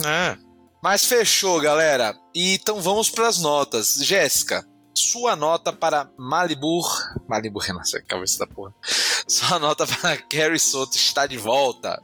É. 0.05 0.37
Mas 0.83 1.05
fechou, 1.05 1.61
galera. 1.61 2.15
E 2.35 2.55
então 2.55 2.81
vamos 2.81 3.11
pras 3.11 3.41
notas. 3.43 3.95
Jéssica, 4.01 4.65
sua 4.95 5.35
nota 5.35 5.73
para 5.73 6.09
Malibu. 6.17 6.81
Malibu, 7.29 7.61
nossa, 7.75 8.01
cabeça 8.03 8.39
da 8.39 8.47
porra. 8.47 8.73
Sua 9.29 9.59
nota 9.59 9.87
para 9.87 10.17
Carrie 10.17 10.59
Soto 10.59 10.97
está 10.97 11.27
de 11.27 11.37
volta. 11.37 12.01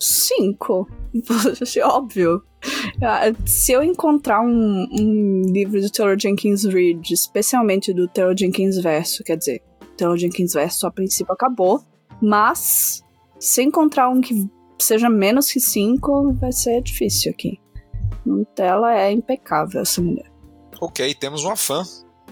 Cinco. 0.00 0.88
Óbvio. 1.84 2.42
Se 3.44 3.72
eu 3.72 3.82
encontrar 3.82 4.40
um, 4.40 4.86
um 4.90 5.42
livro 5.52 5.80
do 5.80 5.90
Taylor 5.90 6.16
Jenkins 6.18 6.64
Reid, 6.64 7.12
especialmente 7.12 7.92
do 7.92 8.08
Taylor 8.08 8.34
Jenkins 8.36 8.78
Verso, 8.78 9.22
quer 9.24 9.36
dizer, 9.36 9.62
Taylor 9.96 10.16
Jenkins 10.16 10.52
Verso 10.52 10.86
a 10.86 10.90
princípio 10.90 11.32
acabou, 11.32 11.82
mas 12.20 13.02
se 13.38 13.62
eu 13.62 13.66
encontrar 13.66 14.08
um 14.08 14.20
que 14.20 14.48
seja 14.78 15.08
menos 15.08 15.50
que 15.50 15.60
cinco, 15.60 16.32
vai 16.34 16.52
ser 16.52 16.82
difícil 16.82 17.32
aqui. 17.32 17.60
Ela 18.56 18.98
é 18.98 19.12
impecável, 19.12 19.80
essa 19.80 20.00
mulher. 20.00 20.30
Ok, 20.80 21.14
temos 21.14 21.44
uma 21.44 21.56
fã. 21.56 21.84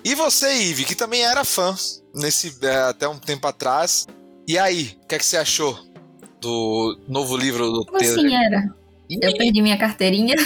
E 0.05 0.15
você, 0.15 0.53
Ive, 0.65 0.85
que 0.85 0.95
também 0.95 1.23
era 1.23 1.45
fã 1.45 1.75
nesse 2.15 2.53
é, 2.63 2.77
até 2.89 3.07
um 3.09 3.19
tempo 3.19 3.47
atrás. 3.47 4.07
E 4.49 4.59
aí, 4.59 4.97
o 5.03 5.07
que, 5.07 5.15
é 5.15 5.19
que 5.19 5.25
você 5.25 5.37
achou 5.37 5.79
do 6.41 6.99
novo 7.07 7.37
livro 7.37 7.71
do 7.71 7.85
Como 7.85 7.99
Taylor? 7.99 8.19
assim 8.19 8.35
era? 8.35 8.75
Eu 9.21 9.37
perdi 9.37 9.61
minha 9.61 9.77
carteirinha. 9.77 10.37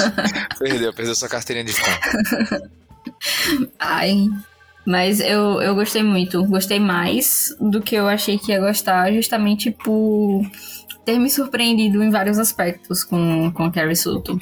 Perdeu, 0.58 0.92
perdeu 0.94 1.14
sua 1.14 1.28
carteirinha 1.28 1.64
de 1.64 1.72
fã. 1.72 1.90
Ai. 3.78 4.28
Mas 4.86 5.20
eu, 5.20 5.60
eu 5.62 5.74
gostei 5.74 6.02
muito. 6.02 6.44
Gostei 6.44 6.78
mais 6.78 7.54
do 7.60 7.80
que 7.80 7.94
eu 7.94 8.06
achei 8.06 8.38
que 8.38 8.52
ia 8.52 8.60
gostar, 8.60 9.12
justamente 9.12 9.70
por 9.70 10.42
ter 11.04 11.18
me 11.18 11.30
surpreendido 11.30 12.02
em 12.02 12.10
vários 12.10 12.38
aspectos 12.38 13.02
com, 13.02 13.50
com 13.52 13.64
a 13.64 13.70
Carrie 13.70 13.96
Soto. 13.96 14.38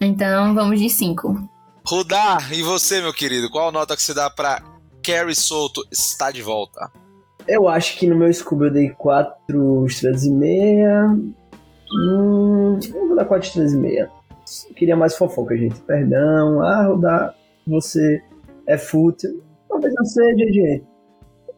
Então, 0.00 0.54
vamos 0.54 0.80
de 0.80 0.88
5. 0.88 1.48
Rudar, 1.86 2.52
e 2.52 2.62
você, 2.62 3.00
meu 3.00 3.12
querido? 3.12 3.50
Qual 3.50 3.68
a 3.68 3.72
nota 3.72 3.96
que 3.96 4.02
você 4.02 4.14
dá 4.14 4.30
pra 4.30 4.62
Carrie 5.02 5.34
Souto 5.34 5.82
está 5.90 6.30
de 6.30 6.42
volta? 6.42 6.90
Eu 7.46 7.68
acho 7.68 7.98
que 7.98 8.06
no 8.06 8.16
meu 8.16 8.32
Scooby 8.32 8.66
eu 8.66 8.72
dei 8.72 8.90
4 8.90 9.86
estrelas 9.86 10.24
e 10.24 10.30
meia. 10.30 11.06
Hum, 11.94 12.78
eu 12.94 13.08
vou 13.08 13.16
dar 13.16 13.24
4 13.24 13.46
estrelas 13.46 13.72
e 13.72 13.76
meia. 13.76 14.10
Queria 14.76 14.96
mais 14.96 15.16
fofoca, 15.16 15.56
gente. 15.56 15.80
Perdão. 15.82 16.62
Ah, 16.62 16.86
Rodar, 16.86 17.34
você 17.66 18.22
é 18.66 18.76
fútil. 18.78 19.42
Talvez 19.68 19.94
eu 19.94 20.04
seja, 20.04 20.52
gente. 20.52 20.84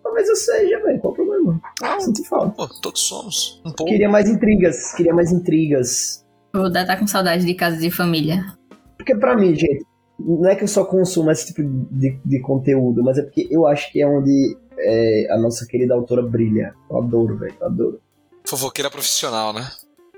Talvez 0.02 0.28
eu 0.28 0.36
seja, 0.36 0.80
velho. 0.82 1.00
Qual 1.00 1.12
o 1.12 1.16
problema? 1.16 1.60
Sinto 1.98 2.24
falta. 2.24 2.50
Pô, 2.50 2.68
todos 2.80 3.00
somos. 3.02 3.60
Um 3.64 3.72
pouco. 3.72 3.90
Queria 3.90 4.08
mais 4.08 4.28
intrigas. 4.28 4.92
Queria 4.94 5.14
mais 5.14 5.32
intrigas. 5.32 6.24
Vou 6.52 6.70
dar 6.70 6.86
tá 6.86 6.96
com 6.96 7.06
saudade 7.06 7.44
de 7.44 7.54
casa 7.54 7.78
de 7.78 7.90
família. 7.90 8.44
Porque 8.96 9.16
pra 9.16 9.36
mim, 9.36 9.54
gente, 9.54 9.84
não 10.18 10.48
é 10.48 10.54
que 10.54 10.64
eu 10.64 10.68
só 10.68 10.84
consumo 10.84 11.30
esse 11.30 11.46
tipo 11.46 11.62
de, 11.62 12.20
de 12.24 12.40
conteúdo, 12.40 13.02
mas 13.02 13.18
é 13.18 13.22
porque 13.22 13.48
eu 13.50 13.66
acho 13.66 13.90
que 13.90 14.00
é 14.00 14.06
onde 14.06 14.56
é, 14.78 15.32
a 15.32 15.38
nossa 15.38 15.66
querida 15.66 15.94
autora 15.94 16.22
brilha. 16.22 16.74
Eu 16.88 16.98
adoro, 16.98 17.36
velho. 17.36 17.54
Eu 17.60 17.66
adoro. 17.66 18.00
Fofoqueira 18.44 18.90
profissional, 18.90 19.52
né? 19.52 19.66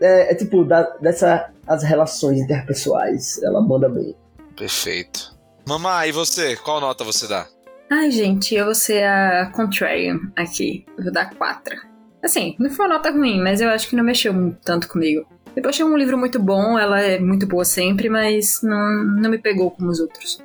É, 0.00 0.32
é 0.32 0.34
tipo, 0.34 0.64
da, 0.64 0.82
dessa, 1.00 1.50
as 1.66 1.82
relações 1.82 2.38
interpessoais, 2.40 3.42
ela 3.42 3.60
manda 3.60 3.88
bem. 3.88 4.14
Perfeito. 4.56 5.34
Mamãe, 5.66 6.08
e 6.08 6.12
você? 6.12 6.56
Qual 6.56 6.80
nota 6.80 7.02
você 7.04 7.26
dá? 7.26 7.46
Ai, 7.90 8.10
gente, 8.10 8.54
eu 8.54 8.64
vou 8.66 8.74
ser 8.74 9.04
a 9.04 9.50
contrarian 9.54 10.18
aqui. 10.36 10.84
Eu 10.98 11.04
vou 11.04 11.12
dar 11.12 11.34
4. 11.34 11.76
Assim, 12.22 12.56
não 12.58 12.70
foi 12.70 12.86
uma 12.86 12.94
nota 12.94 13.10
ruim, 13.10 13.40
mas 13.40 13.60
eu 13.60 13.68
acho 13.68 13.88
que 13.88 13.94
não 13.96 14.02
mexeu 14.04 14.32
tanto 14.64 14.88
comigo. 14.88 15.26
Eu 15.54 15.68
achei 15.68 15.84
um 15.84 15.96
livro 15.96 16.18
muito 16.18 16.38
bom, 16.38 16.78
ela 16.78 17.00
é 17.00 17.18
muito 17.18 17.46
boa 17.46 17.64
sempre, 17.64 18.08
mas 18.08 18.60
não, 18.62 19.04
não 19.04 19.30
me 19.30 19.38
pegou 19.38 19.70
como 19.70 19.88
os 19.90 20.00
outros. 20.00 20.38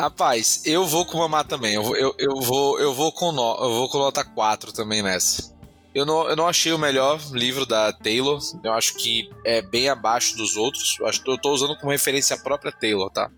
Rapaz, 0.00 0.62
eu 0.64 0.84
vou 0.86 1.04
com 1.04 1.18
mamá 1.18 1.44
também. 1.44 1.74
Eu, 1.74 1.82
vou- 1.82 1.96
eu, 1.96 2.14
eu 2.18 2.40
vou 2.40 2.80
eu 2.80 2.92
vou 2.94 3.12
com 3.12 3.30
no, 3.30 3.56
eu 3.60 3.70
vou 3.74 3.88
com 3.88 3.98
nota 3.98 4.24
4 4.24 4.72
também 4.72 5.02
nessa. 5.02 5.53
Eu 5.94 6.04
não, 6.04 6.28
eu 6.28 6.34
não 6.34 6.48
achei 6.48 6.72
o 6.72 6.78
melhor 6.78 7.20
livro 7.32 7.64
da 7.64 7.92
Taylor. 7.92 8.40
Eu 8.62 8.72
acho 8.72 8.94
que 8.94 9.30
é 9.44 9.62
bem 9.62 9.88
abaixo 9.88 10.36
dos 10.36 10.56
outros. 10.56 10.96
Eu, 10.98 11.06
eu 11.32 11.38
tô 11.38 11.52
usando 11.52 11.76
como 11.76 11.92
referência 11.92 12.34
a 12.34 12.38
própria 12.38 12.72
Taylor, 12.72 13.08
tá? 13.10 13.30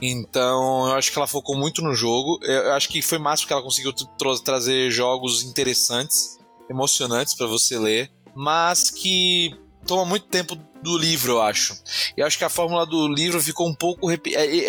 Então, 0.00 0.88
eu 0.88 0.94
acho 0.94 1.10
que 1.10 1.18
ela 1.18 1.26
focou 1.26 1.56
muito 1.56 1.82
no 1.82 1.94
jogo. 1.94 2.38
Eu 2.42 2.72
acho 2.72 2.88
que 2.88 3.02
foi 3.02 3.18
massa 3.18 3.42
porque 3.42 3.52
ela 3.52 3.62
conseguiu 3.62 3.92
tra 3.92 4.36
trazer 4.44 4.90
jogos 4.90 5.42
interessantes, 5.42 6.38
emocionantes 6.68 7.34
para 7.34 7.46
você 7.46 7.78
ler, 7.78 8.10
mas 8.34 8.90
que 8.90 9.56
toma 9.86 10.04
muito 10.04 10.26
tempo 10.26 10.56
do 10.82 10.98
livro, 10.98 11.32
eu 11.32 11.42
acho. 11.42 11.76
E 12.16 12.22
acho 12.22 12.38
que 12.38 12.44
a 12.44 12.48
fórmula 12.48 12.84
do 12.86 13.08
livro 13.08 13.40
ficou 13.40 13.68
um 13.68 13.74
pouco. 13.74 14.10
É, 14.10 14.16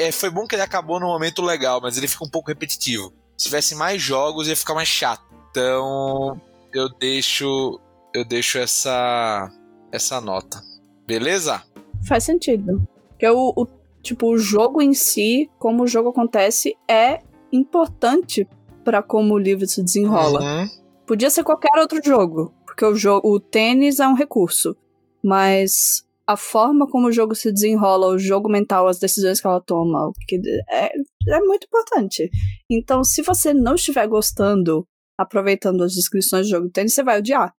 é, 0.07 0.11
foi 0.11 0.29
bom 0.29 0.47
que 0.47 0.55
ele 0.55 0.61
acabou 0.61 0.99
num 0.99 1.07
momento 1.07 1.41
legal, 1.41 1.81
mas 1.81 1.97
ele 1.97 2.07
fica 2.07 2.23
um 2.23 2.29
pouco 2.29 2.49
repetitivo. 2.49 3.13
Se 3.37 3.45
tivesse 3.45 3.75
mais 3.75 4.01
jogos, 4.01 4.47
ia 4.47 4.55
ficar 4.55 4.73
mais 4.73 4.87
chato. 4.87 5.23
Então, 5.51 6.39
eu 6.75 6.89
deixo 6.89 7.79
eu 8.13 8.25
deixo 8.25 8.57
essa 8.57 9.49
essa 9.91 10.19
nota. 10.19 10.61
Beleza? 11.07 11.63
Faz 12.07 12.23
sentido. 12.23 12.85
Porque 13.09 13.27
o, 13.29 13.53
o 13.55 13.67
tipo 14.01 14.27
o 14.27 14.37
jogo 14.37 14.81
em 14.81 14.93
si, 14.93 15.49
como 15.57 15.83
o 15.83 15.87
jogo 15.87 16.09
acontece, 16.09 16.75
é 16.89 17.19
importante 17.51 18.47
para 18.83 19.01
como 19.01 19.33
o 19.33 19.39
livro 19.39 19.65
se 19.65 19.81
desenrola. 19.81 20.41
Uhum. 20.41 20.69
Podia 21.07 21.29
ser 21.29 21.43
qualquer 21.43 21.79
outro 21.79 21.99
jogo, 22.03 22.53
porque 22.65 22.85
o 22.85 22.95
jogo, 22.95 23.27
o 23.27 23.39
tênis 23.39 23.99
é 23.99 24.07
um 24.07 24.15
recurso, 24.15 24.75
mas 25.23 26.03
a 26.27 26.35
forma 26.35 26.87
como 26.87 27.07
o 27.07 27.11
jogo 27.11 27.35
se 27.35 27.51
desenrola, 27.51 28.07
o 28.07 28.17
jogo 28.17 28.49
mental, 28.49 28.87
as 28.87 28.97
decisões 28.99 29.39
que 29.39 29.47
ela 29.47 29.61
toma, 29.61 30.11
que 30.27 30.39
é, 30.69 30.91
é 30.95 31.39
muito 31.41 31.67
importante. 31.67 32.29
Então, 32.69 33.03
se 33.03 33.21
você 33.21 33.53
não 33.53 33.75
estiver 33.75 34.07
gostando, 34.07 34.87
aproveitando 35.17 35.83
as 35.83 35.93
descrições 35.93 36.47
do 36.47 36.51
jogo 36.51 36.67
de 36.67 36.73
tênis, 36.73 36.93
você 36.93 37.03
vai 37.03 37.19
odiar. 37.19 37.53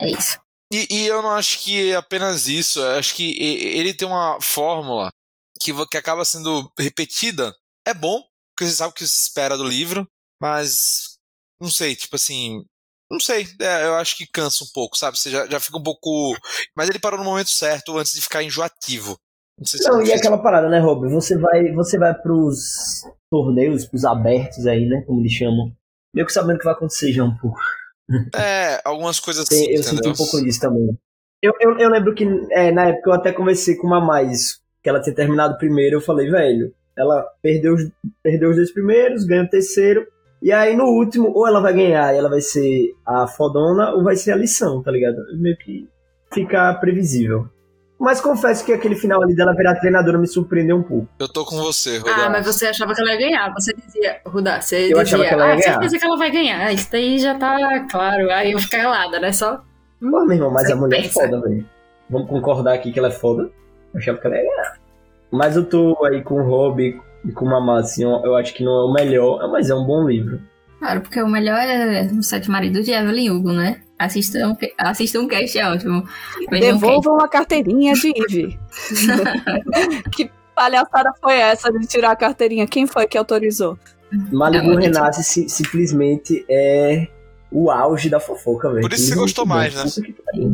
É 0.00 0.10
isso. 0.10 0.40
E, 0.72 0.86
e, 0.90 1.06
eu 1.06 1.22
não 1.22 1.30
acho 1.30 1.60
que 1.60 1.90
é 1.90 1.96
apenas 1.96 2.46
isso. 2.46 2.78
Eu 2.78 2.98
acho 2.98 3.14
que 3.14 3.36
ele 3.40 3.94
tem 3.94 4.06
uma 4.06 4.38
fórmula 4.40 5.10
que, 5.60 5.72
que 5.86 5.96
acaba 5.96 6.24
sendo 6.24 6.70
repetida. 6.78 7.54
É 7.86 7.94
bom, 7.94 8.22
porque 8.54 8.70
você 8.70 8.76
sabe 8.76 8.90
o 8.90 8.94
que 8.94 9.06
se 9.06 9.20
espera 9.20 9.56
do 9.56 9.64
livro, 9.64 10.06
mas 10.40 11.16
não 11.60 11.70
sei, 11.70 11.96
tipo 11.96 12.16
assim, 12.16 12.64
não 13.10 13.18
sei, 13.18 13.46
é, 13.60 13.86
eu 13.86 13.94
acho 13.94 14.16
que 14.16 14.26
cansa 14.26 14.64
um 14.64 14.68
pouco, 14.72 14.96
sabe? 14.96 15.18
Você 15.18 15.30
já, 15.30 15.46
já 15.46 15.58
fica 15.58 15.78
um 15.78 15.82
pouco. 15.82 16.36
Mas 16.76 16.88
ele 16.88 16.98
parou 16.98 17.18
no 17.18 17.24
momento 17.24 17.50
certo 17.50 17.96
antes 17.96 18.12
de 18.12 18.20
ficar 18.20 18.42
enjoativo. 18.42 19.18
Não, 19.58 19.66
sei 19.66 19.80
se 19.80 19.88
não 19.88 20.02
e 20.02 20.12
aquela 20.12 20.38
parada, 20.38 20.68
né, 20.68 20.78
Rob? 20.78 21.08
Você 21.08 21.36
vai, 21.36 21.72
você 21.72 21.98
vai 21.98 22.14
pros 22.14 23.02
torneios, 23.30 23.86
pros 23.86 24.04
abertos 24.04 24.66
aí, 24.66 24.86
né? 24.86 25.02
Como 25.06 25.20
eles 25.20 25.32
chamam. 25.32 25.74
Meio 26.18 26.26
que 26.26 26.32
sabendo 26.32 26.56
o 26.56 26.58
que 26.58 26.64
vai 26.64 26.74
acontecer 26.74 27.12
já 27.12 27.22
um 27.22 27.36
pouco. 27.36 27.60
É, 28.34 28.80
algumas 28.84 29.20
coisas 29.20 29.44
assim. 29.44 29.66
eu 29.66 29.80
entendeu? 29.80 29.84
senti 29.84 30.08
um 30.08 30.14
pouco 30.14 30.42
disso 30.42 30.60
também. 30.60 30.98
Eu, 31.40 31.52
eu, 31.60 31.78
eu 31.78 31.88
lembro 31.88 32.12
que 32.12 32.24
é, 32.50 32.72
na 32.72 32.88
época 32.88 33.10
eu 33.10 33.14
até 33.14 33.32
conversei 33.32 33.76
com 33.76 33.86
uma 33.86 34.00
mais, 34.00 34.60
que 34.82 34.88
ela 34.88 35.00
tinha 35.00 35.14
terminado 35.14 35.56
primeiro, 35.58 35.94
eu 35.94 36.00
falei, 36.00 36.28
velho, 36.28 36.74
ela 36.96 37.24
perdeu 37.40 37.74
os, 37.74 37.88
perdeu 38.20 38.50
os 38.50 38.56
dois 38.56 38.72
primeiros, 38.72 39.24
ganha 39.24 39.44
o 39.44 39.48
terceiro, 39.48 40.04
e 40.42 40.50
aí 40.50 40.76
no 40.76 40.86
último, 40.86 41.30
ou 41.32 41.46
ela 41.46 41.60
vai 41.60 41.72
ganhar 41.72 42.12
e 42.12 42.18
ela 42.18 42.28
vai 42.28 42.40
ser 42.40 42.92
a 43.06 43.28
fodona, 43.28 43.92
ou 43.92 44.02
vai 44.02 44.16
ser 44.16 44.32
a 44.32 44.36
lição, 44.36 44.82
tá 44.82 44.90
ligado? 44.90 45.18
Meio 45.38 45.56
que 45.56 45.88
fica 46.32 46.74
previsível. 46.74 47.48
Mas 47.98 48.20
confesso 48.20 48.64
que 48.64 48.72
aquele 48.72 48.94
final 48.94 49.20
ali 49.22 49.34
dela 49.34 49.52
virar 49.54 49.74
treinadora 49.74 50.16
me 50.18 50.26
surpreendeu 50.28 50.76
um 50.76 50.82
pouco. 50.82 51.08
Eu 51.18 51.28
tô 51.28 51.44
com 51.44 51.56
você, 51.56 51.98
Rudá. 51.98 52.26
Ah, 52.26 52.30
mas 52.30 52.46
você 52.46 52.66
achava 52.68 52.94
que 52.94 53.00
ela 53.00 53.12
ia 53.12 53.18
ganhar. 53.18 53.52
Você 53.54 53.74
dizia, 53.74 54.20
Rudá, 54.24 54.60
você 54.60 54.92
eu 54.92 55.02
dizia, 55.02 55.18
que 55.18 55.24
ela 55.24 55.46
ia 55.46 55.52
ah, 55.52 55.56
ganhar. 55.56 55.72
certeza 55.72 55.98
que 55.98 56.04
ela 56.04 56.16
vai 56.16 56.30
ganhar. 56.30 56.72
Isso 56.72 56.88
daí 56.92 57.18
já 57.18 57.34
tá 57.34 57.86
claro. 57.90 58.30
Aí 58.30 58.52
eu 58.52 58.60
ficar 58.60 58.82
calada, 58.82 59.18
né? 59.18 59.32
Só. 59.32 59.60
Pô, 60.00 60.24
meu 60.24 60.32
irmão, 60.32 60.50
mas 60.50 60.66
Você 60.66 60.72
a 60.72 60.76
mulher 60.76 61.02
pensa. 61.02 61.24
é 61.24 61.28
foda, 61.28 61.40
velho. 61.40 61.68
Vamos 62.08 62.28
concordar 62.28 62.74
aqui 62.74 62.92
que 62.92 62.98
ela 63.00 63.08
é 63.08 63.12
foda. 63.12 63.50
Eu 63.92 63.98
achava 63.98 64.18
que 64.18 64.26
ela 64.28 64.36
ia 64.36 64.42
ganhar. 64.42 64.78
Mas 65.32 65.56
eu 65.56 65.64
tô 65.64 66.04
aí 66.04 66.22
com 66.22 66.40
o 66.40 66.44
Rob 66.44 67.00
e 67.24 67.32
com 67.32 67.44
o 67.44 67.50
Mamá, 67.50 67.80
assim, 67.80 68.04
eu, 68.04 68.10
eu 68.24 68.36
acho 68.36 68.54
que 68.54 68.64
não 68.64 68.72
é 68.72 68.84
o 68.84 68.92
melhor, 68.92 69.50
mas 69.50 69.68
é 69.68 69.74
um 69.74 69.84
bom 69.84 70.08
livro. 70.08 70.40
Claro, 70.78 71.00
porque 71.00 71.20
o 71.20 71.28
melhor 71.28 71.58
é 71.58 72.08
o 72.16 72.22
Sete 72.22 72.48
Maridos 72.48 72.84
de 72.84 72.92
Evelyn 72.92 73.30
Hugo, 73.30 73.52
né? 73.52 73.80
Assistam, 73.98 74.56
assistam 74.78 75.20
um 75.22 75.28
cast, 75.28 75.58
é 75.58 75.68
ótimo. 75.68 76.06
Vejam 76.50 76.68
um. 76.76 76.78
Devolvam 76.80 77.20
a 77.20 77.28
carteirinha 77.28 77.94
de 77.94 78.12
Eve. 78.16 78.58
que 80.14 80.30
palhaçada 80.54 81.12
foi 81.20 81.34
essa 81.38 81.70
de 81.72 81.86
tirar 81.86 82.12
a 82.12 82.16
carteirinha? 82.16 82.66
Quem 82.66 82.86
foi 82.86 83.06
que 83.06 83.18
autorizou? 83.18 83.78
Malibu 84.32 84.68
Não, 84.72 84.76
Renasce 84.76 85.24
si- 85.24 85.48
simplesmente 85.48 86.44
é 86.48 87.08
o 87.50 87.70
auge 87.70 88.08
da 88.08 88.20
fofoca, 88.20 88.68
velho. 88.70 88.82
Por 88.82 88.92
isso 88.92 89.08
você 89.08 89.14
gostou 89.14 89.44
bom. 89.44 89.54
mais, 89.54 89.74
né? 89.74 89.82
Pariu. 90.24 90.50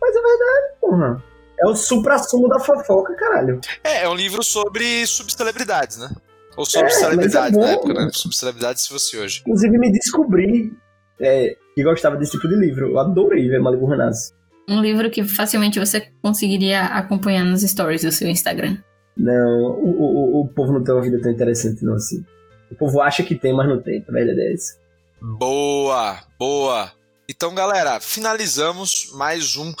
Mas 0.00 0.16
é 0.16 0.20
verdade, 0.22 0.74
porra. 0.80 1.24
É 1.62 1.66
o 1.66 1.76
supra-sumo 1.76 2.48
da 2.48 2.58
fofoca, 2.58 3.14
caralho. 3.14 3.60
É, 3.84 4.04
é 4.04 4.08
um 4.08 4.14
livro 4.14 4.42
sobre 4.42 5.06
subcelebridades, 5.06 5.98
né? 5.98 6.10
Ou 6.56 6.64
sobre 6.64 6.88
É, 6.88 6.90
celebridades 6.90 7.56
mas 7.56 7.66
é 7.66 7.68
na 7.68 7.72
época, 7.74 7.94
né? 7.94 8.10
Subcelebridades 8.12 8.82
se 8.82 8.88
fosse 8.88 9.16
hoje. 9.18 9.40
Inclusive, 9.46 9.78
me 9.78 9.92
descobri 9.92 10.72
é, 11.20 11.56
que 11.82 11.84
gostava 11.84 12.16
desse 12.16 12.32
tipo 12.32 12.46
de 12.48 12.56
livro. 12.56 12.90
Eu 12.90 12.98
adorei 12.98 13.48
ver 13.48 13.60
Malibu 13.60 13.86
Renasce. 13.86 14.32
Um 14.68 14.80
livro 14.80 15.10
que 15.10 15.24
facilmente 15.24 15.78
você 15.78 16.00
conseguiria 16.22 16.82
acompanhar 16.84 17.44
nos 17.44 17.62
stories 17.62 18.02
do 18.02 18.12
seu 18.12 18.28
Instagram. 18.28 18.76
Não, 19.16 19.62
o, 19.62 19.90
o, 20.00 20.40
o- 20.42 20.48
povo 20.48 20.72
não 20.72 20.84
tem 20.84 20.94
uma 20.94 21.02
vida 21.02 21.20
tão 21.20 21.30
interessante, 21.32 21.84
não, 21.84 21.94
assim. 21.94 22.24
O 22.70 22.74
povo 22.76 23.00
acha 23.00 23.22
que 23.22 23.34
tem, 23.34 23.52
mas 23.54 23.68
não 23.68 23.80
tem. 23.80 24.04
A 24.08 24.12
verdade 24.12 24.40
é 24.40 24.52
essa. 24.52 24.74
Boa, 25.20 26.18
boa. 26.38 26.92
Então, 27.28 27.54
galera, 27.54 27.98
finalizamos 28.00 29.10
mais 29.14 29.56
um 29.56 29.72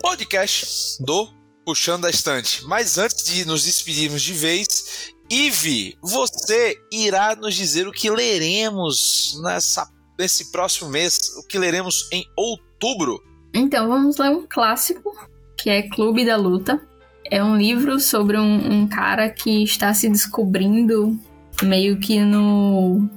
podcast 0.00 1.02
do 1.02 1.28
Puxando 1.64 2.06
a 2.06 2.10
Estante. 2.10 2.64
Mas 2.66 2.98
antes 2.98 3.24
de 3.24 3.44
nos 3.46 3.64
despedirmos 3.64 4.22
de 4.22 4.32
vez, 4.32 5.12
Ive, 5.30 5.96
você 6.02 6.76
irá 6.92 7.36
nos 7.36 7.54
dizer 7.54 7.86
o 7.86 7.92
que 7.92 8.10
leremos 8.10 9.38
nessa, 9.42 9.88
nesse 10.20 10.52
próximo 10.52 10.90
mês, 10.90 11.18
o 11.38 11.46
que 11.46 11.58
leremos 11.58 12.08
em 12.12 12.24
outubro. 12.36 13.22
Então, 13.52 13.88
vamos 13.88 14.18
ler 14.18 14.30
um 14.30 14.46
clássico, 14.48 15.12
que 15.56 15.68
é 15.68 15.82
Clube 15.82 16.24
da 16.24 16.36
Luta. 16.36 16.80
É 17.24 17.42
um 17.42 17.56
livro 17.56 17.98
sobre 17.98 18.38
um, 18.38 18.72
um 18.82 18.86
cara 18.88 19.28
que 19.28 19.62
está 19.64 19.92
se 19.94 20.08
descobrindo 20.08 21.18
meio 21.62 21.98
que 21.98 22.20
no. 22.20 23.08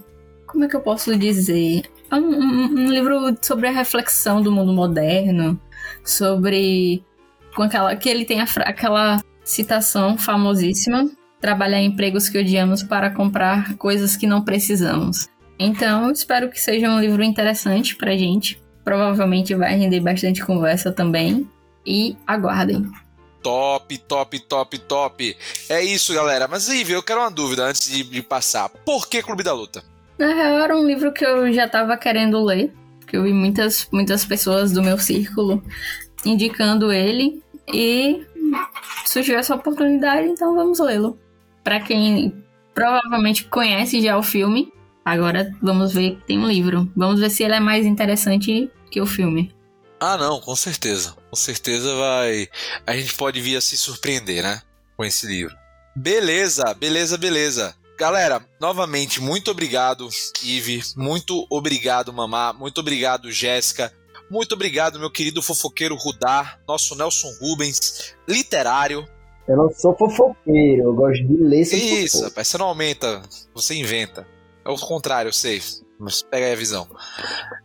Como 0.47 0.63
é 0.63 0.67
que 0.67 0.75
eu 0.75 0.81
posso 0.81 1.15
dizer? 1.17 1.83
É 2.11 2.15
um, 2.15 2.29
um- 2.29 2.65
um 2.85 2.91
livro 2.91 3.35
sobre 3.41 3.67
a 3.67 3.71
reflexão 3.71 4.41
do 4.41 4.51
mundo 4.51 4.73
moderno, 4.73 5.59
sobre. 6.03 7.03
Com 7.55 7.63
aquela, 7.63 7.95
que 7.95 8.09
ele 8.09 8.25
tem 8.25 8.41
a 8.41 8.47
aquela 8.65 9.21
citação 9.43 10.17
famosíssima: 10.17 11.09
trabalhar 11.39 11.79
em 11.79 11.87
empregos 11.87 12.29
que 12.29 12.37
odiamos 12.37 12.83
para 12.83 13.09
comprar 13.11 13.75
coisas 13.77 14.15
que 14.15 14.27
não 14.27 14.43
precisamos. 14.43 15.27
Então, 15.63 16.11
espero 16.11 16.49
que 16.49 16.59
seja 16.59 16.89
um 16.89 16.99
livro 16.99 17.23
interessante 17.23 17.95
pra 17.95 18.17
gente. 18.17 18.61
Provavelmente 18.83 19.55
vai 19.55 19.75
render 19.75 20.01
bastante 20.01 20.45
conversa 20.45 20.91
também. 20.91 21.49
E 21.85 22.17
aguardem. 22.27 22.91
Top, 23.41 23.97
top, 23.99 24.39
top, 24.39 24.77
top. 24.79 25.37
É 25.69 25.81
isso, 25.81 26.13
galera. 26.13 26.47
Mas, 26.49 26.67
Ive, 26.67 26.93
eu 26.93 27.03
quero 27.03 27.21
uma 27.21 27.31
dúvida 27.31 27.63
antes 27.63 27.89
de, 27.89 28.03
de 28.03 28.21
passar. 28.21 28.67
Por 28.69 29.07
que 29.07 29.23
Clube 29.23 29.41
da 29.41 29.53
Luta? 29.53 29.83
Na 30.17 30.33
real, 30.33 30.59
era 30.59 30.77
um 30.77 30.85
livro 30.85 31.13
que 31.13 31.25
eu 31.25 31.51
já 31.53 31.67
tava 31.67 31.95
querendo 31.95 32.43
ler. 32.43 32.73
Que 33.07 33.15
eu 33.15 33.23
vi 33.23 33.31
muitas, 33.31 33.87
muitas 33.89 34.25
pessoas 34.25 34.73
do 34.73 34.83
meu 34.83 34.97
círculo 34.97 35.63
indicando 36.25 36.91
ele. 36.91 37.41
E 37.73 38.25
surgiu 39.05 39.37
essa 39.37 39.55
oportunidade, 39.55 40.27
então 40.27 40.55
vamos 40.55 40.79
lê-lo. 40.79 41.17
Pra 41.63 41.79
quem 41.79 42.43
provavelmente 42.73 43.45
conhece 43.45 44.01
já 44.01 44.17
o 44.17 44.23
filme, 44.23 44.73
agora 45.03 45.51
vamos 45.61 45.93
ver 45.93 46.15
que 46.17 46.27
tem 46.27 46.39
um 46.39 46.47
livro. 46.47 46.91
Vamos 46.95 47.19
ver 47.19 47.29
se 47.29 47.43
ele 47.43 47.53
é 47.55 47.59
mais 47.59 47.85
interessante 47.85 48.69
que 48.89 49.01
o 49.01 49.05
filme. 49.05 49.53
Ah, 49.99 50.17
não, 50.17 50.39
com 50.41 50.55
certeza. 50.55 51.15
Com 51.29 51.35
certeza 51.35 51.95
vai. 51.95 52.47
A 52.85 52.95
gente 52.95 53.13
pode 53.15 53.39
vir 53.39 53.55
a 53.55 53.61
se 53.61 53.77
surpreender, 53.77 54.43
né? 54.43 54.61
Com 54.97 55.05
esse 55.05 55.25
livro. 55.25 55.55
Beleza, 55.95 56.73
beleza, 56.73 57.17
beleza. 57.17 57.75
Galera, 57.97 58.43
novamente, 58.59 59.21
muito 59.21 59.51
obrigado, 59.51 60.09
Ive. 60.43 60.81
Muito 60.97 61.45
obrigado, 61.49 62.11
Mamá. 62.11 62.51
Muito 62.51 62.79
obrigado, 62.79 63.31
Jéssica. 63.31 63.93
Muito 64.29 64.53
obrigado, 64.53 64.99
meu 64.99 65.11
querido 65.11 65.41
fofoqueiro 65.41 65.95
Rudar, 65.95 66.59
nosso 66.67 66.95
Nelson 66.95 67.31
Rubens, 67.39 68.15
literário. 68.27 69.07
Eu 69.47 69.57
não 69.57 69.69
sou 69.71 69.95
fofoqueiro, 69.95 70.83
eu 70.83 70.93
gosto 70.95 71.23
de 71.27 71.37
ler 71.43 71.61
Isso, 71.61 72.13
fofoca. 72.17 72.29
rapaz, 72.29 72.47
você 72.47 72.57
não 72.57 72.65
aumenta, 72.65 73.21
você 73.53 73.75
inventa. 73.75 74.27
É 74.65 74.69
o 74.69 74.77
contrário, 74.77 75.29
eu 75.29 75.33
sei. 75.33 75.61
Mas 75.99 76.21
pega 76.21 76.45
aí 76.45 76.53
a 76.53 76.55
visão. 76.55 76.87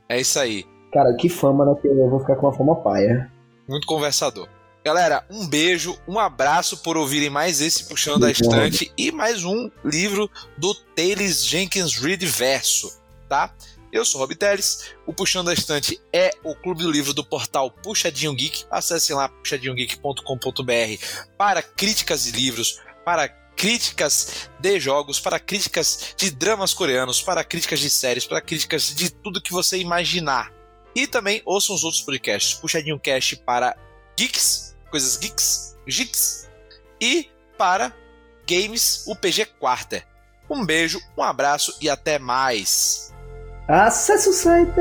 É 0.09 0.21
isso 0.21 0.39
aí. 0.39 0.65
Cara, 0.93 1.15
que 1.15 1.29
fama, 1.29 1.65
né? 1.65 1.75
Que 1.81 1.89
eu 1.89 2.09
vou 2.09 2.21
ficar 2.21 2.37
com 2.37 2.47
uma 2.47 2.57
fama 2.57 2.77
paia. 2.77 3.31
Muito 3.69 3.87
conversador. 3.87 4.49
Galera, 4.85 5.25
um 5.31 5.47
beijo, 5.47 5.99
um 6.09 6.19
abraço 6.19 6.79
por 6.79 6.97
ouvirem 6.97 7.29
mais 7.29 7.61
esse 7.61 7.85
Puxando 7.89 8.21
bom. 8.21 8.29
Estante 8.29 8.93
e 8.97 9.13
mais 9.13 9.45
um 9.45 9.71
livro 9.85 10.31
do 10.57 10.75
Taylor 10.95 11.27
Jenkins 11.27 11.99
Reid 11.99 12.25
Verso, 12.25 12.99
tá? 13.29 13.53
Eu 13.93 14.05
sou 14.05 14.21
Rob 14.21 14.35
Teles, 14.35 14.95
o 15.07 15.13
Puxando 15.13 15.49
a 15.49 15.53
Estante 15.53 16.01
é 16.13 16.31
o 16.45 16.55
clube 16.55 16.83
do 16.83 16.91
livro 16.91 17.13
do 17.13 17.25
portal 17.25 17.71
Puxadinho 17.71 18.35
Geek. 18.35 18.65
Acessem 18.71 19.17
lá 19.17 19.29
puxadinhogeek.com.br 19.29 21.05
para 21.37 21.63
críticas 21.63 22.25
de 22.25 22.33
livros, 22.33 22.81
para 23.05 23.29
críticas 23.59 24.49
de 24.61 24.79
jogos, 24.79 25.19
para 25.19 25.41
críticas 25.41 26.15
de 26.17 26.31
dramas 26.31 26.73
coreanos, 26.73 27.21
para 27.21 27.43
críticas 27.43 27.81
de 27.81 27.91
séries, 27.91 28.25
para 28.25 28.41
críticas 28.41 28.95
de 28.95 29.11
tudo 29.11 29.43
que 29.43 29.53
você 29.53 29.77
imaginar. 29.79 30.53
E 30.95 31.09
também 31.09 31.43
ouçam 31.45 31.75
os 31.75 31.83
outros 31.83 32.01
podcasts, 32.01 32.55
Puxadinho 32.55 33.01
Cast 33.01 33.37
para 33.39 33.77
geeks, 34.17 34.77
coisas 34.91 35.17
geeks, 35.17 35.77
geeks, 35.87 36.49
e 37.01 37.29
para 37.59 37.93
games, 38.49 39.05
o 39.09 39.17
PG 39.17 39.47
Quarter. 39.59 40.07
Um 40.49 40.65
beijo, 40.65 41.01
um 41.17 41.23
abraço 41.23 41.77
e 41.81 41.91
até 41.91 42.19
mais! 42.19 43.13
Acesse 43.69 44.29
o 44.29 44.33
site! 44.33 44.73